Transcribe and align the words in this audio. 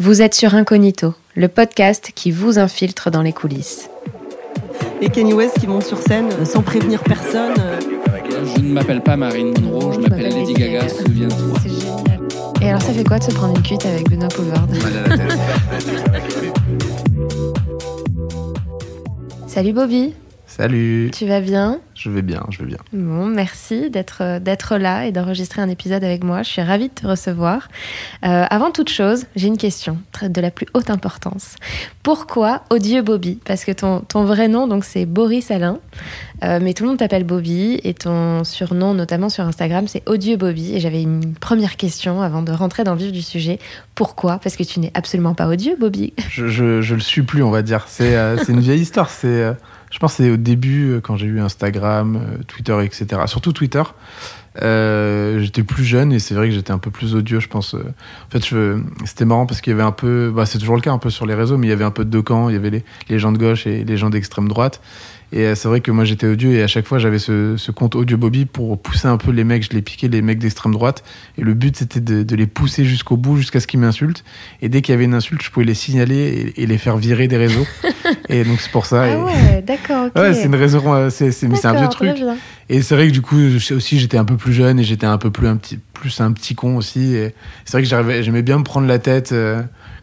Vous 0.00 0.22
êtes 0.22 0.34
sur 0.34 0.54
Incognito, 0.54 1.12
le 1.36 1.48
podcast 1.48 2.12
qui 2.14 2.30
vous 2.30 2.58
infiltre 2.58 3.10
dans 3.10 3.20
les 3.20 3.34
coulisses. 3.34 3.90
Et 5.02 5.10
Kanye 5.10 5.34
West 5.34 5.58
qui 5.60 5.66
monte 5.66 5.84
sur 5.84 5.98
scène 5.98 6.30
euh, 6.32 6.46
sans 6.46 6.62
prévenir 6.62 7.02
personne. 7.02 7.52
euh. 7.58 7.78
Je 8.56 8.60
ne 8.62 8.72
m'appelle 8.72 9.02
pas 9.02 9.16
Marine 9.16 9.52
Monroe, 9.60 9.92
je 9.92 10.00
m'appelle 10.00 10.32
Lady 10.32 10.54
Gaga, 10.54 10.88
souviens-toi. 10.88 11.58
C'est 11.62 11.68
génial. 11.68 12.20
Et 12.62 12.68
alors 12.70 12.80
ça 12.80 12.92
fait 12.94 13.04
quoi 13.04 13.18
de 13.18 13.24
se 13.24 13.30
prendre 13.32 13.54
une 13.54 13.62
cuite 13.62 13.84
avec 13.84 14.08
Benoît 14.08 14.28
Poulvard 14.28 14.66
Salut 19.46 19.72
Bobby, 19.74 20.14
Salut, 20.60 21.10
tu 21.14 21.24
vas 21.24 21.40
bien? 21.40 21.80
Je 21.94 22.10
vais 22.10 22.20
bien, 22.20 22.44
je 22.50 22.58
vais 22.58 22.66
bien. 22.66 22.76
Bon, 22.92 23.24
merci 23.24 23.88
d'être 23.88 24.38
d'être 24.40 24.76
là 24.76 25.06
et 25.06 25.10
d'enregistrer 25.10 25.62
un 25.62 25.70
épisode 25.70 26.04
avec 26.04 26.22
moi. 26.22 26.42
Je 26.42 26.50
suis 26.50 26.60
ravie 26.60 26.88
de 26.88 26.92
te 26.92 27.06
recevoir. 27.06 27.68
Euh, 28.26 28.44
avant 28.50 28.70
toute 28.70 28.90
chose, 28.90 29.24
j'ai 29.36 29.48
une 29.48 29.56
question 29.56 29.96
de 30.20 30.38
la 30.38 30.50
plus 30.50 30.66
haute 30.74 30.90
importance. 30.90 31.56
Pourquoi 32.02 32.64
Odieux 32.68 33.00
Bobby? 33.00 33.38
Parce 33.42 33.64
que 33.64 33.72
ton, 33.72 34.00
ton 34.00 34.24
vrai 34.24 34.48
nom, 34.48 34.66
donc 34.66 34.84
c'est 34.84 35.06
Boris 35.06 35.50
Alain, 35.50 35.78
Euh, 36.42 36.58
mais 36.60 36.72
tout 36.72 36.84
le 36.84 36.90
monde 36.90 36.98
t'appelle 36.98 37.24
Bobby 37.24 37.80
et 37.84 37.92
ton 37.92 38.44
surnom, 38.44 38.94
notamment 38.94 39.28
sur 39.28 39.44
Instagram, 39.44 39.86
c'est 39.88 40.02
Odieux 40.06 40.36
Bobby. 40.36 40.74
Et 40.74 40.80
j'avais 40.80 41.02
une 41.02 41.34
première 41.34 41.76
question 41.76 42.20
avant 42.20 42.42
de 42.42 42.52
rentrer 42.52 42.84
dans 42.84 42.92
le 42.92 42.98
vif 42.98 43.12
du 43.12 43.22
sujet. 43.22 43.58
Pourquoi? 43.94 44.38
Parce 44.38 44.56
que 44.56 44.62
tu 44.62 44.80
n'es 44.80 44.90
absolument 44.94 45.34
pas 45.34 45.48
odieux, 45.48 45.76
Bobby? 45.78 46.12
Je, 46.30 46.48
je, 46.48 46.80
je 46.82 46.94
le 46.94 47.00
suis 47.00 47.22
plus, 47.22 47.42
on 47.42 47.50
va 47.50 47.62
dire. 47.62 47.86
C'est 47.88 48.16
euh, 48.16 48.36
une 48.48 48.60
vieille 48.60 48.80
histoire. 48.80 49.10
C'est, 49.10 49.26
euh, 49.26 49.52
je 49.90 49.98
pense 49.98 50.16
que 50.16 50.22
c'est 50.22 50.30
au 50.30 50.36
début, 50.36 50.92
euh, 50.92 51.00
quand 51.00 51.16
j'ai 51.16 51.26
eu 51.26 51.40
Instagram, 51.40 52.16
euh, 52.16 52.42
Twitter, 52.46 52.76
etc. 52.84 53.22
Surtout 53.26 53.52
Twitter. 53.52 53.82
Euh, 54.62 55.38
j'étais 55.40 55.62
plus 55.62 55.84
jeune 55.84 56.12
et 56.12 56.18
c'est 56.18 56.34
vrai 56.34 56.48
que 56.48 56.54
j'étais 56.54 56.72
un 56.72 56.78
peu 56.78 56.90
plus 56.90 57.14
odieux, 57.14 57.40
je 57.40 57.48
pense. 57.48 57.74
euh. 57.74 57.84
En 58.26 58.30
fait, 58.30 58.42
c'était 59.04 59.24
marrant 59.24 59.46
parce 59.46 59.60
qu'il 59.60 59.72
y 59.72 59.74
avait 59.74 59.84
un 59.84 59.92
peu, 59.92 60.32
bah, 60.34 60.46
c'est 60.46 60.58
toujours 60.58 60.74
le 60.76 60.80
cas 60.80 60.92
un 60.92 60.98
peu 60.98 61.10
sur 61.10 61.26
les 61.26 61.34
réseaux, 61.34 61.56
mais 61.56 61.68
il 61.68 61.70
y 61.70 61.72
avait 61.72 61.84
un 61.84 61.90
peu 61.92 62.04
de 62.04 62.10
deux 62.10 62.22
camps. 62.22 62.48
Il 62.48 62.54
y 62.54 62.56
avait 62.56 62.70
les, 62.70 62.84
les 63.08 63.18
gens 63.18 63.32
de 63.32 63.38
gauche 63.38 63.66
et 63.66 63.84
les 63.84 63.96
gens 63.96 64.10
d'extrême 64.10 64.48
droite. 64.48 64.80
Et 65.32 65.46
euh, 65.46 65.54
c'est 65.54 65.68
vrai 65.68 65.80
que 65.80 65.90
moi 65.90 66.04
j'étais 66.04 66.26
odieux 66.26 66.52
et 66.52 66.62
à 66.62 66.66
chaque 66.66 66.86
fois 66.86 66.98
j'avais 66.98 67.18
ce, 67.18 67.56
ce 67.56 67.70
compte 67.70 67.94
odieux 67.94 68.16
Bobby 68.16 68.46
pour 68.46 68.80
pousser 68.80 69.08
un 69.08 69.16
peu 69.16 69.30
les 69.30 69.44
mecs, 69.44 69.62
je 69.62 69.70
les 69.70 69.82
piquais 69.82 70.08
les 70.08 70.22
mecs 70.22 70.38
d'extrême 70.38 70.72
droite. 70.72 71.04
Et 71.38 71.42
le 71.42 71.54
but 71.54 71.76
c'était 71.76 72.00
de, 72.00 72.22
de 72.22 72.36
les 72.36 72.46
pousser 72.46 72.84
jusqu'au 72.84 73.16
bout, 73.16 73.36
jusqu'à 73.36 73.60
ce 73.60 73.66
qu'ils 73.66 73.80
m'insultent. 73.80 74.24
Et 74.62 74.68
dès 74.68 74.82
qu'il 74.82 74.92
y 74.92 74.94
avait 74.96 75.04
une 75.04 75.14
insulte, 75.14 75.42
je 75.42 75.50
pouvais 75.50 75.66
les 75.66 75.74
signaler 75.74 76.52
et, 76.56 76.62
et 76.62 76.66
les 76.66 76.78
faire 76.78 76.96
virer 76.96 77.28
des 77.28 77.36
réseaux. 77.36 77.66
et 78.28 78.44
donc 78.44 78.60
c'est 78.60 78.72
pour 78.72 78.86
ça. 78.86 79.04
Ah 79.04 79.24
ouais, 79.24 79.62
d'accord. 79.62 80.08
Ouais, 80.16 80.34
c'est 80.34 80.46
une 80.46 80.54
raison, 80.54 80.92
euh, 80.94 81.10
c'est, 81.10 81.30
c'est, 81.30 81.48
mais 81.48 81.56
c'est 81.56 81.68
un 81.68 81.74
vieux 81.74 81.88
truc. 81.88 82.10
Et 82.68 82.82
c'est 82.82 82.94
vrai 82.94 83.08
que 83.08 83.12
du 83.12 83.20
coup, 83.20 83.36
aussi, 83.72 83.98
j'étais 83.98 84.16
un 84.16 84.24
peu 84.24 84.36
plus 84.36 84.52
jeune 84.52 84.78
et 84.78 84.84
j'étais 84.84 85.06
un 85.06 85.18
peu 85.18 85.30
plus 85.30 85.48
un 85.48 85.56
petit, 85.56 85.78
plus 85.92 86.20
un 86.20 86.32
petit 86.32 86.54
con 86.54 86.76
aussi. 86.76 87.14
Et 87.14 87.34
c'est 87.64 87.72
vrai 87.72 87.82
que 87.82 88.22
j'aimais 88.22 88.42
bien 88.42 88.58
me 88.58 88.64
prendre 88.64 88.86
la 88.86 88.98
tête, 88.98 89.32
euh, 89.32 89.60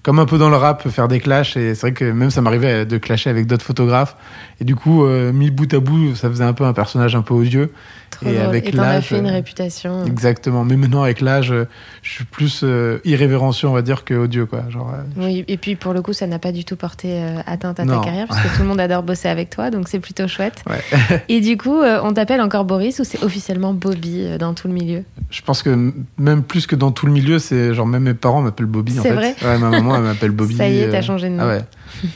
comme 0.08 0.20
un 0.20 0.26
peu 0.26 0.38
dans 0.38 0.50
le 0.50 0.56
rap, 0.56 0.88
faire 0.88 1.10
des 1.10 1.20
clashs. 1.20 1.58
Et 1.58 1.76
c'est 1.76 1.82
vrai 1.82 1.92
que 1.92 2.06
même 2.06 2.32
ça 2.32 2.40
m'arrivait 2.40 2.86
de 2.86 2.98
clasher 2.98 3.30
avec 3.30 3.46
d'autres 3.46 3.66
photographes. 3.66 4.16
Et 4.62 4.64
du 4.64 4.74
coup, 4.74 5.04
euh, 5.04 5.34
mis 5.34 5.52
bout 5.52 5.74
à 5.74 5.82
bout, 5.82 6.16
ça 6.16 6.30
faisait 6.30 6.46
un 6.46 6.54
peu 6.54 6.64
un 6.64 6.72
personnage 6.72 7.14
un 7.14 7.22
peu 7.22 7.34
odieux. 7.34 7.74
Trop 8.22 8.30
Et 8.30 8.34
drôle. 8.34 8.46
avec 8.48 8.68
et 8.68 8.72
t'en 8.72 8.84
as 8.84 8.94
l'âge, 8.94 9.06
fait 9.08 9.20
une 9.20 9.28
euh, 9.28 9.32
réputation. 9.32 10.06
Exactement. 10.06 10.64
Mais 10.66 10.76
maintenant, 10.76 11.04
avec 11.04 11.22
l'âge, 11.22 11.52
euh, 11.52 11.66
je 12.02 12.12
suis 12.12 12.24
plus 12.26 12.62
euh, 12.64 12.98
irrévérencieux, 13.06 13.68
on 13.68 13.74
va 13.74 13.82
dire, 13.82 14.04
que 14.04 14.14
odieux, 14.14 14.46
quoi. 14.46 14.64
Genre, 14.70 14.92
Oui, 15.18 15.46
et 15.48 15.58
puis 15.58 15.76
pour 15.76 15.94
le 15.94 16.02
coup, 16.02 16.14
ça 16.14 16.26
n'a 16.28 16.40
pas 16.40 16.52
du 16.52 16.66
tout 16.66 16.76
porté 16.76 17.10
euh, 17.14 17.40
atteinte 17.46 17.80
à 17.80 17.86
Non. 17.86 18.00
ta 18.00 18.06
carrière, 18.06 18.28
parce 18.28 18.42
que 18.42 18.56
tout 18.56 18.62
le 18.64 18.68
monde 18.68 18.80
adore 18.80 19.04
bosser 19.04 19.28
avec 19.28 19.50
toi, 19.50 19.70
donc 19.70 19.88
c'est 19.88 20.00
plutôt 20.00 20.28
chouette. 20.28 20.64
Ouais. 20.70 20.82
et 21.30 21.42
du 21.42 21.58
coup, 21.58 21.80
euh, 21.82 22.00
on 22.04 22.14
t'appelle 22.14 22.42
encore 22.42 22.66
Boris 22.66 23.00
ou 23.00 23.04
c'est 23.04 23.24
officiellement 23.24 23.74
Bobby 23.74 24.26
dans 24.40 24.54
tout 24.54 24.68
le 24.68 24.74
milieu? 24.74 25.04
Je 25.30 25.42
pense 25.42 25.62
que 25.62 25.94
même 26.18 26.42
plus 26.44 26.66
que 26.68 26.76
dans 26.76 26.92
tout 26.92 27.06
le 27.06 27.12
milieu, 27.12 27.38
c'est 27.40 27.74
genre 27.74 27.86
même 27.86 28.04
mes 28.04 28.14
parents 28.14 28.42
m'appellent 28.42 28.66
Bobby. 28.66 28.98
en 29.00 29.04
C'est 29.04 29.12
vrai 29.12 29.36
Ouais, 29.44 29.58
ma 29.60 29.70
maman 29.70 29.96
elle 29.98 30.04
m'appelle 30.04 30.32
Bobby. 30.32 30.56
Ça 30.56 30.68
y 30.70 30.80
est, 30.80 30.90
t'as 30.90 31.02
changé 31.02 31.30
de 31.30 31.34
nom. 31.36 31.44
Ah 31.44 31.48
ouais. 31.48 31.62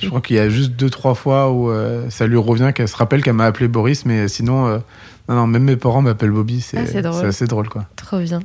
Je 0.01 0.07
crois 0.07 0.21
qu'il 0.21 0.35
y 0.35 0.39
a 0.39 0.49
juste 0.49 0.71
deux 0.71 0.89
trois 0.89 1.13
fois 1.15 1.51
où 1.51 1.71
ça 2.09 2.25
lui 2.27 2.37
revient 2.37 2.71
qu'elle 2.73 2.87
se 2.87 2.95
rappelle 2.95 3.21
qu'elle 3.23 3.33
m'a 3.33 3.45
appelé 3.45 3.67
Boris, 3.67 4.05
mais 4.05 4.27
sinon, 4.27 4.81
non, 5.29 5.35
non, 5.35 5.47
même 5.47 5.63
mes 5.63 5.77
parents 5.77 6.01
m'appellent 6.01 6.31
Bobby. 6.31 6.61
C'est 6.61 6.77
Ah, 7.05 7.25
assez 7.25 7.47
drôle 7.47 7.69
quoi. 7.69 7.85
Trop 7.95 8.19
bien. 8.19 8.39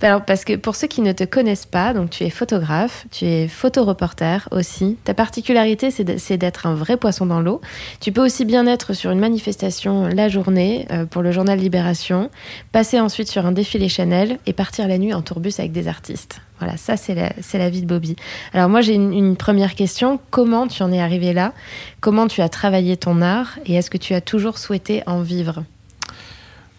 Alors, 0.00 0.24
parce 0.24 0.44
que 0.44 0.56
pour 0.56 0.74
ceux 0.74 0.88
qui 0.88 1.00
ne 1.02 1.12
te 1.12 1.24
connaissent 1.24 1.66
pas, 1.66 1.94
donc 1.94 2.10
tu 2.10 2.24
es 2.24 2.30
photographe, 2.30 3.06
tu 3.10 3.24
es 3.24 3.48
photoreporter 3.48 4.48
aussi. 4.50 4.96
Ta 5.04 5.14
particularité, 5.14 5.90
c'est 5.90 6.36
d'être 6.36 6.66
un 6.66 6.74
vrai 6.74 6.96
poisson 6.96 7.26
dans 7.26 7.40
l'eau. 7.40 7.60
Tu 8.00 8.12
peux 8.12 8.24
aussi 8.24 8.44
bien 8.44 8.66
être 8.66 8.94
sur 8.94 9.10
une 9.10 9.20
manifestation 9.20 10.08
la 10.08 10.28
journée 10.28 10.86
euh, 10.90 11.06
pour 11.06 11.22
le 11.22 11.30
journal 11.32 11.58
Libération, 11.58 12.30
passer 12.72 12.98
ensuite 12.98 13.28
sur 13.28 13.46
un 13.46 13.52
défilé 13.52 13.88
Chanel 13.88 14.38
et 14.46 14.52
partir 14.52 14.88
la 14.88 14.98
nuit 14.98 15.14
en 15.14 15.22
tourbus 15.22 15.54
avec 15.58 15.72
des 15.72 15.86
artistes. 15.86 16.40
Voilà, 16.58 16.76
ça 16.76 16.96
c'est 16.96 17.14
la, 17.14 17.70
vie 17.70 17.82
de 17.82 17.86
Bobby. 17.86 18.16
Alors 18.52 18.68
moi 18.68 18.80
j'ai 18.82 18.94
une, 18.94 19.12
une 19.12 19.36
première 19.36 19.74
question. 19.74 20.20
Comment 20.30 20.68
tu 20.68 20.82
en 20.82 20.92
es 20.92 21.00
arrivé 21.00 21.32
là? 21.32 21.52
Comment 22.00 22.28
tu 22.28 22.40
as 22.40 22.48
travaillé 22.48 22.96
ton 22.96 23.20
art? 23.20 23.58
Et 23.66 23.74
est-ce 23.74 23.90
que 23.90 23.98
tu 23.98 24.14
as 24.14 24.20
toujours 24.20 24.58
souhaité 24.58 25.02
en 25.06 25.22
vivre? 25.22 25.64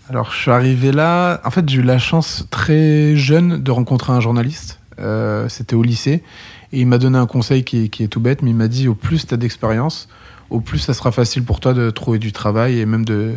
Alors 0.09 0.31
je 0.31 0.37
suis 0.37 0.51
arrivé 0.51 0.91
là. 0.91 1.41
En 1.45 1.51
fait, 1.51 1.67
j'ai 1.69 1.79
eu 1.79 1.83
la 1.83 1.97
chance 1.97 2.45
très 2.49 3.15
jeune 3.15 3.61
de 3.63 3.71
rencontrer 3.71 4.11
un 4.13 4.19
journaliste. 4.19 4.79
Euh, 4.99 5.47
C'était 5.49 5.75
au 5.75 5.83
lycée 5.83 6.23
et 6.71 6.79
il 6.81 6.87
m'a 6.87 6.97
donné 6.97 7.17
un 7.17 7.25
conseil 7.25 7.63
qui, 7.63 7.85
est- 7.85 8.07
tout 8.07 8.19
bête, 8.19 8.41
mais 8.41 8.51
il 8.51 8.55
m'a 8.55 8.67
dit 8.67 8.87
au 8.87 8.95
plus 8.95 9.25
tu 9.25 9.33
as 9.33 9.37
d'expérience, 9.37 10.07
au 10.49 10.59
plus 10.59 10.79
ça 10.79 10.93
sera 10.93 11.11
facile 11.11 11.43
pour 11.43 11.59
toi 11.59 11.73
de 11.73 11.89
trouver 11.89 12.19
du 12.19 12.31
travail 12.31 12.79
et 12.79 12.85
même 12.85 13.05
de 13.05 13.33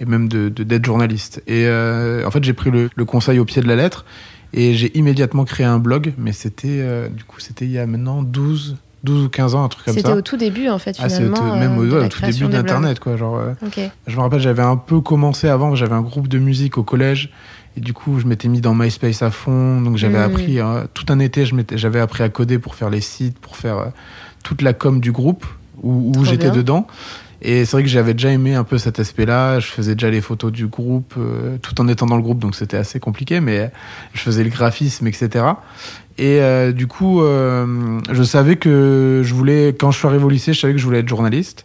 et 0.00 0.04
même 0.04 0.28
de 0.28 0.48
d'être 0.48 0.84
journaliste. 0.84 1.42
Et 1.46 1.66
euh, 1.66 2.26
en 2.26 2.30
fait, 2.30 2.42
j'ai 2.44 2.52
pris 2.54 2.70
le, 2.70 2.90
le 2.94 3.04
conseil 3.04 3.38
au 3.38 3.44
pied 3.44 3.62
de 3.62 3.68
la 3.68 3.76
lettre 3.76 4.04
et 4.52 4.74
j'ai 4.74 4.96
immédiatement 4.98 5.44
créé 5.44 5.64
un 5.66 5.78
blog, 5.78 6.12
mais 6.18 6.32
c'était 6.32 6.78
euh, 6.80 7.08
du 7.08 7.24
coup 7.24 7.40
c'était 7.40 7.64
il 7.64 7.70
y 7.72 7.78
a 7.78 7.86
maintenant 7.86 8.22
12 8.22 8.76
12 9.04 9.24
ou 9.24 9.28
15 9.28 9.54
ans, 9.54 9.64
un 9.64 9.68
truc 9.68 9.84
comme 9.86 9.94
C'était 9.94 10.08
ça. 10.10 10.16
au 10.16 10.22
tout 10.22 10.36
début 10.36 10.68
en 10.68 10.78
fait 10.78 10.96
Ah, 11.00 11.08
finalement. 11.08 11.36
c'était 11.36 11.58
même 11.58 11.78
au, 11.78 11.82
ouais, 11.84 12.08
tout 12.08 12.20
début 12.22 12.46
d'internet 12.46 13.00
quoi, 13.00 13.16
genre 13.16 13.36
euh, 13.36 13.52
Ok. 13.66 13.80
je 14.06 14.16
me 14.16 14.20
rappelle, 14.20 14.40
j'avais 14.40 14.62
un 14.62 14.76
peu 14.76 15.00
commencé 15.00 15.48
avant, 15.48 15.74
j'avais 15.74 15.94
un 15.94 16.02
groupe 16.02 16.28
de 16.28 16.38
musique 16.38 16.78
au 16.78 16.82
collège, 16.84 17.30
et 17.76 17.80
du 17.80 17.92
coup, 17.94 18.20
je 18.20 18.26
m'étais 18.26 18.48
mis 18.48 18.60
dans 18.60 18.74
MySpace 18.74 19.22
à 19.22 19.30
fond, 19.30 19.80
donc 19.80 19.96
j'avais 19.96 20.18
Mm. 20.18 20.30
appris, 20.30 20.60
euh, 20.60 20.84
tout 20.94 21.06
un 21.08 21.18
été, 21.18 21.44
j'avais 21.74 22.00
appris 22.00 22.22
à 22.22 22.28
coder 22.28 22.58
pour 22.58 22.74
faire 22.74 22.90
les 22.90 23.00
sites, 23.00 23.38
pour 23.38 23.56
faire 23.56 23.78
euh, 23.78 23.86
toute 24.44 24.62
la 24.62 24.72
com 24.74 25.00
du 25.00 25.10
groupe, 25.10 25.46
où, 25.82 26.12
j'étais 26.24 26.50
dedans. 26.50 26.86
Et 27.44 27.64
c'est 27.64 27.72
vrai 27.72 27.82
que 27.82 27.88
j'avais 27.88 28.12
déjà 28.14 28.30
aimé 28.30 28.54
un 28.54 28.62
peu 28.62 28.78
cet 28.78 29.00
aspect-là, 29.00 29.58
je 29.58 29.66
faisais 29.66 29.94
déjà 29.96 30.10
les 30.10 30.20
photos 30.20 30.52
du 30.52 30.68
groupe, 30.68 31.14
euh, 31.18 31.56
tout 31.60 31.80
en 31.80 31.88
étant 31.88 32.06
dans 32.06 32.14
le 32.16 32.22
groupe, 32.22 32.38
donc 32.38 32.54
c'était 32.54 32.76
assez 32.76 33.00
compliqué, 33.00 33.40
mais 33.40 33.72
je 34.12 34.20
faisais 34.20 34.44
le 34.44 34.50
graphisme, 34.50 35.08
etc. 35.08 35.44
Et 36.18 36.40
euh, 36.40 36.72
du 36.72 36.86
coup, 36.86 37.22
euh, 37.22 37.98
je 38.10 38.22
savais 38.22 38.56
que 38.56 39.22
je 39.24 39.34
voulais, 39.34 39.68
quand 39.78 39.90
je 39.90 39.98
suis 39.98 40.06
arrivé 40.06 40.22
au 40.24 40.28
lycée, 40.28 40.52
je 40.52 40.60
savais 40.60 40.72
que 40.74 40.78
je 40.78 40.84
voulais 40.84 40.98
être 41.00 41.08
journaliste. 41.08 41.64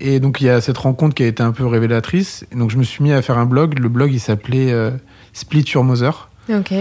Et 0.00 0.18
donc 0.20 0.40
il 0.40 0.46
y 0.46 0.48
a 0.50 0.60
cette 0.60 0.78
rencontre 0.78 1.14
qui 1.14 1.22
a 1.22 1.26
été 1.26 1.42
un 1.42 1.52
peu 1.52 1.66
révélatrice. 1.66 2.44
Et 2.52 2.56
donc 2.56 2.70
je 2.70 2.76
me 2.76 2.82
suis 2.84 3.02
mis 3.02 3.12
à 3.12 3.22
faire 3.22 3.38
un 3.38 3.46
blog. 3.46 3.78
Le 3.78 3.88
blog 3.88 4.12
il 4.12 4.20
s'appelait 4.20 4.72
euh, 4.72 4.90
Split 5.32 5.64
Your 5.74 5.84
Mother. 5.84 6.28
Ok. 6.50 6.72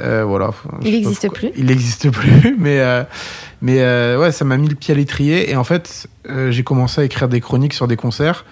Euh, 0.00 0.24
voilà. 0.24 0.50
Il 0.82 0.86
Je 0.86 0.86
sais 0.86 0.90
pas 0.90 0.96
existe 0.96 1.20
pourquoi- 1.28 1.38
plus 1.50 1.50
Il 1.60 1.66
n'existe 1.66 2.10
plus. 2.10 2.56
Mais 2.58 2.80
mais 3.62 3.76
ouais, 4.16 4.32
ça 4.32 4.44
m'a 4.44 4.56
mis 4.56 4.68
le 4.68 4.74
pied 4.74 4.94
à 4.94 4.96
l'étrier. 4.96 5.50
Et 5.50 5.56
en 5.56 5.64
fait, 5.64 6.06
j'ai 6.48 6.62
commencé 6.62 7.00
à 7.00 7.04
écrire 7.04 7.28
des 7.28 7.40
chroniques 7.40 7.74
sur 7.74 7.86
des 7.88 7.96
concerts. 7.96 8.44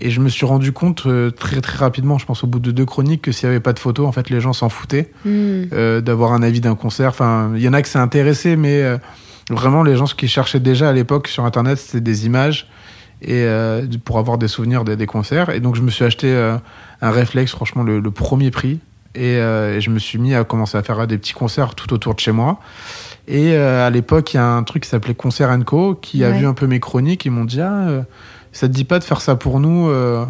Et 0.00 0.10
je 0.10 0.20
me 0.20 0.28
suis 0.28 0.44
rendu 0.44 0.72
compte 0.72 1.06
euh, 1.06 1.30
très 1.30 1.60
très 1.60 1.78
rapidement, 1.78 2.18
je 2.18 2.26
pense 2.26 2.42
au 2.42 2.48
bout 2.48 2.58
de 2.58 2.72
deux 2.72 2.84
chroniques, 2.84 3.22
que 3.22 3.30
s'il 3.32 3.48
n'y 3.48 3.54
avait 3.54 3.60
pas 3.62 3.72
de 3.72 3.78
photos, 3.78 4.06
en 4.08 4.12
fait, 4.12 4.28
les 4.28 4.40
gens 4.40 4.52
s'en 4.52 4.68
foutaient 4.68 5.10
Hmm. 5.24 5.64
euh, 5.72 6.00
d'avoir 6.00 6.32
un 6.32 6.42
avis 6.42 6.60
d'un 6.60 6.74
concert. 6.74 7.10
Enfin, 7.10 7.52
il 7.54 7.62
y 7.62 7.68
en 7.68 7.72
a 7.72 7.80
que 7.80 7.88
ça 7.88 8.02
intéressé, 8.02 8.56
mais 8.56 8.82
euh, 8.82 8.98
vraiment, 9.50 9.82
les 9.84 9.94
gens 9.96 10.06
ce 10.06 10.14
qu'ils 10.16 10.28
cherchaient 10.28 10.58
déjà 10.60 10.88
à 10.88 10.92
l'époque 10.92 11.28
sur 11.28 11.44
Internet, 11.44 11.78
c'était 11.78 12.00
des 12.00 12.26
images 12.26 12.66
et 13.22 13.46
pour 14.04 14.18
avoir 14.18 14.36
des 14.36 14.48
souvenirs 14.48 14.84
des, 14.84 14.96
des 14.96 15.06
concerts. 15.06 15.48
Et 15.48 15.60
donc, 15.60 15.76
je 15.76 15.80
me 15.80 15.90
suis 15.90 16.04
acheté 16.04 16.30
un 17.00 17.10
réflexe, 17.10 17.52
franchement, 17.52 17.82
le, 17.82 17.98
le 18.00 18.10
premier 18.10 18.50
prix. 18.50 18.80
Et, 19.14 19.36
et 19.36 19.80
je 19.80 19.88
me 19.88 19.98
suis 19.98 20.18
mis 20.18 20.34
à 20.34 20.44
commencer 20.44 20.76
à 20.76 20.82
faire 20.82 21.06
des 21.06 21.16
petits 21.16 21.32
concerts 21.32 21.74
tout 21.74 21.94
autour 21.94 22.14
de 22.14 22.20
chez 22.20 22.32
moi. 22.32 22.60
Et 23.26 23.56
à 23.56 23.88
l'époque, 23.88 24.34
il 24.34 24.36
y 24.36 24.40
a 24.40 24.46
un 24.46 24.62
truc 24.62 24.82
qui 24.82 24.90
s'appelait 24.90 25.14
Concert 25.14 25.56
Co. 25.64 25.94
qui 25.94 26.22
a 26.22 26.32
vu 26.32 26.44
un 26.44 26.52
peu 26.52 26.66
mes 26.66 26.80
chroniques. 26.80 27.24
Ils 27.24 27.30
m'ont 27.30 27.46
dit 27.46 27.62
Ah, 27.62 28.04
ça 28.54 28.68
te 28.68 28.72
dit 28.72 28.84
pas 28.84 28.98
de 28.98 29.04
faire 29.04 29.20
ça 29.20 29.36
pour 29.36 29.60
nous 29.60 29.88
euh, 29.88 30.24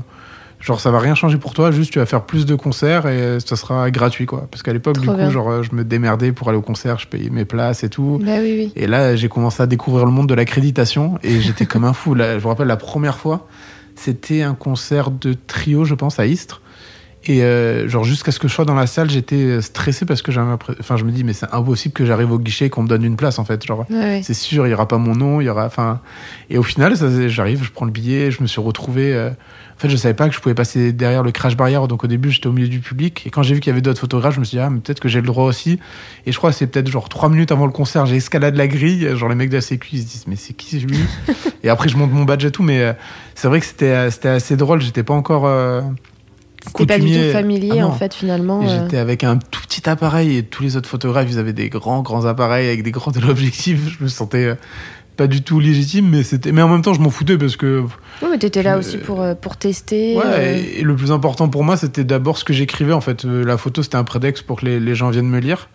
Genre, 0.65 0.81
ça 0.81 0.91
va 0.91 0.99
rien 0.99 1.15
changer 1.15 1.37
pour 1.37 1.53
toi, 1.53 1.71
juste 1.71 1.93
tu 1.93 1.99
vas 1.99 2.07
faire 2.07 2.23
plus 2.23 2.47
de 2.47 2.55
concerts 2.55 3.07
et 3.07 3.39
ça 3.39 3.55
sera 3.55 3.91
gratuit, 3.91 4.25
quoi. 4.25 4.49
Parce 4.51 4.63
qu'à 4.63 4.73
l'époque, 4.73 4.99
du 4.99 5.07
coup, 5.07 5.15
bien. 5.15 5.29
genre, 5.29 5.63
je 5.63 5.75
me 5.75 5.85
démerdais 5.85 6.33
pour 6.33 6.49
aller 6.49 6.57
au 6.57 6.63
concert, 6.63 6.99
je 6.99 7.07
payais 7.07 7.29
mes 7.29 7.45
places 7.45 7.85
et 7.85 7.91
tout. 7.91 8.19
Bah 8.25 8.37
oui, 8.41 8.55
oui. 8.57 8.73
Et 8.75 8.87
là, 8.87 9.15
j'ai 9.15 9.29
commencé 9.29 9.63
à 9.63 9.67
découvrir 9.67 10.07
le 10.07 10.11
monde 10.11 10.27
de 10.27 10.33
l'accréditation 10.33 11.19
et 11.23 11.43
j'étais 11.43 11.67
comme 11.67 11.85
un 11.85 11.93
fou. 11.93 12.15
Là, 12.15 12.39
je 12.39 12.43
me 12.43 12.49
rappelle 12.49 12.67
la 12.67 12.79
première 12.79 13.19
fois, 13.19 13.47
c'était 13.95 14.41
un 14.41 14.55
concert 14.55 15.11
de 15.11 15.35
trio, 15.35 15.85
je 15.85 15.95
pense, 15.95 16.19
à 16.19 16.25
Istres. 16.25 16.63
Et 17.27 17.43
euh, 17.43 17.89
genre 17.89 18.05
jusqu'à 18.05 18.33
ce 18.33 18.39
que 18.39 18.49
je 18.49 18.53
sois 18.55 18.65
dans 18.65 18.75
la 18.75 18.87
salle, 18.87 19.11
j'étais 19.11 19.61
stressé 19.63 20.05
parce 20.05 20.21
que 20.23 20.31
j'avais, 20.33 20.53
enfin 20.81 20.97
je 20.97 21.05
me 21.05 21.11
dis 21.13 21.25
mais 21.25 21.33
c'est 21.33 21.53
impossible 21.53 21.95
que 21.95 22.05
j'arrive 22.05 22.31
au 22.33 22.39
guichet 22.39 22.67
et 22.67 22.71
qu'on 22.71 22.83
me 22.83 22.89
donne 22.89 23.05
une 23.05 23.17
place 23.17 23.39
en 23.39 23.45
fait. 23.45 23.65
Genre 23.65 23.87
Ouais, 23.91 24.21
c'est 24.23 24.35
sûr, 24.35 24.67
il 24.67 24.71
y 24.71 24.75
aura 24.75 24.89
pas 24.89 24.99
mon 24.99 25.15
nom, 25.15 25.41
il 25.41 25.45
y 25.45 25.49
aura, 25.49 25.65
enfin. 25.67 26.01
Et 26.51 26.59
au 26.59 26.63
final, 26.63 26.95
j'arrive, 27.29 27.65
je 27.65 27.71
prends 27.71 27.87
le 27.87 27.93
billet, 27.93 28.31
je 28.31 28.43
me 28.43 28.47
suis 28.47 28.61
retrouvé. 28.61 29.15
euh, 29.15 29.31
En 29.31 29.79
fait, 29.81 29.89
je 29.89 29.97
savais 29.97 30.15
pas 30.15 30.29
que 30.29 30.35
je 30.35 30.41
pouvais 30.41 30.55
passer 30.55 30.93
derrière 30.93 31.23
le 31.23 31.33
crash 31.33 31.57
barrière, 31.57 31.89
donc 31.89 32.05
au 32.05 32.07
début, 32.07 32.31
j'étais 32.31 32.47
au 32.47 32.53
milieu 32.53 32.69
du 32.69 32.79
public. 32.81 33.23
Et 33.27 33.31
quand 33.31 33.43
j'ai 33.43 33.55
vu 33.55 33.61
qu'il 33.61 33.71
y 33.71 33.73
avait 33.73 33.81
d'autres 33.81 34.01
photographes, 34.01 34.35
je 34.35 34.41
me 34.41 34.45
suis 34.45 34.57
dit 34.59 34.61
ah 34.63 34.71
mais 34.71 34.81
peut-être 34.81 35.01
que 35.01 35.09
j'ai 35.09 35.21
le 35.21 35.27
droit 35.27 35.45
aussi. 35.47 35.79
Et 36.27 36.33
je 36.33 36.37
crois 36.39 36.51
que 36.51 36.57
c'est 36.57 36.67
peut-être 36.67 36.89
genre 36.89 37.09
trois 37.09 37.29
minutes 37.29 37.51
avant 37.53 37.67
le 37.67 37.73
concert, 37.73 38.07
j'ai 38.07 38.17
escaladé 38.17 38.57
la 38.59 38.69
grille. 38.69 39.09
Genre 39.17 39.29
les 39.29 39.35
mecs 39.35 39.51
de 39.51 39.57
la 39.57 39.61
Sécu 39.63 39.89
ils 39.97 40.03
se 40.03 40.07
disent 40.07 40.25
mais 40.29 40.37
c'est 40.37 40.53
qui 40.53 40.79
lui? 40.81 40.99
Et 41.65 41.71
après 41.71 41.89
je 41.89 41.97
monte 41.97 42.13
mon 42.13 42.25
badge 42.25 42.45
et 42.45 42.51
tout, 42.51 42.63
mais 42.63 42.83
euh, 42.83 42.93
c'est 43.35 43.49
vrai 43.49 43.59
que 43.61 43.67
c'était 43.67 43.87
euh, 43.87 44.11
c'était 44.11 44.29
assez 44.29 44.57
drôle. 44.57 44.81
J'étais 44.83 45.03
pas 45.03 45.15
encore. 45.15 45.47
C'était 46.67 46.87
pas 46.87 46.99
du 46.99 47.13
tout 47.13 47.33
familier 47.33 47.81
Ah 47.81 47.87
en 47.87 47.93
fait 47.93 48.15
finalement. 48.15 48.63
Euh. 48.63 48.69
J'étais 48.69 48.97
avec 48.97 49.25
un 49.25 49.37
tout 49.37 49.61
petit 49.63 49.89
appareil 49.89 50.37
et 50.37 50.43
tous 50.43 50.63
les 50.63 50.77
autres 50.77 50.89
photographes, 50.89 51.29
ils 51.31 51.39
avaient 51.39 51.53
des 51.53 51.69
grands, 51.69 52.03
grands 52.03 52.25
appareils 52.25 52.69
avec 52.69 52.83
des 52.83 52.91
grands 52.91 53.13
téléobjectifs. 53.13 53.99
Je 53.99 54.03
me 54.03 54.09
sentais 54.09 54.45
euh, 54.45 54.55
pas 55.17 55.27
du 55.27 55.43
tout 55.43 55.61
légitime, 55.61 56.09
mais 56.09 56.23
c'était, 56.23 56.53
mais 56.53 56.63
en 56.63 56.69
même 56.69 56.83
temps, 56.83 56.95
je 56.95 57.01
m'en 57.01 57.11
foutais 57.11 57.39
parce 57.39 57.57
que, 57.57 57.85
Oui, 58.23 58.29
mais 58.31 58.39
t'étais 58.39 58.63
là 58.63 58.79
aussi 58.79 58.99
pour, 58.99 59.21
euh, 59.21 59.35
pour 59.35 59.57
tester. 59.57 60.17
ouais, 60.17 60.23
euh, 60.25 60.63
et, 60.79 60.83
le 60.83 60.97
plus 60.97 61.13
important 61.13 61.49
pour 61.49 61.65
moi, 61.65 61.77
c'était 61.77 62.05
d'abord 62.05 62.39
ce 62.39 62.45
que 62.45 62.53
j'écrivais. 62.53 62.93
En 62.93 63.01
fait, 63.01 63.25
la 63.25 63.57
photo, 63.57 63.83
c'était 63.83 63.97
un 63.97 64.05
prétexte 64.05 64.45
pour 64.45 64.61
que 64.61 64.67
les, 64.67 64.81
les 64.81 64.95
gens 64.95 65.11
viennent 65.11 65.29
me 65.29 65.41
lire. 65.41 65.69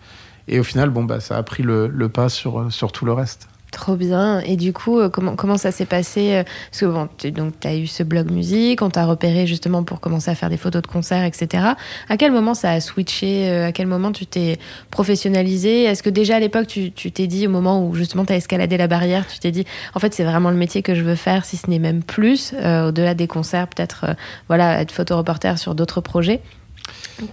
Et 0.48 0.58
au 0.58 0.64
final, 0.64 0.90
bon, 0.90 1.04
bah, 1.04 1.20
ça 1.20 1.36
a 1.36 1.42
pris 1.42 1.62
le, 1.62 1.86
le 1.86 2.08
pas 2.08 2.28
sur, 2.28 2.66
sur 2.70 2.92
tout 2.92 3.04
le 3.04 3.12
reste. 3.12 3.48
Trop 3.72 3.94
bien. 3.94 4.40
Et 4.40 4.56
du 4.56 4.72
coup, 4.72 4.98
euh, 4.98 5.08
comment, 5.08 5.36
comment 5.36 5.56
ça 5.56 5.70
s'est 5.70 5.84
passé 5.86 6.32
euh, 6.34 6.42
Parce 6.70 6.80
que 6.80 6.86
bon, 6.86 7.08
tu 7.16 7.30
donc, 7.30 7.54
as 7.64 7.76
eu 7.76 7.86
ce 7.86 8.02
blog 8.02 8.30
musique, 8.30 8.82
on 8.82 8.90
t'a 8.90 9.04
repéré 9.06 9.46
justement 9.46 9.84
pour 9.84 10.00
commencer 10.00 10.28
à 10.30 10.34
faire 10.34 10.50
des 10.50 10.56
photos 10.56 10.82
de 10.82 10.88
concerts, 10.88 11.24
etc. 11.24 11.64
À 12.08 12.16
quel 12.16 12.32
moment 12.32 12.54
ça 12.54 12.72
a 12.72 12.80
switché 12.80 13.48
euh, 13.48 13.68
À 13.68 13.72
quel 13.72 13.86
moment 13.86 14.10
tu 14.10 14.26
t'es 14.26 14.58
professionnalisé? 14.90 15.84
Est-ce 15.84 16.02
que 16.02 16.10
déjà 16.10 16.36
à 16.36 16.40
l'époque, 16.40 16.66
tu 16.66 16.90
tu 16.92 17.12
t'es 17.12 17.26
dit, 17.28 17.46
au 17.46 17.50
moment 17.50 17.86
où 17.86 17.94
justement 17.94 18.24
tu 18.24 18.32
as 18.32 18.36
escaladé 18.36 18.76
la 18.76 18.88
barrière, 18.88 19.26
tu 19.26 19.38
t'es 19.38 19.52
dit, 19.52 19.64
en 19.94 20.00
fait, 20.00 20.12
c'est 20.14 20.24
vraiment 20.24 20.50
le 20.50 20.56
métier 20.56 20.82
que 20.82 20.94
je 20.96 21.02
veux 21.02 21.14
faire, 21.14 21.44
si 21.44 21.56
ce 21.56 21.70
n'est 21.70 21.78
même 21.78 22.02
plus, 22.02 22.52
euh, 22.62 22.88
au-delà 22.88 23.14
des 23.14 23.26
concerts, 23.28 23.68
peut-être 23.68 24.04
euh, 24.08 24.14
voilà, 24.48 24.80
être 24.80 24.92
photoreporter 24.92 25.56
sur 25.58 25.74
d'autres 25.74 26.00
projets? 26.00 26.40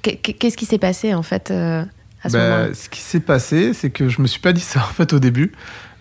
Qu'est- 0.02 0.18
Qu'est-ce 0.18 0.58
qui 0.58 0.66
s'est 0.66 0.78
passé 0.78 1.14
en 1.14 1.24
fait 1.24 1.50
euh, 1.52 1.84
à 2.24 2.30
ce 2.30 2.34
Bah, 2.38 2.44
moment-là? 2.44 2.74
ce 2.74 2.90
qui 2.90 3.00
s'est 3.02 3.20
passé, 3.20 3.74
c'est 3.74 3.90
que 3.90 4.08
je 4.10 4.22
me 4.22 4.28
suis 4.28 4.40
pas 4.40 4.54
dit 4.54 4.62
ça 4.62 4.80
en 4.80 4.94
fait 4.94 5.14
au 5.14 5.20
début. 5.20 5.52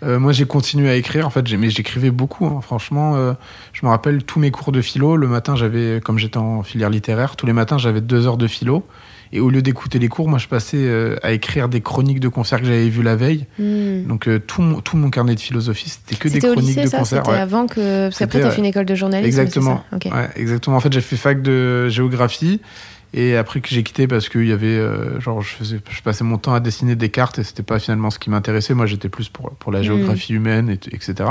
Euh, 0.02 0.18
moi, 0.18 0.32
j'ai 0.32 0.44
continué 0.44 0.88
à 0.90 0.94
écrire. 0.96 1.26
En 1.26 1.30
fait, 1.30 1.46
j'ai- 1.46 1.56
mais 1.56 1.70
j'écrivais 1.70 2.10
beaucoup. 2.10 2.46
hein. 2.46 2.60
Franchement, 2.62 3.16
euh, 3.16 3.32
je 3.72 3.84
me 3.84 3.90
rappelle 3.90 4.22
tous 4.24 4.38
mes 4.38 4.50
cours 4.50 4.72
de 4.72 4.80
philo. 4.82 5.16
Le 5.16 5.26
matin, 5.26 5.56
j'avais, 5.56 6.00
comme 6.04 6.18
j'étais 6.18 6.36
en 6.38 6.62
filière 6.62 6.90
littéraire, 6.90 7.36
tous 7.36 7.46
les 7.46 7.52
matins, 7.54 7.78
j'avais 7.78 8.00
deux 8.02 8.26
heures 8.26 8.36
de 8.36 8.46
philo. 8.46 8.84
Et 9.32 9.40
au 9.40 9.50
lieu 9.50 9.60
d'écouter 9.60 9.98
les 9.98 10.08
cours, 10.08 10.28
moi, 10.28 10.38
je 10.38 10.46
passais 10.46 10.76
euh, 10.78 11.16
à 11.22 11.32
écrire 11.32 11.68
des 11.68 11.80
chroniques 11.80 12.20
de 12.20 12.28
concerts 12.28 12.60
que 12.60 12.66
j'avais 12.66 12.88
vus 12.88 13.02
la 13.02 13.16
veille. 13.16 13.46
Hmm. 13.58 14.04
Donc, 14.06 14.28
euh, 14.28 14.38
tout, 14.38 14.62
mon, 14.62 14.80
tout 14.80 14.96
mon 14.96 15.10
carnet 15.10 15.34
de 15.34 15.40
philosophie, 15.40 15.88
c'était 15.90 16.14
que 16.14 16.28
des 16.28 16.34
C'était 16.34 16.48
au 16.48 16.52
chroniques 16.52 16.68
lycée, 16.76 16.84
de 16.84 16.88
ça 16.90 16.98
concerts. 16.98 17.22
C'était 17.24 17.36
ouais. 17.36 17.40
avant 17.42 17.66
que. 17.66 18.04
Parce 18.06 18.18
qu'après, 18.18 18.40
t'as 18.40 18.50
fait 18.50 18.58
une 18.58 18.66
école 18.66 18.84
de 18.86 18.94
journalisme. 18.94 19.26
Exactement. 19.26 19.82
c'est 19.90 20.08
ça 20.08 20.10
Ok. 20.10 20.16
Ouais, 20.16 20.28
exactement. 20.36 20.76
En 20.76 20.80
fait, 20.80 20.92
j'ai 20.92 21.00
fait 21.00 21.16
fac 21.16 21.42
de 21.42 21.88
géographie. 21.88 22.60
Et 23.18 23.34
après 23.36 23.60
que 23.62 23.68
j'ai 23.68 23.82
quitté 23.82 24.06
parce 24.06 24.28
qu'il 24.28 24.46
y 24.46 24.52
avait, 24.52 24.66
euh, 24.76 25.18
genre, 25.20 25.40
je, 25.40 25.48
faisais, 25.48 25.80
je 25.90 26.02
passais 26.02 26.22
mon 26.22 26.36
temps 26.36 26.52
à 26.52 26.60
dessiner 26.60 26.96
des 26.96 27.08
cartes 27.08 27.38
et 27.38 27.44
c'était 27.44 27.62
pas 27.62 27.78
finalement 27.78 28.10
ce 28.10 28.18
qui 28.18 28.28
m'intéressait. 28.28 28.74
Moi, 28.74 28.84
j'étais 28.84 29.08
plus 29.08 29.30
pour, 29.30 29.50
pour 29.52 29.72
la 29.72 29.80
Mm. 29.80 29.84
géographie 29.84 30.34
humaine, 30.34 30.68
et, 30.68 30.94
etc. 30.94 31.30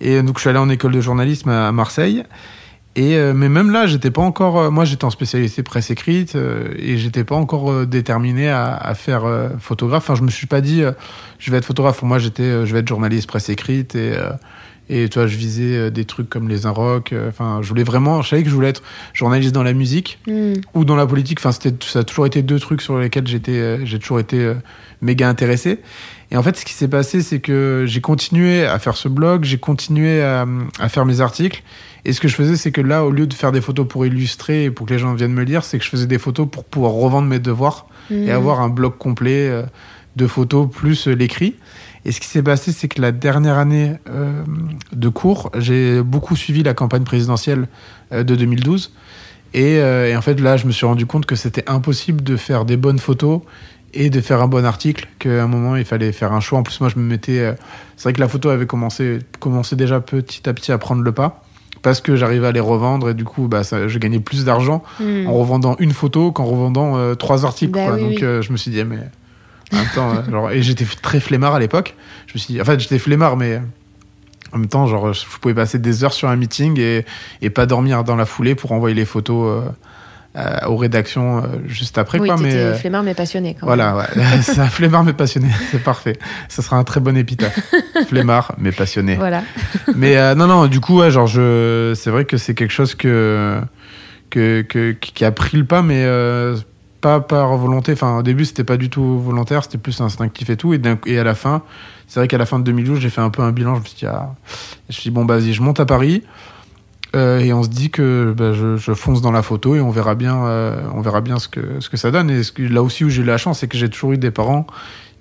Et 0.00 0.22
donc, 0.22 0.38
je 0.38 0.40
suis 0.40 0.48
allé 0.48 0.58
en 0.58 0.70
école 0.70 0.92
de 0.92 1.02
journalisme 1.02 1.50
à, 1.50 1.68
à 1.68 1.72
Marseille. 1.72 2.24
Et, 2.96 3.16
euh, 3.16 3.34
mais 3.34 3.50
même 3.50 3.70
là, 3.70 3.86
j'étais 3.86 4.10
pas 4.10 4.22
encore. 4.22 4.58
euh, 4.58 4.70
moi, 4.70 4.84
j'étais 4.86 5.04
en 5.04 5.10
spécialité 5.10 5.62
presse 5.62 5.90
écrite 5.90 6.36
euh, 6.36 6.72
et 6.78 6.96
j'étais 6.96 7.24
pas 7.24 7.34
encore 7.34 7.84
déterminé 7.86 8.48
à, 8.48 8.74
à 8.74 8.94
faire 8.94 9.24
photographe. 9.60 10.04
Enfin, 10.04 10.14
je 10.14 10.22
me 10.22 10.30
suis 10.30 10.46
pas 10.46 10.62
dit, 10.62 10.82
je 11.38 11.50
vais 11.50 11.58
être 11.58 11.66
photographe. 11.66 11.98
Pour 11.98 12.08
moi, 12.08 12.18
j'étais, 12.18 12.64
je 12.64 12.72
vais 12.72 12.78
être 12.78 12.88
journaliste 12.88 13.26
presse 13.28 13.50
écrite 13.50 13.94
et. 13.94 14.16
Et 14.90 15.08
tu 15.08 15.18
vois, 15.18 15.26
je 15.26 15.36
visais 15.36 15.76
euh, 15.76 15.90
des 15.90 16.04
trucs 16.04 16.28
comme 16.28 16.48
les 16.48 16.66
Inrock. 16.66 17.12
euh, 17.12 17.28
Enfin, 17.28 17.60
je 17.62 17.68
voulais 17.68 17.84
vraiment. 17.84 18.20
Je 18.22 18.28
savais 18.28 18.42
que 18.42 18.48
je 18.50 18.54
voulais 18.54 18.68
être 18.68 18.82
journaliste 19.12 19.54
dans 19.54 19.62
la 19.62 19.72
musique 19.72 20.18
Hmm. 20.26 20.54
ou 20.74 20.84
dans 20.84 20.96
la 20.96 21.06
politique. 21.06 21.38
Enfin, 21.40 21.52
c'était, 21.52 21.74
ça 21.86 22.00
a 22.00 22.04
toujours 22.04 22.26
été 22.26 22.42
deux 22.42 22.58
trucs 22.60 22.82
sur 22.82 22.98
lesquels 22.98 23.26
j'étais, 23.26 23.52
euh, 23.52 23.84
j'ai 23.84 23.98
toujours 23.98 24.20
été 24.20 24.52
méga 25.00 25.28
intéressé. 25.28 25.80
Et 26.30 26.36
en 26.36 26.42
fait, 26.42 26.56
ce 26.56 26.64
qui 26.64 26.72
s'est 26.72 26.88
passé, 26.88 27.22
c'est 27.22 27.38
que 27.40 27.84
j'ai 27.86 28.00
continué 28.00 28.64
à 28.66 28.78
faire 28.78 28.96
ce 28.96 29.08
blog, 29.08 29.44
j'ai 29.44 29.58
continué 29.58 30.22
à, 30.22 30.46
à 30.80 30.88
faire 30.88 31.04
mes 31.04 31.20
articles. 31.20 31.62
Et 32.06 32.12
ce 32.12 32.20
que 32.20 32.28
je 32.28 32.34
faisais, 32.34 32.56
c'est 32.56 32.72
que 32.72 32.80
là, 32.80 33.04
au 33.04 33.10
lieu 33.10 33.26
de 33.26 33.32
faire 33.34 33.52
des 33.52 33.60
photos 33.60 33.86
pour 33.88 34.04
illustrer 34.04 34.64
et 34.64 34.70
pour 34.70 34.86
que 34.86 34.92
les 34.92 34.98
gens 34.98 35.14
viennent 35.14 35.32
me 35.32 35.44
lire, 35.44 35.64
c'est 35.64 35.78
que 35.78 35.84
je 35.84 35.88
faisais 35.90 36.06
des 36.06 36.18
photos 36.18 36.46
pour 36.50 36.64
pouvoir 36.64 36.92
revendre 36.92 37.28
mes 37.28 37.38
devoirs 37.38 37.86
et 38.10 38.26
Hmm. 38.26 38.30
avoir 38.30 38.60
un 38.60 38.68
blog 38.68 38.98
complet 38.98 39.50
de 40.16 40.26
photos 40.26 40.68
plus 40.70 41.06
l'écrit. 41.06 41.54
Et 42.06 42.12
ce 42.12 42.20
qui 42.20 42.26
s'est 42.28 42.42
passé, 42.42 42.72
c'est 42.72 42.88
que 42.88 43.00
la 43.00 43.12
dernière 43.12 43.56
année 43.58 43.94
euh, 44.10 44.42
de 44.92 45.08
cours, 45.08 45.50
j'ai 45.56 46.02
beaucoup 46.02 46.36
suivi 46.36 46.62
la 46.62 46.74
campagne 46.74 47.04
présidentielle 47.04 47.66
euh, 48.12 48.22
de 48.24 48.34
2012. 48.36 48.92
Et, 49.54 49.78
euh, 49.78 50.08
et 50.10 50.16
en 50.16 50.20
fait, 50.20 50.38
là, 50.40 50.56
je 50.56 50.66
me 50.66 50.72
suis 50.72 50.84
rendu 50.84 51.06
compte 51.06 51.26
que 51.26 51.36
c'était 51.36 51.64
impossible 51.68 52.22
de 52.22 52.36
faire 52.36 52.64
des 52.64 52.76
bonnes 52.76 52.98
photos 52.98 53.40
et 53.94 54.10
de 54.10 54.20
faire 54.20 54.42
un 54.42 54.48
bon 54.48 54.64
article, 54.64 55.06
qu'à 55.20 55.42
un 55.44 55.46
moment, 55.46 55.76
il 55.76 55.84
fallait 55.84 56.10
faire 56.12 56.32
un 56.32 56.40
choix. 56.40 56.58
En 56.58 56.62
plus, 56.64 56.80
moi, 56.80 56.90
je 56.90 56.98
me 56.98 57.04
mettais... 57.04 57.38
euh, 57.38 57.52
c'est 57.96 58.02
vrai 58.04 58.12
que 58.12 58.20
la 58.20 58.28
photo 58.28 58.48
avait 58.50 58.66
commencé, 58.66 59.20
commencé 59.38 59.76
déjà 59.76 60.00
petit 60.00 60.48
à 60.48 60.52
petit 60.52 60.72
à 60.72 60.78
prendre 60.78 61.02
le 61.02 61.12
pas, 61.12 61.42
parce 61.80 62.00
que 62.00 62.16
j'arrivais 62.16 62.48
à 62.48 62.52
les 62.52 62.58
revendre, 62.60 63.10
et 63.10 63.14
du 63.14 63.24
coup, 63.24 63.46
bah, 63.46 63.62
ça, 63.62 63.86
je 63.86 63.98
gagnais 64.00 64.18
plus 64.18 64.44
d'argent 64.44 64.82
Hmm. 65.00 65.28
en 65.28 65.32
revendant 65.34 65.76
une 65.78 65.92
photo 65.92 66.32
qu'en 66.32 66.44
revendant 66.44 66.96
euh, 66.98 67.14
trois 67.14 67.44
articles. 67.46 67.72
Bah 67.72 67.86
quoi. 67.86 67.94
oui, 67.94 68.00
Donc 68.00 68.10
oui. 68.16 68.24
euh, 68.24 68.42
je 68.42 68.50
me 68.52 68.56
suis 68.56 68.72
dit, 68.72 68.80
eh, 68.80 68.84
mais 68.84 68.98
en 69.72 69.76
même 69.76 69.86
temps, 69.94 70.10
euh, 70.14 70.30
genre, 70.30 70.50
et 70.50 70.62
j'étais 70.62 70.84
très 71.02 71.20
flemmard 71.20 71.54
à 71.54 71.58
l'époque. 71.58 71.94
Je 72.26 72.34
me 72.34 72.38
suis 72.38 72.54
dit, 72.54 72.60
en 72.60 72.64
fait, 72.64 72.78
j'étais 72.80 72.98
flemmard, 72.98 73.36
mais 73.36 73.60
en 74.52 74.58
même 74.58 74.68
temps, 74.68 74.86
genre, 74.86 75.12
je 75.12 75.24
pouvais 75.40 75.54
passer 75.54 75.78
des 75.78 76.04
heures 76.04 76.12
sur 76.12 76.28
un 76.28 76.36
meeting 76.36 76.78
et, 76.78 77.04
et 77.42 77.50
pas 77.50 77.66
dormir 77.66 78.04
dans 78.04 78.16
la 78.16 78.26
foulée 78.26 78.54
pour 78.54 78.72
envoyer 78.72 78.94
les 78.94 79.04
photos 79.04 79.64
euh, 79.64 79.68
euh, 80.36 80.66
aux 80.66 80.76
rédactions 80.76 81.38
euh, 81.38 81.42
juste 81.66 81.96
après. 81.98 82.18
Oui, 82.20 82.28
quoi, 82.28 82.36
mais 82.36 82.54
euh, 82.54 82.74
flemmard 82.76 83.02
mais 83.04 83.14
passionné 83.14 83.56
quand 83.58 83.66
voilà, 83.66 83.96
ouais. 83.96 84.22
c'est 84.42 84.58
un 84.60 84.66
flemmard 84.68 85.02
mais 85.04 85.12
passionné, 85.12 85.48
c'est 85.72 85.82
parfait. 85.82 86.16
Ça 86.48 86.62
sera 86.62 86.76
un 86.76 86.84
très 86.84 87.00
bon 87.00 87.16
épitaphe. 87.16 87.58
flemmard 88.08 88.54
mais 88.58 88.70
passionné. 88.72 89.16
Voilà. 89.16 89.42
Mais 89.96 90.16
euh, 90.16 90.34
non, 90.36 90.46
non, 90.46 90.66
du 90.66 90.80
coup, 90.80 90.98
ouais, 91.00 91.10
genre, 91.10 91.26
je... 91.26 91.92
c'est 91.96 92.10
vrai 92.10 92.24
que 92.24 92.36
c'est 92.36 92.54
quelque 92.54 92.72
chose 92.72 92.94
que, 92.94 93.60
que, 94.30 94.62
que- 94.62 94.92
qui 94.92 95.24
a 95.24 95.32
pris 95.32 95.56
le 95.56 95.64
pas, 95.64 95.82
mais 95.82 96.04
pas 97.04 97.20
par 97.20 97.54
volonté. 97.58 97.92
Enfin, 97.92 98.16
au 98.16 98.22
début, 98.22 98.46
c'était 98.46 98.64
pas 98.64 98.78
du 98.78 98.88
tout 98.88 99.20
volontaire, 99.20 99.62
c'était 99.62 99.76
plus 99.76 100.00
instinctif 100.00 100.48
et 100.48 100.56
tout. 100.56 100.72
Et, 100.72 101.18
à 101.18 101.24
la 101.24 101.34
fin, 101.34 101.62
c'est 102.06 102.18
vrai 102.18 102.28
qu'à 102.28 102.38
la 102.38 102.46
fin 102.46 102.58
de 102.58 102.64
2012, 102.64 102.98
j'ai 102.98 103.10
fait 103.10 103.20
un 103.20 103.28
peu 103.28 103.42
un 103.42 103.52
bilan. 103.52 103.74
Je 103.74 103.80
me 103.80 103.84
suis 103.84 103.98
dit, 103.98 104.06
ah, 104.06 104.34
je 104.88 105.10
bon, 105.10 105.26
bah, 105.26 105.36
vas-y, 105.36 105.52
je 105.52 105.60
monte 105.60 105.80
à 105.80 105.84
Paris. 105.84 106.22
euh, 107.14 107.40
et 107.40 107.52
on 107.52 107.62
se 107.62 107.68
dit 107.68 107.90
que 107.90 108.34
bah, 108.34 108.54
je, 108.54 108.94
fonce 108.94 109.20
dans 109.20 109.32
la 109.32 109.42
photo 109.42 109.76
et 109.76 109.82
on 109.82 109.90
verra 109.90 110.14
bien, 110.14 110.46
euh, 110.46 110.80
on 110.94 111.02
verra 111.02 111.20
bien 111.20 111.38
ce 111.38 111.46
que, 111.48 111.78
ce 111.80 111.90
que 111.90 111.98
ça 111.98 112.10
donne. 112.10 112.30
Et 112.30 112.40
là 112.68 112.82
aussi 112.82 113.04
où 113.04 113.10
j'ai 113.10 113.20
eu 113.20 113.26
la 113.26 113.36
chance, 113.36 113.58
c'est 113.58 113.68
que 113.68 113.76
j'ai 113.76 113.90
toujours 113.90 114.12
eu 114.12 114.18
des 114.18 114.30
parents 114.30 114.66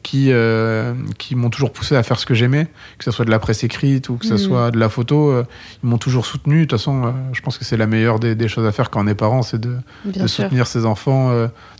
qui, 0.04 0.28
euh, 0.32 0.94
qui 1.18 1.36
m'ont 1.36 1.50
toujours 1.50 1.72
poussé 1.72 1.96
à 1.96 2.04
faire 2.04 2.20
ce 2.20 2.26
que 2.26 2.34
j'aimais, 2.34 2.68
que 2.98 3.04
ce 3.06 3.12
soit 3.12 3.24
de 3.26 3.32
la 3.32 3.40
presse 3.40 3.64
écrite 3.64 4.10
ou 4.10 4.18
que 4.18 4.25
ce 4.25 4.34
Mhm. 4.34 4.38
soit 4.38 4.72
de 4.72 4.77
la 4.77 4.89
photo. 4.89 5.32
euh, 5.32 5.44
ils 5.84 5.89
m'ont 5.89 5.98
toujours 5.98 6.25
soutenu. 6.25 6.62
De 6.62 6.66
toute 6.66 6.77
façon, 6.80 7.06
euh, 7.06 7.12
je 7.32 7.42
pense 7.42 7.58
que 7.58 7.63
c'est 7.66 7.77
la 7.77 7.88
meilleure 7.88 8.20
des, 8.20 8.36
des 8.36 8.48
choses 8.48 8.66
à 8.66 8.72
faire 8.72 8.89
quand 8.89 9.04
on 9.04 9.08
est 9.08 9.16
parent, 9.16 9.42
c'est 9.42 9.60
de, 9.60 9.77
de 10.06 10.27
soutenir 10.27 10.68
ses 10.68 10.86
enfants 10.86 11.32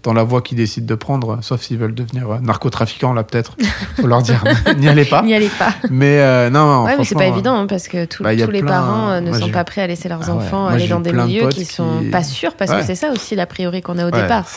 dans 0.03 0.13
la 0.13 0.24
voie 0.24 0.41
qu'ils 0.41 0.57
décident 0.57 0.88
de 0.88 0.95
prendre, 0.95 1.39
sauf 1.41 1.62
s'ils 1.62 1.77
veulent 1.77 1.93
devenir 1.95 2.39
narcotrafiquants, 2.41 3.13
là 3.13 3.24
peut-être. 3.24 3.55
Faut 4.00 4.07
leur 4.07 4.21
dire, 4.21 4.43
n'y 4.77 4.88
allez 4.88 5.05
pas. 5.05 5.21
N'y 5.21 5.33
allez 5.33 5.50
pas. 5.59 5.74
Mais 5.89 6.50
non, 6.50 6.65
non, 6.65 6.83
Ouais, 6.86 6.95
mais 6.97 7.03
c'est 7.03 7.15
pas 7.15 7.25
évident 7.27 7.55
hein, 7.55 7.67
parce 7.67 7.88
que 7.88 8.05
tout- 8.05 8.24
bah, 8.24 8.36
tous 8.36 8.51
les 8.51 8.62
plein- 8.62 8.71
parents 8.71 9.19
ne 9.21 9.33
sont 9.33 9.50
pas 9.50 9.63
prêts 9.63 9.81
à 9.81 9.88
laisser 9.88 10.07
leurs 10.09 10.29
Ah 10.29 10.33
enfants 10.36 10.67
aller 10.67 10.88
dans 10.88 11.00
des 11.00 11.12
de 11.12 11.17
milieux 11.21 11.41
potes 11.43 11.55
qui 11.55 11.65
sont 11.65 12.00
qui- 12.01 12.09
pas 12.09 12.24
sûrs 12.24 12.53
parce 12.55 12.71
Ouais. 12.71 12.79
que 12.79 12.86
c'est 12.86 12.95
ça 12.95 13.12
aussi 13.12 13.36
l'a 13.36 13.45
priori 13.45 13.81
qu'on 13.81 13.97
a 13.97 14.07
au 14.07 14.12
départ. 14.12 14.47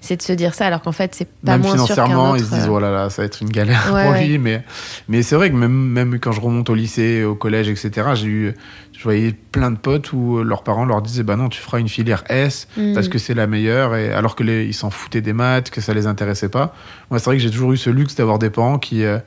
c'est 0.00 0.16
de 0.16 0.22
se 0.22 0.32
dire 0.32 0.54
ça 0.54 0.66
alors 0.66 0.82
qu'en 0.82 0.92
fait 0.92 1.14
c'est 1.14 1.28
pas 1.44 1.52
même 1.52 1.62
moins 1.62 1.86
sûr 1.86 1.94
qu'un 1.94 2.04
autre. 2.16 2.44
Oh 2.80 2.82
là 2.82 2.90
là, 2.90 3.10
ça 3.10 3.22
va 3.22 3.26
être 3.26 3.40
une 3.42 3.50
galère 3.50 3.90
Ouais, 3.92 4.04
pour 4.04 4.12
ouais. 4.12 4.26
lui. 4.26 4.38
Mais, 4.38 4.62
mais 5.08 5.22
c'est 5.22 5.36
vrai 5.36 5.50
que 5.50 5.56
même, 5.56 5.72
même 5.72 6.18
quand 6.18 6.32
je 6.32 6.40
remonte 6.40 6.70
au 6.70 6.74
lycée, 6.74 7.24
au 7.24 7.34
collège, 7.34 7.68
etc., 7.68 8.08
j'ai 8.14 8.26
eu, 8.26 8.54
je 8.96 9.02
voyais 9.02 9.32
plein 9.52 9.70
de 9.70 9.76
potes 9.78 10.12
où 10.12 10.42
leurs 10.42 10.62
parents 10.62 10.84
leur 10.84 11.02
disaient 11.02 11.22
bah 11.22 11.36
non, 11.36 11.48
tu 11.48 11.60
feras 11.60 11.78
une 11.78 11.88
filière 11.88 12.24
S 12.28 12.68
hmm. 12.76 12.94
parce 12.94 13.08
que 13.08 13.18
c'est 13.18 13.34
la 13.34 13.46
meilleure, 13.46 13.94
et 13.96 14.12
alors 14.12 14.36
que 14.36 14.42
les, 14.42 14.64
ils 14.64 14.74
s'en 14.74 14.90
foutaient 14.90 15.20
des 15.20 15.32
maths, 15.32 15.70
que 15.70 15.80
ça 15.80 15.94
les 15.94 16.06
intéressait 16.06 16.48
pas. 16.48 16.74
Moi, 17.10 17.18
c'est 17.18 17.26
vrai 17.26 17.36
que 17.36 17.42
j'ai 17.42 17.50
toujours 17.50 17.72
eu 17.72 17.76
ce 17.76 17.90
luxe 17.90 18.14
d'avoir 18.14 18.38
des 18.38 18.50
parents 18.50 18.78
qui, 18.78 19.04
euh, 19.04 19.18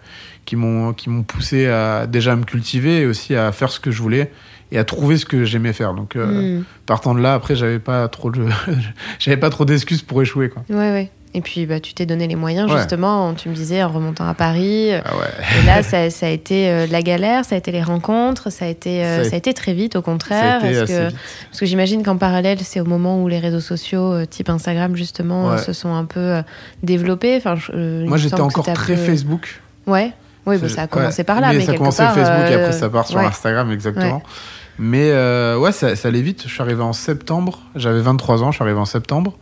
qui 0.46 0.56
m'ont 0.56 0.94
qui 0.94 1.10
m'ont 1.10 1.24
poussé 1.24 1.68
à 1.68 2.06
déjà 2.08 2.34
à 2.34 2.36
me 2.36 2.44
cultiver 2.44 3.02
et 3.02 3.06
aussi 3.06 3.36
à 3.36 3.52
faire 3.52 3.70
ce 3.72 3.80
que 3.80 3.92
je 3.92 4.02
voulais 4.02 4.32
et 4.72 4.78
à 4.80 4.84
trouver 4.84 5.18
ce 5.18 5.26
que 5.26 5.46
j'aimais 5.46 5.74
faire. 5.74 5.94
Donc 5.94 6.16
euh, 6.16 6.60
Hmm. 6.60 6.64
partant 6.86 7.14
de 7.14 7.20
là, 7.22 7.34
après, 7.36 7.56
j'avais 7.56 7.80
pas 7.80 8.08
trop 8.08 8.32
j'avais 9.20 9.38
pas 9.38 9.50
trop 9.50 9.66
d'excuses 9.66 10.02
pour 10.02 10.22
échouer 10.22 10.50
quoi. 10.50 10.64
Ouais, 10.70 10.92
ouais. 10.92 11.12
Et 11.36 11.42
puis, 11.42 11.66
bah, 11.66 11.80
tu 11.80 11.94
t'es 11.96 12.06
donné 12.06 12.28
les 12.28 12.36
moyens, 12.36 12.70
Ouais. 12.72 12.78
justement, 12.78 13.34
tu 13.34 13.50
me 13.50 13.56
disais, 13.56 13.82
en 13.84 13.90
remontant 13.90 14.28
à 14.28 14.36
Paris. 14.36 14.92
Ah 14.94 15.16
ouais. 15.18 15.62
Et 15.62 15.66
là, 15.66 15.82
ça, 15.82 16.10
ça 16.12 16.28
a 16.28 16.30
été 16.30 16.70
euh, 16.70 16.86
la 16.92 17.02
galère, 17.02 17.44
ça 17.44 17.56
a 17.56 17.58
été 17.58 17.72
les 17.72 17.82
rencontres, 17.82 18.52
ça 18.52 18.66
a 18.66 18.68
été, 18.68 19.04
euh, 19.04 19.16
Ça 19.16 19.22
a- 19.22 19.30
ça 19.32 19.36
a 19.36 19.38
été 19.38 19.54
très 19.56 19.74
vite, 19.74 19.96
au 19.96 20.02
contraire. 20.04 20.58
assez 20.63 20.74
que- 20.94 21.08
vite. 21.08 21.16
Parce 21.50 21.60
que 21.60 21.66
j'imagine 21.66 22.04
qu'en 22.04 22.18
parallèle, 22.18 22.60
c'est 22.62 22.80
au 22.80 22.86
moment 22.86 23.20
où 23.22 23.28
les 23.28 23.40
réseaux 23.40 23.60
sociaux, 23.62 24.13
euh, 24.13 24.25
type 24.25 24.50
Instagram, 24.50 24.96
justement, 24.96 25.48
Ouais. 25.48 25.54
euh, 25.56 25.58
se 25.58 25.74
sont 25.74 25.94
un 25.94 26.06
peu 26.06 26.20
euh, 26.20 26.42
développés. 26.84 27.36
Enfin, 27.38 27.56
je- 27.56 27.72
euh, 27.74 28.02
il 28.04 28.10
Moi, 28.10 28.18
j'étais 28.20 28.40
encore 28.40 28.63
très 28.66 28.96
peu- 28.96 29.02
Facebook. 29.02 29.62
Ouais. 29.88 30.12
Oui, 30.46 30.58
bah, 30.58 30.70
ça 30.70 30.84
a 30.84 30.88
commencé 30.88 31.24
par 31.24 31.40
là, 31.42 31.52
mais, 31.54 31.62
ça 31.62 31.72
a 31.72 31.75
commencé 31.78 32.04
part, 32.04 32.13
Facebook 32.13 32.52
et 32.52 32.54
euh, 32.54 32.66
après 32.68 32.78
ça 32.78 32.90
part 32.90 33.08
sur. 33.08 33.18
Instagram, 33.20 33.72
exactement. 33.72 34.22
Mais 34.78 35.10
euh, 35.12 35.58
ouais, 35.58 35.72
ça, 35.72 35.96
ça 35.96 36.10
allait 36.10 36.22
vite. 36.22 36.44
Je 36.46 36.50
suis 36.54 36.62
arrivé 36.62 36.82
en 36.82 36.94
septembre. 36.94 37.60
J'avais 37.75 38.02
23 38.02 38.44
ans, 38.44 38.52
je 38.52 38.58
suis 38.58 38.63
arrivé 38.63 38.80
en 38.80 38.86
septembre. 38.86 39.34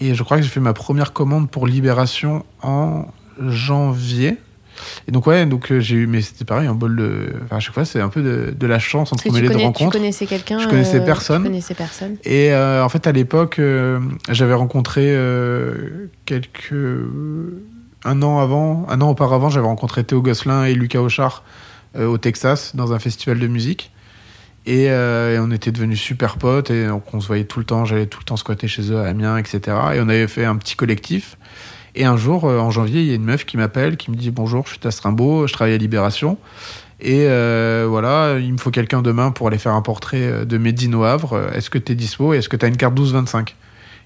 Et 0.00 0.14
je 0.14 0.22
crois 0.22 0.38
que 0.38 0.42
j'ai 0.42 0.48
fait 0.48 0.60
ma 0.60 0.72
première 0.72 1.12
commande 1.12 1.50
pour 1.50 1.66
Libération 1.66 2.44
en 2.62 3.06
janvier. 3.38 4.36
Et 5.06 5.12
donc, 5.12 5.26
ouais, 5.26 5.44
donc 5.44 5.70
euh, 5.70 5.80
j'ai 5.80 5.96
eu, 5.96 6.06
mais 6.06 6.22
c'était 6.22 6.46
pareil, 6.46 6.66
un 6.66 6.74
bol 6.74 6.96
de. 6.96 7.34
Enfin, 7.44 7.56
à 7.56 7.60
chaque 7.60 7.74
fois, 7.74 7.84
c'est 7.84 8.00
un 8.00 8.08
peu 8.08 8.22
de, 8.22 8.54
de 8.58 8.66
la 8.66 8.78
chance 8.78 9.08
tu, 9.10 9.14
entremêlée 9.14 9.48
de 9.48 9.52
connais, 9.52 9.60
tu 9.60 9.66
rencontres. 9.66 9.92
connaissais 9.92 10.24
quelqu'un 10.24 10.58
Je 10.58 10.68
connaissais 10.68 11.00
euh, 11.00 11.04
personne. 11.04 11.42
Tu 11.42 11.48
connaissais 11.48 11.74
personne. 11.74 12.16
Et 12.24 12.52
euh, 12.52 12.82
en 12.82 12.88
fait, 12.88 13.06
à 13.06 13.12
l'époque, 13.12 13.58
euh, 13.58 14.00
j'avais 14.30 14.54
rencontré 14.54 15.02
euh, 15.06 16.08
quelques. 16.24 16.74
Un 18.02 18.22
an 18.22 18.38
avant, 18.38 18.86
un 18.88 19.02
an 19.02 19.10
auparavant, 19.10 19.50
j'avais 19.50 19.66
rencontré 19.66 20.02
Théo 20.04 20.22
Gosselin 20.22 20.64
et 20.64 20.72
Lucas 20.72 21.00
Auchard 21.00 21.44
euh, 21.96 22.06
au 22.06 22.16
Texas 22.16 22.74
dans 22.74 22.94
un 22.94 22.98
festival 22.98 23.38
de 23.38 23.46
musique. 23.46 23.92
Et, 24.70 24.88
euh, 24.88 25.34
et 25.34 25.38
on 25.40 25.50
était 25.50 25.72
devenus 25.72 26.00
super 26.00 26.36
potes 26.36 26.70
et 26.70 26.86
donc 26.86 27.12
on 27.12 27.20
se 27.20 27.26
voyait 27.26 27.42
tout 27.42 27.58
le 27.58 27.64
temps. 27.64 27.84
J'allais 27.84 28.06
tout 28.06 28.20
le 28.20 28.24
temps 28.24 28.36
squatter 28.36 28.68
chez 28.68 28.92
eux 28.92 28.98
à 28.98 29.06
Amiens, 29.06 29.36
etc. 29.36 29.60
Et 29.94 30.00
on 30.00 30.08
avait 30.08 30.28
fait 30.28 30.44
un 30.44 30.54
petit 30.54 30.76
collectif. 30.76 31.36
Et 31.96 32.04
un 32.04 32.16
jour, 32.16 32.44
euh, 32.44 32.60
en 32.60 32.70
janvier, 32.70 33.00
il 33.00 33.08
y 33.08 33.10
a 33.10 33.16
une 33.16 33.24
meuf 33.24 33.44
qui 33.44 33.56
m'appelle, 33.56 33.96
qui 33.96 34.12
me 34.12 34.16
dit 34.16 34.30
bonjour, 34.30 34.66
je 34.66 34.70
suis 34.70 34.78
Tass 34.78 35.00
Rimbaud, 35.00 35.48
je 35.48 35.52
travaille 35.54 35.74
à 35.74 35.76
Libération. 35.76 36.38
Et 37.00 37.24
euh, 37.26 37.86
voilà, 37.88 38.36
il 38.38 38.52
me 38.52 38.58
faut 38.58 38.70
quelqu'un 38.70 39.02
demain 39.02 39.32
pour 39.32 39.48
aller 39.48 39.58
faire 39.58 39.74
un 39.74 39.82
portrait 39.82 40.46
de 40.46 40.56
Médine 40.56 40.94
au 40.94 41.02
Havre. 41.02 41.50
Est-ce 41.52 41.68
que 41.68 41.78
tu 41.78 41.90
es 41.90 41.94
dispo? 41.96 42.32
Et 42.32 42.36
est-ce 42.36 42.48
que 42.48 42.56
tu 42.56 42.64
as 42.64 42.68
une 42.68 42.76
carte 42.76 42.94
12-25 42.94 43.54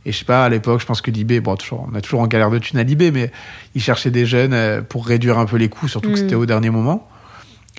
Et 0.06 0.12
je 0.12 0.16
sais 0.18 0.25
pas, 0.25 0.47
à 0.47 0.49
l'époque, 0.49 0.80
je 0.80 0.87
pense 0.87 1.02
que 1.02 1.11
Libé, 1.11 1.40
bon, 1.40 1.56
toujours, 1.56 1.87
on 1.92 1.94
a 1.94 2.00
toujours 2.00 2.21
en 2.21 2.26
galère 2.26 2.50
de 2.50 2.59
thunes 2.59 2.78
à 2.78 2.85
Libé, 2.85 3.11
mais 3.11 3.30
il 3.75 3.83
cherchait 3.83 4.11
des 4.11 4.25
jeunes 4.25 4.83
pour 4.88 5.06
réduire 5.06 5.38
un 5.38 5.44
peu 5.44 5.59
les 5.59 5.68
coûts, 5.68 5.88
surtout 5.88 6.09
que 6.09 6.14
Mm. 6.14 6.16
c'était 6.16 6.35
au 6.37 6.47
dernier 6.47 6.71
moment. 6.71 7.06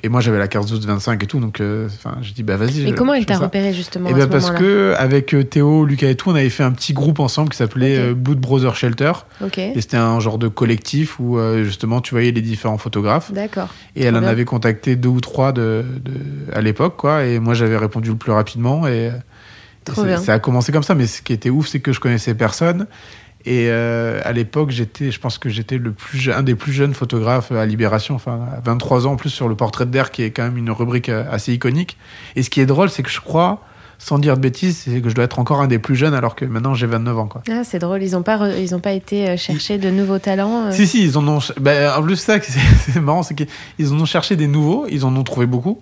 Et 0.04 0.10
moi, 0.10 0.22
j'avais 0.22 0.38
la 0.38 0.48
carte 0.48 0.70
12-25 0.70 1.24
et 1.24 1.26
tout, 1.26 1.40
donc 1.40 1.62
euh, 1.62 1.88
enfin, 1.88 2.18
j'ai 2.22 2.34
dit, 2.34 2.44
bah 2.44 2.58
vas-y. 2.58 2.88
Et 2.88 2.94
comment 2.94 3.14
elle 3.14 3.26
t'a 3.26 3.38
repéré, 3.38 3.74
justement 3.74 4.10
Eh 4.10 4.14
à 4.14 4.16
ben 4.16 4.22
ce 4.24 4.28
parce 4.28 4.52
que 4.52 4.94
avec 4.98 5.34
euh, 5.34 5.44
Théo, 5.44 5.86
Lucas 5.86 6.10
et 6.10 6.16
tout, 6.16 6.30
on 6.30 6.36
avait 6.36 6.50
fait 6.50 6.64
un 6.64 6.72
petit 6.74 6.94
groupe 6.94 7.20
ensemble 7.20 7.50
qui 7.50 7.58
s'appelait 7.58 7.98
Ok. 7.98 8.04
euh, 8.04 8.14
Blood 8.14 8.40
Brother 8.40 8.76
Shelter. 8.76 9.14
Ok, 9.44 9.58
Et 9.58 9.74
c'était 9.82 9.98
un 9.98 10.20
genre 10.20 10.38
de 10.38 10.48
collectif 10.50 11.20
où 11.20 11.40
justement 11.64 12.02
tu 12.02 12.14
voyais 12.14 12.32
les 12.32 12.42
différents 12.42 12.78
photographes. 12.78 13.32
d'accord. 13.32 13.70
Et 13.96 14.04
elle 14.04 14.16
en 14.16 14.20
bien. 14.20 14.30
avait 14.30 14.46
contacté 14.46 14.96
deux 14.96 15.10
ou 15.10 15.22
trois 15.22 15.54
de, 15.54 15.86
de- 16.04 16.54
à 16.54 16.62
l'époque, 16.62 16.98
quoi. 16.98 17.24
Et 17.26 17.40
moi, 17.40 17.54
j'avais 17.54 17.78
répondu 17.78 18.10
le 18.10 18.18
plus 18.18 18.32
rapidement. 18.34 18.86
Et, 18.88 19.12
et 19.98 20.02
bien. 20.04 20.18
ça 20.18 20.34
a 20.34 20.40
commencé 20.40 20.72
comme 20.72 20.84
ça. 20.84 20.94
Mais 20.94 21.08
ce 21.08 21.22
qui 21.22 21.32
était 21.34 21.50
ouf, 21.50 21.68
c'est 21.68 21.80
que 21.80 21.94
je 21.94 22.00
connaissais 22.02 22.36
personne. 22.36 22.86
Et 23.48 23.68
euh, 23.70 24.20
à 24.24 24.32
l'époque, 24.32 24.72
j'étais, 24.72 25.12
je 25.12 25.20
pense 25.20 25.38
que 25.38 25.50
j'étais 25.50 25.78
le 25.78 25.92
plus, 25.92 26.32
un 26.32 26.42
des 26.42 26.56
plus 26.56 26.72
jeunes 26.74 26.94
photographes 26.96 27.52
à 27.52 27.66
Libération. 27.66 28.16
Enfin, 28.16 28.40
à 28.58 28.60
23 28.62 29.06
ans 29.06 29.12
en 29.12 29.16
plus 29.18 29.30
sur 29.30 29.48
le 29.48 29.56
portrait 29.56 29.86
de 29.86 29.92
d'air, 29.92 30.10
qui 30.12 30.24
est 30.24 30.32
quand 30.32 30.44
même 30.44 30.58
une 30.58 30.72
rubrique 30.72 31.10
euh, 31.10 31.24
assez 31.30 31.54
iconique. 31.54 31.98
Et 32.36 32.42
ce 32.44 32.50
qui 32.50 32.60
est 32.60 32.66
drôle, 32.66 32.90
c'est 32.90 33.04
que 33.04 33.10
je 33.12 33.22
crois, 33.22 33.62
sans 34.00 34.18
dire 34.18 34.36
de 34.36 34.42
bêtises, 34.42 34.78
c'est 34.86 35.00
que 35.00 35.10
je 35.10 35.16
dois 35.16 35.26
être 35.26 35.38
encore 35.38 35.62
un 35.62 35.68
des 35.68 35.78
plus 35.78 35.96
jeunes, 35.96 36.16
alors 36.16 36.36
que 36.36 36.44
maintenant 36.44 36.74
j'ai 36.74 36.88
29 36.88 37.18
ans, 37.20 37.28
quoi. 37.28 37.44
Ah, 37.52 37.64
c'est 37.64 37.78
drôle, 37.80 38.02
ils 38.02 38.14
n'ont 38.14 38.24
pas, 38.24 38.38
re- 38.38 38.60
ils 38.60 38.74
ont 38.74 38.80
pas 38.80 38.94
été 38.94 39.30
euh, 39.30 39.38
chercher 39.38 39.78
de 39.78 39.92
nouveaux 39.92 40.18
talents. 40.20 40.66
euh? 40.66 40.72
Si, 40.72 40.88
si, 40.88 41.04
ils 41.06 41.16
en 41.18 41.28
ont. 41.28 41.40
Ben, 41.62 41.92
en 41.96 42.02
plus, 42.02 42.16
ça, 42.18 42.38
c'est 42.42 43.00
marrant, 43.00 43.22
c'est 43.22 43.36
qu'ils 43.36 43.94
en 43.94 44.00
ont 44.02 44.06
cherché 44.06 44.36
des 44.36 44.48
nouveaux, 44.48 44.88
ils 44.90 45.06
en 45.06 45.16
ont 45.16 45.24
trouvé 45.24 45.46
beaucoup. 45.46 45.82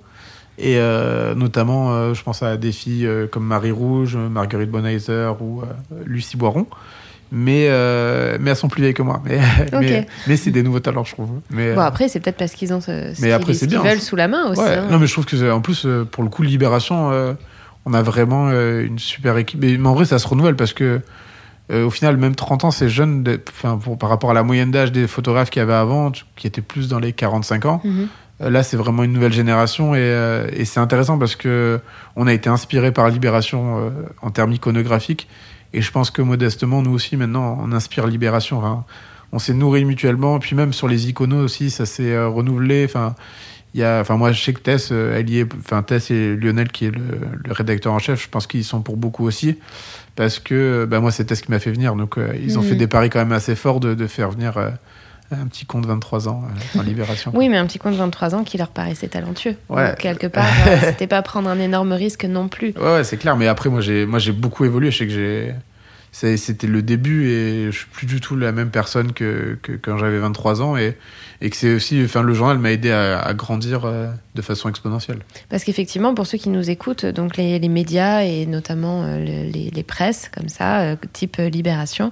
Et 0.59 0.75
euh, 0.77 1.33
notamment, 1.33 1.93
euh, 1.93 2.13
je 2.13 2.21
pense 2.23 2.43
à 2.43 2.57
des 2.57 2.71
filles 2.73 3.09
comme 3.31 3.45
Marie 3.45 3.71
Rouge, 3.71 4.15
Marguerite 4.17 4.69
Bonheiser 4.69 5.31
ou 5.41 5.61
Lucie 6.05 6.35
Boiron. 6.37 6.67
Mais, 7.35 7.65
euh, 7.67 8.37
mais 8.39 8.51
elles 8.51 8.55
sont 8.55 8.67
plus 8.67 8.81
vieilles 8.83 8.93
que 8.93 9.01
moi. 9.01 9.19
Mais, 9.25 9.39
mais, 9.79 10.07
mais 10.27 10.37
c'est 10.37 10.51
des 10.51 10.61
nouveaux 10.61 10.79
talents, 10.81 11.03
je 11.03 11.13
trouve. 11.13 11.29
Mais, 11.49 11.73
Bon, 11.73 11.81
après, 11.81 12.07
c'est 12.07 12.19
peut-être 12.19 12.37
parce 12.37 12.53
qu'ils 12.53 12.71
ont 12.73 12.79
ce, 12.79 13.11
ce 13.15 13.21
Mais 13.23 13.31
après, 13.31 13.53
qu'ils- 13.53 13.75
veulent 13.75 13.99
sous 13.99 14.15
la 14.15 14.27
main 14.27 14.51
aussi. 14.51 14.61
ouais. 14.61 14.75
hein. 14.75 14.87
Non, 14.91 14.99
mais 14.99 15.07
je 15.07 15.13
trouve 15.13 15.25
que, 15.25 15.51
en 15.51 15.59
plus, 15.59 15.85
euh, 15.85 16.05
pour 16.05 16.23
le 16.23 16.29
coup, 16.29 16.43
Libération, 16.43 17.09
euh, 17.11 17.33
on 17.85 17.93
a 17.95 18.03
vraiment 18.03 18.49
euh, 18.49 18.85
une 18.85 18.99
super 18.99 19.35
équipe. 19.37 19.59
Mais, 19.61 19.77
mais 19.77 19.87
en 19.87 19.95
vrai, 19.95 20.05
ça 20.05 20.19
se 20.19 20.27
renouvelle 20.27 20.55
parce 20.55 20.73
que, 20.73 21.01
au 21.71 21.89
final, 21.89 22.17
même 22.17 22.35
30 22.35 22.65
ans, 22.65 22.71
c'est 22.71 22.89
jeune 22.89 23.23
pour- 23.81 23.97
par 23.97 24.09
rapport 24.09 24.29
à 24.29 24.33
la 24.35 24.43
moyenne 24.43 24.69
d'âge 24.69 24.91
des 24.91 25.07
photographes 25.07 25.49
qu'il 25.49 25.59
y 25.61 25.63
avait 25.63 25.73
avant, 25.73 26.11
qui 26.35 26.45
étaient 26.45 26.61
plus 26.61 26.87
dans 26.87 26.99
les 26.99 27.13
45 27.13 27.65
ans. 27.65 27.81
Mhm. 27.83 28.07
Là, 28.41 28.61
c'est 28.61 28.77
vraiment 28.77 29.03
une 29.03 29.13
nouvelle 29.13 29.33
génération 29.33 29.95
et, 29.95 29.99
euh, 30.01 30.47
et 30.53 30.65
c'est 30.65 30.79
intéressant 30.81 31.17
parce 31.17 31.35
que 31.35 31.79
on 32.15 32.27
a 32.27 32.33
été 32.33 32.47
inspiré 32.49 32.91
par 32.91 33.07
Libération 33.09 33.79
euh, 33.79 33.89
en 34.21 34.29
termes 34.31 34.51
iconographiques 34.51 35.27
et 35.73 35.81
je 35.81 35.91
pense 35.91 36.11
que 36.11 36.21
modestement, 36.21 36.81
nous 36.81 36.91
aussi 36.91 37.17
maintenant, 37.17 37.57
on 37.61 37.71
inspire 37.71 38.07
Libération. 38.07 38.57
Enfin, 38.59 38.85
on 39.31 39.39
s'est 39.39 39.53
nourri 39.53 39.85
mutuellement 39.85 40.39
puis 40.39 40.55
même 40.55 40.73
sur 40.73 40.87
les 40.87 41.09
iconos 41.09 41.43
aussi, 41.43 41.69
ça 41.71 41.85
s'est 41.85 42.13
euh, 42.13 42.27
renouvelé. 42.27 42.85
Enfin, 42.85 43.15
il 43.73 43.79
y 43.79 43.83
a, 43.83 43.99
enfin 44.01 44.17
moi, 44.17 44.31
je 44.31 44.41
sais 44.43 44.53
que 44.53 44.59
Tess, 44.59 44.89
euh, 44.91 45.17
elle 45.17 45.29
y 45.29 45.39
est. 45.39 45.47
Enfin, 45.55 45.81
Tess 45.81 46.11
et 46.11 46.35
Lionel 46.35 46.71
qui 46.71 46.85
est 46.85 46.91
le, 46.91 47.01
le 47.45 47.51
rédacteur 47.51 47.91
en 47.93 47.99
chef, 47.99 48.21
je 48.23 48.29
pense 48.29 48.45
qu'ils 48.45 48.63
sont 48.63 48.81
pour 48.81 48.97
beaucoup 48.97 49.25
aussi 49.25 49.57
parce 50.15 50.37
que 50.37 50.85
bah, 50.85 50.99
moi, 50.99 51.11
c'est 51.11 51.25
Tess 51.25 51.41
qui 51.41 51.49
m'a 51.49 51.59
fait 51.59 51.71
venir, 51.71 51.95
donc 51.95 52.17
euh, 52.17 52.33
ils 52.39 52.59
ont 52.59 52.61
fait 52.61 52.75
des 52.75 52.87
paris 52.87 53.09
quand 53.09 53.19
même 53.19 53.31
assez 53.31 53.55
forts 53.55 53.79
de, 53.79 53.95
de 53.95 54.07
faire 54.07 54.29
venir. 54.29 54.57
euh, 54.57 54.69
un 55.35 55.47
petit 55.47 55.65
con 55.65 55.81
de 55.81 55.87
23 55.87 56.27
ans 56.27 56.43
euh, 56.43 56.79
en 56.79 56.83
libération. 56.83 57.31
Oui, 57.33 57.49
mais 57.49 57.57
un 57.57 57.65
petit 57.65 57.79
coin 57.79 57.91
de 57.91 57.97
23 57.97 58.35
ans 58.35 58.43
qui 58.43 58.57
leur 58.57 58.69
paraissait 58.69 59.07
talentueux. 59.07 59.55
Ouais. 59.69 59.89
Donc, 59.89 59.97
quelque 59.97 60.27
part, 60.27 60.45
euh, 60.67 60.77
c'était 60.81 61.07
pas 61.07 61.21
prendre 61.21 61.49
un 61.49 61.59
énorme 61.59 61.93
risque 61.93 62.25
non 62.25 62.47
plus. 62.47 62.73
Ouais, 62.77 62.93
ouais, 62.93 63.03
c'est 63.03 63.17
clair. 63.17 63.35
Mais 63.37 63.47
après, 63.47 63.69
moi, 63.69 63.81
j'ai, 63.81 64.05
moi, 64.05 64.19
j'ai 64.19 64.31
beaucoup 64.31 64.65
évolué. 64.65 64.91
Je 64.91 64.97
sais 64.97 65.07
que 65.07 65.13
j'ai, 65.13 65.55
c'était 66.37 66.67
le 66.67 66.81
début 66.81 67.27
et 67.27 67.71
je 67.71 67.77
suis 67.77 67.87
plus 67.87 68.05
du 68.05 68.21
tout 68.21 68.35
la 68.35 68.51
même 68.51 68.69
personne 68.69 69.13
que, 69.13 69.57
que 69.61 69.71
quand 69.73 69.97
j'avais 69.97 70.19
23 70.19 70.61
ans 70.61 70.77
et, 70.77 70.95
et 71.45 71.49
que 71.49 71.55
c'est 71.57 71.73
aussi, 71.75 72.01
enfin, 72.03 72.23
le 72.23 72.33
journal 72.33 72.57
m'a 72.57 72.71
aidé 72.71 72.89
à, 72.89 73.19
à 73.19 73.33
grandir 73.33 73.81
euh, 73.83 74.07
de 74.33 74.41
façon 74.41 74.69
exponentielle. 74.69 75.19
Parce 75.49 75.63
qu'effectivement, 75.65 76.15
pour 76.15 76.25
ceux 76.25 76.37
qui 76.37 76.49
nous 76.49 76.69
écoutent, 76.69 77.05
donc 77.05 77.35
les, 77.37 77.59
les 77.59 77.67
médias 77.67 78.21
et 78.23 78.45
notamment 78.47 79.03
euh, 79.03 79.19
le- 79.19 79.51
les, 79.51 79.69
les 79.69 79.83
presses, 79.83 80.29
comme 80.33 80.47
ça, 80.49 80.79
euh, 80.81 80.95
type 81.11 81.35
Libération, 81.37 82.11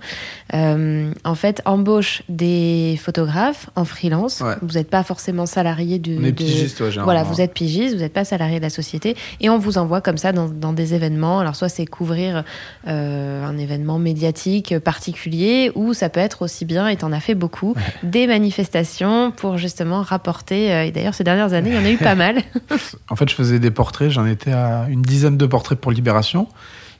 en 0.54 1.36
fait, 1.36 1.62
embauchent 1.66 2.24
des 2.28 3.00
photographes 3.02 3.70
en 3.76 3.86
freelance. 3.86 4.42
Ouais. 4.42 4.56
Vous 4.62 4.74
n'êtes 4.74 4.90
pas 4.90 5.04
forcément 5.04 5.46
salarié 5.46 5.98
du. 5.98 6.18
On 6.20 6.24
est 6.26 6.32
de- 6.34 6.38
pigiste, 6.38 6.82
ouais. 6.82 6.90
Voilà, 7.04 7.24
vous 7.24 7.40
êtes 7.40 7.54
pigiste, 7.54 7.96
vous 7.96 8.02
n'êtes 8.02 8.14
pas 8.14 8.26
salarié 8.26 8.58
de 8.58 8.64
la 8.64 8.70
société, 8.70 9.16
et 9.40 9.50
on 9.50 9.58
vous 9.58 9.78
envoie 9.78 10.02
comme 10.02 10.18
ça 10.18 10.34
dans, 10.34 10.50
dans 10.50 10.74
des 10.74 10.94
événements. 10.94 11.40
Alors, 11.40 11.56
soit 11.56 11.70
c'est 11.70 11.86
couvrir 11.86 12.44
un 12.86 13.58
événement 13.58 13.98
médiatique 13.98 14.78
particulier, 14.80 15.72
ou 15.76 15.94
ça 15.94 16.10
peut 16.10 16.20
être 16.20 16.42
aussi 16.42 16.66
bien, 16.66 16.88
et 16.90 16.98
t'en 16.98 17.12
as 17.14 17.22
fait 17.22 17.36
beaucoup, 17.36 17.76
des 18.04 18.28
manifestations 18.28 19.21
pour 19.30 19.58
justement 19.60 20.02
rapporter. 20.02 20.74
euh, 20.74 20.86
et 20.86 20.92
d'ailleurs, 20.92 21.14
ces 21.14 21.24
dernières 21.24 21.54
années, 21.54 21.70
il 21.70 21.76
y 21.76 21.80
en 21.80 21.86
a 21.86 21.92
eu 21.92 21.98
pas 21.98 22.16
mal. 22.16 22.38
En 23.12 23.16
fait, 23.16 23.30
je 23.30 23.36
faisais 23.36 23.60
des 23.60 23.70
portraits. 23.72 24.10
J'en 24.10 24.26
étais 24.26 24.54
à 24.54 24.88
une 24.90 25.04
dizaine 25.04 25.38
de 25.38 25.46
portraits 25.46 25.78
pour 25.80 25.92
Libération. 25.92 26.48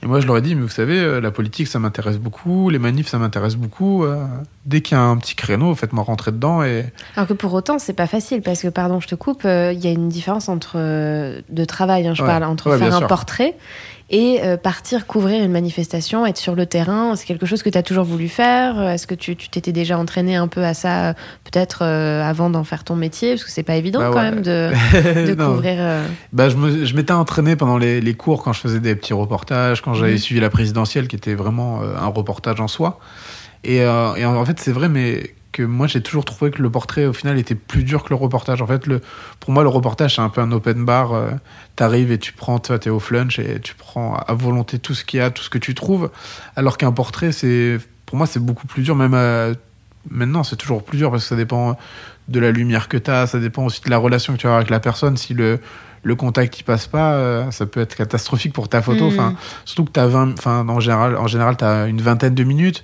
Et 0.04 0.08
moi, 0.08 0.20
je 0.20 0.26
leur 0.26 0.36
ai 0.38 0.42
dit, 0.42 0.56
mais 0.56 0.64
vous 0.64 0.68
savez, 0.68 0.98
euh, 1.00 1.22
la 1.22 1.30
politique, 1.30 1.68
ça 1.68 1.78
m'intéresse 1.78 2.18
beaucoup. 2.18 2.72
Les 2.72 2.80
manifs, 2.80 3.08
ça 3.08 3.20
m'intéresse 3.20 3.56
beaucoup. 3.56 4.04
Euh, 4.04 4.26
dès 4.66 4.82
qu'il 4.82 4.98
y 4.98 5.00
a 5.00 5.04
un 5.04 5.16
petit 5.18 5.36
créneau, 5.36 5.76
faites-moi 5.76 6.04
rentrer 6.04 6.32
dedans. 6.32 6.64
Et 6.64 6.86
Alors 7.16 7.28
que 7.28 7.34
pour 7.34 7.54
autant, 7.54 7.78
c'est 7.78 7.94
pas 7.94 8.08
facile 8.08 8.42
parce 8.42 8.64
que, 8.64 8.68
pardon, 8.70 9.00
je 9.00 9.08
te 9.08 9.14
coupe, 9.14 9.44
euh, 9.46 9.72
il 9.74 9.80
y 9.80 9.88
a 9.88 9.92
une 9.92 10.10
différence 10.10 10.50
entre 10.50 10.74
euh, 10.78 11.42
de 11.50 11.66
travail, 11.66 12.08
hein, 12.08 12.16
je 12.16 12.24
Ouais. 12.24 12.28
parle, 12.28 12.44
entre 12.46 12.72
Ouais, 12.72 12.80
faire 12.80 12.96
un 12.96 12.98
sûr. 12.98 13.08
portrait 13.08 13.56
et 14.14 14.42
euh, 14.44 14.58
partir 14.58 15.08
couvrir 15.08 15.42
une 15.44 15.52
manifestation, 15.54 16.26
être 16.26 16.38
sur 16.38 16.54
le 16.54 16.66
terrain. 16.66 17.16
C'est 17.16 17.26
quelque 17.26 17.46
chose 17.46 17.64
que 17.64 17.70
tu 17.70 17.78
as 17.78 17.82
toujours 17.84 18.04
voulu 18.04 18.28
faire? 18.28 18.80
Est-ce 18.90 19.08
que 19.08 19.16
tu 19.16 19.36
t'étais 19.36 19.72
déjà 19.72 19.98
entraîné 19.98 20.36
un 20.36 20.48
peu 20.50 20.64
à 20.66 20.74
ça, 20.74 21.10
euh, 21.10 21.14
peut-être 21.46 21.84
euh, 21.84 22.22
avant 22.22 22.50
d'en 22.50 22.64
faire 22.66 22.84
ton 22.84 22.96
métier? 22.98 23.32
Parce 23.32 23.46
que 23.46 23.52
c'est 23.52 23.64
pas 23.64 23.78
évident 23.78 24.00
Bah 24.00 24.10
quand 24.14 24.22
même 24.22 24.42
de, 24.42 24.70
couvrir. 25.46 25.76
euh, 25.80 26.06
Bah, 26.34 26.50
je 26.50 26.94
m'étais 26.96 27.14
entraîné 27.14 27.56
pendant 27.56 27.78
les, 27.78 28.02
les 28.02 28.14
cours 28.14 28.44
quand 28.44 28.52
je 28.54 28.60
faisais 28.60 28.82
des 28.82 28.96
petits 28.96 29.14
reportages, 29.14 29.82
quand 29.82 29.94
j'avais 29.94 30.12
Mhm. 30.14 30.18
suivi 30.18 30.42
la 30.42 30.50
présidentielle, 30.50 31.08
qui 31.08 31.16
était 31.16 31.34
vraiment 31.36 31.82
un 31.82 32.08
reportage 32.08 32.60
en 32.60 32.68
soi. 32.68 33.00
Et, 33.64 33.86
en 33.88 34.46
fait, 34.46 34.60
c'est 34.60 34.72
vrai, 34.74 34.90
mais 34.90 35.34
que 35.52 35.64
moi, 35.64 35.88
j'ai 35.88 36.02
toujours 36.02 36.26
trouvé 36.26 36.52
que 36.52 36.62
le 36.62 36.70
portrait, 36.70 37.06
au 37.06 37.14
final, 37.14 37.38
était 37.38 37.56
plus 37.56 37.84
dur 37.84 38.04
que 38.04 38.10
le 38.10 38.16
reportage. 38.16 38.62
En 38.62 38.68
fait, 38.68 38.88
le, 38.88 39.02
pour 39.40 39.52
moi, 39.52 39.64
le 39.64 39.70
reportage, 39.70 40.16
c'est 40.16 40.22
un 40.22 40.30
peu 40.30 40.42
un 40.42 40.52
open 40.52 40.86
bar. 40.86 41.14
euh, 41.14 41.32
T'arrives 41.76 42.12
et 42.12 42.18
tu 42.18 42.34
prends, 42.34 42.60
toi, 42.60 42.80
t'es 42.80 42.90
au 42.90 43.00
flunch 43.00 43.40
et 43.40 43.60
tu 43.60 43.76
prends 43.76 44.16
à 44.16 44.34
volonté 44.34 44.80
tout 44.80 44.94
ce 44.94 45.04
qu'il 45.04 45.20
y 45.20 45.22
a, 45.24 45.30
tout 45.32 45.44
ce 45.44 45.50
que 45.50 45.58
tu 45.58 45.74
trouves. 45.76 46.10
Alors 46.56 46.78
qu'un 46.78 46.92
portrait, 46.92 47.32
c'est, 47.32 47.80
pour 48.06 48.18
moi, 48.18 48.28
c'est 48.28 48.40
beaucoup 48.44 48.68
plus 48.68 48.84
dur, 48.84 48.96
même 48.96 49.14
euh, 49.14 49.54
maintenant, 50.10 50.44
c'est 50.44 50.56
toujours 50.58 50.84
plus 50.84 50.98
dur 50.98 51.12
parce 51.12 51.24
que 51.24 51.30
ça 51.30 51.36
dépend 51.36 51.78
de 52.28 52.40
la 52.40 52.52
lumière 52.52 52.88
que 52.88 52.98
tu 52.98 53.12
as, 53.12 53.28
ça 53.28 53.40
dépend 53.40 53.66
aussi 53.66 53.82
de 53.82 53.90
la 53.90 53.98
relation 53.98 54.34
que 54.34 54.38
tu 54.40 54.48
as 54.48 54.56
avec 54.56 54.70
la 54.70 54.80
personne. 54.80 55.18
Si 55.18 55.34
le, 55.34 55.60
le 56.04 56.16
contact 56.16 56.60
il 56.60 56.64
passe 56.64 56.88
pas, 56.88 57.14
euh, 57.14 57.52
ça 57.52 57.66
peut 57.66 57.80
être 57.82 57.96
catastrophique 57.96 58.54
pour 58.54 58.70
ta 58.70 58.82
photo. 58.82 59.06
Mhm. 59.10 59.14
Enfin, 59.14 59.36
surtout 59.66 59.86
que 59.86 59.92
tu 59.92 60.00
as 60.00 60.08
20, 60.08 60.34
enfin, 60.34 60.66
en 60.68 60.80
général, 60.80 61.18
en 61.18 61.28
général 61.28 61.58
tu 61.58 61.66
as 61.66 61.88
une 61.88 62.02
vingtaine 62.02 62.36
de 62.36 62.44
minutes. 62.44 62.84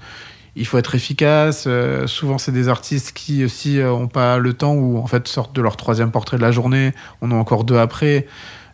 Il 0.58 0.66
faut 0.66 0.78
être 0.78 0.96
efficace. 0.96 1.66
Euh, 1.68 2.08
souvent, 2.08 2.38
c'est 2.38 2.52
des 2.52 2.68
artistes 2.68 3.14
qui 3.14 3.46
aussi 3.46 3.80
euh, 3.80 3.92
ont 3.92 4.08
pas 4.08 4.40
le 4.40 4.54
temps 4.54 4.74
ou 4.74 4.98
en 4.98 5.08
fait 5.08 5.28
sortent 5.28 5.56
de 5.56 5.62
leur 5.62 5.78
troisième 5.78 6.12
portrait 6.12 6.38
de 6.38 6.42
la 6.42 6.52
journée. 6.52 6.94
On 7.22 7.32
a 7.32 7.36
encore 7.36 7.64
deux 7.64 7.78
après. 7.78 8.28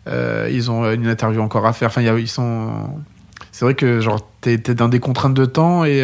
Euh, 0.08 0.48
ils 0.50 0.70
ont 0.70 0.90
une 0.90 1.06
interview 1.06 1.40
encore 1.42 1.66
à 1.66 1.72
faire. 1.72 1.88
Enfin, 1.88 2.02
ils 2.02 2.28
sont. 2.28 2.70
C'est 3.52 3.64
vrai 3.64 3.74
que 3.74 4.00
genre 4.00 4.20
t'es 4.40 4.54
es 4.54 4.74
dans 4.74 4.88
des 4.88 4.98
contraintes 4.98 5.34
de 5.34 5.44
temps 5.44 5.84
et 5.84 6.02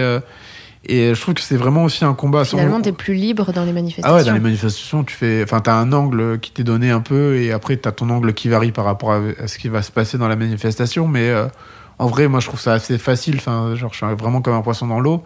et 0.86 1.14
je 1.14 1.20
trouve 1.20 1.34
que 1.34 1.42
c'est 1.42 1.56
vraiment 1.56 1.84
aussi 1.84 2.04
un 2.04 2.14
combat. 2.14 2.44
Finalement, 2.44 2.80
t'es 2.80 2.92
plus 2.92 3.12
libre 3.12 3.52
dans 3.52 3.64
les 3.64 3.72
manifestations. 3.72 4.10
Ah 4.10 4.16
ouais, 4.16 4.24
dans 4.24 4.32
les 4.32 4.40
manifestations, 4.40 5.04
tu 5.04 5.14
fais, 5.14 5.42
enfin, 5.42 5.60
t'as 5.60 5.74
un 5.74 5.92
angle 5.92 6.38
qui 6.40 6.52
t'est 6.52 6.64
donné 6.64 6.90
un 6.90 7.00
peu, 7.00 7.36
et 7.36 7.52
après 7.52 7.76
t'as 7.76 7.92
ton 7.92 8.08
angle 8.08 8.32
qui 8.32 8.48
varie 8.48 8.72
par 8.72 8.86
rapport 8.86 9.12
à, 9.12 9.46
ce 9.46 9.58
qui 9.58 9.68
va 9.68 9.82
se 9.82 9.92
passer 9.92 10.16
dans 10.16 10.28
la 10.28 10.36
manifestation. 10.36 11.06
Mais 11.06 11.34
en 12.00 12.06
vrai, 12.06 12.28
moi, 12.28 12.40
je 12.40 12.46
trouve 12.46 12.60
ça 12.60 12.72
assez 12.72 12.96
facile. 12.96 13.36
Enfin, 13.36 13.74
genre, 13.74 13.92
je 13.92 13.98
suis 13.98 14.14
vraiment 14.14 14.40
comme 14.40 14.54
un 14.54 14.62
poisson 14.62 14.86
dans 14.86 15.00
l'eau. 15.00 15.22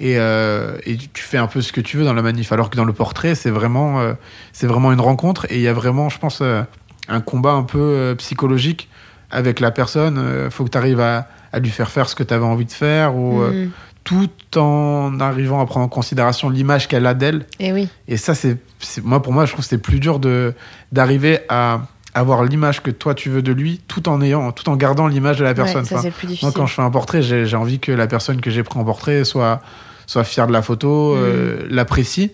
Et, 0.00 0.14
euh, 0.16 0.78
et, 0.86 0.96
tu 0.96 1.22
fais 1.22 1.38
un 1.38 1.48
peu 1.48 1.60
ce 1.60 1.72
que 1.72 1.80
tu 1.80 1.96
veux 1.96 2.04
dans 2.04 2.14
la 2.14 2.22
manif. 2.22 2.52
Alors 2.52 2.70
que 2.70 2.76
dans 2.76 2.84
le 2.84 2.92
portrait, 2.92 3.34
c'est 3.34 3.50
vraiment, 3.50 4.00
euh, 4.00 4.14
c'est 4.52 4.66
vraiment 4.66 4.92
une 4.92 5.00
rencontre. 5.00 5.46
Et 5.50 5.56
il 5.56 5.60
y 5.60 5.68
a 5.68 5.72
vraiment, 5.72 6.08
je 6.08 6.18
pense, 6.18 6.40
euh, 6.40 6.62
un 7.08 7.20
combat 7.20 7.52
un 7.52 7.64
peu 7.64 8.14
psychologique 8.18 8.88
avec 9.30 9.60
la 9.60 9.70
personne. 9.70 10.44
Il 10.44 10.50
faut 10.50 10.64
que 10.64 10.70
tu 10.70 10.78
arrives 10.78 11.00
à, 11.00 11.28
à, 11.52 11.58
lui 11.58 11.70
faire 11.70 11.90
faire 11.90 12.08
ce 12.08 12.14
que 12.14 12.22
tu 12.22 12.32
avais 12.32 12.44
envie 12.44 12.66
de 12.66 12.72
faire. 12.72 13.16
Ou, 13.16 13.40
mm. 13.40 13.70
tout 14.04 14.30
en 14.56 15.18
arrivant 15.20 15.60
à 15.60 15.66
prendre 15.66 15.86
en 15.86 15.88
considération 15.88 16.48
l'image 16.48 16.86
qu'elle 16.86 17.06
a 17.06 17.14
d'elle. 17.14 17.46
Et 17.58 17.72
oui. 17.72 17.88
Et 18.06 18.16
ça, 18.16 18.34
c'est, 18.34 18.58
moi, 19.02 19.20
pour 19.20 19.32
moi, 19.32 19.46
je 19.46 19.52
trouve 19.52 19.64
que 19.64 19.68
c'est 19.68 19.78
plus 19.78 20.00
dur 20.00 20.18
de, 20.18 20.54
d'arriver 20.92 21.40
à 21.48 21.80
avoir 22.14 22.44
l'image 22.44 22.82
que 22.82 22.90
toi 22.90 23.14
tu 23.14 23.30
veux 23.30 23.42
de 23.42 23.52
lui 23.52 23.80
tout 23.86 24.08
en 24.08 24.20
ayant 24.20 24.50
tout 24.52 24.68
en 24.68 24.76
gardant 24.76 25.06
l'image 25.06 25.38
de 25.38 25.44
la 25.44 25.54
personne. 25.54 25.84
ça, 25.84 26.00
c'est 26.00 26.10
plus 26.10 26.26
difficile. 26.26 26.46
Moi 26.46 26.52
quand 26.54 26.66
je 26.66 26.74
fais 26.74 26.82
un 26.82 26.90
portrait, 26.90 27.22
j'ai 27.22 27.56
envie 27.56 27.78
que 27.78 27.92
la 27.92 28.06
personne 28.06 28.40
que 28.40 28.50
j'ai 28.50 28.62
pris 28.62 28.78
en 28.78 28.84
portrait 28.84 29.24
soit 29.24 29.60
soit 30.08 30.24
fière 30.24 30.48
de 30.48 30.52
la 30.52 30.62
photo, 30.62 31.14
mm. 31.14 31.18
euh, 31.18 31.66
l'apprécie. 31.70 32.32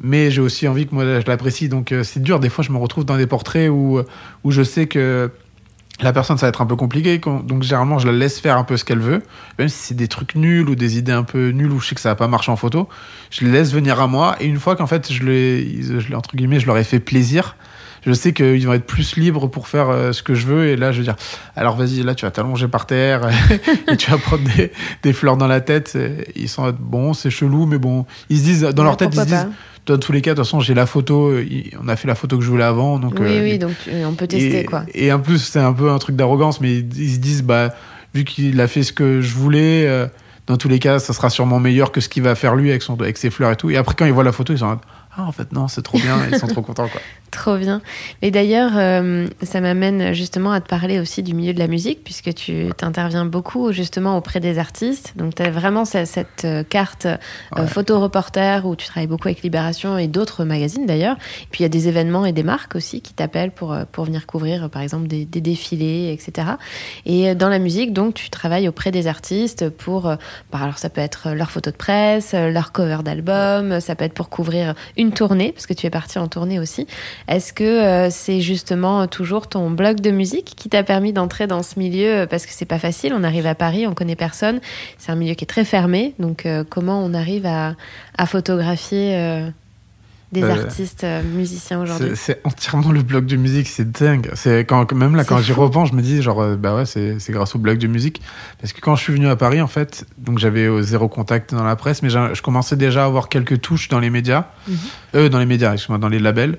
Mais 0.00 0.32
j'ai 0.32 0.40
aussi 0.40 0.66
envie 0.66 0.88
que 0.88 0.94
moi 0.94 1.04
je 1.04 1.26
l'apprécie. 1.28 1.68
Donc 1.68 1.92
euh, 1.92 2.02
c'est 2.02 2.20
dur. 2.20 2.40
Des 2.40 2.48
fois, 2.48 2.64
je 2.64 2.72
me 2.72 2.78
retrouve 2.78 3.04
dans 3.04 3.16
des 3.16 3.28
portraits 3.28 3.70
où, 3.70 4.00
où 4.42 4.50
je 4.50 4.64
sais 4.64 4.88
que 4.88 5.30
la 6.00 6.12
personne, 6.12 6.38
ça 6.38 6.46
va 6.46 6.48
être 6.48 6.62
un 6.62 6.66
peu 6.66 6.74
compliqué. 6.74 7.18
Donc 7.18 7.62
généralement, 7.62 8.00
je 8.00 8.08
la 8.08 8.12
laisse 8.12 8.40
faire 8.40 8.56
un 8.56 8.64
peu 8.64 8.76
ce 8.76 8.84
qu'elle 8.84 8.98
veut. 8.98 9.22
Même 9.58 9.68
si 9.68 9.78
c'est 9.78 9.94
des 9.94 10.08
trucs 10.08 10.34
nuls 10.34 10.68
ou 10.68 10.74
des 10.74 10.98
idées 10.98 11.12
un 11.12 11.22
peu 11.22 11.50
nulles 11.50 11.70
ou 11.70 11.78
je 11.78 11.88
sais 11.88 11.94
que 11.94 12.00
ça 12.00 12.08
va 12.08 12.16
pas 12.16 12.26
marcher 12.26 12.50
en 12.50 12.56
photo, 12.56 12.88
je 13.30 13.44
les 13.44 13.52
laisse 13.52 13.72
venir 13.72 14.00
à 14.00 14.08
moi. 14.08 14.34
Et 14.40 14.46
une 14.46 14.58
fois 14.58 14.74
qu'en 14.74 14.88
fait, 14.88 15.12
je, 15.12 15.22
les, 15.22 15.82
je, 15.82 16.14
entre 16.14 16.34
guillemets, 16.34 16.58
je 16.58 16.66
leur 16.66 16.78
ai 16.78 16.84
fait 16.84 16.98
plaisir, 16.98 17.56
je 18.04 18.12
sais 18.12 18.32
qu'ils 18.32 18.66
vont 18.66 18.72
être 18.72 18.86
plus 18.86 19.16
libres 19.16 19.46
pour 19.46 19.68
faire 19.68 19.88
euh, 19.88 20.12
ce 20.12 20.22
que 20.22 20.34
je 20.34 20.46
veux. 20.46 20.68
Et 20.68 20.76
là, 20.76 20.92
je 20.92 20.98
veux 20.98 21.04
dire, 21.04 21.16
alors 21.56 21.76
vas-y, 21.76 22.02
là, 22.02 22.14
tu 22.14 22.24
vas 22.24 22.30
t'allonger 22.30 22.68
par 22.68 22.86
terre 22.86 23.28
et 23.88 23.96
tu 23.96 24.10
vas 24.10 24.18
prendre 24.18 24.42
des, 24.56 24.72
des, 25.02 25.12
fleurs 25.12 25.36
dans 25.36 25.46
la 25.46 25.60
tête. 25.60 25.96
ils 26.34 26.48
sont 26.48 26.72
bon, 26.78 27.14
c'est 27.14 27.30
chelou, 27.30 27.66
mais 27.66 27.78
bon, 27.78 28.06
ils 28.28 28.38
se 28.38 28.42
disent, 28.42 28.62
dans 28.62 28.84
leur 28.84 28.96
tête, 28.96 29.10
ils 29.12 29.20
se 29.20 29.26
disent, 29.26 29.48
dans 29.86 29.98
tous 29.98 30.12
les 30.12 30.20
cas, 30.20 30.30
de 30.32 30.36
toute 30.36 30.46
façon, 30.46 30.60
j'ai 30.60 30.74
la 30.74 30.86
photo. 30.86 31.32
On 31.82 31.88
a 31.88 31.96
fait 31.96 32.08
la 32.08 32.14
photo 32.14 32.38
que 32.38 32.44
je 32.44 32.50
voulais 32.50 32.64
avant. 32.64 32.98
Donc, 32.98 33.14
oui, 33.18 33.26
euh, 33.26 33.42
oui, 33.42 33.58
donc 33.58 33.74
on 34.06 34.14
peut 34.14 34.26
tester, 34.26 34.60
et, 34.60 34.64
quoi. 34.64 34.84
Et 34.94 35.12
en 35.12 35.20
plus, 35.20 35.38
c'est 35.38 35.60
un 35.60 35.72
peu 35.72 35.90
un 35.90 35.98
truc 35.98 36.16
d'arrogance, 36.16 36.60
mais 36.60 36.78
ils 36.78 37.14
se 37.14 37.18
disent, 37.18 37.42
bah, 37.42 37.74
vu 38.14 38.24
qu'il 38.24 38.60
a 38.60 38.68
fait 38.68 38.82
ce 38.82 38.92
que 38.92 39.20
je 39.20 39.34
voulais, 39.34 39.86
euh, 39.86 40.06
dans 40.46 40.56
tous 40.56 40.68
les 40.68 40.78
cas, 40.78 40.98
ça 40.98 41.12
sera 41.12 41.30
sûrement 41.30 41.58
meilleur 41.58 41.92
que 41.92 42.00
ce 42.00 42.08
qu'il 42.08 42.22
va 42.22 42.34
faire 42.34 42.54
lui 42.54 42.70
avec, 42.70 42.82
son, 42.82 43.00
avec 43.00 43.16
ses 43.16 43.30
fleurs 43.30 43.52
et 43.52 43.56
tout. 43.56 43.70
Et 43.70 43.76
après, 43.76 43.94
quand 43.96 44.06
ils 44.06 44.12
voient 44.12 44.24
la 44.24 44.32
photo, 44.32 44.52
ils 44.52 44.58
sont 44.58 44.78
ah 45.14 45.24
en 45.24 45.32
fait 45.32 45.52
non 45.52 45.68
c'est 45.68 45.82
trop 45.82 45.98
bien 45.98 46.16
ils 46.30 46.38
sont 46.38 46.46
trop 46.46 46.62
contents 46.62 46.88
quoi 46.88 47.00
trop 47.32 47.56
bien. 47.56 47.82
Et 48.22 48.30
d'ailleurs 48.30 48.72
euh, 48.76 49.26
ça 49.42 49.60
m'amène 49.60 50.12
justement 50.12 50.52
à 50.52 50.60
te 50.60 50.68
parler 50.68 51.00
aussi 51.00 51.22
du 51.22 51.34
milieu 51.34 51.52
de 51.52 51.58
la 51.58 51.66
musique 51.66 52.04
puisque 52.04 52.32
tu 52.34 52.68
t'interviens 52.76 53.24
beaucoup 53.24 53.72
justement 53.72 54.16
auprès 54.16 54.40
des 54.40 54.58
artistes. 54.58 55.12
Donc 55.16 55.34
tu 55.34 55.42
as 55.42 55.50
vraiment 55.50 55.84
cette, 55.84 56.44
euh, 56.44 56.62
carte 56.62 57.06
euh, 57.06 57.66
photo 57.66 58.00
reporter 58.00 58.64
où 58.66 58.76
tu 58.76 58.86
travailles 58.86 59.06
beaucoup 59.06 59.28
avec 59.28 59.42
Libération 59.42 59.98
et 59.98 60.06
d'autres 60.06 60.44
magazines 60.44 60.86
d'ailleurs. 60.86 61.16
Puis 61.50 61.60
il 61.60 61.62
y 61.64 61.66
a 61.66 61.70
des 61.70 61.88
événements 61.88 62.24
et 62.24 62.32
des 62.32 62.42
marques 62.42 62.76
aussi 62.76 63.00
qui 63.00 63.12
t'appellent 63.12 63.50
pour 63.50 63.76
pour 63.92 64.04
venir 64.04 64.26
couvrir 64.26 64.70
par 64.70 64.82
exemple 64.82 65.08
des, 65.08 65.24
des, 65.24 65.40
défilés 65.40 66.12
etc 66.12 66.52
et 67.04 67.34
dans 67.34 67.48
la 67.48 67.58
musique 67.58 67.92
donc 67.92 68.14
tu 68.14 68.30
travailles 68.30 68.68
auprès 68.68 68.90
des 68.90 69.06
artistes 69.06 69.68
pour 69.68 70.02
bah, 70.02 70.18
alors 70.52 70.78
ça 70.78 70.88
peut 70.88 71.00
être 71.00 71.30
leur 71.30 71.50
photo 71.50 71.70
de 71.70 71.76
presse 71.76 72.32
leur 72.32 72.72
cover 72.72 72.98
d'album 73.04 73.80
ça 73.80 73.94
peut 73.94 74.04
être 74.04 74.14
pour 74.14 74.28
couvrir 74.28 74.74
une 74.96 75.02
une 75.02 75.12
tournée, 75.12 75.52
parce 75.52 75.66
que 75.66 75.74
tu 75.74 75.86
es 75.86 75.90
parti 75.90 76.18
en 76.18 76.28
tournée 76.28 76.58
aussi. 76.60 76.86
Est-ce 77.28 77.52
que 77.52 77.64
euh, 77.64 78.10
c'est 78.10 78.40
justement 78.40 79.06
toujours 79.06 79.48
ton 79.48 79.70
blog 79.70 80.00
de 80.00 80.10
musique 80.10 80.54
qui 80.56 80.68
t'a 80.68 80.82
permis 80.82 81.12
d'entrer 81.12 81.46
dans 81.46 81.62
ce 81.62 81.78
milieu 81.78 82.26
Parce 82.28 82.46
que 82.46 82.52
c'est 82.52 82.64
pas 82.64 82.78
facile, 82.78 83.14
on 83.16 83.22
arrive 83.22 83.46
à 83.46 83.54
Paris, 83.54 83.86
on 83.86 83.94
connaît 83.94 84.16
personne, 84.16 84.60
c'est 84.98 85.12
un 85.12 85.16
milieu 85.16 85.34
qui 85.34 85.44
est 85.44 85.46
très 85.46 85.64
fermé, 85.64 86.14
donc 86.18 86.46
euh, 86.46 86.64
comment 86.68 87.02
on 87.04 87.14
arrive 87.14 87.46
à, 87.46 87.74
photographier 88.26 89.16
euh, 89.16 89.48
des 90.32 90.44
artistes 90.44 91.04
musiciens 91.34 91.82
aujourd'hui? 91.82 92.12
C'est 92.14 92.40
entièrement 92.44 92.90
le 92.90 93.02
blog 93.02 93.26
de 93.26 93.36
musique, 93.36 93.66
c'est 93.66 93.90
dingue. 93.90 94.30
C'est 94.34 94.60
quand 94.60 94.90
même 94.92 95.16
là 95.16 95.24
quand 95.24 95.38
j'y 95.38 95.52
repense, 95.52 95.90
je 95.90 95.94
me 95.94 96.02
dis 96.02 96.22
genre 96.22 96.56
bah 96.56 96.74
ouais 96.74 96.86
c'est 96.86 97.30
grâce 97.30 97.54
au 97.54 97.58
blog 97.58 97.78
de 97.78 97.86
musique. 97.86 98.22
Parce 98.60 98.72
que 98.72 98.80
quand 98.80 98.96
je 98.96 99.02
suis 99.02 99.12
venu 99.12 99.28
à 99.28 99.36
Paris 99.36 99.60
en 99.60 99.66
fait, 99.66 100.06
donc 100.18 100.38
j'avais 100.38 100.68
zéro 100.82 101.08
contact 101.08 101.54
dans 101.54 101.64
la 101.64 101.76
presse, 101.76 102.02
mais 102.02 102.10
je 102.10 102.42
commençais 102.42 102.76
déjà 102.76 103.02
à 103.02 103.06
avoir 103.06 103.28
quelques 103.28 103.60
touches 103.60 103.88
dans 103.88 104.00
les 104.00 104.08
médias, 104.08 104.46
euh, 105.14 105.28
dans 105.28 105.38
les 105.38 105.46
médias, 105.46 105.72
excuse-moi, 105.72 105.98
dans 105.98 106.08
les 106.08 106.20
labels. 106.20 106.58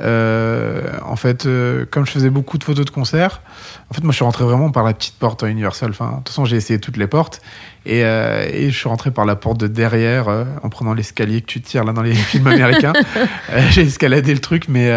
Euh, 0.00 0.98
en 1.04 1.16
fait, 1.16 1.46
euh, 1.46 1.84
comme 1.88 2.04
je 2.04 2.10
faisais 2.10 2.30
beaucoup 2.30 2.58
de 2.58 2.64
photos 2.64 2.84
de 2.84 2.90
concerts, 2.90 3.42
en 3.90 3.94
fait, 3.94 4.02
moi, 4.02 4.10
je 4.10 4.16
suis 4.16 4.24
rentré 4.24 4.44
vraiment 4.44 4.70
par 4.70 4.82
la 4.82 4.92
petite 4.92 5.14
porte 5.14 5.42
à 5.42 5.48
Universal. 5.48 5.90
Enfin, 5.90 6.10
de 6.10 6.16
toute 6.16 6.28
façon, 6.30 6.44
j'ai 6.44 6.56
essayé 6.56 6.80
toutes 6.80 6.96
les 6.96 7.06
portes 7.06 7.40
et, 7.86 8.04
euh, 8.04 8.48
et, 8.50 8.70
je 8.70 8.76
suis 8.76 8.88
rentré 8.88 9.10
par 9.10 9.24
la 9.24 9.36
porte 9.36 9.58
de 9.58 9.66
derrière 9.66 10.28
en 10.62 10.68
prenant 10.68 10.94
l'escalier 10.94 11.40
que 11.42 11.46
tu 11.46 11.60
tires 11.60 11.84
là 11.84 11.92
dans 11.92 12.02
les 12.02 12.14
films 12.14 12.46
américains. 12.46 12.92
j'ai 13.70 13.82
escaladé 13.82 14.32
le 14.34 14.40
truc, 14.40 14.68
mais 14.68 14.92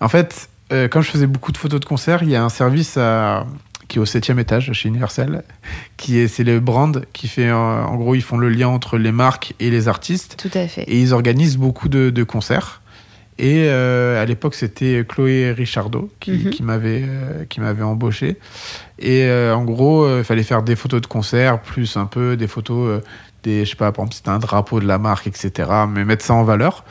en 0.00 0.08
fait, 0.08 0.48
comme 0.90 1.02
je 1.02 1.10
faisais 1.10 1.26
beaucoup 1.26 1.52
de 1.52 1.58
photos 1.58 1.80
de 1.80 1.84
concerts, 1.84 2.22
il 2.22 2.30
y 2.30 2.36
a 2.36 2.42
un 2.42 2.48
service 2.48 2.98
qui 3.88 3.98
est 3.98 4.00
au 4.00 4.06
septième 4.06 4.38
étage 4.38 4.72
chez 4.72 4.88
Universal, 4.88 5.42
qui 5.98 6.18
est 6.18 6.28
c'est 6.28 6.44
le 6.44 6.60
brand 6.60 7.04
qui 7.12 7.28
fait 7.28 7.52
en 7.52 7.94
gros 7.96 8.14
ils 8.14 8.22
font 8.22 8.38
le 8.38 8.48
lien 8.48 8.68
entre 8.68 8.96
les 8.96 9.12
marques 9.12 9.54
et 9.60 9.70
les 9.70 9.88
artistes. 9.88 10.36
Tout 10.38 10.56
à 10.56 10.66
fait. 10.66 10.84
Et 10.84 10.98
ils 10.98 11.12
organisent 11.12 11.58
beaucoup 11.58 11.90
de, 11.90 12.08
de 12.08 12.24
concerts. 12.24 12.81
Et 13.42 13.64
euh, 13.66 14.22
à 14.22 14.24
l'époque, 14.24 14.54
c'était 14.54 15.04
Chloé 15.06 15.50
Richardot 15.50 16.08
qui, 16.20 16.30
mhm. 16.30 16.50
qui 16.50 16.62
m'avait 16.62 17.02
euh, 17.04 17.44
qui 17.44 17.60
m'avait 17.60 17.82
embauché. 17.82 18.38
Et 19.00 19.24
euh, 19.24 19.52
en 19.52 19.64
gros, 19.64 20.08
il 20.18 20.22
fallait 20.22 20.44
faire 20.44 20.62
des 20.62 20.76
photos 20.76 21.00
de 21.00 21.08
concert, 21.08 21.60
plus 21.60 21.96
un 21.96 22.06
peu 22.06 22.36
des 22.36 22.46
photos 22.46 23.02
des, 23.42 23.64
je 23.64 23.70
sais 23.70 23.76
pas, 23.76 23.90
par 23.90 24.04
exemple, 24.04 24.14
c'était 24.14 24.28
un 24.28 24.38
drapeau 24.38 24.78
de 24.78 24.86
la 24.86 24.98
marque, 24.98 25.26
etc. 25.26 25.68
Mais 25.88 26.04
mettre 26.04 26.24
ça 26.24 26.34
en 26.34 26.44
valeur. 26.44 26.84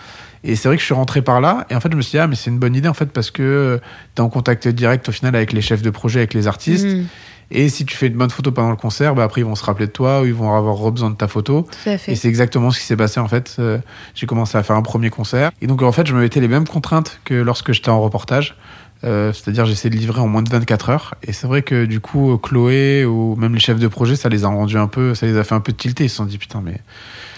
Et 0.43 0.57
c'est 0.57 0.67
vrai 0.67 0.75
que 0.75 0.81
je 0.81 0.85
suis 0.85 0.93
rentré 0.93 1.21
par 1.21 1.39
là. 1.39 1.65
Et 1.69 1.75
en 1.75 1.79
fait, 1.79 1.89
je 1.89 1.95
me 1.95 2.01
suis 2.01 2.11
dit, 2.11 2.17
ah, 2.17 2.27
mais 2.27 2.35
c'est 2.35 2.49
une 2.49 2.59
bonne 2.59 2.75
idée, 2.75 2.89
en 2.89 2.93
fait, 2.93 3.05
parce 3.05 3.31
que 3.31 3.79
tu 4.15 4.21
es 4.21 4.25
en 4.25 4.27
contact 4.27 4.67
direct 4.67 5.07
au 5.07 5.13
final 5.13 5.33
avec 5.33 5.53
les 5.53 5.61
chefs 5.61 5.81
de 5.81 5.89
projet, 5.89 6.19
avec 6.19 6.33
les 6.33 6.47
artistes. 6.47 6.85
Mhm. 6.85 7.05
Et 7.51 7.69
si 7.69 7.85
tu 7.85 7.95
fais 7.95 8.07
une 8.07 8.15
bonne 8.15 8.29
photo 8.29 8.51
pendant 8.51 8.69
le 8.69 8.75
concert, 8.75 9.13
bah 9.13 9.23
après 9.23 9.41
ils 9.41 9.45
vont 9.45 9.55
se 9.55 9.63
rappeler 9.63 9.87
de 9.87 9.91
toi 9.91 10.21
ou 10.21 10.25
ils 10.25 10.33
vont 10.33 10.55
avoir 10.55 10.91
besoin 10.91 11.09
de 11.09 11.15
ta 11.15 11.27
photo. 11.27 11.67
Et 11.85 12.15
c'est 12.15 12.27
exactement 12.27 12.71
ce 12.71 12.79
qui 12.79 12.85
s'est 12.85 12.95
passé 12.95 13.19
en 13.19 13.27
fait. 13.27 13.57
Euh, 13.59 13.77
j'ai 14.15 14.25
commencé 14.25 14.57
à 14.57 14.63
faire 14.63 14.75
un 14.75 14.81
premier 14.81 15.09
concert. 15.09 15.51
Et 15.61 15.67
donc 15.67 15.81
en 15.81 15.91
fait, 15.91 16.07
je 16.07 16.15
me 16.15 16.21
mettais 16.21 16.39
les 16.39 16.47
mêmes 16.47 16.67
contraintes 16.67 17.19
que 17.25 17.33
lorsque 17.33 17.71
j'étais 17.71 17.89
en 17.89 18.01
reportage. 18.01 18.55
Euh, 19.03 19.33
c'est-à-dire 19.33 19.65
j'essaie 19.65 19.89
de 19.89 19.95
livrer 19.95 20.21
en 20.21 20.27
moins 20.27 20.43
de 20.43 20.49
24 20.49 20.89
heures. 20.89 21.15
Et 21.23 21.33
c'est 21.33 21.47
vrai 21.47 21.63
que 21.63 21.85
du 21.85 21.99
coup, 21.99 22.37
Chloé 22.37 23.03
ou 23.03 23.35
même 23.35 23.53
les 23.53 23.59
chefs 23.59 23.79
de 23.79 23.87
projet, 23.87 24.15
ça 24.15 24.29
les 24.29 24.43
a 24.43 24.47
rendus 24.47 24.77
un 24.77 24.87
peu, 24.87 25.15
ça 25.15 25.25
les 25.25 25.37
a 25.37 25.43
fait 25.43 25.55
un 25.55 25.59
peu 25.59 25.73
tilter. 25.73 26.05
Ils 26.05 26.09
se 26.09 26.17
sont 26.17 26.25
dit 26.25 26.37
putain, 26.37 26.61
mais. 26.63 26.79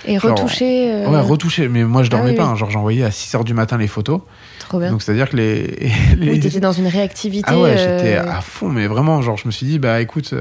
Et 0.05 0.17
retoucher. 0.17 0.91
Euh, 0.91 1.09
ouais, 1.09 1.19
retoucher. 1.19 1.67
Mais 1.67 1.83
moi, 1.83 2.03
je 2.03 2.09
dormais 2.09 2.33
ah 2.33 2.41
pas. 2.41 2.45
Hein. 2.45 2.55
Genre, 2.55 2.69
j'envoyais 2.69 3.03
à 3.03 3.11
6 3.11 3.35
heures 3.35 3.43
du 3.43 3.53
matin 3.53 3.77
les 3.77 3.87
photos. 3.87 4.21
Trop 4.59 4.79
bien. 4.79 4.91
Donc, 4.91 5.01
c'est-à-dire 5.01 5.29
que 5.29 5.37
les. 5.37 5.91
les... 6.17 6.31
Oui, 6.31 6.39
t'étais 6.39 6.59
dans 6.59 6.71
une 6.71 6.87
réactivité. 6.87 7.45
Ah 7.47 7.59
ouais, 7.59 7.77
j'étais 7.77 8.15
à 8.15 8.41
fond. 8.41 8.69
Mais 8.69 8.87
vraiment, 8.87 9.21
genre, 9.21 9.37
je 9.37 9.47
me 9.47 9.51
suis 9.51 9.65
dit, 9.65 9.79
bah 9.79 10.01
écoute, 10.01 10.33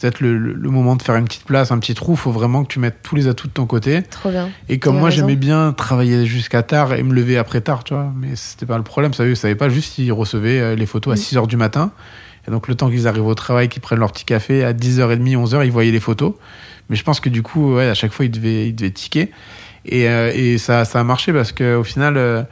peut-être 0.00 0.20
le, 0.20 0.36
le, 0.36 0.70
moment 0.70 0.96
de 0.96 1.02
faire 1.02 1.16
une 1.16 1.24
petite 1.24 1.44
place, 1.44 1.70
un 1.70 1.78
petit 1.78 1.94
trou. 1.94 2.16
Faut 2.16 2.32
vraiment 2.32 2.64
que 2.64 2.72
tu 2.72 2.78
mettes 2.78 2.98
tous 3.02 3.16
les 3.16 3.28
atouts 3.28 3.48
de 3.48 3.52
ton 3.52 3.66
côté. 3.66 4.02
Trop 4.02 4.30
bien. 4.30 4.50
Et 4.68 4.78
comme 4.78 4.98
moi, 4.98 5.10
j'aimais 5.10 5.36
bien 5.36 5.72
travailler 5.72 6.26
jusqu'à 6.26 6.62
tard 6.62 6.94
et 6.94 7.02
me 7.02 7.14
lever 7.14 7.38
après 7.38 7.60
tard, 7.60 7.84
tu 7.84 7.94
vois. 7.94 8.12
Mais 8.16 8.34
c'était 8.34 8.66
pas 8.66 8.78
le 8.78 8.84
problème. 8.84 9.14
Ça, 9.14 9.24
savait 9.34 9.54
pas 9.54 9.68
juste 9.68 9.94
s'ils 9.94 10.12
recevaient 10.12 10.60
euh, 10.60 10.74
les 10.74 10.86
photos 10.86 11.14
à 11.14 11.16
6 11.16 11.36
mm. 11.36 11.38
h 11.38 11.46
du 11.46 11.56
matin. 11.56 11.92
Et 12.48 12.50
donc, 12.50 12.68
le 12.68 12.74
temps 12.74 12.90
qu'ils 12.90 13.06
arrivent 13.06 13.26
au 13.26 13.34
travail, 13.34 13.68
qu'ils 13.68 13.82
prennent 13.82 13.98
leur 13.98 14.12
petit 14.12 14.24
café, 14.24 14.64
à 14.64 14.72
10h30, 14.72 15.36
11h, 15.36 15.64
ils 15.64 15.72
voyaient 15.72 15.90
les 15.90 16.00
photos. 16.00 16.34
Mais 16.88 16.96
je 16.96 17.04
pense 17.04 17.20
que 17.20 17.28
du 17.28 17.42
coup, 17.42 17.74
ouais, 17.76 17.88
à 17.88 17.94
chaque 17.94 18.12
fois, 18.12 18.24
ils 18.24 18.30
devaient, 18.30 18.68
ils 18.68 18.74
devaient 18.74 18.90
ticker. 18.90 19.30
Et, 19.86 20.08
euh, 20.08 20.32
et 20.34 20.58
ça, 20.58 20.84
ça 20.84 21.00
a 21.00 21.04
marché 21.04 21.32
parce 21.32 21.52
qu'au 21.52 21.84
final, 21.84 22.16
euh, 22.16 22.42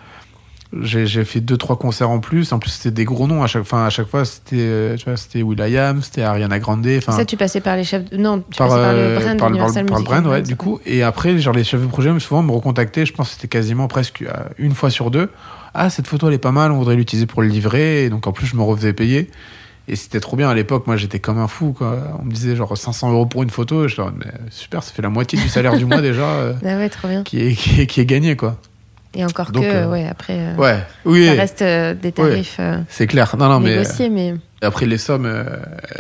j'ai 0.81 1.25
fait 1.25 1.41
deux 1.41 1.57
trois 1.57 1.79
concerts 1.79 2.11
en 2.11 2.21
plus. 2.21 2.53
En 2.53 2.59
plus 2.59 2.71
c'était 2.71 2.91
des 2.91 3.05
gros 3.05 3.27
noms 3.27 3.43
à 3.43 3.47
chaque 3.47 3.65
fin 3.65 3.87
à 3.87 3.91
chaque 3.91 4.09
fois 4.09 4.27
c'était 4.27 4.57
euh, 4.57 5.17
c'était 5.17 5.43
Will.i.am 5.43 6.03
c'était 6.03 6.23
Ariana 6.23 6.59
Grande 6.59 6.87
ça 7.01 7.25
tu 7.25 7.39
passais 7.39 7.63
par 7.63 7.77
les 7.77 7.85
chefs 7.85 8.03
non 8.13 8.45
tu 8.51 8.59
par, 8.59 8.69
passais 8.69 8.83
par 8.83 8.93
le 8.93 9.15
brand 9.15 9.39
par, 9.39 9.49
Universal 9.49 9.87
par, 9.87 10.05
par 10.05 10.17
le 10.17 10.23
brand 10.23 10.27
ouais 10.27 10.43
du 10.43 10.57
coup. 10.57 10.79
et 10.85 11.03
après 11.03 11.39
genre 11.39 11.55
les 11.55 11.65
chefs 11.65 11.81
de 11.81 11.87
projet 11.87 12.11
souvent 12.21 12.43
me 12.43 12.53
recontactaient. 12.53 13.07
Je 13.07 13.15
pense 13.15 13.29
que 13.29 13.35
c'était 13.37 13.49
quasiment 13.49 13.89
presque 13.89 14.23
une 14.59 14.75
fois 14.75 14.91
sur 14.91 15.11
deux. 15.11 15.31
Ah 15.73 15.89
cette 15.89 16.07
photo 16.07 16.29
elle 16.29 16.35
est 16.35 16.39
pas 16.39 16.53
mal 16.53 16.71
on 16.71 16.77
voudrait 16.77 16.97
l'utiliser 16.97 17.27
pour 17.27 17.41
le 17.41 17.49
livrer. 17.49 18.05
Et 18.05 18.11
donc 18.11 18.27
en 18.27 18.33
plus 18.33 18.47
je 18.47 18.57
me 18.57 18.63
refaisais 18.63 18.93
payer 18.93 19.31
Et 19.89 19.97
c'était 19.97 20.21
trop 20.21 20.37
bien 20.37 20.51
à 20.51 20.55
l'époque. 20.55 20.87
Moi, 20.87 20.97
j'étais 20.97 21.19
comme 21.19 21.39
un 21.39 21.49
fou. 21.49 21.73
Quoi. 21.73 21.99
On 22.21 22.25
me 22.25 22.31
disait 22.31 22.55
genre 22.55 22.77
500 22.77 23.11
euros 23.13 23.27
pour 23.27 23.43
une 23.43 23.51
photo. 23.51 23.89
Je 23.89 23.97
disais, 23.97 24.11
mais 24.17 24.31
super, 24.51 24.83
ça 24.83 24.93
fait 24.93 25.03
la 25.03 25.09
moitié 25.09 25.41
du 25.41 25.49
salaire 25.49 25.77
du 25.77 25.87
mois 25.87 26.01
déjà 26.03 26.25
euh, 26.25 26.53
Ah 26.65 26.77
ouais, 26.77 26.89
trop 26.91 27.09
bien. 27.09 27.23
qui, 27.23 27.41
est, 27.41 27.55
qui, 27.55 27.81
est, 27.81 27.87
qui 27.87 28.01
est 28.03 28.07
gagné. 28.07 28.37
quoi. 28.37 28.59
Et 29.15 29.25
encore 29.25 29.51
Donc, 29.51 29.65
que, 29.65 29.69
euh, 29.69 29.89
ouais, 29.89 30.07
après, 30.07 30.35
euh, 30.39 30.55
Ouais, 30.57 30.79
oui, 31.07 31.27
ça 31.27 31.33
reste 31.33 31.63
euh, 31.63 31.95
des 31.95 32.13
tarifs 32.13 32.61
c'est 32.89 33.07
clair. 33.07 33.35
Non, 33.39 33.49
non, 33.49 33.61
mais... 33.61 33.83
après 34.61 34.87
les 34.87 34.99
sommes, 34.99 35.25
euh, 35.27 35.45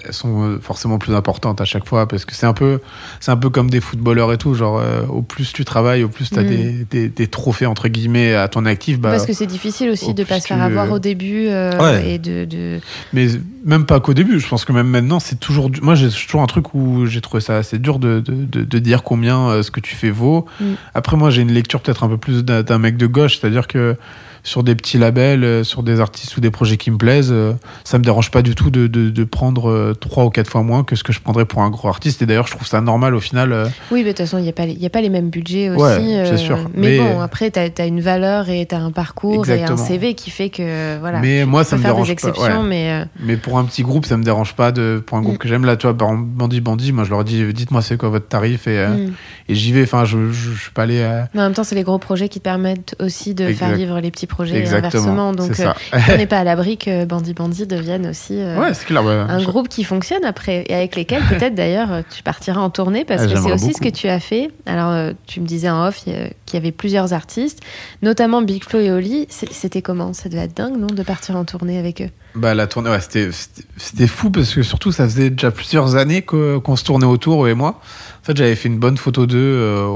elles 0.04 0.12
sont 0.12 0.42
euh, 0.42 0.58
forcément 0.60 0.98
plus 0.98 1.14
importantes 1.14 1.60
à 1.60 1.64
chaque 1.64 1.86
fois 1.86 2.08
parce 2.08 2.24
que 2.24 2.34
c'est 2.34 2.46
un 2.46 2.52
peu, 2.52 2.80
c'est 3.20 3.30
un 3.30 3.36
peu 3.36 3.50
comme 3.50 3.70
des 3.70 3.80
footballeurs 3.80 4.32
et 4.32 4.38
tout. 4.38 4.54
Genre, 4.54 4.78
euh, 4.80 5.02
au 5.06 5.22
plus 5.22 5.52
tu 5.52 5.64
travailles, 5.64 6.02
au 6.02 6.08
plus 6.08 6.30
tu 6.30 6.38
as 6.38 6.42
Mm. 6.42 6.46
des, 6.48 6.86
des, 6.90 7.08
des 7.08 7.26
trophées 7.28 7.66
entre 7.66 7.88
guillemets 7.88 8.34
à 8.34 8.48
ton 8.48 8.66
actif. 8.66 8.98
Bah, 8.98 9.10
Parce 9.10 9.26
que 9.26 9.32
c'est 9.32 9.46
difficile 9.46 9.90
aussi 9.90 10.06
au 10.10 10.12
de 10.12 10.24
pas 10.24 10.40
se 10.40 10.46
faire 10.46 10.56
tu- 10.56 10.62
avoir 10.62 10.90
au 10.90 10.98
début 10.98 11.46
euh, 11.48 11.78
Ouais. 11.78 12.10
et 12.10 12.18
de, 12.18 12.44
de... 12.44 12.80
Mais 13.12 13.28
même 13.64 13.84
pas 13.86 14.00
qu'au 14.00 14.14
début, 14.14 14.40
je 14.40 14.48
pense 14.48 14.64
que 14.64 14.72
même 14.72 14.88
maintenant, 14.88 15.20
c'est 15.20 15.38
toujours. 15.38 15.70
du- 15.70 15.80
Moi, 15.80 15.94
j'ai 15.94 16.08
toujours 16.10 16.42
un 16.42 16.46
truc 16.46 16.74
où 16.74 17.06
j'ai 17.06 17.20
trouvé 17.20 17.40
ça 17.40 17.56
assez 17.58 17.78
dur 17.78 17.98
de, 17.98 18.20
de, 18.20 18.34
de, 18.44 18.64
de 18.64 18.78
dire 18.78 19.02
combien 19.04 19.48
euh, 19.50 19.62
ce 19.62 19.70
que 19.70 19.80
tu 19.80 19.94
fais 19.94 20.10
vaut. 20.10 20.46
Mm. 20.60 20.64
Après, 20.94 21.16
moi, 21.16 21.30
j'ai 21.30 21.42
une 21.42 21.52
lecture 21.52 21.80
peut-être 21.80 22.02
un 22.02 22.08
peu 22.08 22.16
plus 22.18 22.44
d'un 22.44 22.62
d'un 22.62 22.78
mec 22.78 22.96
de 22.96 23.06
gauche, 23.06 23.38
c'est-à-dire 23.38 23.66
que 23.68 23.96
sur 24.42 24.62
des 24.62 24.74
petits 24.74 24.98
labels, 24.98 25.44
euh, 25.44 25.64
sur 25.64 25.82
des 25.82 26.00
artistes 26.00 26.36
ou 26.36 26.40
des 26.40 26.50
projets 26.50 26.76
qui 26.76 26.90
me 26.90 26.96
plaisent, 26.96 27.30
euh, 27.32 27.52
ça 27.84 27.98
me 27.98 28.04
dérange 28.04 28.30
pas 28.30 28.42
du 28.42 28.54
tout 28.54 28.70
de, 28.70 28.86
de, 28.86 29.10
de 29.10 29.24
prendre 29.24 29.70
euh, 29.70 29.94
trois 29.98 30.24
ou 30.24 30.30
quatre 30.30 30.48
fois 30.50 30.62
moins 30.62 30.84
que 30.84 30.96
ce 30.96 31.02
que 31.04 31.12
je 31.12 31.20
prendrais 31.20 31.44
pour 31.44 31.62
un 31.62 31.70
gros 31.70 31.88
artiste. 31.88 32.22
Et 32.22 32.26
d'ailleurs, 32.26 32.46
je 32.46 32.52
trouve 32.54 32.66
ça 32.66 32.80
normal 32.80 33.14
au 33.14 33.20
final. 33.20 33.70
Oui, 33.90 34.00
mais 34.00 34.04
de 34.04 34.08
toute 34.10 34.18
façon, 34.18 34.38
il 34.38 34.42
n'y 34.42 34.48
a, 34.48 34.52
pas 34.52 34.66
les- 34.66 34.74
y 34.74 34.86
a 34.86 34.90
pas 34.90 35.00
les 35.00 35.08
mêmes 35.10 35.30
budgets 35.30 35.70
aussi. 35.70 35.80
Ouais, 35.82 36.24
c'est 36.26 36.36
sûr. 36.36 36.58
Mais, 36.74 36.88
Mais- 36.90 36.98
bon, 36.98 37.20
après, 37.20 37.50
tu 37.50 37.58
as, 37.60 37.86
une 37.86 38.00
valeur 38.00 38.48
et 38.48 38.66
tu 38.66 38.74
as 38.74 38.78
un 38.80 38.90
parcours 38.90 39.48
et 39.48 39.64
un 39.64 39.76
CV 39.76 40.14
qui 40.14 40.30
fait 40.30 40.50
que, 40.50 40.98
voilà, 40.98 41.20
Mais 41.20 41.44
moi, 41.44 41.64
ça 41.64 41.76
me 41.76 41.82
dérange 41.82 42.08
des 42.08 42.14
pas, 42.14 42.28
exceptions, 42.28 42.62
ouais. 42.62 42.68
mais... 42.68 42.92
euh, 42.92 43.04
Mais 43.20 43.36
pour 43.36 43.58
un 43.58 43.64
petit 43.64 43.82
groupe, 43.82 44.06
ça 44.06 44.16
me 44.16 44.22
dérange 44.24 44.54
pas 44.54 44.72
de 44.72 45.02
pour 45.04 45.18
un 45.18 45.22
groupe 45.22 45.34
Mm. 45.34 45.38
que 45.38 45.48
j'aime. 45.48 45.64
Là, 45.64 45.76
tu 45.76 45.86
vois, 45.86 45.92
Bandit 45.94 46.60
Bandit, 46.60 46.92
moi, 46.92 47.04
je 47.04 47.10
leur 47.10 47.24
dis, 47.24 47.52
dites-moi 47.52 47.82
c'est 47.82 47.96
quoi 47.96 48.08
votre 48.08 48.28
tarif 48.28 48.66
et, 48.66 48.86
mm. 48.86 49.12
et 49.48 49.54
j'y 49.54 49.72
vais. 49.72 49.82
Enfin, 49.82 50.04
je, 50.04 50.30
je, 50.30 50.50
je 50.52 50.60
suis 50.60 50.70
pas 50.72 50.82
allé. 50.84 51.02
à- 51.02 51.28
Mais 51.34 51.40
en 51.40 51.44
même 51.44 51.54
temps, 51.54 51.64
c'est 51.64 51.74
les 51.74 51.82
gros 51.82 51.98
projets 51.98 52.28
qui 52.28 52.38
te 52.38 52.44
permettent 52.44 52.94
aussi 53.00 53.34
de 53.34 53.52
faire 53.52 53.74
vivre 53.74 53.98
les 54.00 54.10
petits 54.10 54.26
projets 54.28 54.54
et 54.56 54.58
Exactement. 54.60 55.02
inversement. 55.02 55.32
Donc, 55.32 55.50
euh, 55.50 55.54
ça. 55.54 55.74
on 56.12 56.16
n'est 56.16 56.26
pas 56.26 56.38
à 56.38 56.44
l'abri 56.44 56.76
que 56.78 57.04
Bandit 57.04 57.34
Bandit 57.34 57.66
devienne 57.66 58.06
aussi 58.06 58.34
euh, 58.38 58.56
ouais, 58.60 58.70
clair. 58.86 59.04
ouais. 59.04 59.12
un 59.12 59.40
Je- 59.40 59.46
groupe 59.46 59.68
qui 59.68 59.82
fonctionne 59.82 60.24
après 60.24 60.64
et 60.68 60.74
avec 60.74 60.94
lesquels 60.94 61.22
peut-être 61.28 61.54
d'ailleurs 61.54 61.92
euh, 61.92 62.02
tu 62.14 62.22
partiras 62.22 62.60
en 62.60 62.70
tournée 62.70 63.04
parce 63.04 63.22
Ah, 63.24 63.26
que 63.26 63.40
c'est 63.40 63.52
aussi 63.52 63.72
ce 63.74 63.80
que 63.80 63.88
tu 63.88 64.08
as 64.08 64.20
fait. 64.20 64.50
Alors, 64.66 65.12
tu 65.26 65.40
me 65.40 65.46
disais 65.46 65.68
en 65.70 65.86
off 65.86 66.04
qu'il 66.04 66.14
y 66.54 66.56
avait 66.56 66.72
plusieurs 66.72 67.12
artistes, 67.12 67.60
notamment 68.02 68.42
Big 68.42 68.62
Flo 68.62 68.78
et 68.80 68.90
Oli. 68.92 69.26
C'était 69.30 69.82
comment? 69.82 70.12
Ça 70.12 70.28
devait 70.28 70.42
être 70.44 70.56
dingue, 70.56 70.76
non, 70.78 70.86
de 70.86 71.02
partir 71.02 71.34
en 71.36 71.44
tournée 71.44 71.78
avec 71.78 72.02
eux? 72.02 72.10
Bah 72.34 72.54
la 72.54 72.66
tournée, 72.66 72.90
ouais, 72.90 73.00
c'était 73.00 74.06
fou 74.06 74.30
parce 74.30 74.54
que 74.54 74.62
surtout 74.62 74.92
ça 74.92 75.04
faisait 75.04 75.30
déjà 75.30 75.50
plusieurs 75.50 75.96
années 75.96 76.22
qu'on 76.22 76.76
se 76.76 76.84
tournait 76.84 77.06
autour 77.06 77.44
eux 77.46 77.48
et 77.48 77.54
moi. 77.54 77.80
En 78.22 78.24
fait, 78.26 78.36
j'avais 78.36 78.54
fait 78.54 78.68
une 78.68 78.78
bonne 78.78 78.96
photo 78.98 79.26
d'eux 79.26 79.38
euh, 79.38 79.86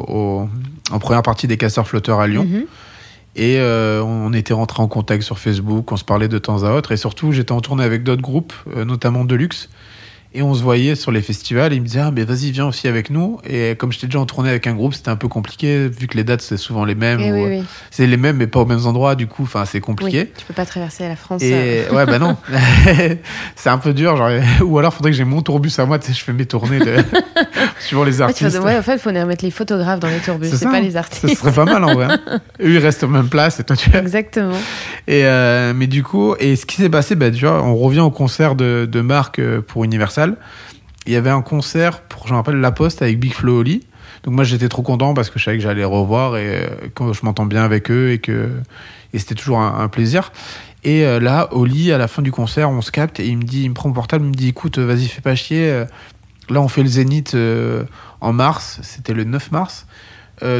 en 0.90 0.98
première 0.98 1.22
partie 1.22 1.46
des 1.46 1.56
casseurs 1.56 1.86
flotteurs 1.86 2.20
à 2.20 2.26
Lyon 2.26 2.44
Mhm. 2.44 2.64
Et 3.34 3.58
euh, 3.58 4.02
on 4.02 4.32
était 4.32 4.52
rentré 4.52 4.82
en 4.82 4.88
contact 4.88 5.22
sur 5.22 5.38
Facebook, 5.38 5.90
on 5.90 5.96
se 5.96 6.04
parlait 6.04 6.28
de 6.28 6.38
temps 6.38 6.64
à 6.64 6.72
autre 6.72 6.92
et 6.92 6.96
surtout 6.96 7.32
j'étais 7.32 7.52
en 7.52 7.60
tournée 7.60 7.84
avec 7.84 8.02
d'autres 8.02 8.22
groupes, 8.22 8.52
euh, 8.76 8.84
notamment 8.84 9.24
Deluxe. 9.24 9.70
Et 10.34 10.42
on 10.42 10.54
se 10.54 10.62
voyait 10.62 10.94
sur 10.94 11.10
les 11.12 11.20
festivals, 11.20 11.72
et 11.72 11.76
il 11.76 11.82
me 11.82 11.86
disait 11.86 12.00
ah 12.00 12.10
mais 12.10 12.24
vas-y 12.24 12.50
viens 12.52 12.66
aussi 12.66 12.88
avec 12.88 13.10
nous. 13.10 13.38
Et 13.48 13.74
comme 13.76 13.92
j'étais 13.92 14.06
déjà 14.06 14.18
en 14.20 14.26
tournée 14.26 14.48
avec 14.50 14.66
un 14.66 14.74
groupe, 14.74 14.94
c'était 14.94 15.10
un 15.10 15.16
peu 15.16 15.28
compliqué 15.28 15.88
vu 15.88 16.06
que 16.06 16.16
les 16.16 16.24
dates 16.24 16.40
c'est 16.42 16.56
souvent 16.56 16.84
les 16.84 16.94
mêmes. 16.94 17.20
Eh 17.20 17.30
ou, 17.30 17.34
oui, 17.34 17.40
euh, 17.42 17.58
oui. 17.60 17.64
C'est 17.90 18.06
les 18.06 18.16
mêmes 18.16 18.36
mais 18.38 18.46
pas 18.46 18.60
aux 18.60 18.66
mêmes 18.66 18.86
endroits, 18.86 19.14
du 19.14 19.26
coup, 19.26 19.42
enfin 19.42 19.64
c'est 19.66 19.80
compliqué. 19.80 20.20
Oui, 20.20 20.30
tu 20.38 20.46
peux 20.46 20.54
pas 20.54 20.64
traverser 20.66 21.06
la 21.08 21.16
France. 21.16 21.42
euh, 21.44 21.86
Et 21.90 21.94
ouais, 21.94 22.06
bah 22.06 22.18
non. 22.18 22.36
c'est 23.56 23.68
un 23.70 23.78
peu 23.78 23.92
dur. 23.92 24.16
Genre, 24.16 24.30
ou 24.64 24.78
alors, 24.78 24.94
faudrait 24.94 25.10
que 25.10 25.16
j'ai 25.16 25.24
mon 25.24 25.42
tourbus 25.42 25.72
à 25.78 25.84
moi. 25.86 25.98
Tu 25.98 26.06
sais, 26.08 26.12
je 26.18 26.24
fais 26.24 26.32
mes 26.32 26.46
tournées 26.46 26.78
de... 26.78 26.96
suivant 27.80 28.04
les 28.04 28.20
artistes. 28.20 28.58
ouais, 28.60 28.76
en 28.78 28.82
fait, 28.82 28.94
il 28.94 28.98
faut 28.98 29.10
remettre 29.10 29.44
les 29.44 29.50
photographes 29.50 30.00
dans 30.00 30.08
les 30.08 30.18
tourbus, 30.18 30.48
C'est 30.52 30.64
pas 30.64 30.80
les 30.80 30.92
Ça 30.92 31.00
artistes. 31.00 31.36
serait 31.38 31.52
pas 31.52 31.64
mal 31.64 31.84
en 31.84 31.94
vrai. 31.94 32.06
hein. 32.10 32.40
Eux, 32.60 32.70
ils 32.70 32.78
restent 32.78 33.04
aux 33.04 33.08
mêmes 33.08 33.28
places 33.28 33.60
et 33.60 33.64
toi, 33.64 33.76
tu 33.76 33.94
Exactement. 33.94 34.56
Et 35.06 35.24
euh, 35.26 35.72
mais 35.74 35.86
du 35.86 36.02
coup, 36.02 36.34
et 36.38 36.56
ce 36.56 36.64
qui 36.66 36.76
s'est 36.76 36.88
passé, 36.88 37.14
bah, 37.16 37.30
tu 37.30 37.44
vois, 37.44 37.62
on 37.62 37.74
revient 37.76 38.00
au 38.00 38.10
concert 38.10 38.54
de, 38.54 38.88
de 38.90 39.00
Marc 39.00 39.40
pour 39.66 39.84
Universal. 39.84 40.21
Il 41.06 41.12
y 41.12 41.16
avait 41.16 41.30
un 41.30 41.42
concert 41.42 42.00
pour, 42.02 42.26
je 42.26 42.32
me 42.32 42.36
rappelle, 42.36 42.60
La 42.60 42.70
Poste 42.70 43.02
avec 43.02 43.18
Big 43.18 43.32
Flo 43.32 43.60
Oli. 43.60 43.84
Donc 44.22 44.34
moi, 44.34 44.44
j'étais 44.44 44.68
trop 44.68 44.82
content 44.82 45.14
parce 45.14 45.30
que 45.30 45.38
je 45.38 45.44
savais 45.44 45.56
que 45.56 45.62
j'allais 45.62 45.84
revoir 45.84 46.36
et 46.36 46.46
euh, 46.46 46.66
quand 46.94 47.12
je 47.12 47.24
m'entends 47.24 47.46
bien 47.46 47.64
avec 47.64 47.90
eux 47.90 48.12
et 48.12 48.18
que 48.18 48.50
et 49.12 49.18
c'était 49.18 49.34
toujours 49.34 49.58
un, 49.58 49.88
plaisir. 49.88 50.32
Et 50.84 51.04
euh, 51.04 51.20
là, 51.20 51.48
Oli, 51.52 51.92
à 51.92 51.98
la 51.98 52.08
fin 52.08 52.22
du 52.22 52.32
concert, 52.32 52.70
on 52.70 52.80
se 52.80 52.90
capte 52.90 53.20
et 53.20 53.26
il 53.26 53.36
me 53.36 53.42
dit, 53.42 53.64
il 53.64 53.68
me 53.68 53.74
prend 53.74 53.88
mon 53.88 53.94
portable, 53.94 54.24
il 54.24 54.28
me 54.28 54.34
dit, 54.34 54.48
écoute, 54.48 54.78
euh, 54.78 54.86
vas-y, 54.86 55.06
fais 55.06 55.20
pas 55.20 55.34
chier. 55.34 55.84
Là, 56.48 56.60
on 56.62 56.68
fait 56.68 56.82
le 56.82 56.88
Zénith 56.88 57.36
en 58.20 58.32
mars. 58.32 58.80
C'était 58.82 59.12
le 59.12 59.24
9 59.24 59.50
mars. 59.52 59.86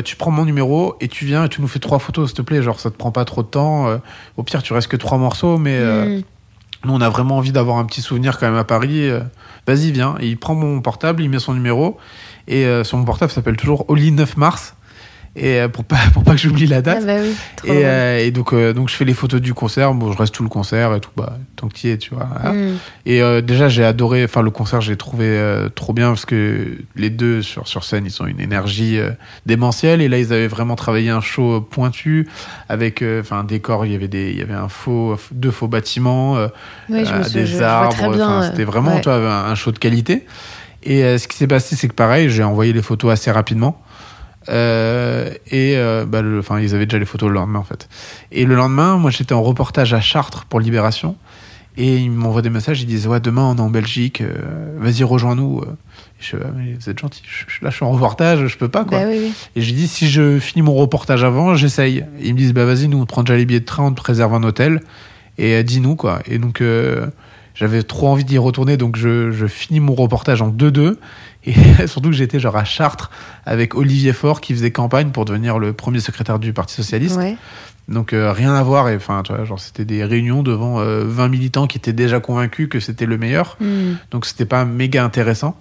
Tu 0.04 0.16
prends 0.16 0.30
mon 0.30 0.44
numéro 0.44 0.96
et 1.00 1.08
tu 1.08 1.24
viens 1.24 1.44
et 1.44 1.48
tu 1.48 1.60
nous 1.60 1.66
fais 1.66 1.80
trois 1.80 1.98
photos, 1.98 2.28
s'il 2.28 2.36
te 2.36 2.42
plaît. 2.42 2.62
Genre, 2.62 2.78
ça 2.78 2.90
te 2.90 2.96
prend 2.96 3.10
pas 3.10 3.24
trop 3.24 3.42
de 3.42 3.48
temps. 3.48 4.00
au 4.36 4.42
pire, 4.42 4.62
tu 4.62 4.72
restes 4.74 4.88
que 4.88 4.96
trois 4.96 5.18
morceaux, 5.18 5.58
mais 5.58 5.80
Mm. 5.80 6.22
Nous, 6.84 6.92
on 6.92 7.00
a 7.00 7.08
vraiment 7.08 7.36
envie 7.36 7.52
d'avoir 7.52 7.78
un 7.78 7.84
petit 7.84 8.02
souvenir 8.02 8.38
quand 8.38 8.46
même 8.46 8.58
à 8.58 8.64
Paris. 8.64 9.08
euh, 9.08 9.20
Vas-y, 9.66 9.92
viens. 9.92 10.16
Et 10.20 10.28
il 10.28 10.36
prend 10.38 10.54
mon 10.54 10.80
portable, 10.80 11.22
il 11.22 11.30
met 11.30 11.38
son 11.38 11.54
numéro. 11.54 11.98
Et 12.48 12.66
euh, 12.66 12.82
sur 12.84 12.98
mon 12.98 13.04
portable, 13.04 13.30
s'appelle 13.30 13.56
toujours 13.56 13.84
Oli 13.88 14.10
9 14.10 14.36
mars. 14.36 14.74
Et 15.34 15.60
euh, 15.62 15.68
pour 15.68 15.84
pas, 15.84 15.96
pour 16.12 16.24
pas 16.24 16.32
que 16.32 16.36
j'oublie 16.38 16.66
la 16.66 16.76
Ah 16.78 16.82
date. 16.82 17.06
bah 17.06 17.14
oui, 17.22 17.34
et, 17.64 17.86
euh, 17.86 18.18
et 18.18 18.30
donc, 18.30 18.52
euh, 18.52 18.74
donc, 18.74 18.90
je 18.90 18.94
fais 18.94 19.06
les 19.06 19.14
photos 19.14 19.40
du 19.40 19.54
concert. 19.54 19.94
Bon, 19.94 20.12
je 20.12 20.18
reste 20.18 20.34
tout 20.34 20.42
le 20.42 20.50
concert 20.50 20.94
et 20.94 21.00
tout. 21.00 21.08
Bah, 21.16 21.38
tant 21.56 21.68
que 21.68 21.74
tu 21.74 21.86
y 21.86 21.90
es, 21.90 21.96
tu 21.96 22.14
vois. 22.14 22.28
voilà. 22.30 22.52
Mm. 22.52 22.76
Et 23.06 23.22
euh, 23.22 23.40
déjà, 23.40 23.70
j'ai 23.70 23.82
adoré. 23.82 24.24
Enfin, 24.24 24.42
le 24.42 24.50
concert, 24.50 24.82
j'ai 24.82 24.96
trouvé 24.96 25.24
euh, 25.26 25.70
trop 25.70 25.94
bien 25.94 26.08
parce 26.08 26.26
que 26.26 26.76
les 26.96 27.08
deux 27.08 27.40
sur, 27.40 27.66
sur 27.66 27.82
scène, 27.84 28.04
ils 28.04 28.22
ont 28.22 28.26
une 28.26 28.40
énergie 28.40 28.98
euh, 28.98 29.10
démentielle. 29.46 30.02
Et 30.02 30.08
là, 30.08 30.18
ils 30.18 30.34
avaient 30.34 30.48
vraiment 30.48 30.76
travaillé 30.76 31.08
un 31.08 31.22
show 31.22 31.62
pointu 31.62 32.28
avec 32.68 33.00
euh, 33.00 33.22
enfin 33.22 33.38
un 33.38 33.44
décor. 33.44 33.86
Il 33.86 33.92
y 33.92 33.94
avait 33.94 34.08
des, 34.08 34.32
il 34.32 34.38
y 34.38 34.42
avait 34.42 34.52
un 34.52 34.68
faux, 34.68 35.16
deux 35.30 35.50
faux 35.50 35.66
bâtiments, 35.68 36.36
euh, 36.36 36.48
Oui, 36.90 37.06
je 37.06 37.14
me 37.14 37.22
suis, 37.22 37.32
des 37.32 37.46
je- 37.46 37.62
arbres. 37.62 38.44
c'était 38.50 38.64
vraiment, 38.64 38.96
ouais. 38.96 39.00
tu 39.00 39.08
vois, 39.08 39.16
un, 39.16 39.50
un 39.50 39.54
show 39.54 39.72
de 39.72 39.78
qualité. 39.78 40.26
Et 40.84 41.04
euh, 41.04 41.16
ce 41.16 41.28
qui 41.28 41.36
s'est 41.36 41.46
passé, 41.46 41.76
c'est 41.76 41.88
que 41.88 41.94
pareil, 41.94 42.28
j'ai 42.28 42.42
envoyé 42.42 42.72
les 42.72 42.82
photos 42.82 43.12
assez 43.12 43.30
rapidement. 43.30 43.80
Euh, 44.48 45.30
et 45.50 45.76
euh, 45.76 46.04
bah, 46.04 46.22
le- 46.22 46.38
enfin, 46.40 46.60
ils 46.60 46.74
avaient 46.74 46.86
déjà 46.86 46.98
les 46.98 47.04
photos 47.04 47.28
le 47.28 47.34
lendemain 47.34 47.58
en 47.60 47.64
fait. 47.64 47.88
Et 48.32 48.44
le 48.44 48.54
lendemain, 48.54 48.96
moi 48.96 49.10
j'étais 49.10 49.34
en 49.34 49.42
reportage 49.42 49.94
à 49.94 50.00
Chartres 50.00 50.44
pour 50.46 50.60
Libération. 50.60 51.16
Et 51.78 51.96
ils 51.96 52.10
m'envoient 52.10 52.42
des 52.42 52.50
messages, 52.50 52.82
ils 52.82 52.86
disent 52.86 53.06
Ouais, 53.06 53.18
demain 53.20 53.44
on 53.44 53.56
est 53.56 53.60
en 53.60 53.70
Belgique, 53.70 54.20
euh, 54.20 54.34
vas-y, 54.78 55.04
rejoins-nous. 55.04 55.62
Je 56.20 56.36
Ah, 56.36 56.48
mais 56.54 56.74
vous 56.78 56.90
êtes 56.90 56.98
gentil, 56.98 57.22
je, 57.26 57.44
je- 57.48 57.64
là 57.64 57.70
je 57.70 57.76
suis 57.76 57.84
en 57.84 57.90
reportage, 57.90 58.46
je 58.46 58.58
peux 58.58 58.68
pas 58.68 58.84
quoi. 58.84 58.98
Bah 58.98 59.04
oui, 59.08 59.18
oui. 59.22 59.32
Et 59.56 59.62
j'ai 59.62 59.72
dit 59.72 59.88
Si 59.88 60.08
je 60.10 60.38
finis 60.38 60.62
mon 60.62 60.74
reportage 60.74 61.24
avant, 61.24 61.54
j'essaye. 61.54 62.04
Ils 62.22 62.34
me 62.34 62.38
disent 62.38 62.52
Bah 62.52 62.64
vas-y, 62.66 62.88
nous 62.88 62.98
on 62.98 63.04
te 63.04 63.08
prend 63.08 63.22
déjà 63.22 63.36
les 63.38 63.46
billets 63.46 63.60
de 63.60 63.64
train, 63.64 63.84
on 63.84 63.92
te 63.92 64.02
réserve 64.02 64.34
un 64.34 64.42
hôtel, 64.42 64.82
et 65.38 65.54
euh, 65.54 65.62
dis-nous 65.62 65.96
quoi. 65.96 66.18
Et 66.26 66.36
donc 66.38 66.60
euh, 66.60 67.06
j'avais 67.54 67.82
trop 67.82 68.08
envie 68.08 68.24
d'y 68.24 68.38
retourner, 68.38 68.76
donc 68.76 68.96
je, 68.96 69.30
je 69.30 69.46
finis 69.46 69.80
mon 69.80 69.94
reportage 69.94 70.42
en 70.42 70.50
2-2. 70.50 70.96
Et 71.44 71.54
surtout 71.86 72.10
que 72.10 72.16
j'étais 72.16 72.40
genre 72.40 72.56
à 72.56 72.64
Chartres 72.64 73.10
avec 73.44 73.74
Olivier 73.74 74.12
Faure 74.12 74.40
qui 74.40 74.54
faisait 74.54 74.70
campagne 74.70 75.10
pour 75.10 75.24
devenir 75.24 75.58
le 75.58 75.72
premier 75.72 76.00
secrétaire 76.00 76.38
du 76.38 76.52
Parti 76.52 76.74
Socialiste. 76.74 77.16
Ouais. 77.16 77.36
Donc 77.88 78.12
euh, 78.12 78.32
rien 78.32 78.54
à 78.54 78.62
voir. 78.62 78.86
Enfin, 78.94 79.22
genre 79.44 79.60
c'était 79.60 79.84
des 79.84 80.04
réunions 80.04 80.42
devant 80.42 80.80
euh, 80.80 81.04
20 81.04 81.28
militants 81.28 81.66
qui 81.66 81.78
étaient 81.78 81.92
déjà 81.92 82.20
convaincus 82.20 82.68
que 82.68 82.80
c'était 82.80 83.06
le 83.06 83.18
meilleur. 83.18 83.56
Mm. 83.60 83.94
Donc 84.10 84.26
c'était 84.26 84.46
pas 84.46 84.64
méga 84.64 85.04
intéressant. 85.04 85.56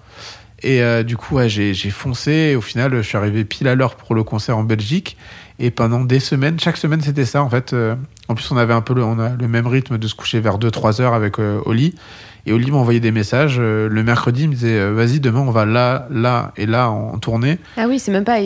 Et 0.64 0.84
euh, 0.84 1.02
du 1.02 1.18
coup, 1.18 1.36
ouais, 1.36 1.50
j'ai 1.50 1.74
j'ai 1.74 1.90
foncé. 1.90 2.32
Et 2.32 2.56
au 2.56 2.62
final, 2.62 2.96
je 2.96 3.02
suis 3.02 3.18
arrivé 3.18 3.44
pile 3.44 3.68
à 3.68 3.76
l'heure 3.76 3.96
pour 3.96 4.14
le 4.14 4.24
concert 4.24 4.58
en 4.58 4.64
Belgique. 4.64 5.18
Et 5.58 5.72
pendant 5.72 6.04
des 6.04 6.20
semaines, 6.20 6.60
chaque 6.60 6.78
semaine, 6.78 7.02
c'était 7.02 7.26
ça 7.26 7.44
en 7.44 7.50
fait. 7.50 7.76
En 8.32 8.36
plus, 8.36 8.50
on 8.52 8.58
avait 8.58 8.74
un 8.74 8.80
peu 8.82 8.94
le, 8.94 9.04
on 9.04 9.20
a 9.20 9.30
le 9.30 9.48
même 9.50 9.67
rythme 9.67 9.98
de 9.98 10.08
se 10.08 10.15
coucher 10.15 10.39
vers 10.39 10.58
2-3 10.58 11.02
heures 11.02 11.13
avec 11.13 11.38
euh, 11.38 11.60
Oli. 11.65 11.94
Et 12.46 12.54
Oli 12.54 12.72
m'envoyait 12.72 13.02
des 13.02 13.12
messages. 13.12 13.58
Euh, 13.60 13.89
le 13.89 14.04
mercredi, 14.04 14.44
il 14.44 14.50
me 14.50 14.54
disait 14.54 14.80
euh, 14.80 14.94
Vas-y, 14.94 15.20
demain, 15.20 15.41
on 15.41 15.52
va 15.52 15.65
là, 15.65 16.08
là 16.10 16.54
et 16.56 16.65
là 16.65 16.89
en 16.89 17.17
tournée. 17.20 17.60
Ah 17.76 17.86
oui, 17.89 18.00
c'est 18.00 18.12
même 18.12 18.24
pas. 18.24 18.38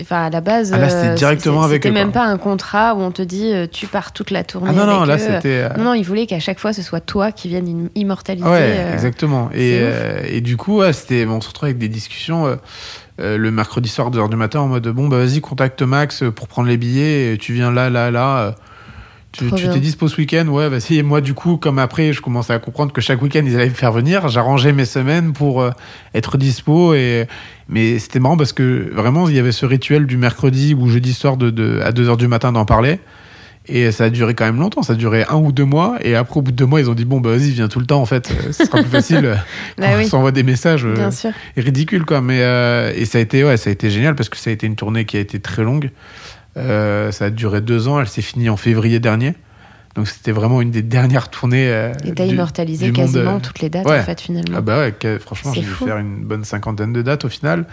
Enfin, 0.00 0.24
à 0.24 0.30
la 0.30 0.40
base. 0.40 0.72
Ah 0.72 0.78
là, 0.78 0.88
c'était 0.88 1.08
euh, 1.08 1.14
directement 1.14 1.62
avec 1.62 1.82
C'était 1.82 1.94
même 1.94 2.10
pas 2.10 2.24
un 2.24 2.38
contrat 2.38 2.94
où 2.94 3.00
on 3.02 3.10
te 3.10 3.20
dit 3.22 3.52
tu 3.70 3.86
pars 3.86 4.12
toute 4.12 4.30
la 4.30 4.44
tournée. 4.44 4.70
Ah 4.70 4.72
non, 4.72 4.86
non, 4.86 5.04
là, 5.04 5.18
c'était. 5.18 5.68
Non, 5.76 5.84
non, 5.84 5.94
il 5.94 6.04
voulait 6.04 6.26
qu'à 6.26 6.40
chaque 6.40 6.58
fois 6.58 6.72
ce 6.72 6.80
soit 6.82 7.00
toi 7.00 7.30
qui 7.32 7.48
vienne 7.48 7.68
im- 7.68 7.90
immortaliser. 7.94 8.48
Ouais, 8.48 8.86
exactement. 8.94 9.50
Et, 9.52 10.40
du 10.40 10.56
coup, 10.56 10.78
ouais, 10.78 10.92
c'était, 10.94 11.26
on 11.26 11.40
se 11.42 11.48
retrouve 11.48 11.66
avec 11.66 11.78
des 11.78 11.88
discussions 11.88 12.56
euh, 13.20 13.36
le 13.38 13.50
mercredi 13.52 13.88
soir, 13.88 14.10
2h 14.10 14.28
du 14.30 14.36
matin, 14.36 14.60
en 14.60 14.66
mode 14.66 14.88
bon, 14.88 15.06
bah 15.06 15.18
vas-y, 15.18 15.40
contacte 15.40 15.82
Max 15.82 16.24
pour 16.34 16.48
prendre 16.48 16.66
les 16.68 16.76
billets, 16.76 17.34
et 17.34 17.38
tu 17.38 17.52
viens 17.52 17.70
là, 17.70 17.88
là, 17.88 18.10
là. 18.10 18.56
Tu 19.36 19.50
t'es 19.50 19.80
dispo 19.80 20.08
ce 20.08 20.16
week-end? 20.16 20.46
Ouais, 20.48 20.68
vas-y. 20.68 20.98
Et 20.98 21.02
moi, 21.02 21.20
du 21.20 21.34
coup, 21.34 21.56
comme 21.56 21.78
après, 21.78 22.12
je 22.12 22.20
commençais 22.20 22.52
à 22.52 22.58
comprendre 22.58 22.92
que 22.92 23.00
chaque 23.00 23.20
week-end, 23.20 23.42
ils 23.44 23.56
allaient 23.56 23.68
me 23.68 23.74
faire 23.74 23.92
venir, 23.92 24.28
j'arrangeais 24.28 24.72
mes 24.72 24.84
semaines 24.84 25.32
pour 25.32 25.60
euh, 25.62 25.70
être 26.14 26.38
dispo. 26.38 26.94
Et... 26.94 27.26
Mais 27.68 27.98
c'était 27.98 28.20
marrant 28.20 28.36
parce 28.36 28.52
que 28.52 28.90
vraiment, 28.94 29.28
il 29.28 29.34
y 29.34 29.38
avait 29.38 29.52
ce 29.52 29.66
rituel 29.66 30.06
du 30.06 30.16
mercredi 30.16 30.74
ou 30.74 30.88
jeudi 30.88 31.12
soir 31.14 31.36
de, 31.36 31.50
de, 31.50 31.80
à 31.84 31.90
2h 31.92 32.16
du 32.16 32.28
matin 32.28 32.52
d'en 32.52 32.64
parler. 32.64 33.00
Et 33.66 33.92
ça 33.92 34.04
a 34.04 34.10
duré 34.10 34.34
quand 34.34 34.44
même 34.44 34.58
longtemps, 34.60 34.82
ça 34.82 34.92
a 34.92 34.96
duré 34.96 35.24
un 35.30 35.36
ou 35.36 35.50
deux 35.50 35.64
mois. 35.64 35.96
Et 36.02 36.14
après, 36.14 36.36
au 36.38 36.42
bout 36.42 36.50
de 36.50 36.56
deux 36.56 36.66
mois, 36.66 36.80
ils 36.80 36.90
ont 36.90 36.94
dit 36.94 37.06
bon, 37.06 37.20
bah 37.22 37.30
vas-y, 37.30 37.50
viens 37.52 37.66
tout 37.68 37.80
le 37.80 37.86
temps 37.86 38.02
en 38.02 38.04
fait, 38.04 38.30
euh, 38.30 38.52
ce 38.52 38.66
sera 38.66 38.80
plus 38.82 38.90
facile. 38.90 39.24
euh, 39.24 39.34
Bah 39.78 39.86
quand 39.88 39.96
oui. 39.96 40.04
on 40.04 40.08
s'envoie 40.10 40.32
des 40.32 40.42
messages. 40.42 40.84
euh, 40.84 40.92
Bien 40.94 41.10
sûr. 41.10 41.30
ridicule 41.56 42.04
quoi 42.04 42.20
mais 42.20 42.40
euh, 42.42 42.92
et 42.94 43.06
ça 43.06 43.16
a 43.16 43.20
été 43.22 43.42
ouais 43.42 43.56
ça 43.56 43.70
a 43.70 43.72
été 43.72 43.88
génial 43.88 44.14
parce 44.16 44.28
que 44.28 44.36
ça 44.36 44.50
a 44.50 44.52
été 44.52 44.66
une 44.66 44.76
tournée 44.76 45.06
qui 45.06 45.16
a 45.16 45.20
été 45.20 45.40
très 45.40 45.62
longue 45.62 45.90
Euh, 46.56 47.10
ça 47.10 47.26
a 47.26 47.30
duré 47.30 47.60
deux 47.60 47.88
ans 47.88 48.00
elle 48.00 48.06
s'est 48.08 48.22
finie 48.22 48.48
en 48.48 48.56
février 48.56 49.00
dernier 49.00 49.34
donc 49.96 50.06
c'était 50.08 50.30
vraiment 50.32 50.60
une 50.60 50.70
des 50.70 50.82
dernières 50.82 51.28
tournées 51.28 51.68
euh, 51.68 51.92
Et 52.04 52.12
t'as 52.12 52.26
immortalisé 52.26 52.86
du 52.90 52.92
monde, 53.00 53.12
quasiment 53.12 53.36
euh, 53.36 53.40
toutes 53.42 53.60
les 53.60 53.68
dates 53.70 53.86
ouais. 53.86 53.98
en 53.98 54.02
fait 54.04 54.20
finalement. 54.20 54.54
ah 54.58 54.60
bah 54.60 54.78
ouais 54.80 54.92
que- 54.92 55.18
franchement 55.18 55.52
j'ai 55.52 55.62
dû 55.62 55.66
faire 55.66 55.98
une 55.98 56.24
bonne 56.24 56.44
cinquantaine 56.44 56.92
de 56.92 57.02
dates 57.02 57.24
au 57.24 57.28
final 57.28 57.64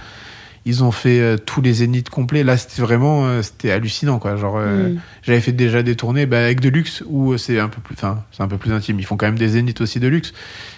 ils 0.64 0.84
ont 0.84 0.92
fait 0.92 1.20
euh, 1.20 1.38
tous 1.38 1.60
les 1.62 1.74
zéniths 1.74 2.10
complets 2.10 2.44
là 2.44 2.56
c'était 2.56 2.84
vraiment 2.84 3.26
euh, 3.26 3.42
c'était 3.42 3.72
hallucinant 3.72 4.20
quoi 4.20 4.36
genre 4.36 4.58
euh, 4.58 4.90
Mm. 4.90 5.00
j'avais 5.24 5.42
fait 5.42 5.52
déjà 5.54 5.82
des 5.82 5.96
tournées 5.96 6.28
bah, 6.28 6.38
avec 6.44 6.60
de 6.60 6.70
luxe 6.70 7.04
où 7.08 7.36
c'est 7.38 7.60
un 7.60 7.68
peu 7.68 7.82
plus 7.82 7.96
enfin 7.98 8.24
c'est 8.32 8.44
un 8.44 8.48
peu 8.48 8.58
plus 8.58 8.72
intime 8.72 9.00
ils 9.00 9.06
font 9.06 9.18
quand 9.18 9.26
même 9.26 9.40
des 9.40 9.48
zéniths 9.50 9.82
aussi 9.82 10.00
de 10.00 10.08
luxe 10.08 10.34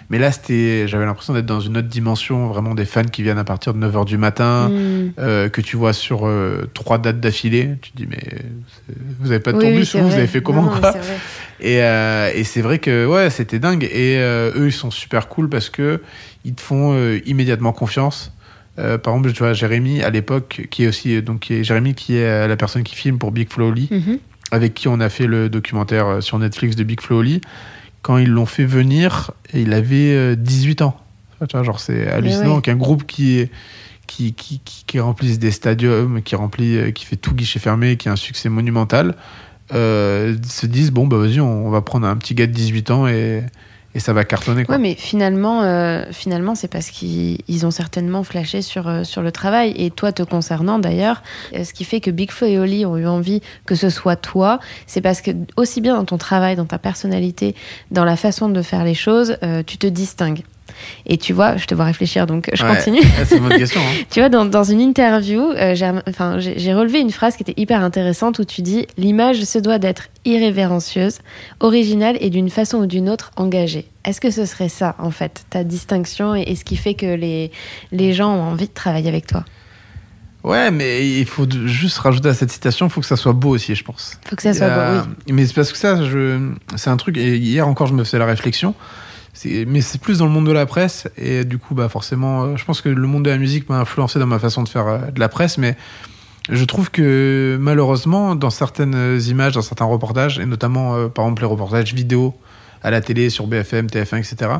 mais 0.09 0.19
là 0.19 0.31
c'était 0.31 0.87
j'avais 0.87 1.05
l'impression 1.05 1.33
d'être 1.33 1.45
dans 1.45 1.59
une 1.59 1.77
autre 1.77 1.89
dimension 1.89 2.47
vraiment 2.47 2.75
des 2.75 2.85
fans 2.85 3.03
qui 3.03 3.23
viennent 3.23 3.37
à 3.37 3.43
partir 3.43 3.73
de 3.73 3.85
9h 3.85 4.05
du 4.05 4.17
matin 4.17 4.69
Mm. 4.69 5.11
euh, 5.19 5.49
que 5.49 5.59
tu 5.59 5.75
vois 5.75 5.91
sur 5.91 6.29
trois 6.73 6.97
dates 6.97 7.19
d'affilée 7.19 7.71
tu 7.81 7.91
te 7.91 7.97
dis 7.97 8.07
mais 8.09 8.23
vous 9.19 9.31
avez 9.31 9.39
pas 9.41 9.51
de 9.51 9.57
Oui, 9.57 9.83
vous, 9.93 10.13
avez 10.13 10.27
fait 10.27 10.41
comment 10.41 10.63
non, 10.63 10.79
quoi 10.79 10.93
et, 11.59 11.77
et 11.79 12.43
c'est 12.43 12.61
vrai 12.61 12.79
que 12.79 13.05
ouais, 13.05 13.29
c'était 13.29 13.59
dingue. 13.59 13.83
Et 13.91 14.17
eux, 14.17 14.65
ils 14.67 14.71
sont 14.73 14.91
super 14.91 15.29
cool 15.29 15.47
parce 15.49 15.69
que 15.69 16.01
ils 16.45 16.53
te 16.53 16.61
font 16.61 16.97
immédiatement 17.25 17.71
confiance. 17.71 18.31
Euh, 18.79 18.97
par 18.97 19.13
exemple, 19.13 19.33
tu 19.33 19.39
vois, 19.39 19.53
Jérémy 19.53 20.01
à 20.01 20.09
l'époque, 20.09 20.67
qui 20.71 20.83
est 20.83 20.87
aussi 20.87 21.21
donc 21.21 21.41
qui 21.41 21.53
est 21.53 21.63
Jérémy, 21.63 21.93
qui 21.93 22.17
est 22.17 22.25
euh, 22.25 22.47
la 22.47 22.55
personne 22.57 22.83
qui 22.83 22.95
filme 22.95 23.19
pour 23.19 23.31
Big 23.31 23.49
Flo 23.51 23.69
Oli, 23.69 23.87
Mhm. 23.91 24.17
avec 24.51 24.73
qui 24.73 24.87
on 24.87 24.99
a 24.99 25.09
fait 25.09 25.27
le 25.27 25.49
documentaire 25.49 26.07
euh, 26.07 26.21
sur 26.21 26.39
Netflix 26.39 26.75
de 26.75 26.83
Big 26.83 26.99
Flo 27.01 27.19
Oli. 27.19 27.41
Quand 28.01 28.17
ils 28.17 28.29
l'ont 28.29 28.45
fait 28.47 28.65
venir, 28.65 29.31
il 29.53 29.73
avait 29.73 30.13
euh, 30.15 30.35
18 30.35 30.81
ans. 30.81 30.97
Tu 31.47 31.55
vois, 31.55 31.63
genre 31.63 31.79
c'est 31.79 32.07
hallucinant 32.07 32.55
ouais. 32.55 32.61
qu'un 32.61 32.75
groupe 32.75 33.05
qui 33.05 33.47
qui, 34.07 34.33
qui, 34.33 34.59
qui, 34.63 34.83
qui 34.85 34.99
remplisse 34.99 35.39
des 35.39 35.51
stadiums, 35.51 36.21
qui 36.21 36.35
remplit, 36.35 36.91
qui 36.93 37.05
fait 37.05 37.15
tout 37.15 37.33
guichet 37.33 37.59
fermé, 37.59 37.95
qui 37.97 38.09
a 38.09 38.11
un 38.11 38.15
succès 38.17 38.49
monumental, 38.49 39.15
euh, 39.73 40.35
se 40.47 40.65
disent 40.65 40.91
bon 40.91 41.07
bah 41.07 41.17
vas-y 41.17 41.39
on, 41.39 41.67
on 41.67 41.69
va 41.69 41.81
prendre 41.81 42.05
un 42.07 42.15
petit 42.17 42.35
gars 42.35 42.47
de 42.47 42.51
18 42.51 42.91
ans 42.91 43.07
et, 43.07 43.43
et 43.95 43.99
ça 43.99 44.13
va 44.13 44.23
cartonner 44.23 44.65
quoi. 44.65 44.75
Ouais, 44.75 44.81
mais 44.81 44.95
finalement, 44.95 45.63
euh, 45.63 46.03
finalement, 46.11 46.55
c'est 46.55 46.67
parce 46.67 46.89
qu'ils 46.89 47.37
ils 47.47 47.65
ont 47.65 47.71
certainement 47.71 48.23
flashé 48.23 48.61
sur, 48.61 48.87
euh, 48.87 49.03
sur 49.03 49.21
le 49.21 49.31
travail. 49.31 49.73
Et 49.75 49.91
toi, 49.91 50.11
te 50.11 50.23
concernant 50.23 50.79
d'ailleurs, 50.79 51.21
euh, 51.55 51.63
ce 51.63 51.73
qui 51.73 51.83
fait 51.83 51.99
que 51.99 52.11
Big 52.11 52.31
Flo 52.31 52.47
et 52.47 52.57
Oli 52.57 52.85
ont 52.85 52.97
eu 52.97 53.07
envie 53.07 53.41
que 53.65 53.75
ce 53.75 53.89
soit 53.89 54.15
toi, 54.15 54.59
c'est 54.87 55.01
parce 55.01 55.21
que 55.21 55.31
aussi 55.57 55.81
bien 55.81 55.95
dans 55.95 56.05
ton 56.05 56.17
travail, 56.17 56.55
dans 56.55 56.65
ta 56.65 56.79
personnalité, 56.79 57.55
dans 57.91 58.05
la 58.05 58.15
façon 58.15 58.49
de 58.49 58.61
faire 58.61 58.83
les 58.83 58.95
choses, 58.95 59.37
euh, 59.43 59.63
tu 59.65 59.77
te 59.77 59.87
distingues. 59.87 60.43
Et 61.05 61.17
tu 61.17 61.33
vois, 61.33 61.57
je 61.57 61.65
te 61.65 61.75
vois 61.75 61.85
réfléchir, 61.85 62.25
donc 62.25 62.49
je 62.53 62.63
Ouais. 62.63 62.75
continue. 62.75 62.99
Ouais, 62.99 63.25
c'est 63.25 63.37
une 63.37 63.43
bonne 63.47 63.57
question. 63.57 63.81
hein. 63.81 64.03
Tu 64.09 64.19
vois, 64.19 64.29
dans, 64.29 64.45
dans 64.45 64.63
une 64.63 64.79
interview, 64.81 65.41
euh, 65.51 65.75
j'ai 65.75 65.91
enfin, 66.07 66.39
j'ai- 66.39 66.57
j'ai 66.57 66.73
relevé 66.73 66.99
une 66.99 67.11
phrase 67.11 67.35
qui 67.35 67.43
était 67.43 67.59
hyper 67.59 67.81
intéressante 67.83 68.39
où 68.39 68.45
tu 68.45 68.61
dis 68.61 68.87
L'image 68.97 69.43
se 69.43 69.59
doit 69.59 69.77
d'être 69.79 70.03
irrévérencieuse, 70.25 71.19
originale 71.59 72.17
et 72.21 72.29
d'une 72.29 72.49
façon 72.49 72.77
ou 72.79 72.85
d'une 72.85 73.09
autre 73.09 73.31
engagée. 73.35 73.85
Est-ce 74.05 74.19
que 74.21 74.31
ce 74.31 74.45
serait 74.45 74.69
ça, 74.69 74.95
en 74.99 75.11
fait, 75.11 75.45
ta 75.49 75.63
distinction 75.63 76.35
et, 76.35 76.41
et 76.43 76.55
ce 76.55 76.63
qui 76.65 76.75
fait 76.75 76.93
que 76.93 77.05
les, 77.15 77.51
les 77.91 78.13
gens 78.13 78.33
ont 78.33 78.41
envie 78.43 78.67
de 78.67 78.73
travailler 78.73 79.09
avec 79.09 79.27
toi? 79.27 79.43
Ouais, 80.43 80.71
mais 80.71 81.07
il 81.09 81.25
faut 81.25 81.47
juste 81.65 81.97
rajouter 81.99 82.27
à 82.27 82.33
cette 82.33 82.51
citation, 82.51 82.87
il 82.87 82.89
faut 82.89 82.99
que 82.99 83.07
ça 83.07 83.15
soit 83.15 83.31
beau 83.31 83.49
aussi, 83.51 83.75
je 83.75 83.83
pense. 83.83 84.17
Faut 84.29 84.35
que 84.35 84.41
ça 84.41 84.49
Il 84.51 84.55
soit 84.55 84.69
beau, 84.69 85.07
oui. 85.27 85.33
Mais 85.33 85.45
c'est 85.45 85.53
parce 85.53 85.71
que 85.71 85.77
ça, 85.77 86.03
je... 86.03 86.37
c'est 86.75 86.89
un 86.89 86.97
truc, 86.97 87.17
et 87.17 87.37
hier 87.37 87.65
encore, 87.65 87.87
je 87.87 87.93
me 87.93 88.03
faisais 88.03 88.19
la 88.19 88.25
réflexion. 88.25 88.75
Mais 89.45 89.81
c'est 89.81 89.99
plus 89.99 90.19
dans 90.19 90.25
le 90.25 90.31
monde 90.31 90.45
de 90.45 90.51
la 90.51 90.65
presse, 90.65 91.07
et 91.17 91.43
du 91.43 91.57
coup, 91.57 91.73
bah 91.73 91.89
forcément, 91.89 92.43
euh, 92.43 92.55
je 92.55 92.63
pense 92.65 92.81
que 92.81 92.89
le 92.89 93.07
monde 93.07 93.23
de 93.23 93.31
la 93.31 93.37
musique 93.37 93.67
m'a 93.67 93.79
influencé 93.79 94.19
dans 94.19 94.27
ma 94.27 94.39
façon 94.39 94.63
de 94.63 94.69
faire 94.69 94.87
euh, 94.87 95.11
de 95.11 95.19
la 95.19 95.27
presse, 95.27 95.57
mais 95.57 95.75
je 96.49 96.63
trouve 96.65 96.91
que 96.91 97.57
malheureusement, 97.59 98.35
dans 98.35 98.51
certaines 98.51 99.19
images, 99.27 99.53
dans 99.53 99.61
certains 99.61 99.85
reportages, 99.85 100.39
et 100.39 100.45
notamment 100.45 100.95
euh, 100.95 101.07
par 101.07 101.25
exemple 101.25 101.41
les 101.41 101.47
reportages 101.47 101.93
vidéo 101.93 102.35
à 102.83 102.91
la 102.91 103.01
télé, 103.01 103.29
sur 103.29 103.47
BFM, 103.47 103.87
TF1, 103.87 104.19
etc., 104.19 104.51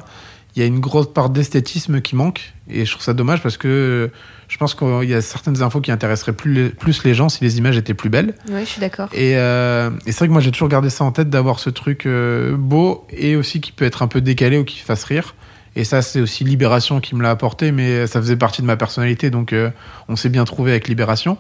il 0.56 0.62
y 0.62 0.64
a 0.64 0.66
une 0.68 0.80
grosse 0.80 1.12
part 1.12 1.30
d'esthétisme 1.30 2.02
qui 2.02 2.16
manque, 2.16 2.54
et 2.70 2.86
je 2.86 2.92
trouve 2.92 3.04
ça 3.04 3.14
dommage 3.14 3.42
parce 3.42 3.58
que 3.58 4.12
je 4.48 4.58
pense 4.58 4.76
qu'il 4.76 5.10
y 5.10 5.14
a 5.14 5.22
certaines 5.22 5.64
infos 5.64 5.82
qui 5.82 5.92
intéresseraient 5.92 6.34
plus 6.34 6.54
les, 6.54 6.70
plus 6.70 7.04
les 7.04 7.16
gens 7.16 7.28
si 7.28 7.44
les 7.44 7.58
images 7.58 7.78
étaient 7.78 7.96
plus 7.96 8.10
belles. 8.10 8.36
Oui, 8.50 8.62
je 8.62 8.66
suis 8.66 8.82
d'accord. 8.82 9.10
Et, 9.14 9.36
euh, 9.38 9.90
et 10.06 10.12
c'est 10.12 10.20
vrai 10.20 10.28
que 10.28 10.34
moi 10.34 10.42
j'ai 10.42 10.52
toujours 10.52 10.70
gardé 10.70 10.92
ça 10.92 11.04
en 11.04 11.12
tête 11.12 11.30
d'avoir 11.30 11.60
ce 11.60 11.72
truc 11.72 12.06
euh, 12.06 12.56
beau 12.56 13.08
et 13.10 13.36
aussi 13.36 13.62
qui 13.62 13.72
peut 13.72 13.86
être 13.86 14.04
un 14.04 14.08
peu 14.08 14.22
décalé 14.22 14.58
ou 14.58 14.64
qui 14.64 14.80
fasse 14.80 15.04
rire. 15.06 15.36
Et 15.76 15.84
ça 15.84 16.04
c'est 16.04 16.22
aussi 16.22 16.44
Libération 16.44 17.00
qui 17.00 17.16
me 17.16 17.24
l'a 17.24 17.32
apporté, 17.32 17.72
mais 17.72 18.06
ça 18.06 18.22
faisait 18.22 18.36
partie 18.36 18.62
de 18.62 18.68
ma 18.68 18.78
personnalité, 18.78 19.32
donc 19.32 19.54
euh, 19.54 19.72
on 20.08 20.16
s'est 20.16 20.30
bien 20.30 20.46
trouvé 20.46 20.72
avec 20.72 20.88
Libération. 20.88 21.38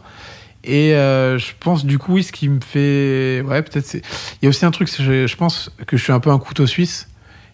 Et 0.63 0.95
euh, 0.95 1.38
je 1.38 1.52
pense 1.60 1.86
du 1.86 1.99
coup, 1.99 2.13
oui, 2.13 2.23
ce 2.23 2.32
qui 2.32 2.47
me 2.49 2.62
fait, 2.62 3.43
ouais, 3.45 3.62
peut-être 3.62 3.86
c'est. 3.86 4.02
Il 4.41 4.45
y 4.45 4.47
a 4.47 4.49
aussi 4.49 4.65
un 4.65 4.71
truc, 4.71 4.89
je 4.89 5.36
pense 5.36 5.69
que 5.86 5.97
je 5.97 6.04
suis 6.04 6.13
un 6.13 6.19
peu 6.19 6.30
un 6.30 6.39
couteau 6.39 6.65
suisse, 6.65 7.08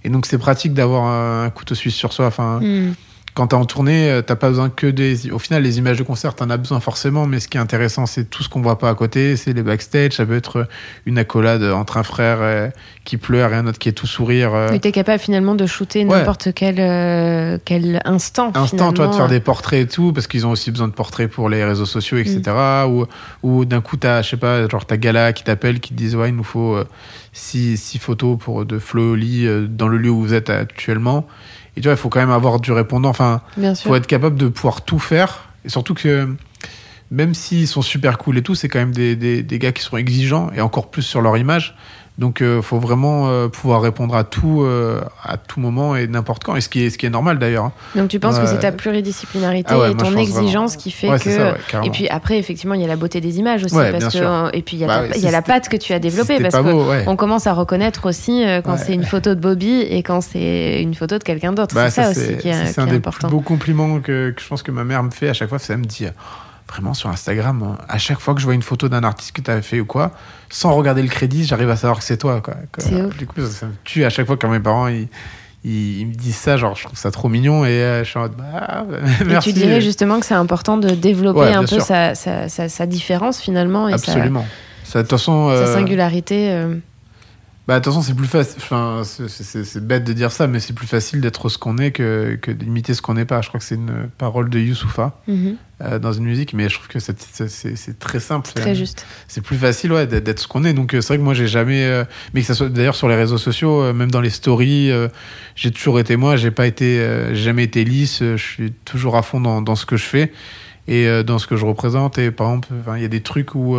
et 0.04 0.10
donc 0.10 0.26
c'est 0.26 0.38
pratique 0.38 0.74
d'avoir 0.74 1.06
un, 1.06 1.50
couteau 1.50 1.76
suisse 1.76 1.96
sur 1.96 2.14
soi. 2.14 2.28
Enfin, 2.28 2.60
Hmm. 2.62 2.94
Quand 3.40 3.48
t'es 3.48 3.56
en 3.56 3.64
tournée, 3.64 4.12
euh, 4.12 4.22
t'as 4.22 4.36
pas 4.36 4.50
besoin 4.50 4.70
que 4.70 4.86
des. 4.86 5.32
Au 5.32 5.40
final, 5.40 5.64
les 5.64 5.78
images 5.78 5.98
de 5.98 6.04
concert, 6.04 6.36
t'en 6.36 6.50
as 6.50 6.58
besoin 6.58 6.82
forcément, 6.82 7.26
mais 7.26 7.40
ce 7.40 7.48
qui 7.48 7.56
est 7.56 7.62
intéressant, 7.62 8.06
c'est 8.06 8.30
tout 8.30 8.44
ce 8.44 8.50
qu'on 8.50 8.60
voit 8.62 8.78
pas 8.78 8.90
à 8.90 8.96
côté, 8.96 9.38
c'est 9.38 9.54
les 9.54 9.64
backstage. 9.64 10.12
Ça 10.12 10.26
peut 10.26 10.36
être 10.36 10.68
une 11.06 11.18
accolade 11.18 11.64
entre 11.64 11.96
un 11.96 12.04
frère 12.04 12.40
euh, 12.42 12.68
qui 13.06 13.16
pleure 13.16 13.54
et 13.54 13.56
un 13.56 13.66
autre 13.66 13.80
qui 13.80 13.88
est 13.88 13.94
tout 13.94 14.08
sourire. 14.08 14.54
euh, 14.54 14.68
Mais 14.72 14.80
t'es 14.80 14.92
capable 14.92 15.20
finalement 15.22 15.56
de 15.56 15.66
shooter 15.66 16.04
Ouais. 16.04 16.18
n'importe 16.20 16.50
quel, 16.54 16.76
euh, 16.80 17.58
quel 17.64 18.02
instant. 18.04 18.52
instant, 18.56 18.78
toi, 18.78 18.90
de 19.08 19.12
finalement. 19.14 19.14
faire 19.14 19.28
des 19.30 19.40
portraits 19.40 19.80
et 19.84 19.88
tout, 19.88 20.12
parce 20.12 20.28
qu'ils 20.28 20.46
ont 20.46 20.52
aussi 20.52 20.70
besoin 20.70 20.90
de 20.90 20.94
portraits 20.94 21.32
pour 21.32 21.48
les 21.48 21.64
réseaux 21.64 21.86
sociaux, 21.86 22.18
etc. 22.18 22.42
Mm. 22.48 22.90
Ou, 22.92 23.06
ou 23.44 23.64
d'un 23.64 23.80
coup, 23.80 23.96
t'as, 23.96 24.22
je 24.22 24.32
sais 24.32 24.38
pas, 24.38 24.68
genre 24.68 24.86
ta 24.86 24.98
gala 24.98 25.32
qui 25.32 25.46
t'appelle, 25.46 25.80
qui 25.80 25.92
te 25.92 25.96
disent, 25.96 26.18
ouais, 26.18 26.28
il 26.28 26.36
nous 26.36 26.44
faut 26.44 26.76
euh, 26.76 26.84
six, 27.32 27.78
six 27.78 28.00
photos 28.00 28.38
pour 28.38 28.66
de 28.66 28.80
Flo 28.80 29.14
Oli 29.14 29.48
euh, 29.48 29.66
dans 29.66 29.88
le 29.88 29.98
lieu 29.98 30.10
où 30.10 30.20
vous 30.20 30.34
êtes 30.34 30.50
actuellement. 30.50 31.26
Et 31.76 31.82
tu 31.82 31.88
vois, 31.88 31.94
il 31.94 31.98
faut 31.98 32.10
quand 32.10 32.20
même 32.20 32.32
avoir 32.32 32.60
du 32.60 32.72
répondant. 32.72 33.10
Enfin, 33.10 33.42
sûr. 33.58 33.76
faut 33.76 33.96
être 33.96 34.08
capable 34.08 34.36
de 34.36 34.48
pouvoir 34.48 34.82
tout 34.82 35.00
faire. 35.00 35.50
Et 35.66 35.70
surtout 35.70 35.94
que 35.94 36.36
même 37.12 37.34
s'ils 37.34 37.68
sont 37.68 37.82
super 37.82 38.18
cool 38.18 38.38
et 38.38 38.44
tout, 38.44 38.56
c'est 38.56 38.70
quand 38.70 38.80
même 38.80 38.94
des, 38.94 39.16
des, 39.16 39.44
des 39.44 39.60
gars 39.60 39.72
qui 39.72 39.82
sont 39.82 39.98
exigeants 39.98 40.52
et 40.56 40.62
encore 40.62 40.92
plus 40.92 41.02
sur 41.02 41.22
leur 41.22 41.38
image. 41.38 41.76
Donc, 42.20 42.40
il 42.42 42.62
faut 42.62 42.80
vraiment 42.80 43.30
euh, 43.30 43.48
pouvoir 43.48 43.82
répondre 43.82 44.14
à 44.14 44.24
tout, 44.26 44.62
euh, 44.64 45.00
à 45.24 45.38
tout 45.38 45.60
moment 45.62 45.96
et 45.96 46.06
n'importe 46.06 46.44
quand. 46.44 46.56
Et 46.58 46.62
ce 46.62 46.68
qui 46.68 46.84
est, 46.84 46.90
ce 46.90 46.98
qui 46.98 47.06
est 47.06 47.10
normal 47.10 47.40
d'ailleurs. 47.40 47.64
hein. 47.66 47.72
Donc 47.96 48.10
tu 48.10 48.20
penses 48.20 48.38
que 48.38 48.46
c'est 48.46 48.60
ta 48.60 48.72
pluridisciplinarité 48.74 49.70
Ah 49.74 49.80
ouais, 49.80 49.92
et 49.92 49.96
ton 49.96 50.16
exigence 50.18 50.76
qui 50.76 50.92
fait 50.92 51.10
Ouais, 51.10 51.18
que. 51.18 51.24
c'est 51.24 51.38
ça, 51.38 51.54
ouais, 51.54 51.88
et 51.88 51.90
puis 51.90 52.10
après, 52.10 52.38
effectivement, 52.38 52.74
il 52.76 52.82
y 52.82 52.84
a 52.84 52.88
la 52.88 52.98
beauté 52.98 53.22
des 53.22 53.40
images 53.40 53.64
aussi. 53.64 53.74
Ouais, 53.76 53.92
parce 53.92 54.00
bien 54.04 54.08
que, 54.10 54.18
sûr. 54.18 54.30
euh, 54.30 54.50
et 54.52 54.62
puis 54.62 54.76
il 54.76 54.82
y 54.82 54.84
a, 54.84 54.88
Bah 54.88 54.96
ta- 54.98 55.02
ouais, 55.04 55.10
il 55.16 55.20
si 55.20 55.26
y 55.26 55.28
a 55.28 55.32
la 55.32 55.42
patte 55.42 55.70
que 55.70 55.78
tu 55.78 55.94
as 55.94 55.96
Si 55.96 56.02
développée. 56.02 56.34
c'était 56.38 56.44
parce 56.50 56.56
pas 56.62 56.64
que 56.70 56.74
beau, 56.74 56.90
ouais. 56.90 57.04
on 57.08 57.16
commence 57.16 57.48
à 57.48 57.54
reconnaître 57.54 58.08
aussi 58.10 58.44
euh, 58.46 58.62
quand 58.62 58.76
c'est 58.78 58.94
une 58.94 59.06
photo 59.06 59.34
de 59.34 59.40
Bobby 59.40 59.80
et 59.82 60.04
quand 60.04 60.20
c'est 60.22 60.82
une 60.82 60.96
photo 60.96 61.18
de 61.20 61.24
quelqu'un 61.24 61.54
d'autre. 61.54 61.74
Bah, 61.74 61.90
c'est 61.90 62.04
ça, 62.04 62.14
c'est- 62.14 62.34
aussi 62.34 62.38
qui 62.40 62.50
est, 62.50 62.66
c'est 62.66 62.74
qui 62.74 62.80
un 62.82 62.88
est 62.88 62.90
des 62.92 62.96
important. 62.98 63.28
plus 63.30 63.36
beaux 63.38 63.42
compliments 63.42 64.00
que, 64.00 64.32
que 64.32 64.42
je 64.42 64.48
pense 64.48 64.62
que 64.62 64.72
ma 64.72 64.84
mère 64.84 65.04
me 65.04 65.12
fait 65.12 65.30
à 65.30 65.34
chaque 65.34 65.48
fois. 65.50 65.58
C'est 65.60 65.72
elle 65.74 65.80
me 65.80 65.86
dit, 65.86 66.06
euh, 66.06 66.10
vraiment 66.70 66.94
sur 66.94 67.10
Instagram, 67.10 67.62
euh, 67.64 67.84
à 67.88 67.98
chaque 67.98 68.20
fois 68.20 68.34
que 68.34 68.40
je 68.40 68.46
vois 68.46 68.54
une 68.54 68.62
photo 68.62 68.88
d'un 68.90 69.04
artiste 69.04 69.32
que 69.34 69.42
tu 69.42 69.50
as 69.52 69.62
fait 69.62 69.80
ou 69.80 69.86
quoi, 69.86 70.12
sans 70.50 70.74
regarder 70.74 71.02
le 71.02 71.08
crédit, 71.10 71.44
j'arrive 71.46 71.70
à 71.70 71.76
savoir 71.76 72.00
que 72.00 72.04
c'est 72.06 72.18
toi. 72.18 72.42
Quoi. 72.42 72.54
Que- 72.72 72.82
C'est 72.82 73.02
ouf. 73.02 73.18
Du 73.18 73.26
coup, 73.28 73.42
ça, 73.42 73.48
ça 73.48 73.66
me 73.66 73.74
tue 73.84 74.06
à 74.06 74.10
chaque 74.10 74.28
fois 74.28 74.38
quand 74.38 74.50
mes 74.50 74.60
parents 74.60 74.88
ils, 74.88 75.08
ils, 75.64 76.00
ils 76.02 76.08
me 76.08 76.14
disent 76.14 76.36
ça. 76.36 76.58
Genre, 76.58 76.76
je 76.76 76.84
trouve 76.86 76.98
ça 76.98 77.12
trop 77.12 77.28
mignon 77.30 77.66
et 77.66 77.70
euh, 77.70 78.04
je 78.04 78.10
suis 78.10 78.20
en 78.20 78.24
mode, 78.24 78.36
bah, 78.38 78.86
Et 79.30 79.40
tu 79.40 79.52
dirais 79.54 79.82
justement 79.82 80.20
que 80.20 80.26
c'est 80.26 80.34
important 80.36 80.78
de 80.78 80.90
développer 80.92 81.40
Ouais, 81.40 81.54
un 81.54 81.66
peu 81.66 81.80
sa, 81.80 82.16
sa, 82.16 82.48
sa, 82.50 82.70
sa 82.70 82.86
différence 82.86 83.40
finalement 83.42 83.90
et 83.90 83.94
Absolument. 83.94 84.46
Ça, 84.84 85.00
De 85.00 85.04
toute 85.04 85.12
façon, 85.20 85.50
sa 85.50 85.56
euh, 85.56 85.74
singularité. 85.76 86.50
euh, 86.52 86.76
Bah, 87.70 87.80
façon, 87.84 88.02
c'est 88.02 88.16
plus 88.16 88.26
facile. 88.28 88.56
Enfin, 88.58 89.04
c'est- 89.04 89.80
bête 89.80 90.04
de 90.04 90.12
dire 90.14 90.32
ça, 90.32 90.48
mais 90.48 90.60
c'est 90.60 90.74
plus 90.74 90.88
facile 90.88 91.22
d'être 91.22 91.50
ce 91.50 91.60
qu'on 91.60 91.78
est 91.78 91.92
que, 91.92 92.36
que 92.42 92.50
d'imiter 92.50 92.96
ce 92.96 93.04
qu'on 93.04 93.14
n'est 93.14 93.26
pas. 93.26 93.42
Je 93.44 93.48
crois 93.50 93.60
que 93.60 93.66
c'est 93.66 93.76
une 93.76 94.10
parole 94.18 94.50
de 94.50 94.58
Youssoufa 94.58 95.22
euh, 95.82 96.00
dans 96.00 96.12
une 96.12 96.24
musique, 96.24 96.56
mais 96.56 96.68
je 96.68 96.74
trouve 96.74 96.88
que 96.88 96.98
c'est- 96.98 98.00
très 98.00 98.20
simple. 98.20 98.50
Très 98.56 98.74
juste. 98.74 99.06
C'est 99.28 99.42
plus 99.42 99.56
facile, 99.56 99.94
ouais, 99.94 100.08
d'être 100.08 100.40
ce 100.40 100.48
qu'on 100.48 100.64
est. 100.64 100.74
Donc, 100.74 100.96
euh, 100.96 101.02
c'est 101.02 101.10
vrai 101.10 101.18
que 101.20 101.24
moi, 101.24 101.36
j'ai 101.36 101.46
jamais. 101.48 101.84
euh, 101.84 102.06
mais 102.34 102.42
que 102.42 102.48
ça 102.48 102.56
soit 102.56 102.70
d'ailleurs 102.70 102.96
sur 102.96 103.08
les 103.08 103.16
réseaux 103.16 103.38
sociaux, 103.38 103.84
euh, 103.84 103.94
même 103.94 104.10
dans 104.10 104.22
les 104.22 104.32
stories, 104.32 104.90
j'ai 105.56 105.70
toujours 105.70 106.00
été 106.00 106.16
moi. 106.16 106.38
J'ai 106.38 106.50
pas 106.50 106.66
été, 106.66 107.06
jamais 107.36 107.66
été 107.66 107.84
lisse. 107.84 108.20
je 108.22 108.36
suis 108.38 108.72
toujours 108.84 109.16
à 109.16 109.22
fond 109.22 109.40
dans, 109.42 109.62
dans 109.62 109.76
ce 109.76 109.86
que 109.86 109.96
je 109.96 110.06
fais 110.06 110.32
et 110.88 111.24
dans 111.24 111.38
ce 111.38 111.46
que 111.46 111.56
je 111.56 111.66
représente. 111.68 112.18
Et 112.18 112.32
par 112.32 112.48
exemple, 112.48 112.70
il 112.96 113.02
y 113.04 113.06
a 113.06 113.10
des 113.10 113.22
trucs 113.22 113.54
où. 113.54 113.78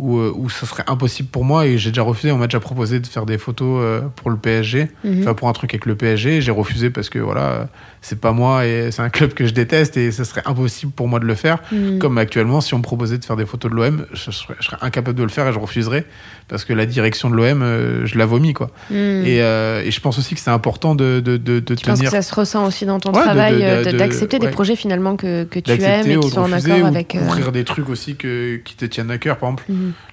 Où, 0.00 0.18
euh, 0.18 0.32
où 0.34 0.48
ça 0.48 0.66
serait 0.66 0.82
impossible 0.86 1.28
pour 1.28 1.44
moi 1.44 1.66
et 1.66 1.76
j'ai 1.76 1.90
déjà 1.90 2.02
refusé. 2.02 2.32
On 2.32 2.38
m'a 2.38 2.46
déjà 2.46 2.58
proposé 2.60 3.00
de 3.00 3.06
faire 3.06 3.26
des 3.26 3.36
photos 3.36 3.80
euh, 3.84 4.00
pour 4.16 4.30
le 4.30 4.36
PSG, 4.36 4.88
Mhm. 5.04 5.20
enfin 5.22 5.34
pour 5.34 5.48
un 5.48 5.52
truc 5.52 5.74
avec 5.74 5.84
le 5.84 5.94
PSG. 5.94 6.40
J'ai 6.40 6.50
refusé 6.52 6.88
parce 6.90 7.10
que 7.10 7.18
voilà, 7.18 7.68
c'est 8.00 8.18
pas 8.18 8.32
moi 8.32 8.64
et 8.66 8.90
c'est 8.92 9.02
un 9.02 9.10
club 9.10 9.34
que 9.34 9.46
je 9.46 9.52
déteste 9.52 9.98
et 9.98 10.10
ce 10.10 10.24
serait 10.24 10.42
impossible 10.46 10.90
pour 10.92 11.06
moi 11.06 11.20
de 11.20 11.26
le 11.26 11.34
faire. 11.34 11.58
Mhm. 11.70 11.98
Comme 11.98 12.16
actuellement, 12.16 12.60
si 12.62 12.72
on 12.72 12.78
me 12.78 12.82
proposait 12.82 13.18
de 13.18 13.24
faire 13.24 13.36
des 13.36 13.44
photos 13.46 13.70
de 13.70 13.76
l'OM, 13.76 14.06
je 14.14 14.30
serais, 14.30 14.54
je 14.58 14.66
serais 14.66 14.78
incapable 14.80 15.18
de 15.18 15.22
le 15.22 15.28
faire 15.28 15.46
et 15.46 15.52
je 15.52 15.58
refuserais 15.58 16.06
parce 16.48 16.64
que 16.64 16.72
la 16.72 16.86
direction 16.86 17.28
de 17.30 17.36
l'OM, 17.36 17.62
euh, 17.62 18.06
je 18.06 18.16
la 18.18 18.24
vomis 18.26 18.54
quoi. 18.54 18.70
Mhm. 18.90 18.96
Et, 19.26 19.42
euh, 19.42 19.82
et 19.84 19.90
je 19.90 20.00
pense 20.00 20.18
aussi 20.18 20.34
que 20.34 20.40
c'est 20.40 20.50
important 20.50 20.94
de, 20.94 21.20
de, 21.20 21.36
de, 21.36 21.60
de 21.60 21.76
Je 21.78 21.84
pense 21.84 21.98
que 22.00 22.06
tenir. 22.06 22.10
ça 22.10 22.22
se 22.22 22.34
ressent 22.34 22.64
aussi 22.66 22.86
dans 22.86 22.98
ton 22.98 23.12
Ouais, 23.12 23.22
travail, 23.22 23.56
de- 23.84 23.96
d'accepter 23.98 24.38
ouais. 24.38 24.46
des 24.46 24.50
projets 24.50 24.76
finalement 24.76 25.16
que, 25.16 25.44
que 25.44 25.58
tu 25.60 25.70
aimes 25.72 26.10
et 26.10 26.18
qui 26.18 26.30
sont 26.30 26.40
en 26.40 26.52
accord 26.52 26.86
avec. 26.86 27.14
euh, 27.14 27.26
ouvrir 27.26 27.52
des 27.52 27.64
trucs 27.64 27.88
aussi 27.90 28.16
que, 28.16 28.56
qui 28.64 28.74
te 28.76 28.84
tiennent 28.86 29.10
à 29.10 29.18
cœur. 29.18 29.36
Par 29.36 29.50
exemple. 29.50 29.64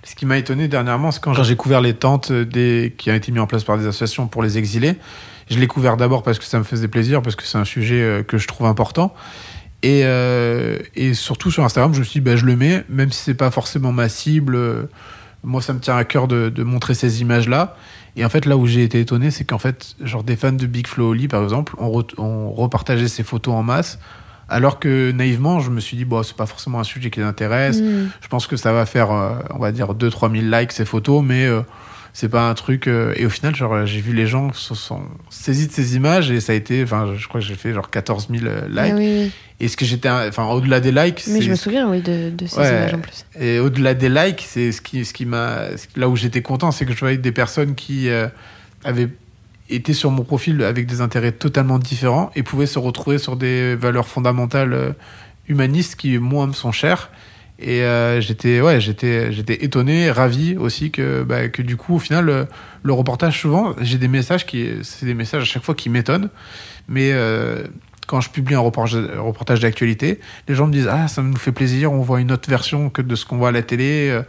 Ce 0.04 0.16
qui 0.16 0.26
m'a 0.26 0.38
étonné 0.38 0.68
dernièrement, 0.68 1.12
c'est 1.12 1.22
quand 1.22 1.34
j'ai 1.34 1.56
couvert 1.56 1.82
les 1.82 1.94
tentes 1.94 2.32
des, 2.32 2.94
qui 2.98 3.12
ont 3.12 3.16
été 3.16 3.32
mis 3.32 3.40
en 3.40 3.48
place 3.48 3.64
par 3.64 3.78
des 3.78 3.86
associations 3.86 4.28
pour 4.28 4.44
les 4.44 4.58
exilés. 4.58 4.98
Je 5.50 5.60
l'ai 5.60 5.68
couvert 5.68 5.98
d'abord 5.98 6.24
parce 6.24 6.40
que 6.40 6.46
ça 6.46 6.60
me 6.60 6.64
faisait 6.64 6.88
plaisir, 6.88 7.22
parce 7.22 7.36
que 7.36 7.44
c'est 7.44 7.58
un 7.58 7.66
sujet 7.66 8.02
euh, 8.02 8.24
que 8.24 8.38
je 8.38 8.48
trouve 8.48 8.68
important. 8.68 9.14
Et, 9.84 10.02
euh, 10.04 10.80
et 10.96 11.14
surtout 11.14 11.52
sur 11.52 11.64
Instagram, 11.64 11.94
je 11.94 12.00
me 12.00 12.04
suis 12.04 12.20
dit, 12.20 12.26
bah, 12.26 12.36
je 12.36 12.46
le 12.46 12.56
mets, 12.56 12.84
même 12.90 13.12
si 13.12 13.24
c'est 13.24 13.34
pas 13.34 13.52
forcément 13.52 13.92
ma 13.92 14.10
cible. 14.10 14.56
euh, 14.56 14.84
moi, 15.44 15.62
ça 15.62 15.74
me 15.74 15.80
tient 15.80 15.96
à 15.96 16.04
cœur 16.04 16.28
de, 16.28 16.64
montrer 16.64 16.94
ces 16.94 17.22
images-là. 17.22 17.78
Et 18.18 18.26
en 18.26 18.30
fait, 18.30 18.46
là 18.46 18.58
où 18.58 18.66
j'ai 18.66 18.84
été 18.84 19.00
étonné, 19.00 19.32
c'est 19.32 19.46
qu'en 19.46 19.60
fait, 19.60 19.96
genre 20.02 20.24
des 20.24 20.36
fans 20.36 20.52
de 20.52 20.66
Big 20.66 20.88
Flo 20.88 21.10
Oli, 21.10 21.28
par 21.28 21.44
exemple, 21.44 21.76
ont 21.78 22.52
repartagé 22.52 23.08
ces 23.08 23.24
photos 23.24 23.54
en 23.54 23.64
masse. 23.64 24.00
Alors 24.50 24.80
que 24.80 25.12
naïvement, 25.12 25.60
je 25.60 25.70
me 25.70 25.80
suis 25.80 25.98
dit, 25.98 26.06
bon, 26.06 26.24
c'est 26.24 26.36
pas 26.36 26.46
forcément 26.46 26.80
un 26.80 26.84
sujet 26.86 27.10
qui 27.10 27.20
les 27.20 27.26
intéresse. 27.26 27.82
Mhm. 27.82 28.10
Je 28.22 28.28
pense 28.28 28.48
que 28.48 28.56
ça 28.56 28.72
va 28.74 28.86
faire, 28.86 29.12
euh, 29.12 29.34
on 29.52 29.60
va 29.60 29.72
dire, 29.72 29.94
2-3 29.94 30.32
000 30.32 30.46
likes 30.50 30.72
ces 30.72 30.86
photos, 30.86 31.22
mais 31.24 31.46
euh, 31.46 31.62
c'est 32.14 32.30
pas 32.30 32.50
un 32.50 32.54
truc. 32.54 32.88
euh, 32.88 33.14
et 33.18 33.26
au 33.26 33.30
final, 33.30 33.56
genre, 33.56 33.86
j'ai 33.86 34.00
vu 34.00 34.14
les 34.14 34.26
gens 34.26 34.54
se 34.54 34.74
sont 34.74 35.02
saisis 35.30 35.68
de 35.68 35.74
ces 35.74 35.96
images 35.98 36.32
et 36.32 36.40
ça 36.40 36.54
a 36.54 36.56
été, 36.56 36.82
enfin, 36.84 37.14
je 37.18 37.28
crois 37.28 37.42
que 37.42 37.46
j'ai 37.48 37.56
fait 37.56 37.74
genre 37.74 37.90
14 37.90 38.28
000 38.32 38.46
Ah 38.78 38.86
likes. 38.86 38.96
oui. 38.96 39.32
Et 39.60 39.68
ce 39.68 39.76
que 39.76 39.86
j'étais, 39.86 40.08
enfin, 40.10 40.46
au-delà 40.46 40.80
des 40.80 40.92
likes, 40.92 41.24
Mais 41.28 41.42
je 41.42 41.50
me 41.50 41.56
souviens, 41.56 41.90
oui, 41.90 42.02
de, 42.02 42.30
de 42.30 42.46
ces 42.46 42.58
Ouais. 42.58 42.70
images 42.70 42.94
en 42.94 43.00
plus. 43.00 43.26
et 43.40 43.60
au-delà 43.60 43.96
des 43.96 44.08
likes, 44.10 44.46
c'est 44.48 44.72
ce 44.72 44.82
qui, 44.82 45.04
ce 45.04 45.14
qui 45.14 45.26
m'a, 45.26 45.62
là 45.96 46.08
où 46.08 46.16
j'étais 46.16 46.42
content, 46.44 46.72
c'est 46.72 46.86
que 46.86 46.94
je 46.94 47.00
voyais 47.00 47.18
des 47.18 47.32
personnes 47.32 47.74
qui 47.76 48.08
euh, 48.10 48.28
avaient 48.86 49.10
été 49.70 49.94
sur 49.94 50.12
mon 50.12 50.24
profil 50.24 50.64
avec 50.64 50.86
des 50.86 51.02
intérêts 51.02 51.32
totalement 51.32 51.80
différents 51.80 52.32
et 52.36 52.44
pouvaient 52.44 52.68
se 52.68 52.80
retrouver 52.80 53.18
sur 53.18 53.36
des 53.36 53.76
valeurs 53.76 54.08
fondamentales 54.08 54.74
euh, 54.74 54.92
humanistes 55.48 55.96
qui 55.96 56.18
moi 56.18 56.48
me 56.48 56.54
sont 56.54 56.72
chères. 56.72 57.10
Et 57.60 57.82
euh, 57.82 58.22
j'étais, 58.22 58.62
ouais, 58.62 58.80
j'étais, 58.80 59.32
j'étais 59.32 59.64
étonné, 59.64 60.12
ravi 60.12 60.56
aussi 60.58 60.92
que, 60.92 61.24
bah, 61.24 61.48
que 61.50 61.64
du 61.64 61.76
coup, 61.76 61.96
au 61.96 62.00
final, 62.00 62.26
le, 62.26 62.48
le 62.84 62.94
reportage 62.94 63.42
souvent, 63.42 63.76
j'ai 63.82 63.98
des 63.98 64.08
messages 64.08 64.46
qui, 64.46 64.70
c'est 64.84 65.08
des 65.08 65.16
messages 65.16 65.42
à 65.42 65.46
chaque 65.46 65.64
fois 65.64 65.74
qui 65.74 65.90
m'étonnent, 65.90 66.30
mais 66.88 67.12
euh, 67.14 67.64
quand 68.06 68.22
je 68.22 68.30
publie 68.30 68.54
un 68.54 68.60
reportage, 68.60 68.96
reportage 69.18 69.60
d'actualité, 69.60 70.20
les 70.48 70.56
gens 70.56 70.68
me 70.68 70.72
disent 70.72 70.88
ah 70.90 71.08
ça 71.08 71.24
nous 71.24 71.36
fait 71.36 71.52
plaisir, 71.52 71.92
on 71.92 72.02
voit 72.02 72.22
une 72.22 72.32
autre 72.32 72.50
version 72.50 72.90
que 72.90 73.02
de 73.02 73.16
ce 73.16 73.26
qu'on 73.26 73.38
voit 73.38 73.50
à 73.50 73.52
la 73.52 73.64
télé. 73.64 74.22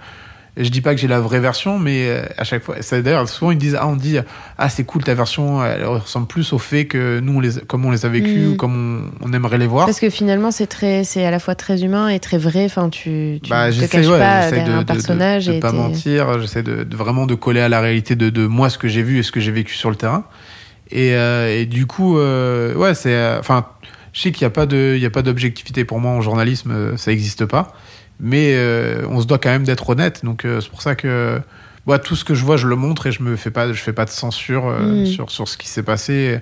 Je 0.60 0.68
dis 0.70 0.80
pas 0.80 0.92
que 0.94 1.00
j'ai 1.00 1.06
la 1.08 1.20
vraie 1.20 1.38
version, 1.40 1.78
mais 1.78 2.08
euh, 2.08 2.22
à 2.36 2.42
chaque 2.44 2.64
fois, 2.64 2.74
d'ailleurs 2.90 3.28
souvent 3.28 3.52
ils 3.52 3.58
disent 3.58 3.76
ah 3.78 3.86
on 3.86 3.94
dit 3.96 4.18
ah 4.58 4.68
c'est 4.68 4.82
cool 4.84 5.04
ta 5.04 5.14
version, 5.14 5.64
elle 5.64 5.84
ressemble 5.84 6.26
plus 6.26 6.52
au 6.52 6.58
fait 6.58 6.86
que 6.86 7.20
nous 7.20 7.36
on 7.36 7.40
les 7.40 7.50
comme 7.66 7.84
on 7.84 7.90
les 7.92 8.04
a 8.04 8.08
vécus 8.08 8.42
Mhm. 8.46 8.52
ou 8.52 8.56
comme 8.56 9.10
on, 9.22 9.28
on 9.28 9.32
aimerait 9.32 9.58
les 9.58 9.66
voir. 9.68 9.86
Parce 9.86 10.00
que 10.00 10.10
finalement, 10.10 10.50
c'est 10.50 10.66
très, 10.66 11.04
c'est 11.04 11.24
à 11.24 11.30
la 11.30 11.38
fois 11.38 11.54
très 11.54 11.84
humain 11.84 12.08
et 12.08 12.18
très 12.18 12.38
vrai. 12.38 12.64
Enfin, 12.64 12.88
tu, 12.88 13.38
tu 13.42 13.50
Bah, 13.50 13.70
te 13.70 13.84
caches 13.86 14.06
ouais, 14.06 14.18
pas 14.18 14.50
derrière 14.50 14.66
de, 14.66 14.72
un 14.72 14.74
de- 14.78 14.80
de- 14.80 14.84
personnage 14.86 15.46
de 15.46 15.52
et 15.52 15.60
pas 15.60 15.70
mentir, 15.72 16.40
j'essaie 16.40 16.62
de, 16.64 16.82
de 16.82 16.96
vraiment 16.96 17.26
de 17.26 17.34
coller 17.36 17.60
à 17.60 17.68
la 17.68 17.80
réalité 17.80 18.16
de, 18.16 18.28
de 18.28 18.46
moi 18.46 18.68
ce 18.68 18.78
que 18.78 18.88
j'ai 18.88 19.02
vu 19.02 19.18
et 19.18 19.22
ce 19.22 19.30
que 19.32 19.40
j'ai 19.40 19.52
vécu 19.52 19.74
sur 19.74 19.90
le 19.90 19.96
terrain. 19.96 20.24
Et, 20.90 21.14
euh, 21.14 21.54
et 21.56 21.66
du 21.66 21.86
coup, 21.86 22.18
euh, 22.18 22.74
ouais, 22.74 22.94
c'est, 22.94 23.14
euh, 23.14 23.38
enfin, 23.38 23.66
je 24.12 24.22
sais 24.22 24.32
qu'il 24.32 24.44
n'y 24.44 24.46
a 24.46 24.50
pas 24.50 24.66
de, 24.66 24.94
il 24.96 25.02
y 25.02 25.06
a 25.06 25.10
pas 25.10 25.22
d'objectivité 25.22 25.84
pour 25.84 26.00
moi 26.00 26.10
en 26.12 26.20
journalisme, 26.20 26.96
ça 26.96 27.10
n'existe 27.10 27.44
pas. 27.44 27.72
Mais 28.20 28.52
euh, 28.54 29.06
on 29.10 29.20
se 29.20 29.26
doit 29.26 29.38
quand 29.38 29.50
même 29.50 29.64
d'être 29.64 29.88
honnête. 29.88 30.24
Donc 30.24 30.44
euh, 30.44 30.60
c'est 30.60 30.70
pour 30.70 30.82
ça 30.82 30.94
que, 30.96 31.40
ouais, 31.86 31.98
tout 32.00 32.16
ce 32.16 32.24
que 32.24 32.34
je 32.34 32.44
vois, 32.44 32.56
je 32.56 32.66
le 32.66 32.74
montre 32.76 33.06
et 33.06 33.12
je 33.12 33.22
me 33.22 33.36
fais 33.36 33.50
pas, 33.50 33.68
je 33.72 33.80
fais 33.80 33.92
pas 33.92 34.04
de 34.04 34.10
censure 34.10 34.66
euh, 34.68 35.02
Mm. 35.02 35.06
sur 35.06 35.30
sur 35.30 35.48
ce 35.48 35.56
qui 35.56 35.68
s'est 35.68 35.82
passé. 35.84 36.40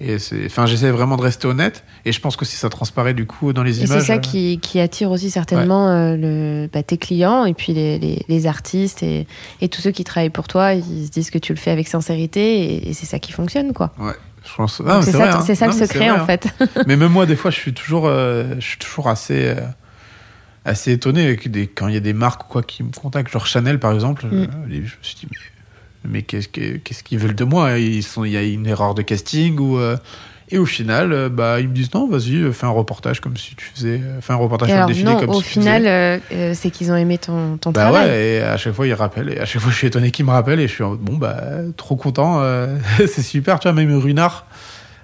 Et 0.00 0.20
c'est, 0.20 0.46
enfin, 0.46 0.64
j'essaie 0.64 0.92
vraiment 0.92 1.16
de 1.16 1.22
rester 1.22 1.48
honnête. 1.48 1.82
Et 2.04 2.12
je 2.12 2.20
pense 2.20 2.36
que 2.36 2.44
si 2.44 2.54
ça 2.54 2.68
transparaît 2.68 3.14
du 3.14 3.26
coup 3.26 3.52
dans 3.52 3.64
les 3.64 3.80
Et 3.80 3.84
images. 3.84 3.98
c'est 4.00 4.06
ça 4.06 4.18
qui, 4.18 4.60
qui 4.60 4.78
attire 4.78 5.10
aussi 5.10 5.28
certainement 5.28 5.88
le, 6.16 6.68
bah, 6.72 6.84
tes 6.84 6.98
clients 6.98 7.44
et 7.46 7.52
puis 7.52 7.72
les, 7.74 7.98
les, 7.98 8.24
les 8.28 8.46
artistes 8.46 9.02
et, 9.02 9.26
et 9.60 9.68
tous 9.68 9.80
ceux 9.82 9.90
qui 9.90 10.04
travaillent 10.04 10.30
pour 10.30 10.46
toi. 10.46 10.74
Ils 10.74 11.06
se 11.06 11.10
disent 11.10 11.30
que 11.30 11.38
tu 11.38 11.52
le 11.52 11.58
fais 11.58 11.72
avec 11.72 11.88
sincérité 11.88 12.76
et, 12.76 12.88
et 12.90 12.92
c'est 12.94 13.06
ça 13.06 13.18
qui 13.18 13.32
fonctionne, 13.32 13.72
quoi. 13.72 13.92
Ouais, 13.98 14.12
je 14.48 14.54
pense. 14.54 14.78
Donc 14.80 14.86
Ah, 14.88 15.02
c'est 15.02 15.10
ça, 15.10 15.36
hein. 15.38 15.42
c'est 15.44 15.56
ça 15.56 15.66
le 15.66 15.72
Non, 15.72 15.78
secret 15.78 15.98
vrai, 15.98 16.10
en 16.10 16.22
hein. 16.22 16.26
fait. 16.26 16.46
Mais 16.86 16.94
même 16.96 17.10
moi, 17.10 17.26
des 17.26 17.34
fois, 17.36 17.50
je 17.50 17.56
suis 17.58 17.74
toujours, 17.74 18.06
je 18.08 18.60
suis 18.60 18.78
toujours 18.78 19.08
assez, 19.08 19.52
assez 20.64 20.92
étonné 20.92 21.36
des, 21.36 21.66
quand 21.66 21.88
il 21.88 21.94
y 21.94 21.96
a 21.96 22.00
des 22.00 22.12
marques 22.12 22.44
ou 22.44 22.48
quoi 22.48 22.62
qui 22.62 22.82
me 22.82 22.90
contactent, 22.92 23.32
genre 23.32 23.46
Chanel 23.46 23.78
par 23.78 23.92
exemple. 23.92 24.26
Mm. 24.26 24.32
euh, 24.32 24.46
je 24.70 24.76
me 24.80 24.86
suis 25.02 25.16
dit, 25.20 25.26
mais, 25.30 26.10
mais 26.10 26.22
qu'est-ce 26.22 26.48
que- 26.48 26.76
qu'est-ce 26.78 27.02
qu'ils 27.02 27.18
veulent 27.18 27.34
de 27.34 27.44
moi? 27.44 27.78
Ils 27.78 28.02
sont, 28.02 28.24
il 28.24 28.32
y 28.32 28.36
a 28.36 28.42
une 28.42 28.66
erreur 28.66 28.94
de 28.94 29.02
casting 29.02 29.58
ou. 29.58 29.78
euh, 29.78 29.96
et 30.50 30.56
au 30.56 30.64
final, 30.64 31.12
euh, 31.12 31.28
bah, 31.28 31.60
ils 31.60 31.68
me 31.68 31.74
disent 31.74 31.92
non, 31.92 32.08
vas-y, 32.08 32.50
fais 32.54 32.64
un 32.64 32.70
reportage 32.70 33.20
comme 33.20 33.36
si 33.36 33.54
tu 33.54 33.66
faisais, 33.66 34.00
fais 34.22 34.32
un 34.32 34.36
reportage 34.36 34.70
sur 34.70 34.78
le 34.80 34.86
défilé 34.86 35.04
non, 35.12 35.20
comme 35.20 35.28
au 35.30 35.40
si 35.42 35.44
tu 35.44 35.48
final, 35.60 35.82
faisais. 35.82 36.22
euh, 36.32 36.54
c'est 36.54 36.70
qu'ils 36.70 36.90
ont 36.90 36.96
aimé 36.96 37.18
ton, 37.18 37.58
ton 37.58 37.70
Bah 37.70 37.82
travail. 37.82 38.08
ouais, 38.08 38.24
et 38.36 38.40
à 38.40 38.56
chaque 38.56 38.72
fois 38.72 38.86
ils 38.86 38.94
rappellent, 38.94 39.28
et 39.30 39.38
à 39.40 39.44
chaque 39.44 39.60
fois 39.60 39.70
je 39.72 39.76
suis 39.76 39.86
étonné 39.88 40.10
qu'ils 40.10 40.24
me 40.24 40.30
rappellent, 40.30 40.60
et 40.60 40.66
je 40.66 40.72
suis 40.72 40.82
en 40.84 40.90
mode, 40.92 41.00
bon 41.00 41.18
bah 41.18 41.38
trop 41.76 41.96
content, 41.96 42.40
euh, 42.40 42.78
c'est 42.96 43.20
super, 43.20 43.58
tu 43.60 43.68
vois, 43.68 43.74
même 43.74 43.94
Runard, 43.98 44.46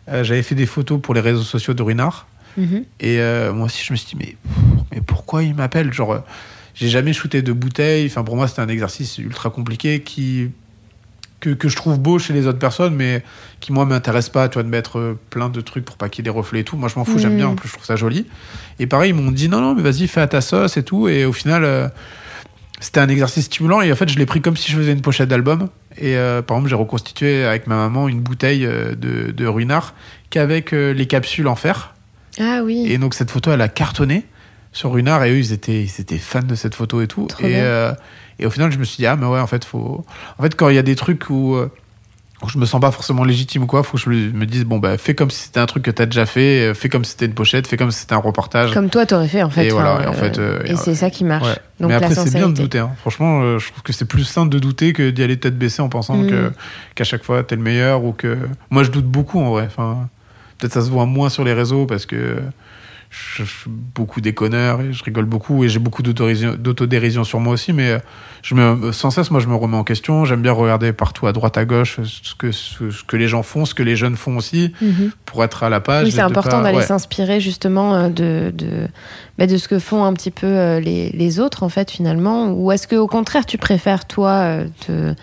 euh, 0.09 0.25
j'avais 0.25 0.43
fait 0.43 0.55
des 0.55 0.64
photos 0.64 0.99
pour 1.03 1.12
les 1.12 1.21
réseaux 1.21 1.43
sociaux 1.43 1.75
de 1.75 1.83
Runard, 1.83 2.27
Mhm. 2.57 2.85
et 3.01 3.19
moi 3.53 3.67
aussi 3.67 3.85
je 3.85 3.93
me 3.93 3.97
suis 3.99 4.17
dit, 4.17 4.17
mais, 4.19 4.37
mais 4.94 5.00
pourquoi 5.00 5.42
ils 5.42 5.54
m'appellent 5.54 5.92
Genre, 5.92 6.12
euh, 6.12 6.18
j'ai 6.74 6.88
jamais 6.88 7.12
shooté 7.12 7.42
de 7.42 7.52
bouteille, 7.52 8.07
enfin 8.07 8.24
pour 8.24 8.37
moi 8.37 8.48
c'était 8.48 8.62
un 8.62 8.68
exercice 8.68 9.18
ultra 9.18 9.50
compliqué 9.50 10.00
qui. 10.00 10.50
Que, 11.40 11.50
que 11.50 11.68
je 11.68 11.76
trouve 11.76 11.98
beau 11.98 12.18
chez 12.18 12.33
les 12.33 12.46
autres 12.46 12.59
personnes, 12.59 12.94
mais 12.94 13.22
qui 13.61 13.70
moi 13.70 13.85
m'intéresse 13.85 14.30
pas, 14.30 14.48
tu 14.48 14.54
vois, 14.54 14.62
de 14.62 14.68
mettre 14.68 14.98
euh, 14.98 15.18
plein 15.28 15.50
de 15.50 15.61
trucs 15.61 15.85
pour 15.85 15.96
pas 15.98 16.09
qu'il 16.09 16.20
y 16.20 16.22
ait 16.22 16.30
des 16.33 16.35
reflets 16.38 16.61
et 16.61 16.64
tout. 16.64 16.78
Moi 16.78 16.88
je 16.88 16.98
m'en 16.98 17.04
fous, 17.04 17.18
j'aime 17.18 17.33
Mhm. 17.33 17.37
bien, 17.37 17.48
en 17.48 17.54
plus 17.54 17.68
je 17.68 17.74
trouve 17.74 17.85
ça 17.85 17.96
joli. 17.96 18.24
Et 18.78 18.87
pareil, 18.87 19.11
ils 19.11 19.14
m'ont 19.14 19.30
dit 19.30 19.50
non, 19.50 19.61
non, 19.61 19.74
mais 19.74 19.83
vas-y, 19.83 20.07
fais 20.09 20.22
à 20.22 20.26
ta 20.26 20.40
sauce 20.40 20.78
et 20.78 20.83
tout. 20.85 21.07
Et 21.07 21.26
au 21.26 21.35
final, 21.35 21.64
euh, 21.64 21.87
c'était 22.80 23.00
un 23.00 23.09
exercice 23.11 23.44
stimulant. 23.44 23.83
Et 23.83 23.92
en 23.92 23.96
fait, 23.96 24.09
je 24.09 24.16
l'ai 24.18 24.24
pris 24.24 24.40
comme 24.40 24.57
si 24.57 24.72
je 24.72 24.78
faisais 24.78 24.92
une 24.92 25.02
pochette 25.02 25.28
d'album. 25.28 25.68
Et 25.98 26.16
euh, 26.16 26.40
par 26.40 26.57
exemple, 26.57 26.70
j'ai 26.70 26.76
reconstitué 26.76 27.44
avec 27.44 27.66
ma 27.66 27.76
maman 27.76 28.09
une 28.09 28.20
bouteille 28.20 28.64
de, 28.66 29.30
de 29.30 29.46
Ruinart 29.46 29.92
qu'avec 30.30 30.72
euh, 30.72 30.94
les 30.94 31.04
capsules 31.07 31.46
en 31.48 31.57
fer. 31.57 31.94
Ah 32.40 32.62
oui. 32.64 32.87
Et 32.88 32.96
donc, 32.96 33.12
cette 33.12 33.30
photo, 33.30 33.52
elle 33.52 33.61
a 33.61 33.68
cartonné 33.68 34.24
sur 34.74 34.92
Ruinart. 34.92 35.24
Et 35.24 35.30
eux, 35.32 35.38
ils 35.38 35.52
étaient, 35.54 35.82
ils 35.82 36.00
étaient 36.00 36.18
fans 36.18 36.42
de 36.42 36.54
cette 36.54 36.74
photo 36.74 37.00
et 37.00 37.06
tout. 37.06 37.24
Trop 37.28 37.42
Et, 37.46 37.54
euh, 37.56 37.92
et 38.38 38.44
au 38.44 38.50
final, 38.50 38.70
je 38.70 38.76
me 38.78 38.84
suis 38.84 38.98
dit, 38.98 39.06
ah, 39.06 39.16
mais 39.16 39.24
ouais, 39.26 39.40
en 39.40 39.46
fait, 39.46 39.64
faut. 39.64 40.04
En 40.38 40.42
fait, 40.42 40.54
quand 40.54 40.68
il 40.68 40.74
y 40.74 40.78
a 40.78 40.82
des 40.82 40.96
trucs 40.96 41.30
où. 41.30 41.54
euh, 41.54 41.70
où 42.42 42.48
je 42.50 42.58
me 42.58 42.66
sens 42.66 42.78
pas 42.78 42.90
forcément 42.90 43.24
légitime 43.24 43.62
ou 43.62 43.66
quoi, 43.66 43.82
faut 43.84 43.96
que 43.96 44.02
je 44.02 44.10
me- 44.10 44.44
dise 44.44 44.64
bon 44.64 44.78
bah 44.78 44.98
fais 44.98 45.14
comme 45.14 45.30
si 45.30 45.44
c'était 45.44 45.60
un 45.60 45.66
truc 45.66 45.82
que 45.84 45.90
t'as 45.90 46.04
déjà 46.04 46.26
fait, 46.26 46.60
euh, 46.72 46.74
fais 46.74 46.90
comme 46.90 47.02
si 47.04 47.12
c'était 47.12 47.24
une 47.24 47.32
pochette, 47.32 47.66
fais 47.66 47.78
comme 47.78 47.90
si 47.90 48.00
c'était 48.00 48.12
un 48.12 48.18
reportage. 48.18 48.74
Comme 48.74 48.90
toi, 48.90 49.06
t'aurais 49.06 49.28
fait 49.28 49.42
en 49.42 49.48
fait. 49.48 49.66
Et 49.66 49.70
voilà, 49.70 49.94
enfin, 49.94 50.02
et 50.02 50.06
en 50.08 50.12
fait, 50.12 50.38
euh, 50.38 50.60
et 50.66 50.76
c'est 50.76 50.94
ça 50.96 51.08
qui 51.08 51.24
marche. 51.24 51.46
Ouais. 51.46 51.56
Donc 51.80 51.88
mais 51.90 51.94
après, 51.94 52.14
c'est 52.14 52.34
bien 52.34 52.48
de 52.50 52.54
douter. 52.54 52.80
hein. 52.80 52.90
Franchement, 52.98 53.56
je 53.58 53.70
trouve 53.70 53.82
que 53.82 53.94
c'est 53.94 54.04
plus 54.04 54.24
simple 54.24 54.50
de 54.52 54.58
douter 54.58 54.92
que 54.92 55.08
d'y 55.08 55.22
aller 55.22 55.38
tête 55.38 55.56
baissée 55.56 55.80
en 55.80 55.88
pensant 55.88 56.16
Mm. 56.18 56.26
que 56.28 56.52
qu'à 56.96 57.04
chaque 57.04 57.22
fois 57.24 57.44
t'es 57.44 57.56
le 57.56 57.62
meilleur 57.62 58.04
ou 58.04 58.12
que. 58.12 58.37
Moi, 58.68 58.82
je 58.82 58.90
doute 58.90 59.06
beaucoup 59.06 59.40
en 59.40 59.50
vrai. 59.50 59.64
Enfin, 59.66 60.08
peut-être 60.58 60.74
ça 60.74 60.82
se 60.82 60.90
voit 60.90 61.06
moins 61.06 61.30
sur 61.30 61.44
les 61.44 61.54
réseaux 61.54 61.87
parce 61.87 62.04
que 62.04 62.42
je, 63.37 63.44
je 63.44 63.48
suis 63.48 63.70
beaucoup 63.70 64.20
déconneur 64.20 64.81
et 64.81 64.92
je 64.92 65.05
rigole 65.05 65.24
beaucoup 65.24 65.62
et 65.64 65.68
j'ai 65.68 65.79
beaucoup 65.79 66.03
d'autodérision 66.03 67.22
sur 67.24 67.38
moi 67.40 67.53
aussi. 67.55 67.72
Mais 67.72 67.90
euh, 67.90 67.98
je 68.42 68.55
me, 68.55 68.90
sans 68.92 69.11
cesse, 69.11 69.31
moi, 69.31 69.40
je 69.40 69.46
me 69.46 69.55
remets 69.55 69.77
en 69.77 69.85
question. 69.85 70.24
J'aime 70.24 70.42
bien 70.42 70.53
regarder 70.53 70.92
partout 70.92 71.27
à 71.27 71.33
droite, 71.33 71.57
à 71.57 71.64
gauche 71.64 72.00
ce 72.03 72.35
que 72.35 72.50
ce, 72.53 72.90
ce 72.90 73.05
que 73.05 73.16
les 73.16 73.29
gens 73.29 73.42
font, 73.42 73.64
ce 73.64 73.74
que 73.74 73.83
les 73.83 73.96
jeunes 73.96 74.16
font 74.16 74.37
aussi 74.37 74.72
Mhm. 74.81 75.11
pour 75.27 75.44
être 75.44 75.62
à 75.62 75.68
la 75.68 75.81
page. 75.81 76.05
Oui, 76.07 76.11
c'est 76.12 76.20
important 76.20 76.61
d'aller 76.62 76.79
ouais. 76.79 76.87
s'inspirer 76.87 77.40
justement 77.40 77.94
euh, 77.94 78.09
de, 78.09 78.50
de, 78.53 78.88
bah, 79.38 79.46
de 79.46 79.57
ce 79.57 79.68
que 79.68 79.79
font 79.79 80.05
un 80.05 80.12
petit 80.12 80.31
peu 80.33 80.46
euh, 80.46 80.81
les, 80.81 81.11
les 81.11 81.40
autres, 81.40 81.62
en 81.62 81.68
fait, 81.68 81.90
finalement. 81.90 82.50
Ou 82.53 82.72
est-ce 82.72 82.88
que 82.88 82.96
au 82.96 83.07
contraire, 83.07 83.46
tu 83.46 83.59
préfères, 83.59 84.07
toi, 84.07 84.59
te, 84.87 85.14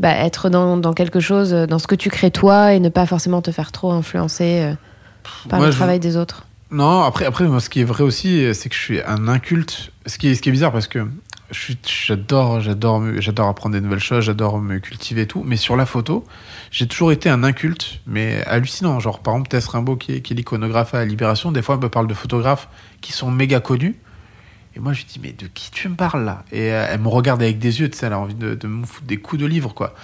bah, 0.00 0.14
être 0.16 0.48
dans, 0.48 0.76
dans 0.76 0.92
quelque 0.94 1.20
chose, 1.20 1.50
dans 1.52 1.78
ce 1.78 1.86
que 1.86 1.94
tu 1.96 2.08
crées 2.08 2.30
toi, 2.30 2.72
et 2.72 2.80
ne 2.80 2.88
pas 2.88 3.04
forcément 3.06 3.42
te 3.42 3.50
faire 3.50 3.72
trop 3.72 3.90
influencer 3.92 4.60
euh, 4.62 4.74
par 5.48 5.58
Moi, 5.58 5.66
le 5.66 5.72
je- 5.72 5.76
travail 5.76 5.98
des 6.00 6.16
autres? 6.16 6.44
Non, 6.70 7.02
après, 7.02 7.24
après 7.24 7.44
moi, 7.46 7.60
ce 7.60 7.70
qui 7.70 7.80
est 7.80 7.84
vrai 7.84 8.04
aussi, 8.04 8.54
c'est 8.54 8.68
que 8.68 8.74
je 8.74 8.80
suis 8.80 9.00
un 9.02 9.26
inculte. 9.28 9.90
Ce 10.06 10.18
qui 10.18 10.28
est, 10.28 10.34
ce 10.34 10.42
qui 10.42 10.50
est 10.50 10.52
bizarre 10.52 10.72
parce 10.72 10.86
que 10.86 11.06
j'adore, 11.86 12.60
j'adore, 12.60 13.00
me- 13.00 13.20
j'adore 13.20 13.48
apprendre 13.48 13.74
des 13.74 13.80
nouvelles 13.80 14.00
choses, 14.00 14.24
j'adore 14.24 14.58
me 14.58 14.78
cultiver 14.78 15.22
et 15.22 15.26
tout. 15.26 15.42
Mais 15.46 15.56
sur 15.56 15.76
la 15.76 15.86
photo, 15.86 16.24
j'ai 16.70 16.86
toujours 16.86 17.10
été 17.12 17.30
un 17.30 17.42
inculte, 17.42 18.00
mais 18.06 18.42
hallucinant. 18.46 19.00
Genre, 19.00 19.20
par 19.20 19.34
exemple, 19.34 19.48
Tess 19.48 19.66
Rimbaud, 19.68 19.96
qui 19.96 20.12
est, 20.16 20.20
qui 20.20 20.34
est 20.34 20.36
l'iconographe 20.36 20.94
à 20.94 21.04
Libération, 21.04 21.52
des 21.52 21.62
fois, 21.62 21.76
elle 21.76 21.80
me 21.82 21.88
parle 21.88 22.06
de 22.06 22.14
photographes 22.14 22.68
qui 23.00 23.12
sont 23.12 23.30
méga 23.30 23.60
connus. 23.60 23.96
Et 24.76 24.80
moi, 24.80 24.92
je 24.92 25.04
dis, 25.06 25.18
mais 25.22 25.32
de 25.32 25.46
qui 25.46 25.70
tu 25.70 25.88
me 25.88 25.94
parles 25.94 26.24
là? 26.24 26.44
Et 26.52 26.70
euh, 26.72 26.86
elle 26.90 27.00
me 27.00 27.08
regarde 27.08 27.42
avec 27.42 27.58
des 27.58 27.80
yeux, 27.80 27.88
tu 27.88 27.96
sais, 27.96 28.06
elle 28.06 28.12
a 28.12 28.18
envie 28.18 28.34
de, 28.34 28.54
de 28.54 28.66
me 28.68 28.84
foutre 28.84 29.06
des 29.06 29.16
coups 29.16 29.40
de 29.40 29.46
livre, 29.46 29.72
quoi. 29.72 29.94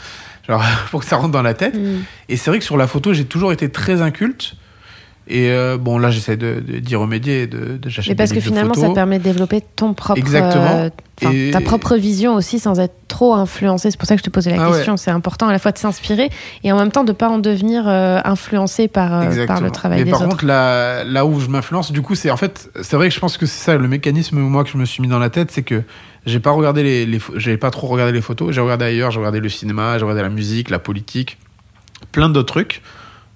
Genre, 0.48 0.62
pour 0.90 1.00
que 1.00 1.06
ça 1.06 1.16
rentre 1.16 1.30
dans 1.32 1.42
la 1.42 1.54
tête. 1.54 1.76
Mm. 1.76 2.04
Et 2.30 2.36
c'est 2.38 2.50
vrai 2.50 2.58
que 2.58 2.64
sur 2.64 2.78
la 2.78 2.86
photo, 2.86 3.12
j'ai 3.12 3.26
toujours 3.26 3.52
été 3.52 3.70
très 3.70 4.00
inculte. 4.00 4.56
Et 5.26 5.48
euh, 5.50 5.78
bon, 5.78 5.96
là, 5.98 6.10
j'essaie 6.10 6.36
de, 6.36 6.60
d'y 6.60 6.96
remédier. 6.96 7.42
et 7.42 7.46
De, 7.46 7.78
de, 7.78 7.90
Mais 8.08 8.14
parce 8.14 8.30
des 8.30 8.36
que 8.36 8.40
finalement, 8.42 8.74
ça 8.74 8.90
permet 8.90 9.18
de 9.18 9.24
développer 9.24 9.62
ton 9.74 9.94
propre, 9.94 10.18
Exactement. 10.18 10.90
euh, 11.24 11.30
Et- 11.32 11.50
ta 11.50 11.62
propre 11.62 11.96
vision 11.96 12.34
aussi 12.34 12.58
sans 12.58 12.78
être 12.78 12.92
trop 13.08 13.32
influencé. 13.34 13.90
C'est 13.90 13.96
pour 13.96 14.06
ça 14.06 14.16
que 14.16 14.18
je 14.18 14.24
te 14.24 14.28
posais 14.30 14.50
la 14.50 14.62
Ah 14.62 14.68
ouais. 14.70 14.76
question. 14.76 14.98
C'est 14.98 15.10
important 15.10 15.48
à 15.48 15.52
la 15.52 15.58
fois 15.58 15.72
de 15.72 15.78
s'inspirer 15.78 16.28
et 16.62 16.72
en 16.72 16.76
même 16.78 16.90
temps 16.92 17.04
de 17.04 17.12
pas 17.12 17.28
en 17.30 17.38
devenir 17.38 17.84
euh, 17.88 18.20
influencé 18.24 18.86
par, 18.88 19.20
le 19.30 19.70
travail 19.70 20.00
Mais 20.00 20.04
des 20.04 20.10
par 20.10 20.20
autres. 20.20 20.30
contre, 20.30 20.44
là, 20.44 21.04
là 21.04 21.24
où 21.24 21.40
je 21.40 21.48
m'influence, 21.48 21.90
du 21.90 22.02
coup, 22.02 22.14
c'est 22.14 22.30
en 22.30 22.36
fait, 22.36 22.68
c'est 22.82 22.96
vrai 22.96 23.08
que 23.08 23.14
je 23.14 23.20
pense 23.20 23.38
que 23.38 23.46
c'est 23.46 23.64
ça 23.64 23.76
le 23.78 23.88
mécanisme 23.88 24.38
moi 24.40 24.62
que 24.62 24.70
je 24.70 24.76
me 24.76 24.84
suis 24.84 25.00
mis 25.00 25.08
dans 25.08 25.18
la 25.20 25.30
tête, 25.30 25.50
c'est 25.52 25.62
que 25.62 25.82
j'ai 26.26 26.40
pas 26.40 26.50
regardé 26.50 26.82
les, 27.06 27.18
j'ai 27.36 27.56
pas 27.56 27.70
trop 27.70 27.86
regardé 27.86 28.12
les 28.12 28.20
photos, 28.20 28.52
j'ai 28.54 28.60
regardé 28.60 28.84
ailleurs, 28.84 29.10
j'ai 29.10 29.18
regardé 29.20 29.40
le 29.40 29.48
cinéma, 29.48 29.96
j'ai 29.98 30.04
regardé 30.04 30.22
la 30.22 30.28
musique, 30.28 30.68
la 30.68 30.78
politique, 30.78 31.38
plein 32.12 32.28
d'autres 32.28 32.52
trucs, 32.52 32.82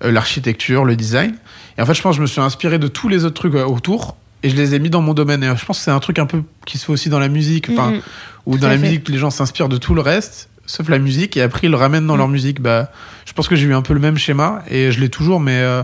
l'architecture, 0.02 0.84
le 0.84 0.96
design. 0.96 1.34
Et 1.78 1.82
en 1.82 1.86
fait, 1.86 1.94
je 1.94 2.02
pense 2.02 2.12
que 2.14 2.16
je 2.18 2.22
me 2.22 2.26
suis 2.26 2.40
inspiré 2.40 2.78
de 2.78 2.88
tous 2.88 3.08
les 3.08 3.24
autres 3.24 3.34
trucs 3.34 3.54
euh, 3.54 3.64
autour 3.64 4.16
et 4.42 4.50
je 4.50 4.56
les 4.56 4.74
ai 4.74 4.78
mis 4.78 4.90
dans 4.90 5.00
mon 5.00 5.14
domaine. 5.14 5.42
Et 5.44 5.48
euh, 5.48 5.56
je 5.56 5.64
pense 5.64 5.78
que 5.78 5.84
c'est 5.84 5.90
un 5.90 6.00
truc 6.00 6.18
un 6.18 6.26
peu 6.26 6.42
qui 6.66 6.76
se 6.78 6.84
fait 6.86 6.92
aussi 6.92 7.08
dans 7.08 7.18
la 7.20 7.28
musique, 7.28 7.68
enfin, 7.70 7.92
Mhm. 7.92 8.00
ou 8.46 8.58
dans 8.58 8.68
la 8.68 8.76
fait. 8.76 8.82
musique, 8.82 9.08
les 9.08 9.18
gens 9.18 9.30
s'inspirent 9.30 9.68
de 9.68 9.76
tout 9.78 9.94
le 9.94 10.00
reste, 10.00 10.48
sauf 10.66 10.88
la 10.88 10.98
musique, 10.98 11.36
et 11.36 11.42
après 11.42 11.66
ils 11.68 11.70
le 11.70 11.76
ramènent 11.76 12.06
dans 12.06 12.14
Mm. 12.14 12.18
leur 12.18 12.28
musique. 12.28 12.60
Bah, 12.60 12.90
je 13.26 13.32
pense 13.32 13.48
que 13.48 13.56
j'ai 13.56 13.66
eu 13.66 13.74
un 13.74 13.82
peu 13.82 13.94
le 13.94 14.00
même 14.00 14.18
schéma, 14.18 14.62
et 14.68 14.90
je 14.92 15.00
l'ai 15.00 15.08
toujours, 15.08 15.40
mais 15.40 15.54
euh, 15.56 15.82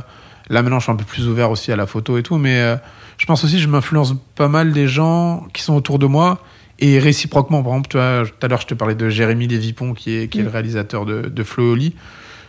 là 0.51 0.63
maintenant 0.63 0.79
je 0.79 0.85
suis 0.85 0.93
un 0.93 0.97
peu 0.97 1.05
plus 1.05 1.27
ouvert 1.29 1.51
aussi 1.51 1.73
à 1.73 1.77
la 1.77 1.87
photo 1.87 2.19
et 2.19 2.23
tout, 2.23 2.37
mais 2.39 2.59
euh, 2.61 2.77
je 3.19 3.27
pense 3.27 3.45
aussi 3.45 3.55
que 3.55 3.61
je 3.63 3.69
m'influence 3.69 4.15
pas 4.35 4.49
mal 4.49 4.73
des 4.73 4.89
gens 4.89 5.47
qui 5.53 5.63
sont 5.63 5.75
autour 5.75 5.99
de 5.99 6.07
moi, 6.07 6.41
et 6.81 6.99
réciproquement. 6.99 7.63
Par 7.63 7.73
exemple, 7.73 7.89
tu 7.89 7.97
vois, 7.99 8.25
tout 8.27 8.45
à 8.45 8.49
l'heure 8.49 8.61
je 8.61 8.67
te 8.67 8.75
parlais 8.75 8.95
de 8.97 9.09
Jérémy 9.09 9.47
Lévipon, 9.47 9.95
qui 9.95 10.17
est, 10.17 10.29
qui 10.29 10.39
est 10.39 10.43
Mm. 10.43 10.45
le 10.47 10.51
réalisateur 10.51 11.07
de, 11.07 11.23
de 11.23 11.43
Flo 11.45 11.73
Oli. 11.73 11.95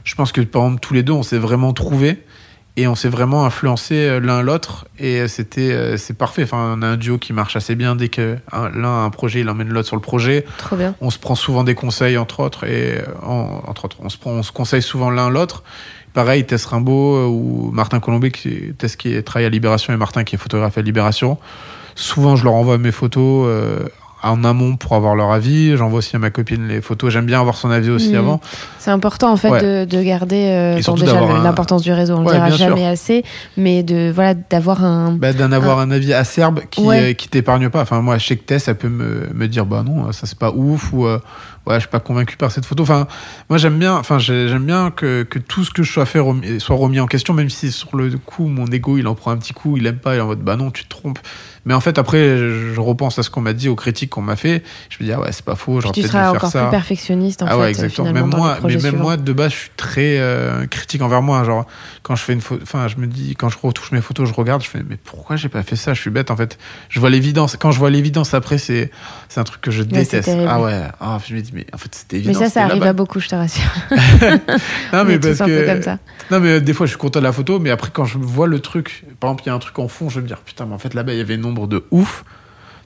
Je 0.04 0.14
pense 0.16 0.32
que 0.32 0.41
par 0.41 0.64
exemple, 0.64 0.82
tous 0.82 0.93
les 0.93 1.04
deux, 1.04 1.14
on 1.14 1.24
s'est 1.24 1.38
vraiment 1.38 1.74
trouvés. 1.74 2.24
Et 2.78 2.88
on 2.88 2.95
s'est 2.95 3.07
vraiment 3.09 3.45
influencé 3.45 3.95
euh, 3.95 4.19
l'un 4.19 4.41
l'autre 4.41 4.86
et 4.99 5.28
c'était 5.30 5.71
euh, 5.71 5.95
c'est 5.97 6.13
parfait. 6.17 6.43
Enfin, 6.43 6.76
on 6.78 6.82
a 6.82 6.88
un 6.88 6.97
duo 6.97 7.17
qui 7.17 7.32
marche 7.32 7.55
assez 7.55 7.73
bien 7.76 7.95
dès 7.95 8.09
que 8.09 8.38
un- 8.51 8.67
l'un 8.69 8.89
a 9.03 9.05
un 9.05 9.09
projet, 9.09 9.39
il 9.41 9.49
emmène 9.49 9.69
l'autre 9.69 9.88
sur 9.88 9.95
le 9.95 10.01
projet. 10.01 10.43
Trop 10.57 10.76
bien. 10.76 10.93
On 10.99 11.09
se 11.09 11.17
prend 11.17 11.36
souvent 11.36 11.63
des 11.63 11.73
conseils 11.76 12.17
entre 12.17 12.41
autres 12.41 12.65
et 12.65 12.97
euh, 12.99 13.03
en- 13.23 13.63
entre 13.67 13.86
autres, 13.86 13.97
on 14.01 14.09
se 14.09 14.17
prend, 14.17 14.32
on 14.32 14.43
se 14.43 14.51
conseille 14.51 14.82
souvent 14.82 15.09
l'un 15.09 15.30
l'autre. 15.30 15.63
Pareil, 16.13 16.45
Tess 16.45 16.65
Rimbaud 16.65 17.15
euh, 17.15 17.26
ou 17.28 17.71
Martin 17.71 17.99
Colombé, 18.01 18.32
qui, 18.32 18.73
Tess 18.78 18.95
qui 18.97 19.21
travaille 19.23 19.45
à 19.45 19.49
Libération 19.49 19.93
et 19.93 19.97
Martin 19.97 20.23
qui 20.26 20.36
est 20.36 20.39
photographe 20.39 20.78
à 20.78 20.82
Libération. 20.82 21.38
Souvent, 21.95 22.36
je 22.36 22.43
leur 22.43 22.53
envoie 22.55 22.78
mes 22.78 22.91
photos 22.91 23.47
euh, 23.47 23.80
en 24.32 24.43
amont 24.43 24.76
pour 24.76 24.93
avoir 24.93 25.15
leur 25.15 25.32
avis. 25.32 25.76
J'envoie 25.78 25.99
aussi 25.99 26.15
à 26.15 26.19
ma 26.19 26.30
copine 26.30 26.67
les 26.67 26.82
photos. 26.82 27.11
J'aime 27.13 27.26
bien 27.26 27.39
avoir 27.39 27.55
son 27.55 27.69
avis 27.69 27.89
aussi 27.89 28.09
Mhm. 28.09 28.15
avant. 28.17 28.41
C'est 28.80 28.91
important 28.91 29.32
en 29.32 29.38
fait 29.38 29.49
Ouais. 29.49 29.61
de, 29.61 29.86
de 29.86 30.03
garder 30.03 30.45
euh, 30.49 30.82
bon, 30.86 30.93
déjà 30.95 31.19
un- 31.19 31.43
l'importance 31.43 31.82
du 31.82 31.91
réseau, 31.91 32.15
on 32.15 32.26
Ouais, 32.26 32.34
dira 32.34 32.49
sûr. 32.51 32.57
jamais 32.69 32.86
assez, 32.86 33.23
mais 33.57 33.84
de 33.84 34.11
voilà 34.13 34.34
d'avoir 34.34 34.84
un 34.84 35.11
Bah, 35.13 35.34
d'en 35.34 35.51
avoir 35.51 35.80
un 35.80 35.91
avis 35.91 36.13
acerbe 36.13 36.61
qui, 36.69 36.82
Ouais. 36.82 37.11
euh, 37.11 37.13
qui 37.13 37.28
t'épargne 37.30 37.69
pas. 37.69 37.82
Enfin, 37.82 38.01
moi, 38.01 38.17
je 38.17 38.26
sais 38.28 38.36
que 38.38 38.43
Tess, 38.43 38.67
elle 38.67 38.76
peut 38.76 38.89
me, 38.89 39.30
me 39.34 39.47
dire, 39.47 39.65
bah 39.65 39.84
non, 39.86 40.11
ça 40.11 40.26
c'est 40.28 40.38
pas 40.38 40.51
ouf, 40.51 40.91
ou 40.93 41.05
euh, 41.05 41.19
ouais, 41.66 41.76
je 41.76 41.80
suis 41.82 41.89
pas 41.89 41.99
convaincu 41.99 42.38
par 42.38 42.51
cette 42.51 42.66
photo. 42.66 42.84
Enfin, 42.84 43.07
moi, 43.49 43.57
j'aime 43.57 43.78
bien, 43.80 43.95
enfin, 43.95 44.20
j'ai- 44.20 44.47
j'aime 44.47 44.66
bien 44.66 44.91
que, 44.91 45.24
que 45.24 45.39
tout 45.39 45.63
ce 45.63 45.72
que 45.72 45.84
je 45.84 45.91
sois 45.91 46.05
fait 46.05 46.20
remis- 46.20 46.59
soit 46.59 46.76
remis 46.76 46.99
en 46.99 47.07
question, 47.07 47.34
même 47.34 47.49
si 47.49 47.72
sur 47.72 47.95
le 47.95 48.11
coup, 48.18 48.47
mon 48.47 48.66
ego, 48.68 48.97
il 48.97 49.07
en 49.07 49.16
prend 49.16 49.32
un 49.32 49.38
petit 49.38 49.53
coup, 49.53 49.78
il 49.78 49.86
aime 49.88 49.97
pas, 49.97 50.16
il 50.16 50.18
est 50.20 50.22
en 50.22 50.28
mode, 50.28 50.39
bah 50.41 50.55
non, 50.55 50.72
tu 50.72 50.84
te 50.84 50.89
trompes. 50.89 51.20
Mais 51.68 51.74
en 51.74 51.80
fait, 51.82 51.97
après, 51.97 52.38
je, 52.38 52.74
je 52.76 52.80
repense 52.80 53.18
à 53.18 53.24
ce 53.24 53.32
qu'on 53.32 53.41
m'a 53.41 53.53
dit, 53.53 53.70
aux 53.70 53.76
critiques 53.76 54.11
qu'on 54.11 54.22
m'a 54.22 54.36
fait. 54.36 54.63
Je 54.89 54.97
me 55.03 55.07
dis, 55.07 55.13
ah 55.13 55.20
ouais, 55.20 55.32
c'est 55.32 55.43
pas 55.43 55.55
faux, 55.55 55.82
j'aurais 55.82 55.93
tu 55.93 56.01
peut-être 56.01 56.11
seras 56.11 56.22
dû 56.26 56.26
faire 56.26 56.36
encore 56.36 56.51
ça. 56.51 56.61
plus 56.63 56.72
perfectionniste 56.72 57.41
en 57.41 57.47
ah 57.47 57.51
fait 57.51 57.57
ouais, 57.57 57.70
exactement. 57.70 58.13
Même 58.13 58.28
moi, 58.28 58.57
mais 58.63 58.70
même 58.74 58.80
suivants. 58.82 58.97
moi, 58.97 59.18
de 59.18 59.34
base, 59.34 59.51
je 59.51 59.57
suis 59.57 59.72
très 59.76 60.20
euh, 60.20 60.68
critique 60.68 61.01
envers 61.01 61.24
moi. 61.24 61.43
Genre, 61.43 61.66
quand 62.03 62.16
je 62.16 62.22
fais 62.24 62.34
une 62.34 62.41
photo, 62.41 62.61
enfin, 62.61 62.88
je 62.88 62.97
me 62.97 63.07
dis, 63.07 63.36
quand 63.36 63.49
je 63.49 63.57
retouche 63.59 63.91
mes 63.91 64.01
photos, 64.01 64.30
je 64.30 64.34
regarde, 64.36 64.61
je 64.63 64.70
fais, 64.70 64.84
mais 64.88 64.97
pourquoi 65.03 65.38
j'ai 65.38 65.49
pas 65.49 65.63
fait 65.63 65.76
ça? 65.76 65.95
Je 65.95 66.01
suis 66.01 66.11
bête, 66.11 66.30
en 66.30 66.36
fait. 66.36 66.59
Je 66.89 66.99
vois 66.99 67.09
l'évidence. 67.09 67.57
Quand 67.59 67.72
je 67.72 67.80
vois 67.80 67.89
l'évidence 67.89 68.36
après, 68.36 68.59
c'est, 68.59 68.91
c'est 69.36 69.41
un 69.41 69.43
truc 69.43 69.59
que 69.59 69.69
je 69.71 69.83
déteste. 69.83 70.31
ah 70.47 70.61
ouais. 70.61 70.83
Ah, 71.01 71.17
je 71.27 71.36
me 71.36 71.41
dis, 71.41 71.51
mais 71.53 71.65
en 71.73 71.77
fait, 71.77 71.93
c'était 71.93 72.19
évident. 72.19 72.39
mais 72.39 72.45
ça, 72.45 72.49
ça 72.49 72.63
arrive 72.63 72.83
à 72.83 72.93
beaucoup, 72.93 73.19
je 73.19 73.27
te 73.27 73.36
rassure. 73.36 73.69
Non, 74.93 75.01
On 75.01 75.03
mais 75.03 75.19
parce 75.19 75.39
que. 75.39 75.65
comme 75.65 75.81
ça. 75.81 75.99
Non, 76.31 76.39
mais 76.39 76.61
des 76.61 76.73
fois, 76.73 76.86
je 76.86 76.91
suis 76.91 76.97
content 76.97 77.19
de 77.19 77.25
la 77.25 77.33
photo, 77.33 77.59
mais 77.59 77.69
après, 77.69 77.89
quand 77.91 78.05
je 78.05 78.17
vois 78.17 78.47
le 78.47 78.59
truc, 78.61 79.03
par 79.19 79.31
exemple, 79.31 79.43
il 79.43 79.47
y 79.47 79.49
a 79.49 79.53
un 79.53 79.59
truc 79.59 79.77
en 79.77 79.89
fond, 79.89 80.07
je 80.07 80.15
vais 80.15 80.21
me 80.21 80.27
dire, 80.27 80.38
putain, 80.38 80.65
mais 80.65 80.73
en 80.73 80.77
fait, 80.77 80.93
là-bas, 80.93 81.11
il 81.11 81.17
y 81.17 81.21
avait 81.21 81.33
un 81.33 81.38
nombre 81.38 81.67
de 81.67 81.83
ouf. 81.91 82.23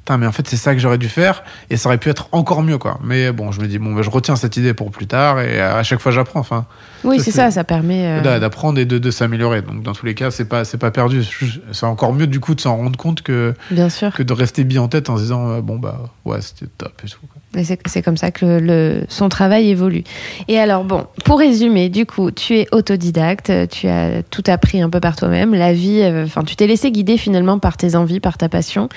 Putain, 0.10 0.18
mais 0.18 0.26
en 0.26 0.32
fait, 0.32 0.48
c'est 0.48 0.58
ça 0.58 0.74
que 0.74 0.80
j'aurais 0.82 0.98
dû 0.98 1.08
faire, 1.08 1.44
et 1.70 1.78
ça 1.78 1.88
aurait 1.88 2.00
pu 2.00 2.10
être 2.10 2.30
encore 2.32 2.64
mieux, 2.64 2.80
quoi. 2.80 2.98
Mais 3.04 3.32
bon, 3.32 3.52
je 3.52 3.62
me 3.62 3.68
dis, 3.68 3.78
bon, 3.78 3.94
bah, 3.94 4.02
je 4.02 4.10
retiens 4.10 4.36
cette 4.36 4.58
idée 4.58 4.74
pour 4.74 4.90
plus 4.90 5.06
tard, 5.06 5.40
et 5.40 5.62
à 5.62 5.84
chaque 5.84 6.00
fois, 6.00 6.12
j'apprends. 6.12 6.40
Enfin, 6.40 6.66
Oui, 7.04 7.20
c'est 7.20 7.30
ça, 7.30 7.52
ça 7.52 7.64
permet. 7.64 8.08
euh, 8.08 8.22
d'a- 8.22 8.40
d'apprendre 8.40 8.80
et 8.80 8.86
de, 8.86 8.98
de 8.98 9.12
s'améliorer. 9.12 9.62
Donc, 9.62 9.84
dans 9.84 9.94
tous 9.94 10.08
les 10.08 10.16
cas, 10.16 10.32
c'est 10.32 10.46
pas, 10.46 10.66
c'est 10.66 10.80
pas 10.80 10.90
perdu. 10.90 11.24
C'est 11.74 11.86
encore 11.86 12.12
mieux, 12.14 12.26
du 12.26 12.40
coup, 12.40 12.56
de 12.56 12.62
s'en 12.62 12.76
rendre 12.76 12.98
compte 12.98 13.22
que, 13.22 13.54
Bien 13.70 13.90
sûr. 13.90 14.12
que 14.16 14.24
de 14.24 14.34
rester 14.34 14.64
bien 14.64 14.82
en 14.82 14.88
tête 14.88 15.12
en 15.12 15.18
se 15.18 15.22
disant, 15.22 15.48
euh, 15.52 15.62
bon, 15.62 15.78
bah, 15.78 16.00
ouais, 16.26 16.42
c'était 16.42 16.66
top 16.80 16.94
et 17.06 17.08
tout. 17.08 17.20
quoi. 17.32 17.39
C'est 17.56 18.04
comme 18.04 18.18
ça 18.18 18.30
que 18.30 18.46
le, 18.46 19.06
son 19.10 19.28
travail 19.28 19.70
évolue. 19.70 20.04
Et 20.48 20.60
alors, 20.60 20.84
bon, 20.84 21.08
pour 21.26 21.40
résumer, 21.40 21.90
du 21.90 22.06
coup, 22.06 22.30
tu 22.30 22.56
es 22.56 22.68
autodidacte, 22.72 23.52
tu 23.70 23.88
as 23.88 24.22
tout 24.22 24.44
appris 24.46 24.82
un 24.82 24.90
peu 24.90 25.00
par 25.00 25.16
toi-même, 25.16 25.56
la 25.56 25.74
vie, 25.74 26.02
euh, 26.04 26.26
enfin, 26.26 26.44
tu 26.44 26.56
t'es 26.56 26.68
laissé 26.68 26.92
guider 26.92 27.18
finalement 27.18 27.58
par 27.58 27.76
tes 27.76 27.96
envies, 27.96 28.20
par 28.20 28.38
ta 28.38 28.50
passion, 28.50 28.88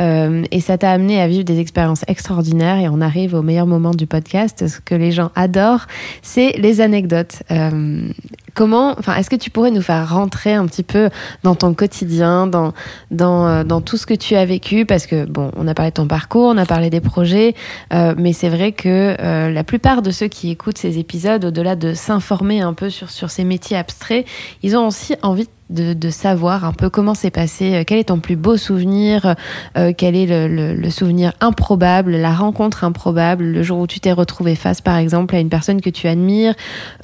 euh, 0.00 0.42
et 0.50 0.60
ça 0.60 0.78
t'a 0.78 0.90
amené 0.90 1.20
à 1.20 1.28
vivre 1.28 1.44
des 1.44 1.60
expériences 1.60 2.04
extraordinaires. 2.08 2.78
Et 2.78 2.88
on 2.88 3.00
arrive 3.00 3.34
au 3.34 3.42
meilleur 3.42 3.68
moment 3.68 3.92
du 3.92 4.08
podcast, 4.08 4.66
ce 4.66 4.80
que 4.80 4.96
les 4.96 5.12
gens 5.12 5.30
adorent, 5.36 5.86
c'est 6.22 6.52
les 6.58 6.80
anecdotes. 6.80 7.44
Euh, 7.52 8.08
comment, 8.54 8.96
enfin, 8.98 9.14
est-ce 9.14 9.30
que 9.30 9.36
tu 9.36 9.50
pourrais 9.50 9.70
nous 9.70 9.80
faire 9.80 10.12
rentrer 10.12 10.54
un 10.54 10.66
petit 10.66 10.82
peu 10.82 11.08
dans 11.44 11.54
ton 11.54 11.72
quotidien, 11.72 12.48
dans 12.48 12.72
dans, 13.12 13.62
dans 13.64 13.80
tout 13.80 13.96
ce 13.96 14.06
que 14.06 14.14
tu 14.14 14.34
as 14.34 14.44
vécu? 14.44 14.86
Parce 14.86 15.06
que 15.06 15.24
bon, 15.24 15.52
on 15.56 15.68
a 15.68 15.74
parlé 15.74 15.92
de 15.92 15.96
ton 15.96 16.08
parcours, 16.08 16.50
on 16.52 16.58
a 16.58 16.66
parlé 16.66 16.90
des 16.90 17.00
projets. 17.00 17.54
Euh, 17.92 18.14
mais 18.16 18.32
c'est 18.32 18.48
vrai 18.48 18.72
que 18.72 19.16
euh, 19.20 19.50
la 19.50 19.64
plupart 19.64 20.02
de 20.02 20.10
ceux 20.10 20.28
qui 20.28 20.50
écoutent 20.50 20.78
ces 20.78 20.98
épisodes, 20.98 21.44
au-delà 21.44 21.76
de 21.76 21.94
s'informer 21.94 22.60
un 22.60 22.74
peu 22.74 22.90
sur, 22.90 23.10
sur 23.10 23.30
ces 23.30 23.44
métiers 23.44 23.76
abstraits, 23.76 24.26
ils 24.62 24.76
ont 24.76 24.86
aussi 24.86 25.14
envie 25.22 25.44
de, 25.44 25.50
de 25.72 26.10
savoir 26.10 26.64
un 26.64 26.72
peu 26.72 26.90
comment 26.90 27.14
s'est 27.14 27.30
passé, 27.30 27.74
euh, 27.74 27.84
quel 27.86 27.98
est 27.98 28.04
ton 28.04 28.20
plus 28.20 28.36
beau 28.36 28.56
souvenir, 28.56 29.34
euh, 29.76 29.92
quel 29.96 30.14
est 30.14 30.26
le, 30.26 30.90
souvenir 30.90 31.32
improbable, 31.40 32.12
la 32.12 32.32
rencontre 32.32 32.84
improbable, 32.84 33.44
le 33.44 33.62
jour 33.62 33.78
où 33.78 33.86
tu 33.86 34.00
t'es 34.00 34.12
retrouvé 34.12 34.54
face 34.54 34.80
par 34.80 34.96
exemple 34.96 35.34
à 35.34 35.40
une 35.40 35.48
personne 35.48 35.80
que 35.80 35.90
tu 35.90 36.06
admires, 36.06 36.54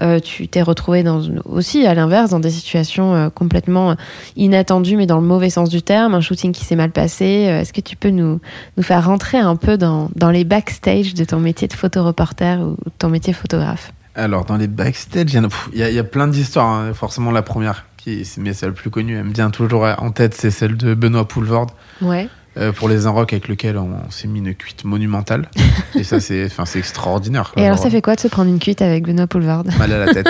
euh, 0.03 0.21
tu 0.21 0.49
t'es 0.49 0.62
retrouvé 0.62 1.03
dans, 1.03 1.23
aussi 1.45 1.87
à 1.87 1.95
l'inverse 1.95 2.31
dans 2.31 2.41
des 2.41 2.51
situations 2.51 3.31
complètement 3.35 3.97
inattendues 4.37 4.97
mais 4.97 5.07
dans 5.07 5.21
le 5.21 5.27
mauvais 5.27 5.51
sens 5.51 5.71
du 5.71 5.83
terme, 5.83 6.14
un 6.14 6.21
shooting 6.21 6.53
qui 6.53 6.64
s'est 6.64 6.77
mal 6.77 6.91
passé. 6.91 7.25
Est-ce 7.25 7.73
que 7.73 7.81
tu 7.81 7.97
peux 7.97 8.11
nous, 8.11 8.41
nous 8.77 8.83
faire 8.83 9.07
rentrer 9.07 9.39
un 9.39 9.57
peu 9.57 9.79
dans, 9.79 10.11
dans 10.14 10.31
les 10.31 10.45
backstage 10.45 11.14
de 11.14 11.25
ton 11.25 11.39
métier 11.41 11.69
de 11.69 11.73
photoreporter 11.73 12.59
ou 12.61 12.73
de 12.73 12.93
ton 12.99 13.09
métier 13.09 13.33
photographe? 13.33 13.93
Alors, 14.14 14.45
dans 14.45 14.57
les 14.57 14.66
backstage, 14.66 15.33
il 15.35 15.49
y, 15.75 15.79
y 15.79 15.99
a 15.99 16.05
plein 16.05 16.27
d'histoires. 16.27 16.69
hein. 16.69 16.93
Forcément, 16.93 17.31
la 17.31 17.43
première, 17.43 17.87
qui 18.09 18.21
est, 18.23 18.39
mais 18.39 18.53
celle 18.53 18.73
plus 18.73 18.91
connue, 18.91 19.17
elle 19.17 19.25
me 19.25 19.33
vient 19.33 19.51
toujours 19.51 19.85
en 19.99 20.11
tête, 20.11 20.35
c'est 20.35 20.51
celle 20.51 20.77
de 20.77 20.95
Benoît 20.95 21.27
Poulvord 21.29 21.69
Ouais. 22.03 22.29
euh, 22.57 22.73
pour 22.73 22.89
les 22.89 23.07
Inrocks 23.07 23.33
avec 23.33 23.49
lequel 23.49 23.77
on, 23.77 23.91
s'est 24.11 24.29
mis 24.29 24.39
une 24.39 24.55
cuite 24.55 24.85
monumentale. 24.85 25.49
Et 25.95 26.05
ça, 26.05 26.21
c'est, 26.21 26.47
enfin, 26.47 26.65
c'est 26.65 26.79
extraordinaire. 26.79 27.53
Et 27.57 27.65
alors, 27.67 27.79
ça 27.79 27.91
fait 27.91 28.03
quoi 28.03 28.15
de 28.15 28.21
se 28.21 28.29
prendre 28.29 28.51
une 28.51 28.59
cuite 28.59 28.83
avec 28.83 29.05
Benoît 29.05 29.27
Poulvard 29.27 29.65
mal 29.79 29.93
à 29.93 30.05
la 30.07 30.13
tête. 30.15 30.29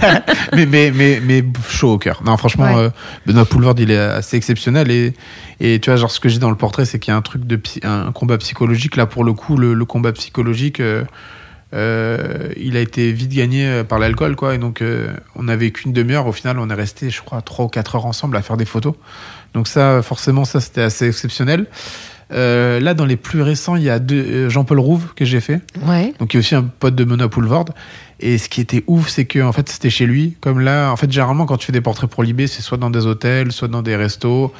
mais, 0.54 0.66
mais, 0.66 0.90
mais, 0.94 1.20
mais 1.24 1.44
chaud 1.68 1.92
au 1.94 1.98
cœur. 1.98 2.22
Non, 2.24 2.36
franchement, 2.36 2.64
Ouais. 2.66 2.76
euh, 2.84 2.90
Benoît 3.26 3.44
Poulvord, 3.44 3.74
il 3.78 3.90
est 3.90 3.98
assez 3.98 4.36
exceptionnel. 4.36 4.90
Et, 4.90 5.14
et 5.60 5.80
tu 5.80 5.90
vois, 5.90 5.96
genre, 5.96 6.10
ce 6.10 6.20
que 6.20 6.28
dis 6.28 6.38
dans 6.38 6.50
le 6.50 6.56
portrait, 6.56 6.84
c'est 6.84 6.98
qu'il 6.98 7.12
y 7.12 7.14
a 7.14 7.16
un 7.16 7.22
truc 7.22 7.44
de 7.46 7.60
un 7.82 8.12
combat 8.12 8.38
psychologique. 8.38 8.96
Là, 8.96 9.06
pour 9.06 9.24
le 9.24 9.32
coup, 9.32 9.56
le, 9.56 9.74
le 9.74 9.84
combat 9.84 10.12
psychologique, 10.12 10.80
euh, 10.80 11.04
euh, 11.74 12.48
il 12.56 12.76
a 12.76 12.80
été 12.80 13.12
vite 13.12 13.32
gagné 13.32 13.66
euh, 13.66 13.84
par 13.84 13.98
l'alcool, 13.98 14.36
quoi. 14.36 14.54
Et 14.54 14.58
donc, 14.58 14.82
euh, 14.82 15.08
on 15.34 15.48
avait 15.48 15.70
qu'une 15.70 15.92
demi-heure. 15.92 16.26
Au 16.26 16.32
final, 16.32 16.58
on 16.58 16.70
est 16.70 16.74
resté, 16.74 17.10
je 17.10 17.22
crois, 17.22 17.42
trois 17.42 17.64
ou 17.64 17.68
quatre 17.68 17.96
heures 17.96 18.06
ensemble 18.06 18.36
à 18.36 18.42
faire 18.42 18.56
des 18.56 18.64
photos. 18.64 18.94
Donc, 19.54 19.68
ça, 19.68 20.02
forcément, 20.02 20.44
ça, 20.44 20.60
c'était 20.60 20.82
assez 20.82 21.08
exceptionnel. 21.08 21.66
Euh, 22.32 22.80
là, 22.80 22.94
dans 22.94 23.04
les 23.04 23.16
plus 23.16 23.42
récents, 23.42 23.76
il 23.76 23.84
y 23.84 23.90
a 23.90 24.00
Jean-Paul 24.48 24.80
Rouve 24.80 25.14
que 25.14 25.24
j'ai 25.24 25.40
fait. 25.40 25.60
Ouais. 25.86 26.12
Donc 26.18 26.34
il 26.34 26.36
y 26.36 26.38
a 26.38 26.40
aussi 26.40 26.54
un 26.54 26.64
pote 26.64 26.94
de 26.94 27.04
Benoît 27.04 27.28
Poulvord. 27.28 27.66
Et 28.18 28.38
ce 28.38 28.48
qui 28.48 28.60
était 28.60 28.82
ouf, 28.86 29.08
c'est 29.08 29.26
que 29.26 29.38
en 29.40 29.52
fait 29.52 29.68
c'était 29.68 29.90
chez 29.90 30.06
lui. 30.06 30.36
Comme 30.40 30.60
là, 30.60 30.90
en 30.90 30.96
fait 30.96 31.10
généralement 31.10 31.46
quand 31.46 31.56
tu 31.56 31.66
fais 31.66 31.72
des 31.72 31.80
portraits 31.80 32.10
pour 32.10 32.22
Libé, 32.22 32.46
c'est 32.46 32.62
soit 32.62 32.78
dans 32.78 32.90
des 32.90 33.06
hôtels, 33.06 33.52
soit 33.52 33.68
dans 33.68 33.82
des 33.82 33.94
restos. 33.94 34.52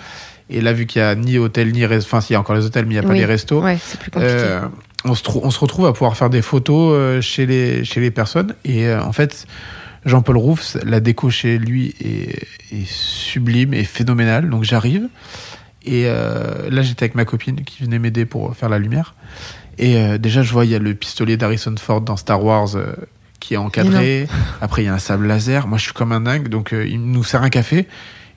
Et 0.48 0.60
là, 0.60 0.72
vu 0.72 0.86
qu'il 0.86 1.02
y 1.02 1.04
a 1.04 1.14
ni 1.16 1.38
hôtel 1.38 1.72
ni 1.72 1.84
enfin 1.84 2.20
s'il 2.20 2.34
y 2.34 2.36
a 2.36 2.40
encore 2.40 2.54
les 2.54 2.64
hôtels, 2.64 2.84
mais 2.86 2.94
il 2.94 3.00
n'y 3.00 3.04
a 3.04 3.08
pas 3.08 3.14
les 3.14 3.24
restos. 3.24 3.60
Ouais, 3.60 3.78
c'est 3.82 3.98
plus 3.98 4.12
compliqué. 4.12 4.60
On, 5.06 5.14
se 5.14 5.22
on 5.34 5.50
se 5.50 5.58
retrouve 5.58 5.86
à 5.86 5.92
pouvoir 5.92 6.16
faire 6.16 6.30
des 6.30 6.42
photos 6.42 6.92
euh, 6.94 7.20
chez 7.20 7.46
les 7.46 7.84
chez 7.84 8.00
les 8.00 8.10
personnes. 8.10 8.54
Et 8.64 8.86
euh, 8.86 9.02
en 9.02 9.12
fait, 9.12 9.46
Jean-Paul 10.04 10.36
Rouff, 10.36 10.76
la 10.84 11.00
déco 11.00 11.30
chez 11.30 11.58
lui 11.58 11.94
est, 12.00 12.46
est 12.72 12.86
sublime 12.86 13.74
et 13.74 13.84
phénoménale. 13.84 14.50
Donc 14.50 14.64
j'arrive. 14.64 15.08
Et 15.86 16.04
euh, 16.06 16.68
là, 16.68 16.82
j'étais 16.82 17.04
avec 17.04 17.14
ma 17.14 17.24
copine 17.24 17.62
qui 17.62 17.84
venait 17.84 18.00
m'aider 18.00 18.26
pour 18.26 18.54
faire 18.56 18.68
la 18.68 18.78
lumière. 18.78 19.14
Et 19.78 19.96
euh, 19.96 20.18
déjà, 20.18 20.42
je 20.42 20.52
vois, 20.52 20.64
il 20.64 20.72
y 20.72 20.74
a 20.74 20.80
le 20.80 20.94
pistolet 20.94 21.36
d'Harrison 21.36 21.74
Ford 21.78 22.00
dans 22.00 22.16
Star 22.16 22.42
Wars 22.42 22.74
euh, 22.74 22.92
qui 23.38 23.54
est 23.54 23.56
encadré. 23.56 24.26
Après, 24.60 24.82
il 24.82 24.86
y 24.86 24.88
a 24.88 24.94
un 24.94 24.98
sable 24.98 25.28
laser. 25.28 25.68
Moi, 25.68 25.78
je 25.78 25.84
suis 25.84 25.92
comme 25.92 26.10
un 26.10 26.20
dingue. 26.20 26.48
Donc, 26.48 26.72
il 26.72 27.00
nous 27.00 27.22
sert 27.22 27.42
un 27.42 27.50
café. 27.50 27.86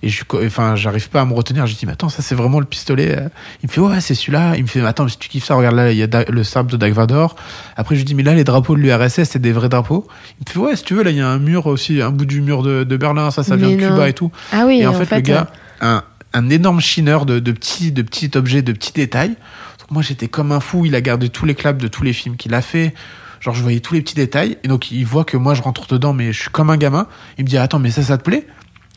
Et 0.02 0.08
je 0.10 0.24
enfin, 0.46 0.76
j'arrive 0.78 1.10
pas 1.10 1.22
à 1.22 1.26
me 1.26 1.34
retenir. 1.34 1.68
Je 1.68 1.76
dis, 1.76 1.86
mais 1.86 1.92
attends, 1.92 2.08
ça, 2.10 2.22
c'est 2.22 2.36
vraiment 2.36 2.60
le 2.60 2.66
pistolet. 2.66 3.18
euh. 3.18 3.28
Il 3.62 3.68
me 3.68 3.72
fait, 3.72 3.82
ouais, 3.82 4.00
c'est 4.00 4.16
celui-là. 4.16 4.56
Il 4.56 4.64
me 4.64 4.68
fait, 4.68 4.80
attends, 4.86 5.08
si 5.10 5.18
tu 5.18 5.28
kiffes 5.28 5.44
ça, 5.46 5.56
regarde 5.56 5.76
là, 5.76 5.92
il 5.92 5.98
y 5.98 6.04
a 6.04 6.08
Da- 6.08 6.24
le 6.30 6.44
sable 6.46 6.72
de 6.72 6.78
Dark 6.78 6.94
Vador. 6.94 7.36
Après, 7.76 7.96
je 7.96 8.00
lui 8.00 8.06
dis, 8.06 8.16
mais 8.16 8.24
là, 8.24 8.34
les 8.34 8.46
drapeaux 8.46 8.76
de 8.76 8.80
l'URSS, 8.82 9.24
c'est 9.26 9.40
des 9.40 9.52
vrais 9.52 9.68
drapeaux. 9.68 10.08
Il 10.40 10.46
me 10.48 10.54
fait, 10.54 10.60
ouais, 10.70 10.76
si 10.78 10.84
tu 10.84 10.94
veux, 10.94 11.04
là, 11.04 11.12
il 11.12 11.18
y 11.18 11.22
a 11.22 11.28
un 11.28 11.40
mur 11.40 11.66
aussi, 11.68 12.02
un 12.02 12.12
bout 12.12 12.26
du 12.26 12.40
mur 12.42 12.64
de, 12.64 12.84
de 12.86 12.98
Berlin. 12.98 13.30
Ça, 13.32 13.44
ça 13.44 13.58
vient 13.58 13.68
Mais 13.70 13.76
de. 13.76 13.88
Cuba 13.90 14.08
et 14.08 14.14
tout. 14.14 14.32
Ah 14.54 14.64
oui, 14.66 14.80
Et 14.80 14.88
en, 14.88 14.94
fait, 14.94 15.14
le 15.14 15.22
gars, 15.22 15.48
un, 15.82 16.04
un 16.34 16.50
énorme 16.50 16.80
chineur 16.80 17.26
de, 17.26 17.40
de 17.40 17.52
petits, 17.52 17.92
de 17.92 18.02
petits 18.02 18.32
objets, 18.36 18.62
de 18.62 18.72
petits 18.72 18.94
détails. 18.94 19.36
Donc 19.80 19.92
moi, 19.92 20.02
j'étais 20.02 20.30
comme 20.30 20.54
un 20.54 20.62
fou. 20.62 20.86
Il 20.86 20.96
a 20.96 21.02
gardé 21.02 21.28
tous 21.28 21.46
les 21.46 21.56
claps 21.56 21.82
de 21.84 21.90
tous 21.90 22.04
les 22.04 22.14
films 22.14 22.38
qu'il 22.38 22.54
a 22.54 22.62
fait. 22.62 22.94
Genre, 23.42 23.54
je 23.54 23.62
voyais 23.62 23.80
tous 23.82 23.94
les 23.96 24.02
petits 24.02 24.16
détails. 24.16 24.58
Et 24.64 24.70
donc, 24.70 24.92
il 24.92 25.06
voit 25.06 25.24
que 25.26 25.36
moi, 25.36 25.56
je 25.56 25.62
rentre 25.62 25.88
dedans, 25.88 26.14
mais 26.14 26.32
je 26.32 26.40
suis 26.42 26.50
comme 26.52 26.70
un 26.70 26.78
gamin. 26.78 27.08
Il 27.38 27.44
me 27.44 27.50
dit, 27.50 27.58
attends, 27.58 27.80
mais 27.80 27.92
ça, 27.92 28.02
ça 28.02 28.18
te 28.18 28.24
plaît? 28.24 28.46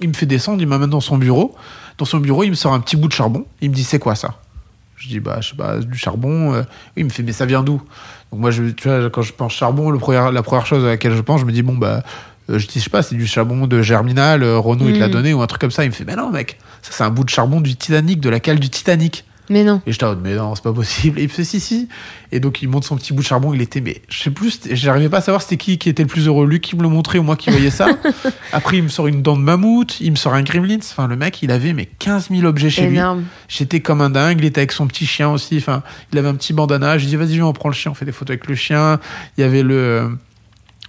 Il 0.02 0.08
me 0.08 0.14
fait 0.14 0.26
descendre, 0.26 0.60
il 0.60 0.66
m'amène 0.66 0.90
dans 0.90 1.00
son 1.00 1.16
bureau. 1.16 1.54
Dans 1.98 2.04
son 2.04 2.18
bureau, 2.18 2.42
il 2.44 2.50
me 2.50 2.54
sort 2.54 2.72
un 2.74 2.80
petit 2.80 2.96
bout 2.96 3.08
de 3.08 3.12
charbon. 3.12 3.46
Il 3.60 3.70
me 3.70 3.74
dit, 3.74 3.84
c'est 3.84 3.98
quoi 3.98 4.14
ça? 4.14 4.34
Je 4.96 5.08
dis, 5.08 5.20
bah, 5.20 5.38
je 5.40 5.50
sais 5.50 5.56
pas, 5.56 5.78
du 5.78 5.96
charbon. 5.98 6.54
euh. 6.54 6.60
Oui, 6.60 6.66
il 6.98 7.04
me 7.04 7.10
fait, 7.10 7.22
mais 7.22 7.32
ça 7.32 7.46
vient 7.46 7.62
d'où? 7.62 7.80
Donc, 8.30 8.40
moi, 8.40 8.50
je, 8.50 8.64
tu 8.64 8.88
vois, 8.88 9.08
quand 9.10 9.22
je 9.22 9.32
pense 9.32 9.52
charbon, 9.52 9.90
le 9.90 9.98
premier- 9.98 10.30
la 10.32 10.42
première 10.42 10.66
chose 10.66 10.84
à 10.84 10.88
laquelle 10.88 11.14
je 11.14 11.20
pense, 11.20 11.40
je 11.40 11.44
me 11.46 11.52
dis, 11.52 11.62
bon, 11.62 11.74
bah, 11.76 12.02
euh, 12.50 12.58
je 12.58 12.66
dis, 12.66 12.78
je 12.78 12.84
sais 12.84 12.90
pas, 12.90 13.02
c'est 13.02 13.14
du 13.14 13.26
charbon 13.26 13.66
de 13.66 13.82
Germinal, 13.82 14.42
euh, 14.42 14.58
Renault, 14.58 14.88
il 14.88 14.94
te 14.94 14.98
l'a 15.00 15.06
Mhm. 15.06 15.12
donné, 15.12 15.34
ou 15.34 15.42
un 15.42 15.46
truc 15.46 15.60
comme 15.60 15.70
ça. 15.70 15.84
Il 15.84 15.88
me 15.90 15.94
fait, 15.94 16.04
mais 16.04 16.16
non, 16.16 16.30
mec, 16.30 16.58
ça, 16.82 16.90
c'est 16.92 17.04
un 17.04 17.10
bout 17.10 17.24
de 17.24 17.30
charbon 17.30 17.60
du 17.60 17.76
Titanic, 17.76 18.20
de 18.20 18.28
la 18.28 18.40
cale 18.40 18.58
du 18.58 18.70
Titanic. 18.70 19.24
Mais 19.52 19.64
non. 19.64 19.82
Et 19.86 19.92
j'étais 19.92 20.04
en 20.04 20.10
mode, 20.10 20.20
mais 20.22 20.34
non, 20.34 20.54
c'est 20.54 20.64
pas 20.64 20.72
possible. 20.72 21.18
Et 21.18 21.24
il 21.24 21.28
me 21.28 21.32
fait, 21.32 21.44
si, 21.44 21.60
si. 21.60 21.86
Et 22.32 22.40
donc, 22.40 22.62
il 22.62 22.70
monte 22.70 22.84
son 22.84 22.96
petit 22.96 23.12
bout 23.12 23.20
de 23.20 23.26
charbon. 23.26 23.52
Il 23.52 23.60
était, 23.60 23.82
mais 23.82 24.00
je 24.08 24.22
sais 24.22 24.30
plus, 24.30 24.58
j'arrivais 24.70 25.10
pas 25.10 25.18
à 25.18 25.20
savoir 25.20 25.42
c'était 25.42 25.58
qui 25.58 25.76
qui 25.76 25.90
était 25.90 26.02
le 26.02 26.08
plus 26.08 26.26
heureux, 26.26 26.46
lui 26.46 26.60
qui 26.60 26.74
me 26.74 26.82
le 26.82 26.88
montrait 26.88 27.18
ou 27.18 27.22
moi 27.22 27.36
qui 27.36 27.50
voyais 27.50 27.68
ça. 27.68 27.88
Après, 28.52 28.78
il 28.78 28.84
me 28.84 28.88
sort 28.88 29.08
une 29.08 29.20
dent 29.20 29.36
de 29.36 29.42
mammouth, 29.42 30.00
il 30.00 30.10
me 30.10 30.16
sort 30.16 30.32
un 30.32 30.42
gremlins. 30.42 30.78
Enfin, 30.78 31.06
le 31.06 31.16
mec, 31.16 31.42
il 31.42 31.50
avait, 31.50 31.74
mais 31.74 31.86
15 31.98 32.30
000 32.30 32.44
objets 32.44 32.70
chez 32.70 32.86
lui. 32.86 32.98
J'étais 33.46 33.80
comme 33.80 34.00
un 34.00 34.08
dingue. 34.08 34.38
Il 34.40 34.46
était 34.46 34.60
avec 34.60 34.72
son 34.72 34.86
petit 34.86 35.04
chien 35.04 35.28
aussi. 35.28 35.58
Enfin, 35.58 35.82
il 36.12 36.18
avait 36.18 36.28
un 36.28 36.34
petit 36.34 36.54
bandana. 36.54 36.96
Je 36.96 37.04
dis, 37.04 37.16
vas-y, 37.16 37.34
viens, 37.34 37.46
on 37.46 37.52
prend 37.52 37.68
le 37.68 37.74
chien, 37.74 37.90
on 37.90 37.94
fait 37.94 38.06
des 38.06 38.12
photos 38.12 38.30
avec 38.30 38.48
le 38.48 38.54
chien. 38.54 39.00
Il 39.36 39.42
y 39.42 39.44
avait 39.44 39.62
le, 39.62 40.16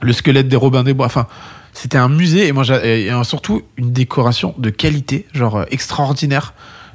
le 0.01 0.13
squelette 0.13 0.47
des 0.47 0.55
Robins 0.55 0.83
des 0.83 0.93
Bois. 0.93 1.07
Enfin, 1.07 1.27
c'était 1.73 1.97
un 1.97 2.07
musée 2.07 2.47
et 2.47 2.53
moi, 2.53 2.63
et 2.85 3.09
surtout 3.23 3.63
une 3.75 3.91
décoration 3.91 4.55
de 4.57 4.69
qualité, 4.69 5.25
genre 5.33 5.57
euh, 5.57 5.65
extraordinaire. 5.69 6.53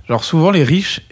Genre, 0.09 0.25
souvent, 0.25 0.51
les 0.51 0.65
riches, 0.65 1.03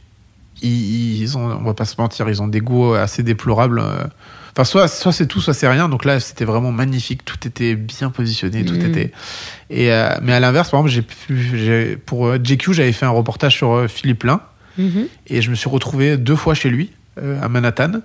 ils, 0.62 1.20
ils 1.22 1.36
ont, 1.38 1.44
on 1.46 1.62
va 1.64 1.74
pas 1.74 1.84
se 1.84 1.94
mentir, 1.98 2.28
ils 2.28 2.40
ont 2.42 2.48
des 2.48 2.60
goûts 2.60 2.94
assez 2.94 3.22
déplorables. 3.22 3.78
euh. 3.80 4.04
Enfin, 4.52 4.64
soit, 4.64 4.88
soit 4.88 5.12
c'est 5.12 5.26
tout, 5.26 5.40
soit 5.42 5.52
c'est 5.52 5.68
rien. 5.68 5.86
Donc 5.88 6.06
là, 6.06 6.18
c'était 6.18 6.46
vraiment 6.46 6.72
magnifique. 6.72 7.24
Tout 7.26 7.36
était 7.46 7.74
bien 7.74 8.08
positionné. 8.10 8.64
Tout 8.64 8.72
Mhm. 8.74 8.86
était. 8.86 9.12
Et, 9.68 9.92
euh, 9.92 10.08
mais 10.22 10.32
à 10.32 10.40
l'inverse, 10.40 10.70
par 10.70 10.80
exemple, 10.86 11.06
j'ai 11.54 11.96
pour 11.96 12.26
euh, 12.26 12.38
JQ, 12.42 12.72
j'avais 12.72 12.92
fait 12.92 13.04
un 13.04 13.10
reportage 13.10 13.54
sur 13.54 13.84
Philippe 13.88 14.22
Lain. 14.24 14.40
Mhm. 14.78 15.08
Et 15.26 15.42
je 15.42 15.50
me 15.50 15.54
suis 15.56 15.68
retrouvé 15.68 16.16
deux 16.16 16.36
fois 16.36 16.54
chez 16.54 16.70
lui, 16.70 16.90
euh, 17.22 17.38
à 17.42 17.48
Manhattan. 17.48 18.00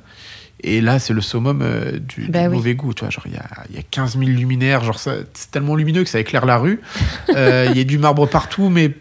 Et 0.63 0.81
là, 0.81 0.99
c'est 0.99 1.13
le 1.13 1.21
summum 1.21 1.61
euh, 1.63 1.99
du, 1.99 2.27
Bah 2.27 2.41
du 2.43 2.47
oui. 2.49 2.55
mauvais 2.55 2.75
goût. 2.75 2.93
Tu 2.93 3.05
vois, 3.05 3.09
genre, 3.09 3.23
il 3.27 3.33
y 3.33 3.37
a, 3.37 3.45
y 3.73 3.79
a 3.79 3.83
15 3.89 4.17
000 4.17 4.29
luminaires. 4.31 4.83
Genre, 4.83 4.99
c'est 4.99 5.25
tellement 5.51 5.75
lumineux 5.77 6.03
que 6.03 6.09
ça 6.09 6.19
éclaire 6.19 6.45
la 6.45 6.57
rue. 6.57 6.81
Il 7.29 7.77
y 7.77 7.79
a 7.79 7.83
du 7.85 7.97
marbre 7.97 8.27
partout, 8.27 8.67
mais 8.69 8.91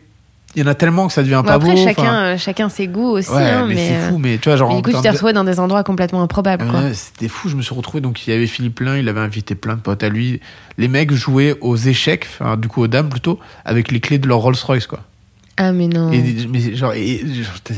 il 0.56 0.62
y 0.62 0.64
en 0.64 0.66
a 0.66 0.74
tellement 0.74 1.06
que 1.06 1.12
ça 1.12 1.22
devient 1.22 1.40
Bon, 1.42 1.48
pas 1.48 1.54
après, 1.54 1.70
beau. 1.74 1.76
chacun, 1.84 2.02
Enfin, 2.02 2.14
euh, 2.24 2.36
chacun 2.38 2.68
ses 2.68 2.88
goûts 2.88 3.10
aussi. 3.10 3.30
ouais, 3.30 3.42
hein, 3.42 3.66
mais, 3.68 3.74
mais 3.74 3.88
c'est 3.88 3.94
euh, 3.96 4.08
fou. 4.10 4.18
Mais 4.18 4.38
tu 4.38 4.48
vois, 4.48 4.56
genre. 4.56 4.74
du 4.76 4.82
coup, 4.82 4.92
tu 4.92 5.00
t'es 5.00 5.10
retrouvé 5.10 5.32
dans 5.32 5.44
des 5.44 5.60
endroits 5.60 5.84
complètement 5.84 6.22
improbables. 6.22 6.66
Quoi. 6.66 6.80
Ouais, 6.80 6.94
c'était 6.94 7.28
fou, 7.28 7.48
je 7.48 7.56
me 7.56 7.62
suis 7.62 7.74
retrouvé. 7.74 8.00
Donc, 8.00 8.26
il 8.26 8.30
y 8.30 8.32
avait 8.32 8.46
Philippe 8.46 8.80
Lain, 8.80 8.96
il 8.96 9.08
avait 9.08 9.20
invité 9.20 9.54
plein 9.54 9.74
de 9.76 9.80
potes 9.80 10.02
à 10.02 10.08
lui. 10.08 10.40
Les 10.78 10.88
mecs 10.88 11.12
jouaient 11.12 11.56
aux 11.60 11.76
échecs, 11.76 12.26
enfin, 12.40 12.56
du 12.56 12.66
coup, 12.68 12.82
aux 12.82 12.88
dames 12.88 13.08
plutôt, 13.10 13.38
avec 13.64 13.92
les 13.92 14.00
clés 14.00 14.18
de 14.18 14.26
leur 14.26 14.38
Rolls-Royce, 14.38 14.86
quoi. 14.86 15.00
Ah, 15.56 15.72
mais 15.72 15.88
non. 15.88 16.10
Et, 16.10 16.22
mais 16.48 16.74
genre, 16.74 16.94
et, 16.94 17.20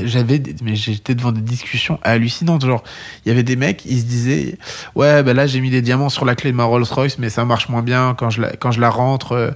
j'avais, 0.05 0.41
mais 0.62 0.77
j'étais 0.77 1.16
devant 1.16 1.33
des 1.33 1.41
discussions 1.41 1.99
hallucinantes. 2.05 2.64
Genre, 2.64 2.85
il 3.27 3.29
y 3.29 3.33
avait 3.33 3.43
des 3.43 3.57
mecs, 3.57 3.85
ils 3.87 3.99
se 3.99 4.05
disaient, 4.05 4.57
ouais, 4.95 5.23
ben 5.25 5.35
là, 5.37 5.47
j'ai 5.49 5.61
mis 5.61 5.70
des 5.70 5.83
diamants 5.83 6.09
sur 6.09 6.25
la 6.25 6.37
clé 6.37 6.53
de 6.53 6.57
ma 6.57 6.62
Rolls 6.64 6.85
Royce, 6.89 7.18
mais 7.18 7.29
ça 7.29 7.45
marche 7.45 7.68
moins 7.68 7.83
bien 7.83 8.14
quand 8.16 8.31
je 8.31 8.41
la, 8.43 8.51
quand 8.57 8.70
je 8.70 8.81
la 8.81 8.89
rentre. 8.91 9.33
euh, 9.33 9.51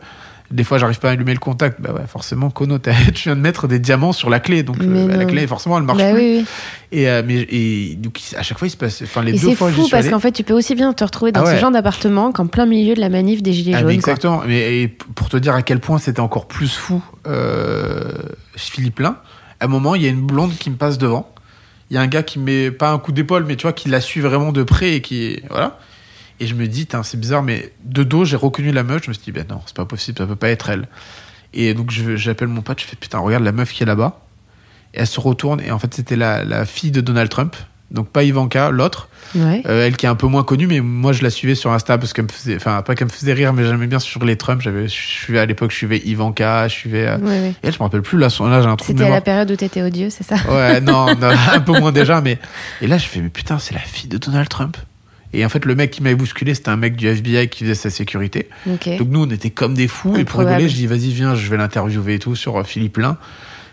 des 0.51 0.65
fois, 0.65 0.79
j'arrive 0.79 0.99
pas 0.99 1.09
à 1.09 1.13
allumer 1.13 1.33
le 1.35 1.41
contact. 1.41 1.81
Bah 1.81 1.93
ouais, 1.93 2.07
forcément, 2.07 2.51
Kono, 2.51 2.79
tu 3.15 3.23
viens 3.25 3.37
de 3.37 3.41
mettre 3.41 3.67
des 3.69 3.79
diamants 3.79 4.13
sur 4.13 4.31
la 4.31 4.41
clé, 4.41 4.63
donc 4.63 4.77
euh, 4.81 5.09
la 5.17 5.25
clé, 5.25 5.47
forcément, 5.47 5.77
elle 5.79 5.85
marche 5.85 5.99
Bah 5.99 6.13
plus. 6.13 6.21
oui, 6.21 6.37
oui. 6.41 6.45
Et, 6.93 7.09
euh, 7.09 7.23
mais, 7.27 7.47
et 7.51 7.97
donc, 7.99 8.21
à 8.37 8.43
chaque 8.43 8.59
fois, 8.59 8.69
il 8.69 8.71
se 8.71 8.77
passe, 8.77 9.03
enfin, 9.03 9.23
les 9.23 9.35
Et 9.35 9.39
deux 9.39 9.49
c'est 9.51 9.55
fois, 9.57 9.71
j'y 9.71 9.81
fou 9.83 9.89
parce 9.91 10.09
qu'en 10.09 10.21
fait, 10.21 10.33
tu 10.33 10.45
peux 10.45 10.55
aussi 10.55 10.75
bien 10.75 10.93
te 10.93 11.03
retrouver 11.05 11.33
dans 11.33 11.41
Ah 11.41 11.45
ouais. 11.45 11.57
ce 11.57 11.61
genre 11.61 11.71
d'appartement 11.73 12.31
qu'en 12.33 12.47
plein 12.47 12.67
milieu 12.67 12.95
de 12.95 13.01
la 13.01 13.09
manif 13.09 13.43
des 13.43 13.53
Gilets 13.53 13.73
Ah, 13.75 13.83
mais 13.83 13.95
jaunes. 13.95 14.03
quoi. 14.03 14.13
exactement. 14.13 14.43
Mais 14.47 14.83
et 14.83 14.89
pour 14.89 15.29
te 15.29 15.37
dire 15.37 15.55
à 15.55 15.63
quel 15.63 15.81
point 15.81 15.99
c'était 15.99 16.21
encore 16.21 16.47
plus 16.47 16.73
fou, 16.75 17.03
euh, 17.27 18.13
Philippe 18.55 19.01
Lain, 19.01 19.17
à 19.61 19.65
un 19.65 19.69
moment, 19.69 19.95
il 19.95 20.03
y 20.03 20.07
a 20.07 20.11
une 20.11 20.25
blonde 20.27 20.55
qui 20.57 20.71
me 20.71 20.77
passe 20.77 20.99
devant. 20.99 21.29
Il 21.91 21.95
y 21.95 21.99
a 21.99 22.03
un 22.03 22.07
gars 22.09 22.23
qui 22.23 22.39
me 22.39 22.45
met 22.45 22.71
pas 22.71 22.91
un 22.91 22.99
coup 22.99 23.13
d'épaule, 23.13 23.45
mais 23.47 23.57
tu 23.57 23.63
vois, 23.63 23.73
qui 23.73 23.89
la 23.89 24.01
suit 24.01 24.21
vraiment 24.21 24.53
de 24.53 24.63
près 24.63 24.95
et 24.95 25.01
qui. 25.03 25.41
Voilà. 25.51 25.79
Et 26.41 26.47
je 26.47 26.55
me 26.55 26.67
dis, 26.69 26.87
c'est 27.03 27.19
bizarre, 27.21 27.43
mais 27.43 27.73
de 27.85 28.03
dos, 28.03 28.25
j'ai 28.25 28.37
reconnu 28.37 28.73
la 28.73 28.83
meuf. 28.83 29.03
Je 29.05 29.09
me 29.09 29.15
suis 29.15 29.23
dit, 29.25 29.33
ben 29.33 29.47
non, 29.49 29.61
c'est 29.67 29.77
pas 29.77 29.85
possible, 29.87 30.19
ça 30.19 30.27
peut 30.27 30.37
pas 30.37 30.51
être 30.51 30.69
elle. 30.69 30.87
Et 31.55 31.73
donc, 31.75 31.91
j'appelle 31.91 32.49
mon 32.49 32.61
pote, 32.63 32.81
je 32.81 32.85
fais, 32.87 32.97
putain, 32.97 33.19
regarde 33.19 33.45
la 33.45 33.53
meuf 33.53 33.73
qui 33.73 33.83
est 33.83 33.87
là-bas. 33.87 34.21
Et 34.95 35.01
elle 35.01 35.07
se 35.07 35.21
retourne, 35.21 35.61
et 35.61 35.71
en 35.71 35.79
fait, 35.79 35.95
c'était 35.95 36.17
la, 36.17 36.45
la 36.45 36.67
fille 36.67 36.91
de 36.91 37.01
Donald 37.01 37.31
Trump. 37.31 37.57
Donc, 37.91 38.09
pas 38.11 38.23
Ivanka, 38.25 38.71
l'autre. 38.71 39.09
Ouais. 39.35 39.63
Euh, 39.67 39.87
elle 39.87 39.97
qui 39.97 40.07
est 40.07 40.09
un 40.09 40.15
peu 40.15 40.27
moins 40.27 40.43
connue, 40.45 40.67
mais 40.67 40.81
moi 40.81 41.13
je 41.13 41.23
la 41.23 41.31
suivais 41.31 41.55
sur 41.57 41.73
Insta 41.73 41.99
parce 41.99 42.13
qu'elle 42.13 42.27
me 42.27 42.31
faisait, 42.31 42.55
enfin 42.57 42.83
pas 42.83 42.95
qu'elle 42.95 43.09
me 43.09 43.13
faisait 43.13 43.33
rire, 43.33 43.53
mais 43.53 43.65
j'aimais 43.65 43.89
bien 43.89 43.99
sur 43.99 44.25
les 44.25 44.37
Trump. 44.37 44.61
J'avais, 44.63 44.87
je 44.87 44.93
suivais 44.95 45.41
à 45.41 45.47
l'époque, 45.47 45.73
je 45.73 45.77
suivais 45.77 45.99
Ivanka, 46.05 46.69
je 46.69 46.73
suivais. 46.75 47.07
euh, 47.09 47.19
Ouais, 47.19 47.41
ouais. 47.41 47.49
Et 47.51 47.55
elle, 47.67 47.73
je 47.73 47.79
me 47.79 47.83
rappelle 47.83 48.03
plus 48.03 48.19
là, 48.19 48.31
son 48.31 48.47
là 48.47 48.63
j'ai 48.63 48.69
un 48.69 48.77
trou 48.77 48.93
de 48.93 48.99
C'était 48.99 49.11
à 49.11 49.15
la 49.15 49.21
période 49.21 49.51
où 49.51 49.57
t'étais 49.57 49.83
odieux, 49.83 50.11
c'est 50.11 50.23
ça? 50.25 50.37
Ouais, 50.49 50.81
non, 50.81 51.07
non, 51.21 51.29
un 51.53 51.61
peu 51.61 51.73
moins 51.79 51.91
déjà, 51.91 52.21
mais 52.21 52.39
et 52.81 52.87
là 52.87 52.99
je 52.99 53.07
fais 53.07 53.21
mais 53.21 53.29
putain 53.29 53.59
c'est 53.59 53.75
la 53.75 53.81
fille 53.81 54.09
de 54.09 54.17
Donald 54.19 54.49
Trump. 54.49 54.77
Et 55.37 55.45
en 55.45 55.49
fait 55.49 55.65
le 55.65 55.75
mec 55.75 55.91
qui 55.91 56.03
m'avait 56.03 56.15
bousculé 56.15 56.55
c'était 56.55 56.71
un 56.71 56.77
mec 56.77 56.97
du 56.97 57.07
FBI 57.07 57.49
qui 57.49 57.65
faisait 57.65 57.75
sa 57.75 57.91
sécurité. 57.91 58.49
Donc 58.67 59.09
nous 59.09 59.25
on 59.25 59.31
était 59.31 59.51
comme 59.51 59.75
des 59.75 59.87
fous 59.87 60.17
et 60.17 60.25
pour 60.25 60.41
Improbable. 60.41 60.57
rigoler 60.57 60.69
je 60.69 60.75
dis 60.75 60.87
vas-y 60.87 61.13
viens 61.13 61.35
je 61.35 61.51
vais 61.51 61.59
l'interviewer 61.59 62.15
et 62.15 62.19
tout 62.19 62.35
sur 62.35 62.57
euh, 62.57 62.65
Philippe 62.65 62.97
Lain. 62.97 63.19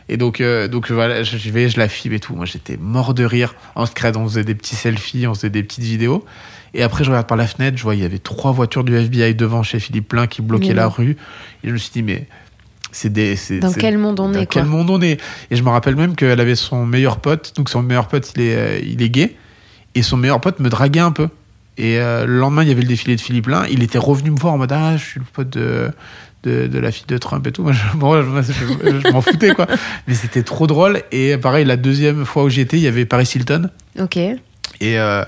Et 0.10 0.18
donc, 0.18 0.42
euh, 0.42 0.68
donc 0.68 0.92
voilà, 0.92 1.24
je 1.24 1.50
vais, 1.50 1.70
je 1.70 1.80
la 1.80 1.88
filme 1.88 2.14
et 2.14 2.20
tout. 2.20 2.36
Moi, 2.36 2.46
j'étais 2.46 2.78
mort 2.78 3.14
de 3.14 3.24
rire. 3.24 3.56
En 3.76 3.86
secret, 3.86 4.16
on 4.18 4.28
faisait 4.28 4.44
des 4.44 4.56
petits 4.56 4.76
selfies, 4.76 5.28
on 5.28 5.34
faisait 5.34 5.50
des 5.50 5.64
petites 5.64 5.84
vidéos. 5.84 6.26
Et 6.74 6.84
après, 6.84 7.04
je 7.04 7.10
regarde 7.10 7.28
par 7.28 7.38
la 7.38 7.48
fenêtre, 7.48 7.78
je 7.78 7.84
vois, 7.84 7.96
il 7.96 8.02
y 8.02 8.06
avait 8.06 8.20
trois 8.20 8.52
voitures 8.52 8.84
du 8.84 8.96
FBI 8.96 9.36
devant 9.36 9.64
chez 9.64 9.80
Philippe 9.80 10.10
Plein 10.10 10.28
qui 10.28 10.42
bloquaient 10.42 10.74
la 10.74 10.88
rue. 10.88 11.16
Et 11.64 11.68
je 11.68 11.72
me 11.72 11.78
suis 11.78 11.92
dit, 11.92 12.04
mais 12.04 12.28
c'est 12.92 13.12
des. 13.14 13.38
Dans 13.62 13.72
quel 13.72 13.98
monde 13.98 14.20
on 14.20 14.30
dans 14.30 14.40
est, 14.40 14.46
quel 14.46 14.64
quoi 14.64 14.72
monde 14.72 14.90
on 14.90 15.02
est? 15.02 15.22
Et 15.52 15.56
je 15.56 15.64
me 15.64 15.70
rappelle 15.70 15.96
même 15.96 16.16
qu'elle 16.16 16.40
avait 16.40 16.56
son 16.56 16.86
meilleur 16.86 17.20
pote. 17.20 17.54
Donc, 17.56 17.70
son 17.70 17.82
meilleur 17.82 18.08
pote, 18.08 18.32
il 18.36 18.42
est, 18.42 18.56
euh, 18.56 18.80
il 18.84 19.02
est 19.02 19.10
gay. 19.10 19.36
Et 19.96 20.02
son 20.02 20.18
meilleur 20.18 20.42
pote 20.42 20.60
me 20.60 20.70
draguait 20.70 21.00
un 21.00 21.12
peu. 21.12 21.30
Et 21.78 22.00
euh, 22.00 22.26
le 22.26 22.38
lendemain, 22.40 22.64
il 22.64 22.70
y 22.70 22.72
avait 22.72 22.82
le 22.82 22.88
défilé 22.88 23.16
de 23.16 23.22
Philippe 23.22 23.48
Lain. 23.48 23.66
Il 23.70 23.82
était 23.84 23.98
revenu 23.98 24.30
me 24.32 24.38
voir 24.40 24.54
en 24.54 24.58
mode 24.58 24.72
Ah, 24.72 24.96
je 24.98 25.04
suis 25.04 25.20
le 25.20 25.26
pote 25.32 25.50
de, 25.50 25.90
de, 26.44 26.68
de 26.68 26.80
la 26.80 26.92
fille 26.92 27.06
de 27.08 27.18
Trump 27.18 27.46
et 27.48 27.52
tout. 27.52 27.64
Moi, 27.64 27.74
je, 27.74 27.98
moi, 27.98 28.22
je- 28.22 28.28
moi, 28.28 28.42
je- 28.42 29.00
je 29.02 29.12
m'en 29.12 29.22
foutais, 29.22 29.54
quoi. 29.56 29.66
Mais 30.08 30.14
c'était 30.14 30.44
trop 30.44 30.68
drôle. 30.68 31.02
Et 31.12 31.38
pareil, 31.38 31.66
la 31.66 31.78
deuxième 31.78 32.26
fois 32.26 32.44
où 32.44 32.50
j'y 32.50 32.62
étais, 32.62 32.78
il 32.78 32.84
y 32.84 32.88
avait 32.88 33.06
Paris 33.06 33.30
Hilton. 33.34 33.70
Ok. 34.00 34.18
Et, 34.18 34.38
euh, 34.84 35.24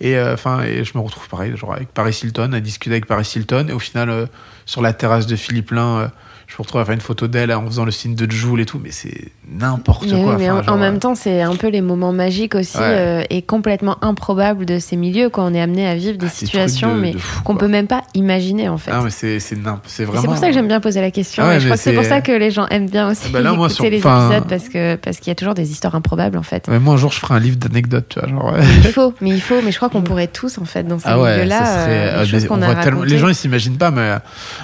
et, 0.00 0.16
euh, 0.16 0.34
enfin, 0.34 0.62
et 0.62 0.82
je 0.84 0.92
me 0.96 1.00
retrouve 1.02 1.28
pareil, 1.28 1.56
genre 1.56 1.74
avec 1.74 1.88
Paris 1.88 2.18
Hilton, 2.22 2.52
à 2.54 2.60
discuter 2.60 2.92
avec 2.94 3.06
Paris 3.06 3.30
Hilton. 3.36 3.66
Et 3.68 3.72
au 3.72 3.78
final, 3.78 4.08
euh, 4.10 4.26
sur 4.66 4.80
la 4.82 4.92
terrasse 4.92 5.26
de 5.26 5.36
Philippe 5.36 5.72
Lain, 5.72 5.98
euh, 5.98 6.08
je 6.52 6.56
me 6.58 6.62
retrouve 6.64 6.82
à 6.82 6.84
faire 6.84 6.92
une 6.94 7.00
photo 7.00 7.28
d'elle 7.28 7.50
en 7.52 7.64
faisant 7.66 7.86
le 7.86 7.90
signe 7.90 8.14
de 8.14 8.30
Joule 8.30 8.60
et 8.60 8.66
tout. 8.66 8.78
Mais 8.82 8.90
c'est 8.90 9.32
n'importe 9.50 10.02
oui, 10.04 10.10
quoi. 10.22 10.36
mais 10.38 10.50
Enfin, 10.50 10.60
en, 10.60 10.62
genre, 10.64 10.74
en 10.74 10.78
même 10.78 10.96
euh, 10.96 10.98
temps, 10.98 11.14
c'est 11.14 11.40
un 11.40 11.56
peu 11.56 11.68
les 11.68 11.80
moments 11.80 12.12
magiques 12.12 12.54
aussi 12.54 12.76
Ouais. 12.76 12.84
euh, 12.84 13.22
et 13.30 13.40
complètement 13.42 13.96
improbables 14.04 14.66
de 14.66 14.78
ces 14.78 14.96
milieux 14.96 15.30
quand 15.30 15.50
on 15.50 15.54
est 15.54 15.60
amené 15.62 15.86
à 15.88 15.94
vivre 15.94 16.18
des 16.18 16.26
ah, 16.26 16.30
situations 16.30 16.94
de- 16.94 17.00
mais 17.00 17.12
de 17.12 17.18
qu'on 17.44 17.56
peut 17.56 17.68
même 17.68 17.86
pas 17.86 18.02
imaginer 18.14 18.68
en 18.68 18.76
fait. 18.76 18.90
Ah, 18.92 19.00
mais 19.02 19.08
c'est 19.10 19.40
c'est 19.40 19.54
vraiment. 19.56 19.80
C'est 19.86 20.04
pour 20.26 20.36
ça 20.36 20.48
que 20.48 20.52
j'aime 20.52 20.68
bien 20.68 20.80
poser 20.80 21.00
la 21.00 21.10
question. 21.10 21.42
Ah 21.46 21.48
ouais, 21.48 21.60
je 21.60 21.64
crois 21.66 21.76
que 21.78 21.82
c'est 21.82 21.94
pour 21.94 22.04
ça 22.04 22.20
que 22.20 22.32
les 22.32 22.50
gens 22.50 22.66
aiment 22.68 22.88
bien 22.90 23.08
aussi 23.10 23.30
Bah 23.30 23.40
là, 23.40 23.52
moi, 23.54 23.68
écouter 23.68 23.74
sur- 23.74 23.84
les 23.90 23.98
enfin- 23.98 24.28
épisodes 24.30 24.48
parce 24.48 24.68
que 24.68 24.96
parce 24.96 25.16
qu'il 25.18 25.28
y 25.28 25.32
a 25.32 25.34
toujours 25.36 25.54
des 25.54 25.70
histoires 25.70 25.94
improbables 25.94 26.36
en 26.36 26.42
fait. 26.42 26.68
Ouais, 26.68 26.78
moi, 26.78 26.94
un 26.94 26.96
jour, 26.98 27.12
je 27.12 27.18
ferai 27.18 27.34
un 27.34 27.40
livre 27.40 27.56
d'anecdotes, 27.56 28.08
tu 28.10 28.20
vois. 28.20 28.28
Genre. 28.28 28.54
Il 28.84 28.92
faut, 28.92 29.14
mais 29.22 29.30
il 29.30 29.40
faut, 29.40 29.62
mais 29.64 29.72
je 29.72 29.76
crois 29.78 29.88
qu'on 29.88 30.02
pourrait 30.02 30.26
tous 30.28 30.58
en 30.58 30.64
fait 30.66 30.82
dans 30.84 30.98
ces 30.98 31.08
Ah 31.08 31.16
milieux-là. 31.16 31.86
euh, 31.88 32.24
les 33.06 33.18
gens 33.18 33.28
ils 33.28 33.34
s'imaginent 33.34 33.78
pas, 33.78 33.90
mais 33.90 34.12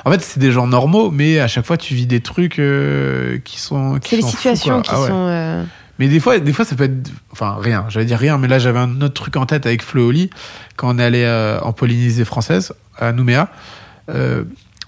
en 0.05 0.11
fait 0.11 0.21
c'est 0.21 0.39
des 0.41 0.53
gens 0.53 0.67
normaux, 0.67 1.11
mais 1.11 1.41
à 1.41 1.49
chaque 1.49 1.65
fois 1.65 1.78
tu 1.79 1.95
vis 1.95 2.07
des 2.07 2.21
trucs 2.21 2.59
euh, 2.59 3.39
qui 3.45 3.59
sont. 3.59 3.99
qui 3.99 4.11
c'est 4.11 4.17
les 4.17 4.23
fous, 4.23 4.29
situations 4.29 4.83
qui 4.83 4.91
Ah 4.93 5.01
ouais. 5.01 5.09
sont. 5.09 5.27
euh, 5.29 5.65
Mais 5.99 6.09
des 6.09 6.21
fois, 6.21 6.39
des 6.39 6.53
fois 6.53 6.65
ça 6.67 6.77
peut 6.77 6.85
être, 6.85 7.11
enfin 7.33 7.57
rien. 7.59 7.87
J'allais 7.89 8.05
dire 8.07 8.19
rien, 8.19 8.37
mais 8.37 8.49
là 8.49 8.59
j'avais 8.59 8.79
un 8.81 9.01
autre 9.01 9.15
truc 9.15 9.37
en 9.37 9.47
tête 9.47 9.65
avec 9.65 9.83
Flo 9.83 10.09
Oli 10.09 10.29
quand 10.77 10.95
on 10.95 10.99
est 10.99 11.05
allé 11.05 11.23
euh, 11.25 11.59
en 11.61 11.73
Polynésie 11.73 12.25
française 12.27 12.75
à 12.99 13.13
Nouméa. 13.13 13.49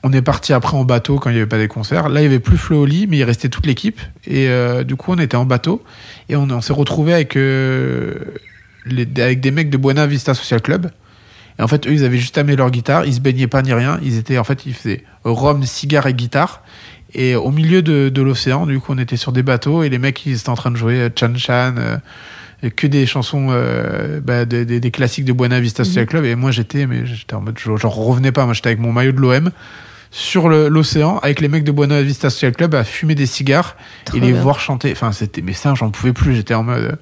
On 0.03 0.13
est 0.15 0.23
parti 0.23 0.55
après 0.55 0.77
en 0.79 0.85
bateau 0.85 1.19
quand 1.19 1.29
il 1.29 1.35
n'y 1.35 1.41
avait 1.41 1.49
pas 1.49 1.59
des 1.59 1.69
concerts. 1.69 2.09
Là, 2.09 2.21
il 2.21 2.23
y 2.23 2.27
avait 2.27 2.39
plus 2.41 2.57
Flo 2.57 2.83
Oli, 2.85 3.07
mais 3.07 3.19
il 3.19 3.25
restait 3.25 3.51
toute 3.51 3.67
l'équipe. 3.67 4.01
Et 4.27 4.49
du 4.85 4.97
coup, 4.97 5.13
on 5.13 5.19
était 5.19 5.37
en 5.37 5.45
bateau 5.45 5.85
et 6.31 6.37
on, 6.37 6.49
on 6.51 6.63
s'est 6.63 6.73
retrouvé 6.73 7.13
avec, 7.13 7.35
les, 7.35 8.17
avec 9.19 9.41
des 9.41 9.51
mecs 9.51 9.69
de 9.69 9.77
Buena 9.77 10.07
Vista 10.07 10.33
Social 10.33 10.63
Club. 10.63 10.91
Et 11.61 11.63
en 11.63 11.69
fait, 11.69 11.87
eux, 11.87 11.93
ils 11.93 12.05
avaient 12.05 12.19
juste 12.19 12.39
amené 12.39 12.57
leur 12.57 12.71
guitare. 12.71 13.05
Ils 13.05 13.13
se 13.15 13.21
baignaient 13.21 13.47
pas 13.47 13.61
ni 13.63 13.73
rien. 13.73 14.01
Ils 14.03 14.17
étaient, 14.17 14.39
en 14.39 14.45
fait, 14.45 14.65
ils 14.67 14.73
faisaient 14.75 15.05
rhum, 15.25 15.63
cigare 15.65 16.07
et 16.07 16.15
guitare. 16.15 16.63
Et 17.15 17.37
au 17.37 17.51
milieu 17.51 17.83
de, 17.83 18.09
de 18.09 18.23
l'océan, 18.23 18.67
du 18.67 18.81
coup, 18.81 18.93
on 18.95 18.99
était 18.99 19.17
sur 19.19 19.31
des 19.33 19.43
bateaux 19.43 19.83
et 19.83 19.89
les 19.91 19.99
mecs, 19.99 20.25
ils 20.27 20.37
étaient 20.39 20.49
en 20.49 20.55
train 20.55 20.71
de 20.71 20.77
jouer 20.77 21.01
euh, 21.01 21.09
Chan 21.15 21.33
Chan, 21.37 21.75
euh, 21.77 21.99
que 22.77 22.87
des 22.87 23.05
chansons, 23.05 23.49
euh, 23.51 24.21
bah, 24.21 24.45
des, 24.47 24.65
des- 24.65 24.81
des 24.81 24.91
classiques 24.91 25.25
de 25.27 25.33
Buena 25.35 25.61
Vista 25.61 25.85
Social 25.85 26.07
Club. 26.07 26.25
Et 26.25 26.35
moi, 26.35 26.51
j'étais, 26.51 26.87
mais 26.87 27.05
j'étais 27.05 27.35
en 27.35 27.43
mode, 27.43 27.59
je- 27.59 27.77
j'en 27.77 27.91
revenais 27.91 28.33
pas. 28.33 28.45
Moi, 28.47 28.55
j'étais 28.55 28.69
avec 28.69 28.79
mon 28.81 28.93
maillot 28.93 29.13
de 29.13 29.21
l'OM 29.21 29.51
sur 30.13 30.49
l'océan 30.49 31.19
avec 31.19 31.41
les 31.41 31.49
mecs 31.49 31.65
de 31.65 31.73
Buena 31.73 32.01
Vista 32.03 32.31
Social 32.31 32.53
Club 32.53 32.75
à 32.75 32.85
fumer 32.85 33.15
des 33.15 33.27
cigares 33.27 33.77
Trop 34.07 34.17
et 34.17 34.21
les 34.21 34.33
bien. 34.33 34.41
voir 34.43 34.59
chanter. 34.61 34.91
Enfin, 34.93 35.13
c'était, 35.13 35.43
mais 35.43 35.53
ça, 35.53 35.75
j'en 35.75 35.91
pouvais 35.91 36.13
plus. 36.13 36.35
J'étais 36.35 36.55
en 36.55 36.63
mode. 36.65 36.97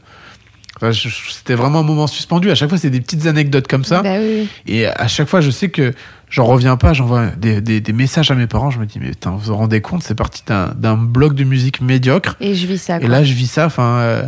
Enfin, 0.81 0.93
c'était 0.93 1.55
vraiment 1.55 1.81
un 1.81 1.85
moment 1.85 2.07
suspendu. 2.07 2.51
À 2.51 2.55
chaque 2.55 2.69
fois, 2.69 2.79
c'est 2.79 2.91
des 2.91 3.01
petites 3.01 3.27
anecdotes 3.27 3.67
comme 3.67 3.85
ça. 3.85 4.03
Bah 4.03 4.17
oui. 4.21 4.49
Et 4.67 4.87
à 4.87 5.09
chaque 5.09 5.29
fois, 5.29 5.41
je 5.41 5.51
sais 5.51 5.69
que 5.71 5.93
j'en 6.31 6.45
reviens 6.45 6.77
pas, 6.77 6.93
j'envoie 6.93 7.27
des, 7.27 7.61
des, 7.61 7.81
des 7.81 7.93
messages 7.93 8.31
à 8.31 8.35
mes 8.35 8.47
parents. 8.47 8.71
Je 8.71 8.79
me 8.79 8.87
dis, 8.87 8.99
mais 9.01 9.11
putain, 9.11 9.31
vous 9.31 9.39
vous 9.39 9.57
rendez 9.57 9.81
compte, 9.81 10.03
c'est 10.03 10.15
parti 10.15 10.43
d'un 10.47 10.97
bloc 10.97 11.35
de 11.35 11.45
musique 11.45 11.81
médiocre. 11.81 12.37
Et 12.41 12.55
je 12.55 12.67
vis 12.67 12.79
ça. 12.79 12.99
Et 12.99 13.09
là, 13.09 13.25
je 13.25 13.33
vis 13.33 13.49
ça. 13.49 13.67
Enfin, 13.67 13.99
euh, 13.99 14.23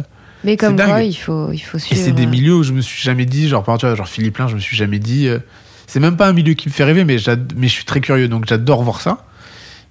Mais 0.45 0.57
comme 0.57 0.77
quoi, 0.77 1.03
il 1.03 1.15
faut, 1.15 1.53
il 1.53 1.61
faut 1.61 1.79
et 1.79 1.81
suivre. 1.81 2.03
c'est 2.05 2.13
des 2.13 2.27
euh, 2.27 2.31
milieux 2.31 2.55
où 2.57 2.63
je 2.65 2.73
me 2.73 2.81
suis 2.81 3.01
jamais 3.03 3.27
dit, 3.27 3.49
genre, 3.49 3.63
par 3.63 3.75
exemple, 3.77 3.81
tu 3.81 3.87
vois, 3.87 3.97
genre 3.97 4.09
Philippe 4.09 4.39
Lain, 4.39 4.49
je 4.49 4.57
me 4.57 4.61
suis 4.61 4.77
jamais 4.77 4.99
dit. 4.99 5.29
euh, 5.29 5.39
c'est 5.87 6.01
même 6.01 6.17
pas 6.17 6.29
un 6.29 6.33
milieu 6.33 6.55
qui 6.55 6.69
me 6.69 6.73
fait 6.73 6.85
rêver, 6.85 7.05
mais, 7.05 7.17
mais 7.57 7.67
je 7.67 7.73
suis 7.73 7.85
très 7.85 8.01
curieux, 8.01 8.29
donc 8.29 8.47
j'adore 8.49 8.83
voir 8.85 9.01
ça. 9.01 9.25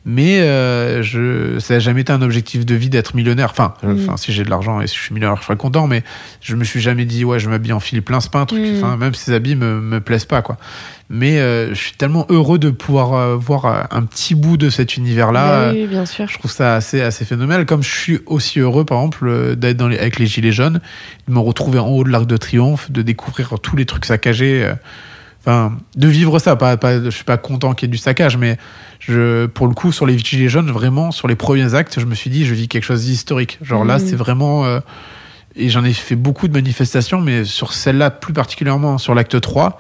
Mais 0.06 0.40
euh, 0.40 1.04
je, 1.04 1.60
ça 1.60 1.76
n'a 1.76 1.80
jamais 1.80 2.02
été 2.02 2.14
un 2.14 2.22
objectif 2.22 2.66
de 2.66 2.74
vie 2.74 2.90
d'être 2.90 3.16
millionnaire. 3.16 3.50
Enfin, 3.52 3.74
euh, 3.84 3.94
Mm. 3.94 4.00
enfin, 4.04 4.18
si 4.18 4.32
j'ai 4.32 4.44
de 4.46 4.50
l'argent 4.50 4.80
et 4.82 4.88
si 4.88 4.96
je 4.96 5.02
suis 5.02 5.14
millionnaire, 5.14 5.38
je 5.40 5.46
serais 5.46 5.58
content. 5.58 5.88
Mais 5.88 6.04
je 6.42 6.56
me 6.56 6.64
suis 6.64 6.80
jamais 6.80 7.06
dit, 7.06 7.26
ouais, 7.26 7.38
je 7.38 7.50
m'habille 7.50 7.74
en 7.74 7.80
Philippe 7.82 8.10
Lain, 8.10 8.20
c'est 8.22 8.32
pas 8.32 8.40
un 8.40 8.46
truc. 8.46 8.62
Mm. 8.62 8.78
Enfin, 8.78 8.98
même 8.98 9.14
ces 9.14 9.34
habits 9.34 9.56
me, 9.56 9.82
me 9.82 10.00
plaisent 10.00 10.26
pas, 10.26 10.42
quoi. 10.42 10.58
Mais 11.12 11.40
euh, 11.40 11.70
je 11.70 11.80
suis 11.80 11.94
tellement 11.94 12.26
heureux 12.30 12.60
de 12.60 12.70
pouvoir 12.70 13.14
euh, 13.14 13.36
voir 13.36 13.66
euh, 13.66 13.82
un 13.92 14.04
petit 14.04 14.36
bout 14.36 14.58
de 14.58 14.70
cet 14.70 14.96
univers-là. 14.96 15.66
bah 15.68 15.72
oui, 15.74 15.82
oui, 15.82 15.88
bien 15.88 16.06
sûr. 16.06 16.28
je 16.28 16.38
trouve 16.38 16.52
ça 16.52 16.76
assez, 16.76 17.02
assez 17.02 17.26
phénoménal. 17.26 17.66
Comme 17.66 17.84
je 17.84 17.90
suis 17.92 18.20
aussi 18.26 18.60
heureux, 18.60 18.86
par 18.86 19.00
exemple, 19.00 19.56
d'être 19.58 19.78
dans 19.78 19.88
les, 19.88 19.98
avec 20.00 20.18
les 20.20 20.28
Gilets 20.28 20.52
jaunes, 20.52 20.80
de 21.28 21.34
me 21.34 21.40
retrouver 21.40 21.80
en 21.80 21.88
haut 21.88 22.04
de 22.04 22.10
l'Arc 22.10 22.26
de 22.26 22.38
Triomphe, 22.38 22.90
de 22.92 23.02
découvrir 23.02 23.56
tous 23.62 23.76
les 23.76 23.86
trucs 23.86 24.06
saccagés. 24.06 24.72
Enfin, 25.42 25.78
de 25.96 26.08
vivre 26.08 26.38
ça. 26.40 26.56
Pas, 26.56 26.76
pas, 26.78 27.02
je 27.04 27.10
suis 27.10 27.24
pas 27.24 27.38
content 27.38 27.74
qu'il 27.74 27.88
y 27.88 27.90
ait 27.90 27.92
du 27.92 27.98
saccage, 27.98 28.38
mais 28.38 28.58
je, 29.00 29.46
pour 29.46 29.68
le 29.68 29.74
coup, 29.74 29.92
sur 29.92 30.06
les 30.06 30.18
Gilets 30.20 30.50
jaunes, 30.50 30.70
vraiment, 30.72 31.12
sur 31.12 31.28
les 31.28 31.36
premiers 31.36 31.74
actes, 31.76 32.00
je 32.00 32.06
me 32.06 32.14
suis 32.16 32.30
dit, 32.30 32.46
je 32.46 32.54
vis 32.54 32.68
quelque 32.68 32.84
chose 32.84 33.06
d'historique. 33.06 33.58
Genre 33.62 33.86
là, 33.86 34.00
Mhm. 34.00 34.06
c'est 34.08 34.16
vraiment. 34.16 34.66
euh, 34.66 34.80
et 35.56 35.70
j'en 35.70 35.84
ai 35.84 35.94
fait 35.94 36.16
beaucoup 36.16 36.48
de 36.48 36.54
manifestations, 36.54 37.20
mais 37.22 37.44
sur 37.44 37.74
celle-là, 37.74 38.12
plus 38.12 38.34
particulièrement 38.34 38.98
sur 38.98 39.16
l'acte 39.16 39.40
3, 39.42 39.80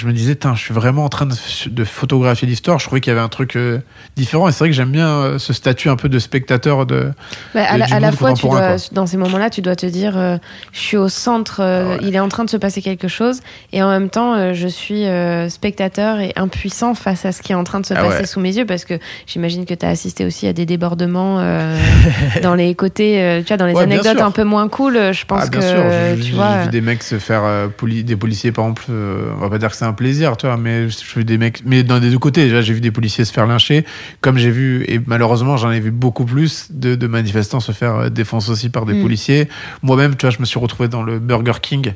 je 0.00 0.06
me 0.06 0.12
disais, 0.14 0.38
je 0.54 0.58
suis 0.58 0.72
vraiment 0.72 1.04
en 1.04 1.08
train 1.10 1.26
de, 1.26 1.34
de 1.68 1.84
photographier 1.84 2.48
l'histoire. 2.48 2.78
Je 2.78 2.86
trouvais 2.86 3.02
qu'il 3.02 3.10
y 3.10 3.16
avait 3.16 3.20
un 3.24 3.28
truc 3.28 3.54
euh, 3.56 3.80
différent. 4.16 4.48
Et 4.48 4.52
c'est 4.52 4.60
vrai 4.60 4.68
que 4.70 4.74
j'aime 4.74 4.90
bien 4.92 5.08
euh, 5.08 5.38
ce 5.38 5.52
statut 5.52 5.90
un 5.90 5.96
peu 5.96 6.08
de 6.08 6.18
spectateur 6.18 6.86
de. 6.86 7.12
Bah, 7.54 7.64
à 7.68 7.76
la, 7.76 7.86
du 7.86 7.92
à 7.92 8.00
la 8.00 8.06
monde 8.08 8.16
fois, 8.18 8.32
tu 8.32 8.42
contemporain, 8.42 8.76
dois, 8.76 8.84
dans 8.92 9.06
ces 9.06 9.18
moments-là, 9.18 9.50
tu 9.50 9.60
dois 9.60 9.76
te 9.76 9.84
dire, 9.84 10.16
euh, 10.16 10.38
je 10.72 10.78
suis 10.78 10.96
au 10.96 11.08
centre, 11.10 11.60
Ah 11.62 11.88
ouais. 11.88 11.98
il 12.00 12.14
est 12.16 12.20
en 12.20 12.28
train 12.28 12.44
de 12.44 12.50
se 12.50 12.56
passer 12.56 12.80
quelque 12.80 13.08
chose, 13.08 13.40
et 13.72 13.82
en 13.82 13.90
même 13.90 14.08
temps, 14.08 14.54
je 14.54 14.66
suis 14.68 15.04
spectateur 15.50 16.20
et 16.20 16.32
impuissant 16.36 16.94
face 16.94 17.24
à 17.26 17.32
ce 17.32 17.42
qui 17.42 17.52
est 17.52 17.56
en 17.56 17.64
train 17.64 17.80
de 17.80 17.86
se 17.86 17.94
Ah 17.94 18.02
passer 18.02 18.20
ouais. 18.20 18.26
sous 18.26 18.40
mes 18.40 18.56
yeux, 18.56 18.64
parce 18.66 18.84
que 18.86 18.94
j'imagine 19.26 19.66
que 19.66 19.74
tu 19.74 19.84
as 19.84 19.90
assisté 19.90 20.24
aussi 20.24 20.46
à 20.46 20.52
des 20.52 20.64
débordements 20.66 21.36
dans 22.42 22.54
les 22.54 22.74
côtés, 22.74 23.40
tu 23.44 23.48
vois, 23.48 23.56
dans 23.56 23.66
les 23.66 23.74
Ouais, 23.74 23.82
anecdotes 23.82 24.20
un 24.20 24.30
peu 24.30 24.44
moins 24.44 24.68
cool. 24.68 25.12
Je 25.12 25.24
pense 25.24 25.42
ah, 25.44 25.48
bien 25.48 25.60
que, 25.60 25.66
sûr. 25.66 25.82
J'ai- 26.16 26.22
tu 26.22 26.32
vois. 26.32 26.62
vu 26.64 26.68
des 26.70 26.80
mecs 26.80 27.02
se 27.02 27.18
faire. 27.18 27.42
poli- 27.76 28.04
des 28.04 28.16
policiers, 28.16 28.52
par 28.52 28.64
exemple. 28.64 28.84
on 28.88 29.40
va 29.40 29.48
pas 29.50 29.58
dire 29.58 29.70
que 29.70 29.76
c'est 29.76 29.84
un 29.90 29.92
plaisir, 29.92 30.36
tu 30.36 30.46
vois, 30.46 30.56
mais 30.56 30.88
j'ai 30.88 31.04
vu 31.16 31.24
des 31.24 31.36
mecs. 31.38 31.62
Mais 31.66 31.82
dans 31.82 32.00
des 32.00 32.10
deux 32.10 32.18
côtés, 32.18 32.44
déjà, 32.44 32.62
j'ai 32.62 32.72
vu 32.72 32.80
des 32.80 32.90
policiers 32.90 33.24
se 33.24 33.32
faire 33.32 33.46
lyncher. 33.46 33.84
Comme 34.22 34.38
j'ai 34.38 34.50
vu, 34.50 34.84
et 34.88 35.00
malheureusement, 35.06 35.56
j'en 35.56 35.70
ai 35.70 35.80
vu 35.80 35.90
beaucoup 35.90 36.24
plus 36.24 36.68
de, 36.70 36.94
de 36.94 37.06
manifestants 37.06 37.60
se 37.60 37.72
faire 37.72 37.94
euh, 37.96 38.08
défoncer 38.08 38.50
aussi 38.50 38.68
par 38.70 38.86
des 38.86 38.94
Mm. 38.94 39.02
policiers. 39.02 39.48
Moi-même, 39.82 40.16
tu 40.16 40.24
vois, 40.26 40.30
je 40.30 40.40
me 40.40 40.44
suis 40.46 40.58
retrouvé 40.58 40.88
dans 40.88 41.02
le 41.02 41.18
Burger 41.18 41.60
King. 41.60 41.92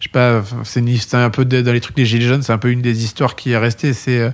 Je 0.00 0.04
sais 0.06 0.12
pas, 0.12 0.42
c'est 0.64 1.14
un 1.14 1.30
peu 1.30 1.44
de- 1.44 1.60
dans 1.60 1.72
les 1.72 1.80
trucs 1.80 1.96
des 1.96 2.06
Gilets 2.06 2.26
jaunes, 2.26 2.42
c'est 2.42 2.52
un 2.52 2.58
peu 2.58 2.70
une 2.70 2.82
des 2.82 3.02
histoires 3.04 3.34
qui 3.34 3.50
est 3.50 3.58
restée. 3.58 3.92
C'est. 3.92 4.20
euh, 4.20 4.30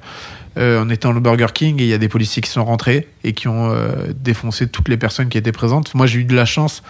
euh, 0.56 0.80
on 0.86 0.88
était 0.88 1.08
dans 1.08 1.12
le 1.12 1.18
Burger 1.18 1.48
King 1.52 1.80
et 1.80 1.84
il 1.84 1.88
y 1.88 1.92
a 1.94 1.98
des 1.98 2.08
policiers 2.08 2.40
qui 2.40 2.48
sont 2.48 2.64
rentrés 2.64 3.08
et 3.24 3.32
qui 3.32 3.48
ont 3.48 3.72
euh, 3.72 3.88
défoncé 4.14 4.68
toutes 4.68 4.88
les 4.88 4.96
personnes 4.96 5.28
qui 5.28 5.36
étaient 5.36 5.50
présentes. 5.50 5.92
Moi, 5.96 6.06
j'ai 6.06 6.20
eu 6.20 6.24
de 6.24 6.34
la 6.36 6.44
chance. 6.44 6.84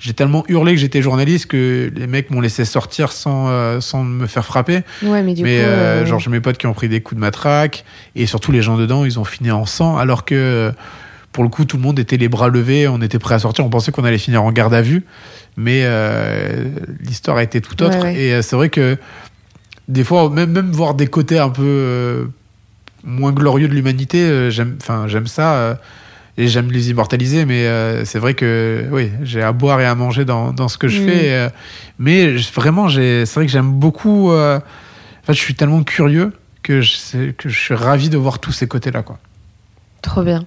J'ai 0.00 0.14
tellement 0.14 0.44
hurlé 0.48 0.72
que 0.72 0.80
j'étais 0.80 1.02
journaliste 1.02 1.46
que 1.46 1.92
les 1.94 2.06
mecs 2.06 2.30
m'ont 2.30 2.40
laissé 2.40 2.64
sortir 2.64 3.12
sans, 3.12 3.48
euh, 3.50 3.80
sans 3.82 4.02
me 4.02 4.26
faire 4.26 4.46
frapper. 4.46 4.80
Ouais, 5.02 5.22
mais 5.22 5.34
du 5.34 5.42
Mais 5.42 5.58
coup. 5.58 5.66
euh, 5.66 6.02
euh, 6.02 6.06
genre, 6.06 6.18
j'ai 6.18 6.30
mes 6.30 6.40
potes 6.40 6.56
qui 6.56 6.66
ont 6.66 6.72
pris 6.72 6.88
des 6.88 7.02
coups 7.02 7.16
de 7.16 7.20
matraque 7.20 7.84
et 8.16 8.24
surtout 8.26 8.50
les 8.50 8.62
gens 8.62 8.78
dedans, 8.78 9.04
ils 9.04 9.18
ont 9.20 9.24
fini 9.24 9.50
en 9.50 9.66
sang 9.66 9.98
alors 9.98 10.24
que 10.24 10.34
euh, 10.34 10.72
pour 11.32 11.44
le 11.44 11.50
coup, 11.50 11.66
tout 11.66 11.76
le 11.76 11.82
monde 11.82 11.98
était 11.98 12.16
les 12.16 12.28
bras 12.30 12.48
levés, 12.48 12.88
on 12.88 13.02
était 13.02 13.18
prêt 13.18 13.34
à 13.34 13.38
sortir, 13.38 13.64
on 13.64 13.68
pensait 13.68 13.92
qu'on 13.92 14.04
allait 14.04 14.16
finir 14.18 14.42
en 14.42 14.50
garde 14.52 14.72
à 14.72 14.80
vue. 14.82 15.04
Mais 15.58 15.82
euh, 15.84 16.64
l'histoire 17.00 17.36
a 17.36 17.42
été 17.42 17.60
tout 17.60 17.80
autre. 17.82 17.98
Ouais, 17.98 18.02
ouais. 18.02 18.20
Et 18.38 18.42
c'est 18.42 18.56
vrai 18.56 18.70
que 18.70 18.96
des 19.88 20.02
fois, 20.02 20.30
même, 20.30 20.50
même 20.50 20.72
voir 20.72 20.94
des 20.94 21.08
côtés 21.08 21.38
un 21.38 21.50
peu 21.50 21.62
euh, 21.62 22.24
moins 23.04 23.32
glorieux 23.32 23.68
de 23.68 23.74
l'humanité, 23.74 24.50
j'aime, 24.50 24.76
enfin, 24.80 25.08
j'aime 25.08 25.26
ça. 25.26 25.78
Et 26.40 26.48
j'aime 26.48 26.70
les 26.72 26.90
immortaliser, 26.90 27.44
mais 27.44 27.66
euh, 27.66 28.04
c'est 28.04 28.18
vrai 28.18 28.34
que 28.34 28.86
oui, 28.90 29.10
j'ai 29.22 29.42
à 29.42 29.52
boire 29.52 29.80
et 29.80 29.86
à 29.86 29.94
manger 29.94 30.24
dans, 30.24 30.52
dans 30.52 30.68
ce 30.68 30.78
que 30.78 30.88
je 30.88 31.00
Mm. 31.02 31.06
fais. 31.06 31.32
euh, 31.32 31.48
mais 31.98 32.36
vraiment, 32.54 32.88
c'est 32.88 33.24
vrai 33.34 33.46
que 33.46 33.52
j'aime 33.52 33.72
beaucoup. 33.72 34.32
euh, 34.32 34.58
en 34.58 35.26
fait, 35.26 35.34
je 35.34 35.38
suis 35.40 35.54
tellement 35.54 35.82
curieux 35.82 36.32
que 36.62 36.80
je, 36.80 37.30
que 37.32 37.48
je 37.48 37.58
suis 37.58 37.74
ravi 37.74 38.08
de 38.08 38.16
voir 38.18 38.38
tous 38.38 38.52
ces 38.52 38.66
côtés-là, 38.66 39.02
quoi. 39.02 39.18
Trop 40.02 40.22
bien. 40.22 40.44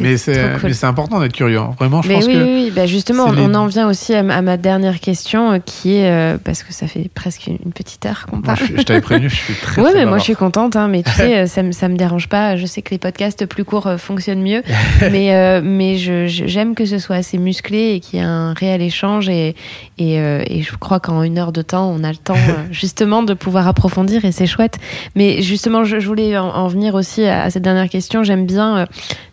Mais 0.00 0.16
c'est, 0.16 0.58
cool. 0.60 0.70
important 0.82 1.20
d'être 1.20 1.32
curieux. 1.32 1.58
hein. 1.58 1.70
Vraiment, 1.78 2.02
je 2.02 2.08
Mais 2.08 2.14
pense 2.14 2.26
oui, 2.26 2.32
que. 2.34 2.38
oui, 2.44 2.62
oui. 2.66 2.72
Bah 2.74 2.86
justement, 2.86 3.24
on 3.28 3.32
les- 3.32 3.56
en 3.56 3.66
vient 3.66 3.88
aussi 3.88 4.14
à, 4.14 4.22
ma- 4.22 4.36
à 4.36 4.42
ma 4.42 4.56
dernière 4.56 5.00
question, 5.00 5.52
euh, 5.52 5.58
qui 5.64 5.96
est 5.96 6.08
euh, 6.10 6.36
parce 6.42 6.62
que 6.62 6.72
ça 6.72 6.86
fait 6.86 7.10
presque 7.14 7.46
une 7.46 7.72
petite 7.72 8.04
heure 8.06 8.26
qu'on 8.26 8.36
Moi, 8.36 8.44
parle. 8.44 8.58
je, 8.76 8.82
t'avais 8.82 9.00
prévenu, 9.00 9.28
je 9.28 9.34
suis 9.36 9.54
très. 9.54 9.82
Très 9.82 9.94
mais 9.94 10.06
moi 10.06 10.18
je 10.18 10.24
suis 10.24 10.34
contente, 10.34 10.76
hein, 10.76 10.88
mais 10.88 11.02
tu 11.02 11.10
sais, 11.16 11.38
euh, 11.38 11.46
ça 11.46 11.62
me, 11.62 11.72
ça 11.72 11.88
me 11.88 11.96
dérange 11.96 12.28
pas. 12.28 12.56
Je 12.56 12.66
sais 12.66 12.82
que 12.82 12.90
les 12.90 12.98
podcasts 12.98 13.46
plus 13.46 13.64
courts 13.64 13.88
fonctionnent 13.98 14.42
mieux, 14.42 14.62
mais, 15.10 15.34
euh, 15.34 15.60
mais 15.64 15.96
j'aime 15.96 16.74
que 16.74 16.84
ce 16.86 16.98
soit 16.98 17.16
assez 17.16 17.38
musclé 17.38 17.94
et 17.94 18.00
qu'il 18.00 18.18
y 18.20 18.22
ait 18.22 18.26
un 18.26 18.52
réel 18.52 18.82
échange. 18.82 19.28
Et, 19.28 19.56
et, 19.98 20.18
euh, 20.20 20.42
et 20.46 20.62
je 20.62 20.76
crois 20.76 21.00
qu'en 21.00 21.22
une 21.22 21.38
heure 21.38 21.52
de 21.52 21.62
temps, 21.62 21.90
on 21.90 22.04
a 22.04 22.10
le 22.10 22.16
temps 22.16 22.34
justement 22.70 23.22
de 23.22 23.34
pouvoir 23.34 23.66
approfondir 23.68 24.24
et 24.24 24.32
c'est 24.32 24.46
chouette. 24.46 24.78
Mais 25.16 25.42
justement, 25.42 25.84
je, 25.84 25.98
je 26.00 26.06
voulais 26.06 26.36
en, 26.38 26.48
en 26.48 26.68
venir 26.68 26.94
aussi 26.94 27.24
à, 27.24 27.42
à 27.44 27.50
cette 27.50 27.62
dernière 27.62 27.88
question. 27.88 28.22
J'aime 28.24 28.46
bien. 28.46 28.86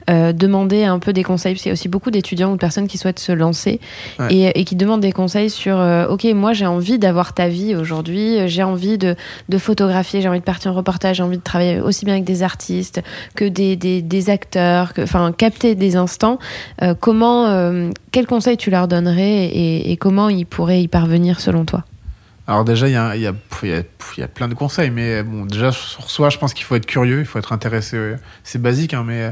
Euh, 0.10 0.34
demander 0.34 0.84
un 0.84 1.00
peu 1.00 1.14
des 1.14 1.24
conseils, 1.24 1.54
parce 1.54 1.62
qu'il 1.64 1.70
y 1.70 1.72
a 1.72 1.74
aussi 1.74 1.88
beaucoup 1.90 2.12
d'étudiants 2.12 2.50
ou 2.52 2.56
de 2.56 2.60
personnes 2.60 2.88
qui 2.88 2.98
souhaitent 2.98 3.20
se 3.20 3.32
lancer 3.32 3.80
Ouais. 4.20 4.34
et, 4.34 4.60
et 4.60 4.64
qui 4.66 4.76
demandent 4.76 5.02
des 5.02 5.12
conseils 5.12 5.50
sur 5.50 5.78
euh, 5.80 6.08
ok 6.08 6.24
moi 6.34 6.54
j'ai 6.54 6.66
envie 6.66 6.98
d'avoir 7.00 7.34
ta 7.34 7.48
vie 7.48 7.76
aujourd'hui 7.76 8.38
euh, 8.40 8.48
j'ai 8.48 8.64
envie 8.64 8.98
de, 8.98 9.16
de 9.50 9.58
photographier 9.58 10.22
j'ai 10.22 10.28
envie 10.30 10.40
de 10.40 10.44
partir 10.46 10.72
en 10.72 10.76
reportage 10.76 11.18
j'ai 11.18 11.24
envie 11.24 11.38
de 11.38 11.44
travailler 11.44 11.80
aussi 11.80 12.06
bien 12.06 12.16
avec 12.16 12.26
des 12.26 12.42
artistes 12.44 13.02
que 13.36 13.46
des, 13.46 13.76
des, 13.76 14.02
des 14.02 14.30
acteurs 14.30 14.94
enfin 15.00 15.32
capter 15.32 15.76
des 15.76 15.96
instants 15.96 16.40
Euh, 16.82 16.96
comment 17.00 17.32
quels 18.12 18.28
conseils 18.28 18.58
tu 18.58 18.70
leur 18.72 18.88
donnerais 18.88 19.46
et, 19.46 19.92
et 19.92 19.98
comment 19.98 20.30
ils 20.30 20.46
pourraient 20.46 20.82
y 20.82 20.88
parvenir 20.88 21.40
selon 21.40 21.66
toi? 21.66 21.84
Alors 22.48 22.66
déjà, 22.66 22.88
il 22.88 22.94
y 22.94 22.96
a, 22.98 23.16
y, 23.16 23.28
a, 23.28 23.34
y, 23.64 23.72
a, 23.72 23.82
y 24.18 24.22
a 24.24 24.28
plein 24.28 24.48
de 24.48 24.54
conseils, 24.56 24.90
mais 24.90 25.24
bon, 25.24 25.46
déjà 25.46 25.72
sur 25.72 26.10
soi, 26.10 26.30
je 26.30 26.38
pense 26.38 26.54
qu'il 26.54 26.66
faut 26.66 26.76
être 26.76 26.86
curieux, 26.86 27.20
il 27.20 27.26
faut 27.26 27.40
être 27.40 27.54
intéressé. 27.54 28.16
C'est 28.44 28.62
basique, 28.62 28.94
hein, 28.94 29.04
mais 29.06 29.32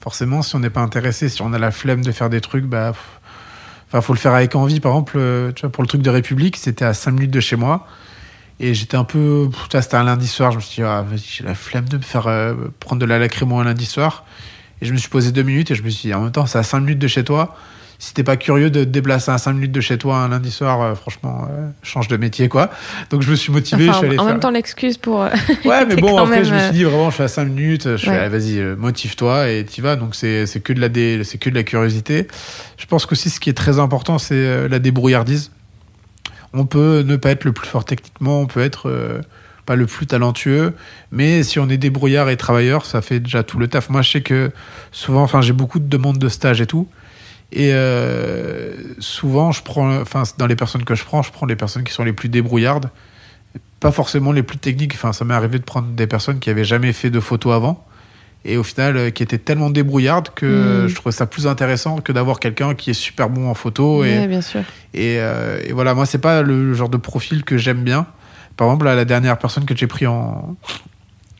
forcément, 0.00 0.42
si 0.42 0.56
on 0.56 0.60
n'est 0.60 0.70
pas 0.70 0.80
intéressé, 0.80 1.28
si 1.28 1.42
on 1.42 1.52
a 1.52 1.58
la 1.58 1.70
flemme 1.70 2.02
de 2.02 2.12
faire 2.12 2.30
des 2.30 2.40
trucs, 2.40 2.64
bah, 2.64 2.92
enfin, 3.88 4.00
faut 4.00 4.14
le 4.14 4.18
faire 4.18 4.34
avec 4.34 4.54
envie. 4.54 4.80
Par 4.80 4.92
exemple, 4.92 5.16
euh, 5.16 5.52
tu 5.52 5.62
vois, 5.62 5.70
pour 5.70 5.82
le 5.82 5.88
truc 5.88 6.02
de 6.02 6.10
République, 6.10 6.56
c'était 6.56 6.84
à 6.84 6.94
5 6.94 7.12
minutes 7.12 7.30
de 7.30 7.40
chez 7.40 7.56
moi. 7.56 7.86
Et 8.58 8.74
j'étais 8.74 8.96
un 8.96 9.04
peu. 9.04 9.48
C'était 9.72 9.96
un 9.96 10.04
lundi 10.04 10.26
soir. 10.26 10.52
Je 10.52 10.56
me 10.56 10.62
suis 10.62 10.82
dit, 10.82 10.86
ah, 10.86 11.04
j'ai 11.16 11.44
la 11.44 11.54
flemme 11.54 11.88
de 11.88 11.96
me 11.96 12.02
faire 12.02 12.26
euh, 12.26 12.54
prendre 12.78 13.00
de 13.00 13.06
la 13.06 13.18
lacrymo 13.18 13.58
un 13.58 13.64
lundi 13.64 13.86
soir. 13.86 14.24
Et 14.82 14.86
je 14.86 14.92
me 14.92 14.98
suis 14.98 15.08
posé 15.08 15.32
deux 15.32 15.42
minutes 15.42 15.70
et 15.70 15.74
je 15.74 15.82
me 15.82 15.90
suis 15.90 16.08
dit, 16.08 16.14
en 16.14 16.22
même 16.22 16.32
temps, 16.32 16.46
c'est 16.46 16.58
à 16.58 16.62
5 16.62 16.80
minutes 16.80 16.98
de 16.98 17.08
chez 17.08 17.24
toi. 17.24 17.56
Si 18.02 18.14
t'es 18.14 18.24
pas 18.24 18.36
curieux 18.38 18.70
de 18.70 18.82
te 18.82 18.88
déplacer 18.88 19.30
à 19.30 19.36
5 19.36 19.52
minutes 19.52 19.72
de 19.72 19.80
chez 19.82 19.98
toi 19.98 20.16
un 20.16 20.28
lundi 20.28 20.50
soir, 20.50 20.80
euh, 20.80 20.94
franchement, 20.94 21.46
euh, 21.50 21.68
change 21.82 22.08
de 22.08 22.16
métier, 22.16 22.48
quoi. 22.48 22.70
Donc 23.10 23.20
je 23.20 23.30
me 23.30 23.36
suis 23.36 23.52
motivé. 23.52 23.86
je 23.86 23.92
suis 23.92 24.06
allé 24.06 24.18
en 24.18 24.24
faire... 24.24 24.32
même 24.32 24.40
temps 24.40 24.50
l'excuse 24.50 24.96
pour 24.96 25.22
euh, 25.22 25.28
Ouais, 25.66 25.84
mais 25.84 25.96
bon, 25.96 26.16
après, 26.16 26.36
même, 26.36 26.44
je 26.46 26.54
me 26.54 26.58
suis 26.60 26.70
dit 26.72 26.84
vraiment, 26.84 27.10
je 27.10 27.14
suis 27.16 27.22
à 27.24 27.28
5 27.28 27.44
minutes. 27.44 27.96
Je 27.96 28.04
fais, 28.04 28.10
Ouais. 28.10 28.16
allez, 28.16 28.28
vas-y, 28.30 28.60
motive-toi 28.76 29.50
et 29.50 29.64
t'y 29.66 29.82
vas. 29.82 29.96
Donc, 29.96 30.14
c'est 30.14 30.46
que, 30.64 30.72
de 30.72 30.80
la 30.80 30.88
dé- 30.88 31.20
que 31.38 31.50
de 31.50 31.54
la 31.54 31.62
curiosité. 31.62 32.26
Je 32.78 32.86
pense 32.86 33.04
qu'aussi, 33.04 33.28
ce 33.28 33.38
qui 33.38 33.50
est 33.50 33.54
très 33.54 33.78
important, 33.78 34.18
c'est 34.18 34.66
la 34.68 34.78
débrouillardise. 34.78 35.52
On 36.54 36.64
peut 36.66 37.04
ne 37.06 37.16
pas 37.16 37.30
être 37.30 37.44
le 37.44 37.52
plus 37.52 37.68
fort 37.68 37.84
techniquement, 37.84 38.40
on 38.40 38.46
peut 38.46 38.60
être 38.62 38.88
euh, 38.88 39.20
pas 39.66 39.76
le 39.76 39.86
plus 39.86 40.06
talentueux, 40.06 40.72
mais 41.12 41.42
si 41.44 41.60
on 41.60 41.68
est 41.68 41.76
débrouillard 41.76 42.28
et 42.28 42.36
travailleur, 42.36 42.86
ça 42.86 43.02
fait 43.02 43.20
déjà 43.20 43.42
tout 43.44 43.58
le 43.58 43.68
taf. 43.68 43.88
Moi, 43.90 44.02
je 44.02 44.10
sais 44.10 44.20
que 44.22 44.50
souvent, 44.90 45.22
enfin, 45.22 45.42
j'ai 45.42 45.52
beaucoup 45.52 45.78
de 45.78 45.86
demandes 45.88 46.18
de 46.18 46.28
stage 46.28 46.60
et 46.60 46.66
tout. 46.66 46.88
Et 47.52 47.70
euh, 47.72 48.74
souvent, 49.00 49.50
je 49.52 49.62
prends, 49.62 50.00
enfin, 50.00 50.22
dans 50.38 50.46
les 50.46 50.56
personnes 50.56 50.84
que 50.84 50.94
je 50.94 51.04
prends, 51.04 51.22
je 51.22 51.32
prends 51.32 51.46
les 51.46 51.56
personnes 51.56 51.82
qui 51.84 51.92
sont 51.92 52.04
les 52.04 52.12
plus 52.12 52.28
débrouillardes, 52.28 52.90
pas 53.80 53.90
forcément 53.90 54.30
les 54.32 54.42
plus 54.44 54.58
techniques. 54.58 54.94
Enfin, 54.94 55.12
ça 55.12 55.24
m'est 55.24 55.34
arrivé 55.34 55.58
de 55.58 55.64
prendre 55.64 55.88
des 55.88 56.06
personnes 56.06 56.38
qui 56.38 56.48
avaient 56.50 56.64
jamais 56.64 56.92
fait 56.92 57.10
de 57.10 57.18
photos 57.20 57.54
avant 57.54 57.84
et 58.46 58.56
au 58.56 58.62
final 58.62 58.96
euh, 58.96 59.10
qui 59.10 59.22
étaient 59.22 59.36
tellement 59.36 59.68
débrouillardes 59.68 60.30
que 60.34 60.84
Mm. 60.84 60.88
je 60.88 60.94
trouvais 60.94 61.12
ça 61.12 61.26
plus 61.26 61.46
intéressant 61.46 61.96
que 61.98 62.10
d'avoir 62.12 62.38
quelqu'un 62.40 62.74
qui 62.74 62.90
est 62.90 62.94
super 62.94 63.28
bon 63.28 63.48
en 63.50 63.54
photo. 63.54 64.04
Et, 64.04 64.18
Ouais, 64.20 64.28
bien 64.28 64.40
sûr. 64.40 64.60
et, 64.94 65.16
euh, 65.18 65.60
et 65.64 65.72
voilà, 65.72 65.92
moi, 65.94 66.06
c'est 66.06 66.18
pas 66.18 66.42
le 66.42 66.72
genre 66.72 66.88
de 66.88 66.96
profil 66.98 67.42
que 67.44 67.58
j'aime 67.58 67.82
bien. 67.82 68.06
Par 68.56 68.68
exemple, 68.68 68.84
là, 68.86 68.94
la 68.94 69.04
dernière 69.04 69.38
personne 69.38 69.64
que 69.64 69.76
j'ai 69.76 69.86
pris 69.88 70.06
en. 70.06 70.56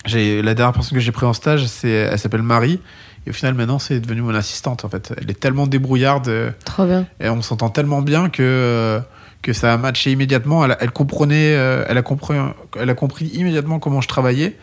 J'ai, 0.07 0.41
la 0.43 0.55
dernière 0.55 0.73
personne 0.73 0.97
que 0.97 1.05
j'ai 1.05 1.13
pris 1.13 1.27
en 1.27 1.35
stage, 1.35 1.67
c'est, 1.67 1.89
elle 1.91 2.19
s'appelle 2.19 2.43
Marie. 2.43 2.81
Et 3.27 3.31
au 3.31 3.33
final, 3.33 3.55
maintenant, 3.55 3.79
c'est 3.79 4.01
devenu 4.01 4.23
mon 4.23 4.35
assistante, 4.35 4.85
en 4.85 4.89
fait. 4.89 5.13
Elle 5.21 5.31
est 5.31 5.39
tellement 5.39 5.67
débrouillarde 5.67 6.29
euh, 6.29 6.51
Trop 6.65 6.87
bien. 6.87 7.07
et 7.21 7.29
on 7.29 7.43
s'entend 7.43 7.69
tellement 7.69 8.01
bien 8.01 8.31
que, 8.31 8.43
euh, 8.43 9.01
que 9.43 9.53
ça 9.53 9.75
a 9.75 9.77
matché 9.77 10.11
immédiatement. 10.13 10.65
Elle, 10.65 10.77
elle 10.81 10.91
comprenait, 10.91 11.55
euh, 11.55 11.85
elle, 11.89 11.99
a 11.99 12.03
compris, 12.03 12.37
elle 12.79 12.89
a 12.91 12.95
compris 12.95 13.27
immédiatement 13.27 13.79
comment 13.79 14.01
je 14.01 14.09
travaillais. 14.09 14.57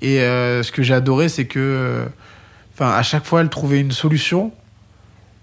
Et 0.00 0.20
euh, 0.20 0.62
ce 0.62 0.72
que 0.72 0.82
j'ai 0.82 0.94
adoré, 0.94 1.28
c'est 1.28 1.44
que, 1.44 2.06
enfin, 2.74 2.90
à 2.90 3.02
chaque 3.02 3.26
fois, 3.26 3.42
elle 3.42 3.50
trouvait 3.50 3.80
une 3.80 3.92
solution. 3.92 4.50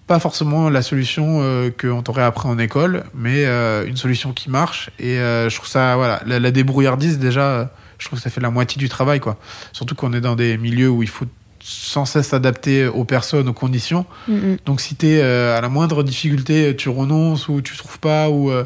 Pas 0.08 0.20
forcément 0.20 0.70
la 0.70 0.82
solution 0.82 1.41
euh, 1.41 1.70
qu'on 1.70 2.01
t'aurait 2.01 2.24
appris 2.24 2.47
en 2.47 2.58
école, 2.58 3.03
mais 3.14 3.45
euh, 3.45 3.86
une 3.86 3.97
solution 3.97 4.32
qui 4.34 4.49
marche. 4.49 4.89
Et 4.99 5.18
je 5.18 5.53
trouve 5.55 5.68
ça, 5.68 5.95
voilà, 5.95 6.22
la, 6.26 6.39
la 6.39 6.49
débrouillardise, 6.49 7.20
déjà, 7.20 7.70
je 7.99 8.08
trouve 8.08 8.18
que 8.18 8.24
ça 8.24 8.30
fait 8.32 8.41
la 8.41 8.49
moitié 8.49 8.80
du 8.80 8.89
travail, 8.89 9.20
quoi. 9.20 9.38
Surtout 9.74 9.93
qu'on 9.93 10.14
est 10.14 10.22
dans 10.22 10.36
des 10.36 10.58
milieux 10.58 10.89
où 10.89 11.03
il 11.03 11.10
faut 11.10 11.26
sans 11.70 12.05
cesse 12.05 12.28
s'adapter 12.30 12.88
aux 12.88 13.03
personnes, 13.03 13.49
aux 13.49 13.53
conditions. 13.53 14.05
Mm, 14.30 14.34
mm. 14.34 14.57
Donc 14.65 14.80
si 14.80 14.95
t'es 14.95 15.20
euh, 15.22 15.57
à 15.57 15.61
la 15.61 15.68
moindre 15.68 16.01
difficulté, 16.01 16.76
tu 16.78 16.88
renonces 16.88 17.49
ou 17.49 17.61
tu 17.61 17.76
trouves 17.76 17.99
pas 17.99 18.30
ou 18.30 18.49
euh, 18.51 18.63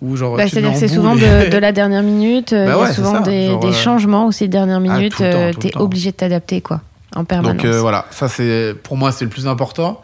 ou 0.00 0.16
genre 0.16 0.36
Bah, 0.36 0.44
tu 0.44 0.50
C'est-à-dire 0.50 0.72
que 0.72 0.78
c'est 0.78 0.88
souvent 0.88 1.14
de, 1.14 1.56
la 1.56 1.72
dernière 1.80 2.02
minute. 2.02 2.52
euh, 2.52 2.66
Bah 2.66 2.74
il 2.78 2.88
y 2.88 2.90
a 2.90 2.92
souvent 2.92 3.20
des, 3.20 3.46
genre, 3.46 3.60
des 3.60 3.72
changements 3.72 4.26
aussi 4.26 4.48
de 4.48 4.52
dernière 4.52 4.80
minute. 4.80 5.14
tout 5.14 5.22
le 5.22 5.52
temps, 5.52 5.60
T'es 5.60 5.76
obligé 5.76 6.10
de 6.10 6.16
t'adapter 6.16 6.60
quoi, 6.60 6.80
en 7.14 7.24
permanence. 7.24 7.62
Donc 7.62 7.72
voilà, 7.76 8.06
ça 8.10 8.26
c'est 8.28 8.74
pour 8.82 8.96
moi 8.96 9.12
c'est 9.12 9.24
le 9.24 9.30
plus 9.30 9.46
important. 9.46 10.02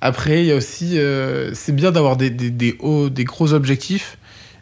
Après 0.00 0.40
il 0.40 0.46
y 0.46 0.52
a 0.52 0.56
aussi 0.56 0.98
euh, 0.98 1.52
c'est 1.54 1.74
bien 1.74 1.92
d'avoir 1.92 2.16
des, 2.16 2.30
des, 2.30 2.50
des 2.50 2.76
hauts 2.80 3.08
des 3.08 3.24
gros 3.24 3.52
objectifs 3.52 4.18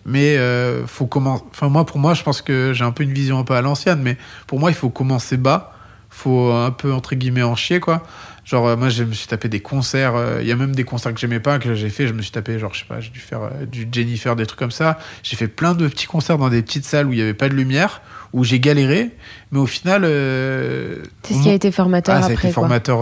mais 0.07 0.37
euh, 0.39 0.87
faut 0.87 1.07
comment 1.07 1.43
enfin 1.51 1.69
moi 1.69 1.85
pour 1.85 1.99
moi 1.99 2.14
je 2.14 2.23
pense 2.23 2.41
que 2.41 2.73
j'ai 2.73 2.85
un 2.85 2.93
peu 2.93 3.03
une 3.03 3.12
vision 3.12 3.39
un 3.39 3.45
peu 3.45 3.55
à 3.55 3.61
l'ancienne 3.61 4.01
mais 4.03 4.17
pour 4.47 4.61
moi 4.61 4.71
il 4.71 4.75
faut 4.75 4.89
commencer 4.89 5.37
bas, 5.37 5.73
faut 6.17 6.51
un 6.51 6.71
peu 6.71 6.93
entre 6.93 7.14
guillemets 7.14 7.43
en 7.43 7.55
chier 7.57 7.79
quoi. 7.81 8.03
Genre 8.45 8.67
euh, 8.69 8.77
moi 8.77 8.89
je 8.89 9.03
me 9.03 9.12
suis 9.12 9.27
tapé 9.27 9.49
des 9.49 9.61
concerts, 9.61 10.14
euh, 10.14 10.39
il 10.41 10.47
y 10.47 10.53
a 10.53 10.57
même 10.57 10.75
des 10.75 10.85
concerts 10.85 11.12
que 11.12 11.19
j'aimais 11.21 11.41
pas 11.41 11.59
que 11.59 11.75
j'ai 11.75 11.89
fait, 11.91 12.07
je 12.07 12.12
me 12.12 12.23
suis 12.23 12.31
tapé 12.31 12.59
genre 12.59 12.73
je 12.75 12.81
sais 12.81 12.85
pas, 12.87 13.01
j'ai 13.01 13.11
dû 13.11 13.19
faire 13.19 13.43
euh, 13.43 13.67
du 13.67 13.89
Jennifer 13.91 14.37
des 14.37 14.47
trucs 14.47 14.59
comme 14.59 14.71
ça. 14.71 14.99
J'ai 15.25 15.37
fait 15.37 15.49
plein 15.49 15.75
de 15.75 15.87
petits 15.89 16.07
concerts 16.07 16.39
dans 16.39 16.49
des 16.49 16.62
petites 16.62 16.85
salles 16.85 17.07
où 17.07 17.12
il 17.12 17.19
y 17.19 17.23
avait 17.23 17.35
pas 17.35 17.49
de 17.49 17.55
lumière, 17.55 18.03
où 18.33 18.45
j'ai 18.45 18.61
galéré, 18.61 19.11
mais 19.51 19.59
au 19.59 19.67
final 19.67 20.03
euh, 20.05 20.99
C'est 21.25 21.35
ce 21.35 21.43
qui 21.43 21.51
a 21.51 21.55
été 21.55 21.71
formateur 21.73 22.14
ah, 22.14 22.21
ça 22.23 22.29
a 22.29 22.31
après. 22.33 22.49
été 22.49 22.55
quoi. 22.55 22.62
formateur, 22.62 23.01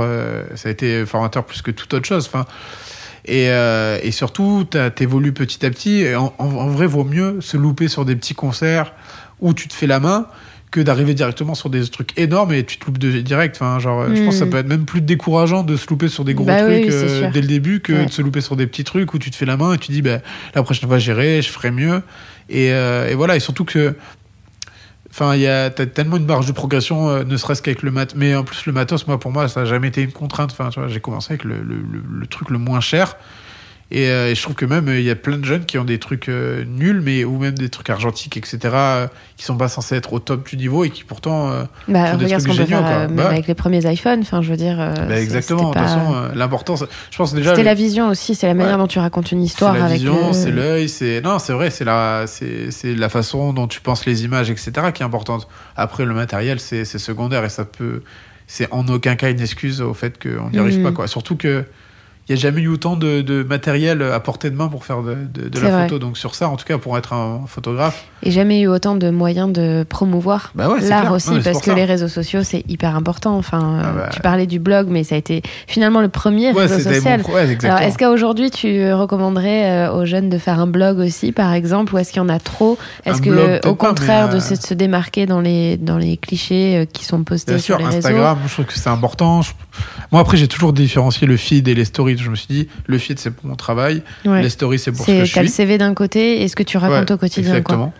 ça 0.56 0.68
a 0.68 0.72
été 0.72 1.04
formateur 1.06 1.44
plus 1.44 1.60
que 1.62 1.70
toute 1.70 1.92
autre 1.92 2.06
chose. 2.06 2.26
Enfin, 2.26 2.46
et, 3.26 3.48
euh, 3.50 3.98
et 4.02 4.10
surtout, 4.12 4.64
t'évolues 4.94 5.32
petit 5.32 5.64
à 5.64 5.70
petit. 5.70 6.00
Et 6.00 6.16
en, 6.16 6.34
en- 6.38 6.44
en 6.46 6.68
vrai, 6.68 6.86
vaut 6.86 7.04
mieux 7.04 7.40
se 7.40 7.56
louper 7.56 7.88
sur 7.88 8.04
des 8.04 8.16
petits 8.16 8.34
concerts 8.34 8.92
où 9.40 9.52
tu 9.54 9.68
te 9.68 9.74
fais 9.74 9.86
la 9.86 10.00
main 10.00 10.26
que 10.74 10.80
d'arriver 10.80 11.14
directement 11.14 11.54
sur 11.54 11.70
des 11.70 11.86
trucs 11.88 12.18
énormes 12.18 12.52
et 12.52 12.64
tu 12.64 12.78
te 12.78 12.86
loupes 12.86 12.98
de, 12.98 13.20
direct. 13.20 13.56
Enfin, 13.56 13.78
genre, 13.78 14.04
je 14.14 14.22
pense 14.24 14.34
que 14.34 14.38
ça 14.40 14.44
Mm. 14.46 14.50
peut 14.50 14.56
être 14.58 14.66
même 14.68 14.84
plus 14.84 15.00
décourageant 15.00 15.62
de 15.62 15.76
se 15.76 15.88
louper 15.88 16.08
sur 16.08 16.24
des 16.24 16.34
gros 16.34 16.44
Bah 16.44 16.62
trucs 16.62 16.84
oui, 16.84 16.88
euh, 16.90 17.30
dès 17.32 17.40
le 17.40 17.46
début 17.46 17.80
que 17.80 17.92
Ouais. 17.92 18.06
de 18.06 18.10
se 18.10 18.20
louper 18.22 18.40
sur 18.40 18.56
des 18.56 18.66
petits 18.66 18.84
trucs 18.84 19.14
où 19.14 19.18
tu 19.18 19.30
te 19.30 19.36
fais 19.36 19.46
la 19.46 19.56
main 19.56 19.72
et 19.74 19.78
tu 19.78 19.92
dis, 19.92 20.02
bah, 20.02 20.18
la 20.54 20.62
prochaine 20.62 20.88
fois, 20.88 20.98
j'irai, 20.98 21.40
je 21.42 21.48
ferai 21.50 21.70
mieux. 21.70 22.02
Et, 22.50 22.72
euh, 22.72 23.08
et 23.08 23.14
voilà. 23.14 23.36
Et 23.36 23.40
surtout 23.40 23.64
que 23.64 23.94
Enfin, 25.10 25.36
il 25.36 25.42
y 25.42 25.46
a 25.46 25.70
t'as 25.70 25.86
tellement 25.86 26.16
une 26.16 26.26
marge 26.26 26.46
de 26.46 26.50
progression, 26.52 27.08
euh, 27.08 27.22
ne 27.22 27.36
serait-ce 27.36 27.62
qu'avec 27.62 27.82
le 27.82 27.92
mat. 27.92 28.14
Mais 28.16 28.34
en 28.34 28.42
plus, 28.42 28.66
le 28.66 28.72
matos, 28.72 29.06
moi, 29.06 29.20
pour 29.20 29.30
moi, 29.30 29.46
ça 29.46 29.60
n'a 29.60 29.66
jamais 29.66 29.86
été 29.86 30.02
une 30.02 30.10
contrainte. 30.10 30.50
Enfin, 30.50 30.70
tu 30.70 30.80
vois, 30.80 30.88
j'ai 30.88 30.98
commencé 30.98 31.32
avec 31.34 31.44
le, 31.44 31.58
le, 31.58 31.76
le- 31.76 32.02
le 32.20 32.26
truc 32.26 32.50
le 32.50 32.58
moins 32.58 32.80
cher. 32.80 33.16
Et, 33.90 34.08
euh, 34.08 34.30
et 34.30 34.34
je 34.34 34.42
trouve 34.42 34.54
que 34.54 34.64
même, 34.64 34.88
euh, 34.88 34.98
il 34.98 35.04
y 35.04 35.10
a 35.10 35.14
plein 35.14 35.36
de 35.36 35.44
jeunes 35.44 35.66
qui 35.66 35.76
ont 35.78 35.84
des 35.84 35.98
trucs 35.98 36.28
euh, 36.28 36.64
nuls, 36.64 37.00
mais, 37.04 37.22
ou 37.24 37.38
même 37.38 37.54
des 37.56 37.68
trucs 37.68 37.90
argentiques, 37.90 38.36
etc., 38.36 38.58
euh, 38.72 39.06
qui 39.36 39.44
sont 39.44 39.56
pas 39.56 39.68
censés 39.68 39.94
être 39.96 40.12
au 40.14 40.18
top 40.20 40.48
du 40.48 40.56
niveau 40.56 40.84
et 40.84 40.90
qui 40.90 41.04
pourtant. 41.04 41.50
Bah, 41.86 42.06
font 42.12 42.16
des 42.16 42.24
regarde 42.24 42.42
ce 42.42 42.48
trucs 42.48 42.56
géniaux, 42.66 42.78
faire 42.82 43.08
Bah. 43.10 43.28
avec 43.28 43.46
les 43.46 43.54
premiers 43.54 43.84
iPhones. 43.92 44.20
Enfin, 44.22 44.40
je 44.42 44.50
veux 44.50 44.56
dire. 44.56 44.76
bah, 44.78 44.94
c'est- 45.08 45.22
exactement. 45.22 45.68
De 45.70 45.74
toute 45.74 45.82
façon, 45.82 46.14
l'important, 46.34 46.76
c'est- 46.76 46.86
je 47.10 47.16
pense 47.16 47.34
déjà. 47.34 47.50
C'était 47.50 47.62
le- 47.62 47.66
la 47.66 47.74
vision 47.74 48.08
aussi, 48.08 48.34
c'est 48.34 48.46
la 48.46 48.54
manière 48.54 48.72
Ouais. 48.74 48.78
dont 48.78 48.86
tu 48.88 48.98
racontes 48.98 49.30
une 49.32 49.40
C'est 49.40 49.46
histoire 49.46 49.74
la 49.74 49.84
avec 49.84 49.98
vision, 49.98 50.32
c'est 50.32 50.50
l'œil, 50.50 50.88
c'est 50.88 51.20
non, 51.20 51.38
c'est 51.38 51.52
vrai, 51.52 51.70
c'est 51.70 51.84
la, 51.84 52.24
c'est 52.26 52.70
c'est 52.70 52.94
la 52.94 53.08
façon 53.08 53.52
dont 53.52 53.66
tu 53.68 53.80
penses 53.80 54.06
les 54.06 54.24
images, 54.24 54.50
etc. 54.50 54.72
qui 54.94 55.02
est 55.02 55.06
importante. 55.06 55.46
Après, 55.76 56.04
le 56.04 56.14
matériel, 56.14 56.58
c'est 56.58 56.84
c'est 56.84 56.98
secondaire 56.98 57.44
et 57.44 57.48
ça 57.50 57.64
peut, 57.64 58.02
c'est 58.46 58.68
en 58.72 58.86
aucun 58.88 59.14
cas 59.16 59.30
une 59.30 59.40
excuse 59.40 59.80
au 59.82 59.94
fait 59.94 60.20
qu'on 60.22 60.50
n'y 60.50 60.58
arrive 60.58 60.78
Mhm. 60.78 60.84
pas 60.84 60.92
quoi. 60.92 61.06
Surtout 61.06 61.36
que 61.36 61.64
il 62.28 62.34
n'y 62.34 62.38
a 62.38 62.42
jamais 62.42 62.62
eu 62.62 62.68
autant 62.68 62.96
de, 62.96 63.20
de 63.20 63.42
matériel 63.42 64.00
à 64.02 64.18
portée 64.20 64.50
de 64.50 64.56
main 64.56 64.68
pour 64.68 64.84
faire 64.84 65.02
de, 65.02 65.14
de- 65.14 65.48
de 65.48 65.58
C'est 65.58 65.64
la 65.64 65.70
vrai. 65.70 65.82
photo. 65.84 65.98
Donc 65.98 66.16
sur 66.16 66.34
ça, 66.34 66.48
en 66.48 66.56
tout 66.56 66.64
cas, 66.64 66.78
pour 66.78 66.96
être 66.96 67.12
un 67.12 67.42
photographe, 67.46 68.04
Et 68.22 68.30
jamais 68.30 68.60
eu 68.62 68.66
autant 68.68 68.94
de 68.96 69.10
moyens 69.10 69.52
de 69.52 69.84
promouvoir 69.88 70.50
bah 70.54 70.68
ouais, 70.70 70.80
l'art 70.88 71.12
aussi, 71.12 71.30
Non, 71.32 71.40
parce 71.42 71.58
que 71.60 71.66
ça. 71.66 71.74
les 71.74 71.84
réseaux 71.84 72.08
sociaux, 72.08 72.42
c'est 72.42 72.64
hyper 72.68 72.96
important. 72.96 73.36
Enfin, 73.36 73.80
Ah 73.82 73.86
euh, 73.88 73.92
bah. 74.04 74.08
tu 74.12 74.20
parlais 74.20 74.46
du 74.46 74.58
blog, 74.58 74.86
mais 74.88 75.04
ça 75.04 75.14
a 75.16 75.18
été 75.18 75.42
finalement 75.66 76.00
le 76.00 76.08
premier 76.08 76.52
Ouais, 76.52 76.66
réseau 76.66 76.78
social. 76.90 77.20
pro- 77.20 77.34
ouais. 77.34 77.58
Alors, 77.64 77.80
est-ce 77.80 77.98
qu'aujourd'hui, 77.98 78.50
tu 78.50 78.90
recommanderais 78.92 79.70
euh, 79.88 79.92
aux 79.92 80.06
jeunes 80.06 80.30
de 80.30 80.38
faire 80.38 80.58
un 80.60 80.66
blog 80.66 80.98
aussi, 81.00 81.32
par 81.32 81.52
exemple, 81.52 81.94
ou 81.94 81.98
est-ce 81.98 82.10
qu'il 82.12 82.22
y 82.22 82.24
en 82.24 82.28
a 82.30 82.38
trop? 82.38 82.78
Est-ce 83.04 83.20
que, 83.20 83.30
blog, 83.30 83.60
au 83.66 83.74
contraire, 83.74 84.30
euh, 84.34 84.40
se, 84.40 84.54
de 84.54 84.60
se 84.60 84.72
démarquer 84.74 85.26
dans 85.26 85.40
les, 85.40 85.76
dans 85.76 85.98
les 85.98 86.16
clichés 86.16 86.88
qui 86.92 87.04
sont 87.04 87.22
postés 87.22 87.52
Bien 87.52 87.58
sur 87.60 87.76
sûr, 87.76 87.78
les 87.78 87.84
réseaux? 87.94 87.98
Instagram, 88.08 88.38
je 88.46 88.52
trouve 88.52 88.64
que 88.64 88.74
c'est 88.78 88.88
important. 88.88 89.42
Je- 89.42 89.52
Moi, 90.10 90.20
après, 90.20 90.36
j'ai 90.36 90.48
toujours 90.48 90.72
différencié 90.72 91.26
le 91.26 91.36
feed 91.36 91.68
et 91.68 91.74
les 91.74 91.84
stories. 91.84 92.13
Je 92.20 92.30
me 92.30 92.36
suis 92.36 92.46
dit, 92.48 92.68
le 92.86 92.98
feed, 92.98 93.18
c'est 93.18 93.30
pour 93.30 93.46
mon 93.46 93.56
travail. 93.56 94.02
Ouais. 94.24 94.42
Les 94.42 94.50
stories, 94.50 94.78
c'est 94.78 94.92
pour 94.92 95.04
ce 95.06 95.10
que 95.10 95.24
je 95.24 95.34
t'as 95.34 95.42
le 95.42 95.48
suis. 95.48 95.56
CV 95.56 95.78
d'un 95.78 95.94
côté 95.94 96.42
et 96.42 96.48
ce 96.48 96.56
que 96.56 96.62
tu 96.62 96.76
racontes 96.78 97.08
Ouais, 97.10 97.14
au 97.14 97.18
quotidien. 97.18 97.50
Quoi. 97.50 97.58
Exactement. 97.58 97.94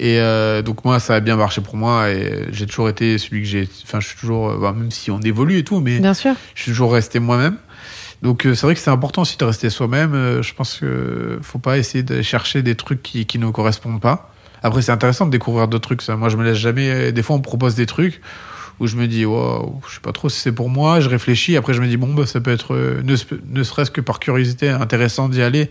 Et 0.00 0.20
euh, 0.20 0.62
donc 0.62 0.84
moi, 0.84 1.00
ça 1.00 1.16
a 1.16 1.20
bien 1.20 1.34
marché 1.36 1.60
pour 1.60 1.76
moi 1.76 2.08
et 2.10 2.44
j'ai 2.52 2.66
toujours 2.66 2.88
été 2.88 3.18
celui 3.18 3.42
que 3.42 3.48
j'ai. 3.48 3.68
Enfin, 3.84 3.98
je 4.00 4.06
suis 4.08 4.16
toujours, 4.16 4.50
euh, 4.50 4.58
bah, 4.60 4.72
même 4.76 4.92
si 4.92 5.10
on 5.10 5.18
évolue 5.20 5.58
et 5.58 5.64
tout, 5.64 5.80
mais 5.80 5.98
Bien 5.98 6.14
sûr. 6.14 6.34
je 6.54 6.62
suis 6.62 6.70
toujours 6.70 6.92
resté 6.92 7.18
moi-même. 7.18 7.56
Donc 8.22 8.46
euh, 8.46 8.54
c'est 8.54 8.66
vrai 8.66 8.74
que 8.74 8.80
c'est 8.80 8.90
important 8.90 9.22
aussi 9.22 9.36
de 9.38 9.44
rester 9.44 9.70
soi-même. 9.70 10.14
Euh, 10.14 10.42
je 10.42 10.54
pense 10.54 10.78
que 10.78 11.38
faut 11.42 11.58
pas 11.58 11.78
essayer 11.78 12.04
de 12.04 12.22
chercher 12.22 12.62
des 12.62 12.74
trucs 12.76 13.02
qui 13.02 13.26
qui 13.26 13.38
nous 13.40 13.50
correspondent 13.50 14.00
pas. 14.00 14.32
Après, 14.62 14.82
c'est 14.82 14.92
intéressant 14.92 15.26
de 15.26 15.30
découvrir 15.30 15.66
d'autres 15.68 15.86
trucs. 15.88 16.02
Ça. 16.02 16.16
Moi, 16.16 16.28
je 16.28 16.36
me 16.36 16.44
laisse 16.44 16.58
jamais. 16.58 17.10
Des 17.12 17.22
fois, 17.22 17.34
on 17.36 17.38
me 17.38 17.44
propose 17.44 17.74
des 17.76 17.86
trucs 17.86 18.20
où 18.80 18.86
je 18.86 18.96
me 18.96 19.06
dis, 19.06 19.24
wow, 19.24 19.80
je 19.88 19.94
sais 19.94 20.00
pas 20.00 20.12
trop 20.12 20.28
si 20.28 20.40
c'est 20.40 20.52
pour 20.52 20.68
moi. 20.68 21.00
Je 21.00 21.08
réfléchis. 21.08 21.56
Après, 21.56 21.74
je 21.74 21.80
me 21.80 21.86
dis, 21.88 21.96
bon, 21.96 22.12
bah, 22.14 22.26
ça 22.26 22.40
peut 22.40 22.52
être, 22.52 22.74
euh, 22.74 23.02
ne, 23.04 23.16
ne 23.52 23.62
serait-ce 23.62 23.90
que 23.90 24.00
par 24.00 24.20
curiosité, 24.20 24.68
intéressant 24.68 25.28
d'y 25.28 25.42
aller 25.42 25.70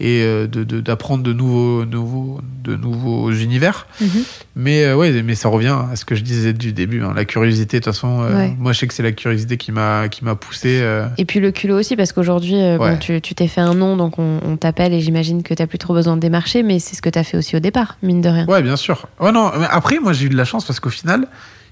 et 0.00 0.22
euh, 0.22 0.46
de- 0.46 0.62
de- 0.62 0.80
d'apprendre 0.80 1.24
de, 1.24 1.32
nouveaux, 1.32 1.84
nouveaux, 1.84 2.40
de 2.62 2.76
nouveaux 2.76 3.32
univers. 3.32 3.88
Mhm. 4.00 4.08
Mais 4.54 4.84
euh, 4.84 4.94
ouais, 4.94 5.22
mais 5.24 5.34
ça 5.34 5.48
revient 5.48 5.74
à 5.90 5.96
ce 5.96 6.04
que 6.04 6.14
je 6.14 6.22
disais 6.22 6.52
du 6.52 6.72
début. 6.72 7.02
hein. 7.02 7.12
La 7.16 7.24
curiosité, 7.24 7.80
de 7.80 7.84
toute 7.84 7.92
façon, 7.92 8.22
euh, 8.22 8.32
Ouais. 8.36 8.54
moi, 8.60 8.72
je 8.72 8.78
sais 8.78 8.86
que 8.86 8.94
c'est 8.94 9.02
la 9.02 9.10
curiosité 9.10 9.56
qui 9.56 9.72
m'a 9.72 10.08
qui 10.08 10.24
m'a 10.24 10.36
poussé. 10.36 10.78
euh, 10.82 11.08
Et 11.18 11.24
puis 11.24 11.40
le 11.40 11.50
culot 11.50 11.76
aussi, 11.80 11.96
parce 11.96 12.12
qu'aujourd'hui, 12.12 12.52
bon, 12.78 12.78
Ouais. 12.78 12.98
tu 13.00 13.20
tu 13.20 13.34
t'es 13.34 13.48
fait 13.48 13.60
un 13.60 13.74
nom, 13.74 13.96
donc 13.96 14.20
on, 14.20 14.38
on 14.44 14.56
t'appelle 14.56 14.94
et 14.94 15.00
j'imagine 15.00 15.42
que 15.42 15.52
t'as 15.52 15.66
plus 15.66 15.78
trop 15.78 15.94
besoin 15.94 16.14
de 16.14 16.20
démarcher, 16.20 16.62
mais 16.62 16.78
c'est 16.78 16.94
ce 16.94 17.02
que 17.02 17.10
t'as 17.10 17.24
fait 17.24 17.36
aussi 17.36 17.56
au 17.56 17.60
départ, 17.60 17.98
mine 18.04 18.20
de 18.20 18.28
rien. 18.28 18.46
Ouais, 18.46 18.62
bien 18.62 18.76
sûr. 18.76 19.08
Ouais, 19.18 19.32
non, 19.32 19.50
mais 19.58 19.66
après, 19.68 19.98
moi, 19.98 20.12
j'ai 20.12 20.26
eu 20.26 20.30
de 20.30 20.36
la 20.36 20.44
chance 20.44 20.64
parce 20.64 20.78
qu'au 20.78 20.90
final, 20.90 21.26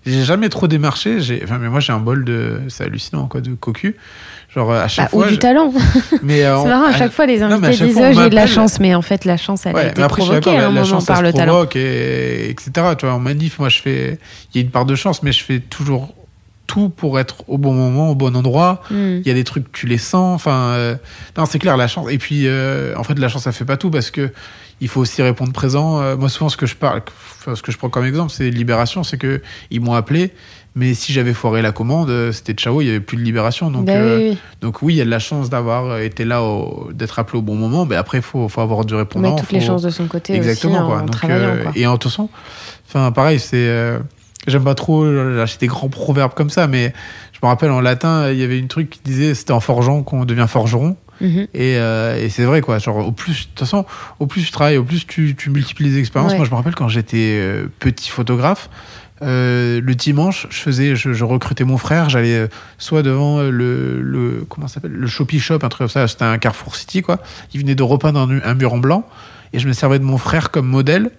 j'ai 0.06 0.24
jamais 0.24 0.48
trop 0.48 0.68
démarché. 0.68 1.20
J'ai, 1.20 1.40
enfin, 1.44 1.58
mais 1.58 1.68
moi, 1.68 1.80
j'ai 1.80 1.92
un 1.92 1.98
bol 1.98 2.24
de, 2.24 2.60
c'est 2.68 2.84
hallucinant, 2.84 3.26
quoi, 3.26 3.40
de 3.40 3.54
cocu. 3.54 3.96
Genre, 4.54 4.72
à 4.72 4.82
Bah, 4.82 4.88
chaque 4.88 5.12
ou 5.12 5.18
fois. 5.18 5.28
du 5.28 5.34
je- 5.34 5.38
talent. 5.40 5.72
Mais, 6.22 6.44
euh, 6.44 6.54
C'est 6.56 6.62
on- 6.62 6.68
marrant, 6.68 6.86
à 6.86 6.90
à- 6.90 6.96
chaque 6.96 7.12
fois 7.12 7.26
les 7.26 7.42
à 7.42 7.46
invités 7.48 7.84
disent 7.86 7.98
oh, 8.00 8.12
j'ai 8.22 8.30
de 8.30 8.34
la 8.34 8.46
chance, 8.46 8.80
mais 8.80 8.94
en 8.94 9.02
fait 9.02 9.24
la 9.26 9.36
chance 9.36 9.66
elle 9.66 9.74
Ouais, 9.74 9.82
a 9.82 9.90
été 9.90 10.02
après, 10.02 10.22
provoquée 10.22 10.50
à 10.50 10.52
un 10.54 10.62
la 10.62 10.68
moment 10.70 10.84
chance, 10.84 11.04
par 11.04 11.20
le 11.20 11.32
talent. 11.32 11.66
et, 11.74 12.48
etc. 12.48 12.70
Tu 12.98 13.04
vois, 13.04 13.14
en 13.14 13.18
manif, 13.18 13.58
moi, 13.58 13.68
je 13.68 13.80
fais, 13.82 14.18
il 14.54 14.56
y 14.58 14.62
a 14.62 14.64
une 14.64 14.70
part 14.70 14.86
de 14.86 14.94
chance, 14.94 15.22
mais 15.22 15.32
je 15.32 15.44
fais 15.44 15.58
toujours 15.60 16.14
tout 16.66 16.88
pour 16.88 17.18
être 17.20 17.44
au 17.48 17.58
bon 17.58 17.74
moment, 17.74 18.10
au 18.10 18.14
bon 18.14 18.34
endroit. 18.34 18.82
Hmm. 18.90 19.18
Il 19.20 19.26
y 19.26 19.30
a 19.30 19.34
des 19.34 19.44
trucs, 19.44 19.70
tu 19.72 19.86
les 19.86 19.98
sens. 19.98 20.34
Enfin, 20.36 20.70
euh, 20.72 20.94
non, 21.36 21.44
c'est 21.44 21.58
clair, 21.58 21.76
la 21.76 21.86
chance. 21.86 22.08
Et 22.10 22.18
puis, 22.18 22.46
euh, 22.46 22.94
en 22.96 23.04
fait, 23.04 23.18
la 23.18 23.28
chance, 23.28 23.42
ça 23.42 23.52
fait 23.52 23.64
pas 23.66 23.76
tout 23.76 23.90
parce 23.90 24.10
que 24.10 24.32
il 24.80 24.88
faut 24.88 25.00
aussi 25.00 25.22
répondre 25.22 25.52
présent. 25.52 26.00
Euh, 26.00 26.16
moi, 26.16 26.28
souvent, 26.28 26.48
ce 26.48 26.56
que 26.56 26.66
je 26.66 26.74
parle, 26.76 27.02
enfin, 27.40 27.54
ce 27.54 27.62
que 27.62 27.72
je 27.72 27.78
prends 27.78 27.88
comme 27.88 28.04
exemple, 28.04 28.30
c'est 28.32 28.50
Libération, 28.50 29.02
c'est 29.04 29.18
que 29.18 29.40
ils 29.70 29.80
m'ont 29.80 29.94
appelé, 29.94 30.32
Mais 30.78 30.92
si 30.92 31.14
j'avais 31.14 31.32
foiré 31.32 31.62
la 31.62 31.72
commande, 31.72 32.10
euh, 32.10 32.32
c'était 32.32 32.52
ciao, 32.52 32.82
il 32.82 32.84
n'y 32.84 32.90
avait 32.90 33.00
plus 33.00 33.16
de 33.16 33.22
libération. 33.22 33.70
Donc, 33.70 33.86
Bah 33.86 33.92
euh, 33.94 34.18
oui, 34.18 34.28
oui. 34.32 34.38
donc 34.60 34.82
oui, 34.82 34.92
il 34.92 34.96
y 34.98 35.00
a 35.00 35.06
de 35.06 35.10
la 35.10 35.18
chance 35.18 35.48
d'avoir 35.48 35.98
été 36.00 36.26
là, 36.26 36.42
au- 36.42 36.90
d'être 36.92 37.18
appelé 37.18 37.38
au 37.38 37.42
bon 37.42 37.54
moment. 37.54 37.86
Mais 37.86 37.96
après, 37.96 38.18
il 38.18 38.22
faut, 38.22 38.46
faut 38.50 38.60
avoir 38.60 38.84
du 38.84 38.94
répondant. 38.94 39.30
Mettre 39.30 39.42
toutes 39.44 39.52
les 39.52 39.60
chances 39.62 39.80
de 39.80 39.88
son 39.88 40.06
côté 40.06 40.34
Exactement, 40.34 40.80
aussi 40.80 40.86
quoi. 40.86 40.96
en 41.00 41.06
Donc, 41.06 41.24
euh, 41.30 41.62
quoi. 41.62 41.72
Et 41.76 41.86
en 41.86 41.96
toute 41.96 42.10
façon, 42.10 42.28
enfin, 42.86 43.10
pareil, 43.12 43.38
c'est. 43.40 43.56
euh, 43.56 43.98
J'aime 44.46 44.62
pas 44.64 44.74
trop 44.76 45.04
lâcher 45.04 45.56
des 45.58 45.66
grands 45.66 45.88
proverbes 45.88 46.34
comme 46.34 46.50
ça, 46.50 46.66
mais 46.68 46.92
je 47.32 47.38
me 47.42 47.48
rappelle 47.48 47.70
en 47.72 47.80
latin, 47.80 48.30
il 48.30 48.38
y 48.38 48.44
avait 48.44 48.58
une 48.60 48.68
truc 48.68 48.90
qui 48.90 49.00
disait 49.02 49.34
c'était 49.34 49.50
en 49.52 49.58
forgeant 49.60 50.02
qu'on 50.04 50.24
devient 50.24 50.46
forgeron. 50.46 50.96
Mhm. 51.20 51.46
Et, 51.54 51.76
euh, 51.78 52.16
et 52.22 52.28
c'est 52.28 52.44
vrai, 52.44 52.60
quoi. 52.60 52.78
Genre, 52.78 53.06
au 53.06 53.12
plus, 53.12 53.32
de 53.32 53.48
toute 53.50 53.58
façon, 53.60 53.84
au 54.20 54.26
plus 54.26 54.44
tu 54.44 54.50
travailles, 54.50 54.76
au 54.76 54.84
plus 54.84 55.06
tu, 55.06 55.34
tu 55.36 55.50
multiplies 55.50 55.88
les 55.90 55.98
expériences. 55.98 56.32
Ouais. 56.32 56.38
Moi, 56.38 56.46
je 56.46 56.50
me 56.50 56.56
rappelle 56.56 56.74
quand 56.74 56.88
j'étais 56.88 57.38
euh, 57.40 57.66
petit 57.78 58.10
photographe, 58.10 58.68
euh, 59.22 59.80
le 59.82 59.94
dimanche, 59.94 60.46
je 60.50 60.58
faisais, 60.58 60.94
je, 60.94 61.12
je 61.14 61.24
recrutais 61.24 61.64
mon 61.64 61.78
frère, 61.78 62.10
j'allais 62.10 62.48
soit 62.76 63.02
devant 63.02 63.40
le, 63.40 64.02
le, 64.02 64.44
comment 64.48 64.68
s'appelle, 64.68 64.92
le 64.92 65.06
Shopee 65.06 65.40
Shop, 65.40 65.54
un 65.62 65.68
truc 65.70 65.78
comme 65.78 65.88
ça, 65.88 66.06
c'était 66.06 66.24
un 66.24 66.36
Carrefour 66.36 66.76
City, 66.76 67.00
quoi. 67.00 67.18
Il 67.54 67.60
venait 67.60 67.74
de 67.74 67.82
repeindre 67.82 68.20
un, 68.20 68.40
un 68.44 68.54
mur 68.54 68.74
en 68.74 68.78
blanc, 68.78 69.08
et 69.54 69.58
je 69.58 69.66
me 69.68 69.72
servais 69.72 69.98
de 69.98 70.04
mon 70.04 70.18
frère 70.18 70.50
comme 70.50 70.66
modèle 70.66 71.10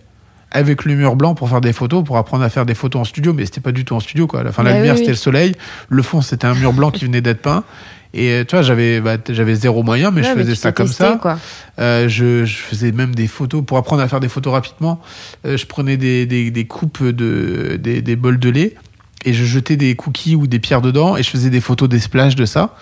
avec 0.52 0.86
le 0.86 0.94
mur 0.96 1.16
blanc 1.16 1.34
pour 1.36 1.50
faire 1.50 1.60
des 1.60 1.74
photos, 1.74 2.04
pour 2.06 2.18
apprendre 2.18 2.44
à 2.44 2.50
faire 2.50 2.66
des 2.66 2.76
photos 2.76 3.02
en 3.02 3.04
studio, 3.04 3.34
mais 3.34 3.46
c'était 3.46 3.60
pas 3.62 3.72
du 3.74 3.84
tout 3.84 3.96
en 3.96 4.00
studio, 4.00 4.28
quoi. 4.28 4.42
À 4.42 4.44
la 4.44 4.52
fin, 4.52 4.64
Bah 4.64 4.74
lumière, 4.76 4.94
oui. 4.94 5.00
c'était 5.00 5.12
le 5.12 5.18
soleil, 5.18 5.56
le 5.90 6.04
fond, 6.04 6.22
c'était 6.22 6.46
un 6.48 6.54
mur 6.54 6.74
blanc 6.74 6.92
qui 6.92 7.04
venait 7.06 7.22
d'être 7.22 7.42
peint. 7.42 7.64
Et 8.20 8.32
euh, 8.32 8.44
tu 8.46 8.56
vois, 8.56 8.64
j'avais 8.64 9.00
bah, 9.00 9.18
j'avais 9.30 9.54
zéro 9.56 9.84
moyen, 9.84 10.10
mais 10.12 10.22
Ouais, 10.22 10.28
je 10.34 10.40
faisais 10.40 10.56
ça 10.56 10.72
comme 10.72 10.88
testé, 10.88 11.04
ça. 11.04 11.20
Quoi. 11.22 11.38
Euh, 11.80 12.10
je, 12.10 12.46
je 12.46 12.56
faisais 12.58 12.92
même 12.92 13.14
des 13.14 13.28
photos 13.28 13.64
pour 13.66 13.78
apprendre 13.78 14.02
à 14.02 14.08
faire 14.08 14.20
des 14.20 14.30
photos 14.30 14.54
rapidement. 14.54 15.00
euh, 15.46 15.56
je 15.56 15.66
prenais 15.68 15.98
des, 15.98 16.26
des, 16.26 16.50
des 16.50 16.66
coupes 16.66 17.04
de 17.04 17.78
des, 17.80 18.02
des 18.02 18.16
bols 18.16 18.40
de 18.40 18.50
lait 18.50 18.74
et 19.24 19.34
je 19.34 19.46
jetais 19.46 19.78
des 19.78 19.96
cookies 19.96 20.36
ou 20.36 20.48
des 20.48 20.60
pierres 20.60 20.82
dedans 20.82 21.16
et 21.16 21.22
je 21.24 21.30
faisais 21.30 21.50
des 21.52 21.62
photos 21.62 21.88
des 21.90 22.00
splashes 22.00 22.36
de 22.36 22.46
ça. 22.46 22.76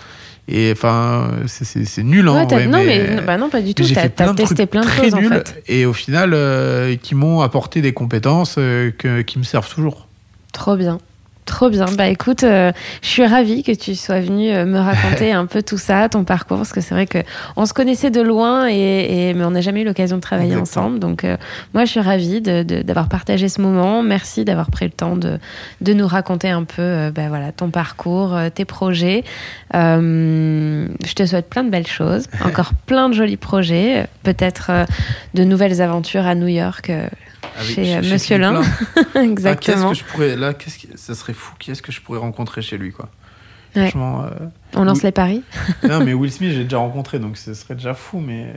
Et 0.48 0.70
enfin, 0.72 1.32
c'est- 1.46 2.02
nul, 2.04 2.28
hein, 2.28 2.46
Ouais, 2.48 2.66
non, 2.68 2.78
mais, 2.78 3.16
mais, 3.16 3.20
bah 3.20 3.36
non, 3.36 3.50
pas 3.50 3.60
du 3.60 3.74
tout. 3.74 3.82
j'ai 3.82 3.94
T'as 3.96 4.02
fait 4.02 4.08
plein 4.10 4.26
t'as 4.26 4.32
de 4.32 4.36
testé 4.36 4.54
trucs 4.54 4.70
plein 4.70 4.80
de 4.82 4.86
très 4.86 5.02
choses 5.04 5.14
en 5.14 5.20
nuls 5.20 5.28
fait. 5.44 5.62
et 5.66 5.84
au 5.86 5.92
final 5.92 6.30
euh, 6.34 6.94
qui 7.02 7.16
m'ont 7.16 7.40
apporté 7.40 7.82
des 7.82 7.92
compétences 7.92 8.54
euh, 8.58 8.92
que, 8.96 9.22
qui 9.22 9.38
me 9.40 9.44
servent 9.44 9.68
toujours. 9.68 10.06
Trop 10.52 10.76
bien. 10.76 10.98
Trop 11.46 11.70
bien. 11.70 11.86
Bah 11.96 12.08
écoute, 12.08 12.42
euh, 12.42 12.72
je 13.02 13.06
suis 13.08 13.24
ravie 13.24 13.62
que 13.62 13.70
tu 13.72 13.94
sois 13.94 14.20
venu 14.20 14.50
euh, 14.50 14.64
me 14.66 14.78
raconter 14.80 15.30
un 15.32 15.46
peu 15.46 15.62
tout 15.62 15.78
ça, 15.78 16.08
ton 16.08 16.24
parcours, 16.24 16.56
parce 16.58 16.72
que 16.72 16.80
c'est 16.80 16.92
vrai 16.92 17.06
que 17.06 17.18
on 17.54 17.66
se 17.66 17.72
connaissait 17.72 18.10
de 18.10 18.20
loin, 18.20 18.68
et, 18.68 19.28
et- 19.28 19.34
mais 19.34 19.44
on 19.44 19.52
n'a 19.52 19.60
jamais 19.60 19.82
eu 19.82 19.84
l'occasion 19.84 20.16
de 20.16 20.20
travailler 20.22 20.54
Exactement. 20.54 20.86
ensemble. 20.86 20.98
Donc 20.98 21.22
euh, 21.24 21.36
moi, 21.72 21.84
je 21.84 21.92
suis 21.92 22.00
ravie 22.00 22.40
de- 22.40 22.64
de- 22.64 22.82
d'avoir 22.82 23.08
partagé 23.08 23.48
ce 23.48 23.60
moment. 23.60 24.02
Merci 24.02 24.44
d'avoir 24.44 24.70
pris 24.72 24.86
le 24.86 24.90
temps 24.90 25.16
de, 25.16 25.38
de 25.80 25.92
nous 25.92 26.06
raconter 26.08 26.50
un 26.50 26.64
peu 26.64 26.82
euh, 26.82 27.10
bah, 27.14 27.28
voilà, 27.28 27.52
ton 27.52 27.70
parcours, 27.70 28.36
tes 28.54 28.64
projets. 28.64 29.22
Je 29.72 31.14
te 31.14 31.24
souhaite 31.26 31.48
plein 31.48 31.64
de 31.64 31.70
belles 31.70 31.86
choses, 31.86 32.26
encore 32.44 32.72
plein 32.86 33.08
de 33.08 33.14
jolis 33.14 33.36
projets, 33.36 34.06
peut-être 34.24 34.70
de 35.34 35.44
nouvelles 35.44 35.80
aventures 35.80 36.26
à 36.26 36.34
New 36.34 36.48
York. 36.48 36.90
Euh, 37.56 37.60
Avec- 37.60 37.74
Chez, 37.74 37.94
euh, 37.96 38.02
chez 38.02 38.12
Monsieur 38.12 38.36
Philippe 38.36 38.40
Lin. 38.42 38.52
Lin. 38.52 38.62
Ah, 38.96 39.02
qu'est-ce 39.04 39.18
Exactement. 39.24 39.88
que 39.90 39.96
je 39.96 40.04
pourrais 40.04 40.36
là 40.36 40.54
qu'est-ce 40.54 40.78
que 40.78 40.96
ça 40.96 41.14
serait 41.14 41.32
fou 41.32 41.54
qui 41.58 41.70
est-ce 41.70 41.82
que 41.82 41.92
je 41.92 42.00
pourrais 42.00 42.18
rencontrer 42.18 42.62
chez 42.62 42.78
lui 42.78 42.92
quoi 42.92 43.08
Ouais. 43.74 43.90
franchement 43.90 44.24
euh, 44.24 44.30
On 44.74 44.84
lance 44.84 45.02
les 45.02 45.12
paris. 45.12 45.42
non 45.88 46.02
mais 46.04 46.14
Will 46.14 46.32
Smith 46.32 46.52
j'ai 46.54 46.64
déjà 46.64 46.78
rencontré 46.78 47.18
donc 47.18 47.36
ce 47.36 47.52
serait 47.54 47.74
déjà 47.74 47.92
fou 47.94 48.20
mais 48.20 48.54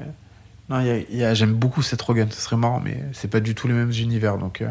non 0.69 0.79
y 0.79 0.89
a- 0.89 0.99
y 1.09 1.23
a- 1.23 1.33
j'aime 1.33 1.53
beaucoup 1.53 1.81
Seth 1.81 2.01
Rogen 2.01 2.27
ce 2.31 2.39
serait 2.41 2.55
marrant 2.55 2.81
mais 2.83 3.03
c'est 3.13 3.29
pas 3.29 3.39
du 3.41 3.53
tout 3.55 3.67
les 3.67 3.73
mêmes 3.73 3.91
univers 3.91 4.37
donc 4.37 4.61
euh, 4.61 4.69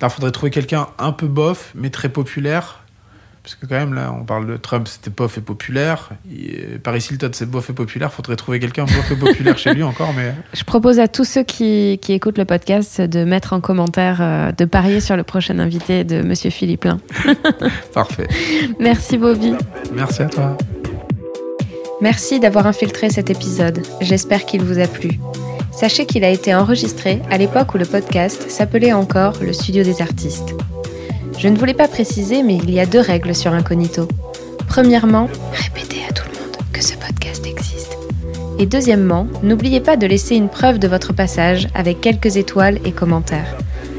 là 0.00 0.08
faudrait 0.10 0.30
trouver 0.32 0.50
quelqu'un 0.50 0.88
un 0.98 1.12
peu 1.12 1.26
bof 1.26 1.72
mais 1.74 1.88
très 1.90 2.08
populaire 2.10 2.81
parce 3.42 3.54
que 3.54 3.66
quand 3.66 3.76
même 3.76 3.94
là 3.94 4.14
on 4.18 4.24
parle 4.24 4.46
de 4.46 4.56
Trump 4.56 4.86
c'était 4.88 5.10
bof 5.10 5.38
et 5.38 5.40
populaire 5.40 6.10
Et 6.32 6.78
Paris 6.82 7.06
Hilton 7.10 7.30
c'est 7.32 7.50
bof 7.50 7.70
et 7.70 7.72
populaire 7.72 8.12
faudrait 8.12 8.36
trouver 8.36 8.60
quelqu'un 8.60 8.84
bof 8.84 9.10
et 9.10 9.16
populaire 9.16 9.58
chez 9.58 9.74
lui 9.74 9.82
encore 9.82 10.12
mais 10.14 10.34
Je 10.54 10.64
propose 10.64 10.98
à 11.00 11.08
tous 11.08 11.24
ceux 11.24 11.42
qui, 11.42 11.98
qui 12.00 12.12
écoutent 12.12 12.38
le 12.38 12.44
podcast 12.44 13.00
de 13.00 13.24
mettre 13.24 13.52
en 13.52 13.60
commentaire, 13.60 14.18
euh, 14.20 14.52
de 14.52 14.64
parier 14.64 15.00
sur 15.00 15.16
le 15.16 15.22
prochain 15.24 15.58
invité 15.58 16.04
de 16.04 16.22
Monsieur 16.22 16.50
Philippe 16.50 16.84
Lin. 16.84 16.98
parfait 17.94 18.28
Merci 18.78 19.18
Bobby. 19.18 19.54
merci 19.92 20.22
à 20.22 20.26
toi 20.26 20.56
Merci 22.00 22.40
d'avoir 22.40 22.66
infiltré 22.66 23.10
cet 23.10 23.30
épisode. 23.30 23.80
J'espère 24.00 24.44
qu'il 24.44 24.64
vous 24.64 24.80
a 24.80 24.88
plu. 24.88 25.20
Sachez 25.70 26.04
qu'il 26.04 26.24
a 26.24 26.30
été 26.30 26.52
enregistré 26.52 27.22
à 27.30 27.38
l'époque 27.38 27.74
où 27.74 27.78
le 27.78 27.84
podcast 27.84 28.50
s'appelait 28.50 28.92
encore 28.92 29.34
le 29.40 29.52
Studio 29.52 29.84
des 29.84 30.02
artistes. 30.02 30.52
Je 31.38 31.48
ne 31.48 31.56
voulais 31.56 31.74
pas 31.74 31.88
préciser, 31.88 32.42
mais 32.42 32.56
il 32.56 32.70
y 32.70 32.80
a 32.80 32.86
deux 32.86 33.00
règles 33.00 33.34
sur 33.34 33.52
Incognito. 33.52 34.08
Premièrement, 34.68 35.28
répétez 35.52 36.00
à 36.08 36.12
tout 36.12 36.24
le 36.32 36.38
monde 36.38 36.56
que 36.72 36.82
ce 36.82 36.94
podcast 36.94 37.46
existe. 37.46 37.98
Et 38.58 38.66
deuxièmement, 38.66 39.26
n'oubliez 39.42 39.80
pas 39.80 39.96
de 39.96 40.06
laisser 40.06 40.36
une 40.36 40.48
preuve 40.48 40.78
de 40.78 40.88
votre 40.88 41.12
passage 41.12 41.68
avec 41.74 42.00
quelques 42.00 42.36
étoiles 42.36 42.78
et 42.84 42.92
commentaires. 42.92 43.56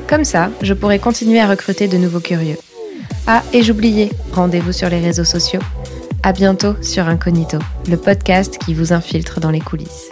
Comme 0.08 0.24
ça, 0.26 0.52
je 0.62 0.74
pourrai 0.74 1.00
continuer 1.00 1.40
à 1.40 1.48
recruter 1.48 1.88
de 1.88 1.98
nouveaux 1.98 2.20
curieux. 2.20 2.58
Ah, 3.28 3.44
et 3.54 3.64
j'oubliais, 3.64 4.10
rendez-vous 4.32 4.72
sur 4.72 4.90
les 4.90 5.00
réseaux 5.00 5.24
sociaux. 5.24 5.62
À 6.24 6.34
bientôt 6.34 6.76
sur 6.82 7.08
Incognito, 7.08 7.58
le 7.90 7.98
podcast 7.98 8.58
qui 8.58 8.74
vous 8.74 8.94
infiltre 8.94 9.40
dans 9.40 9.52
les 9.52 9.60
coulisses. 9.60 10.12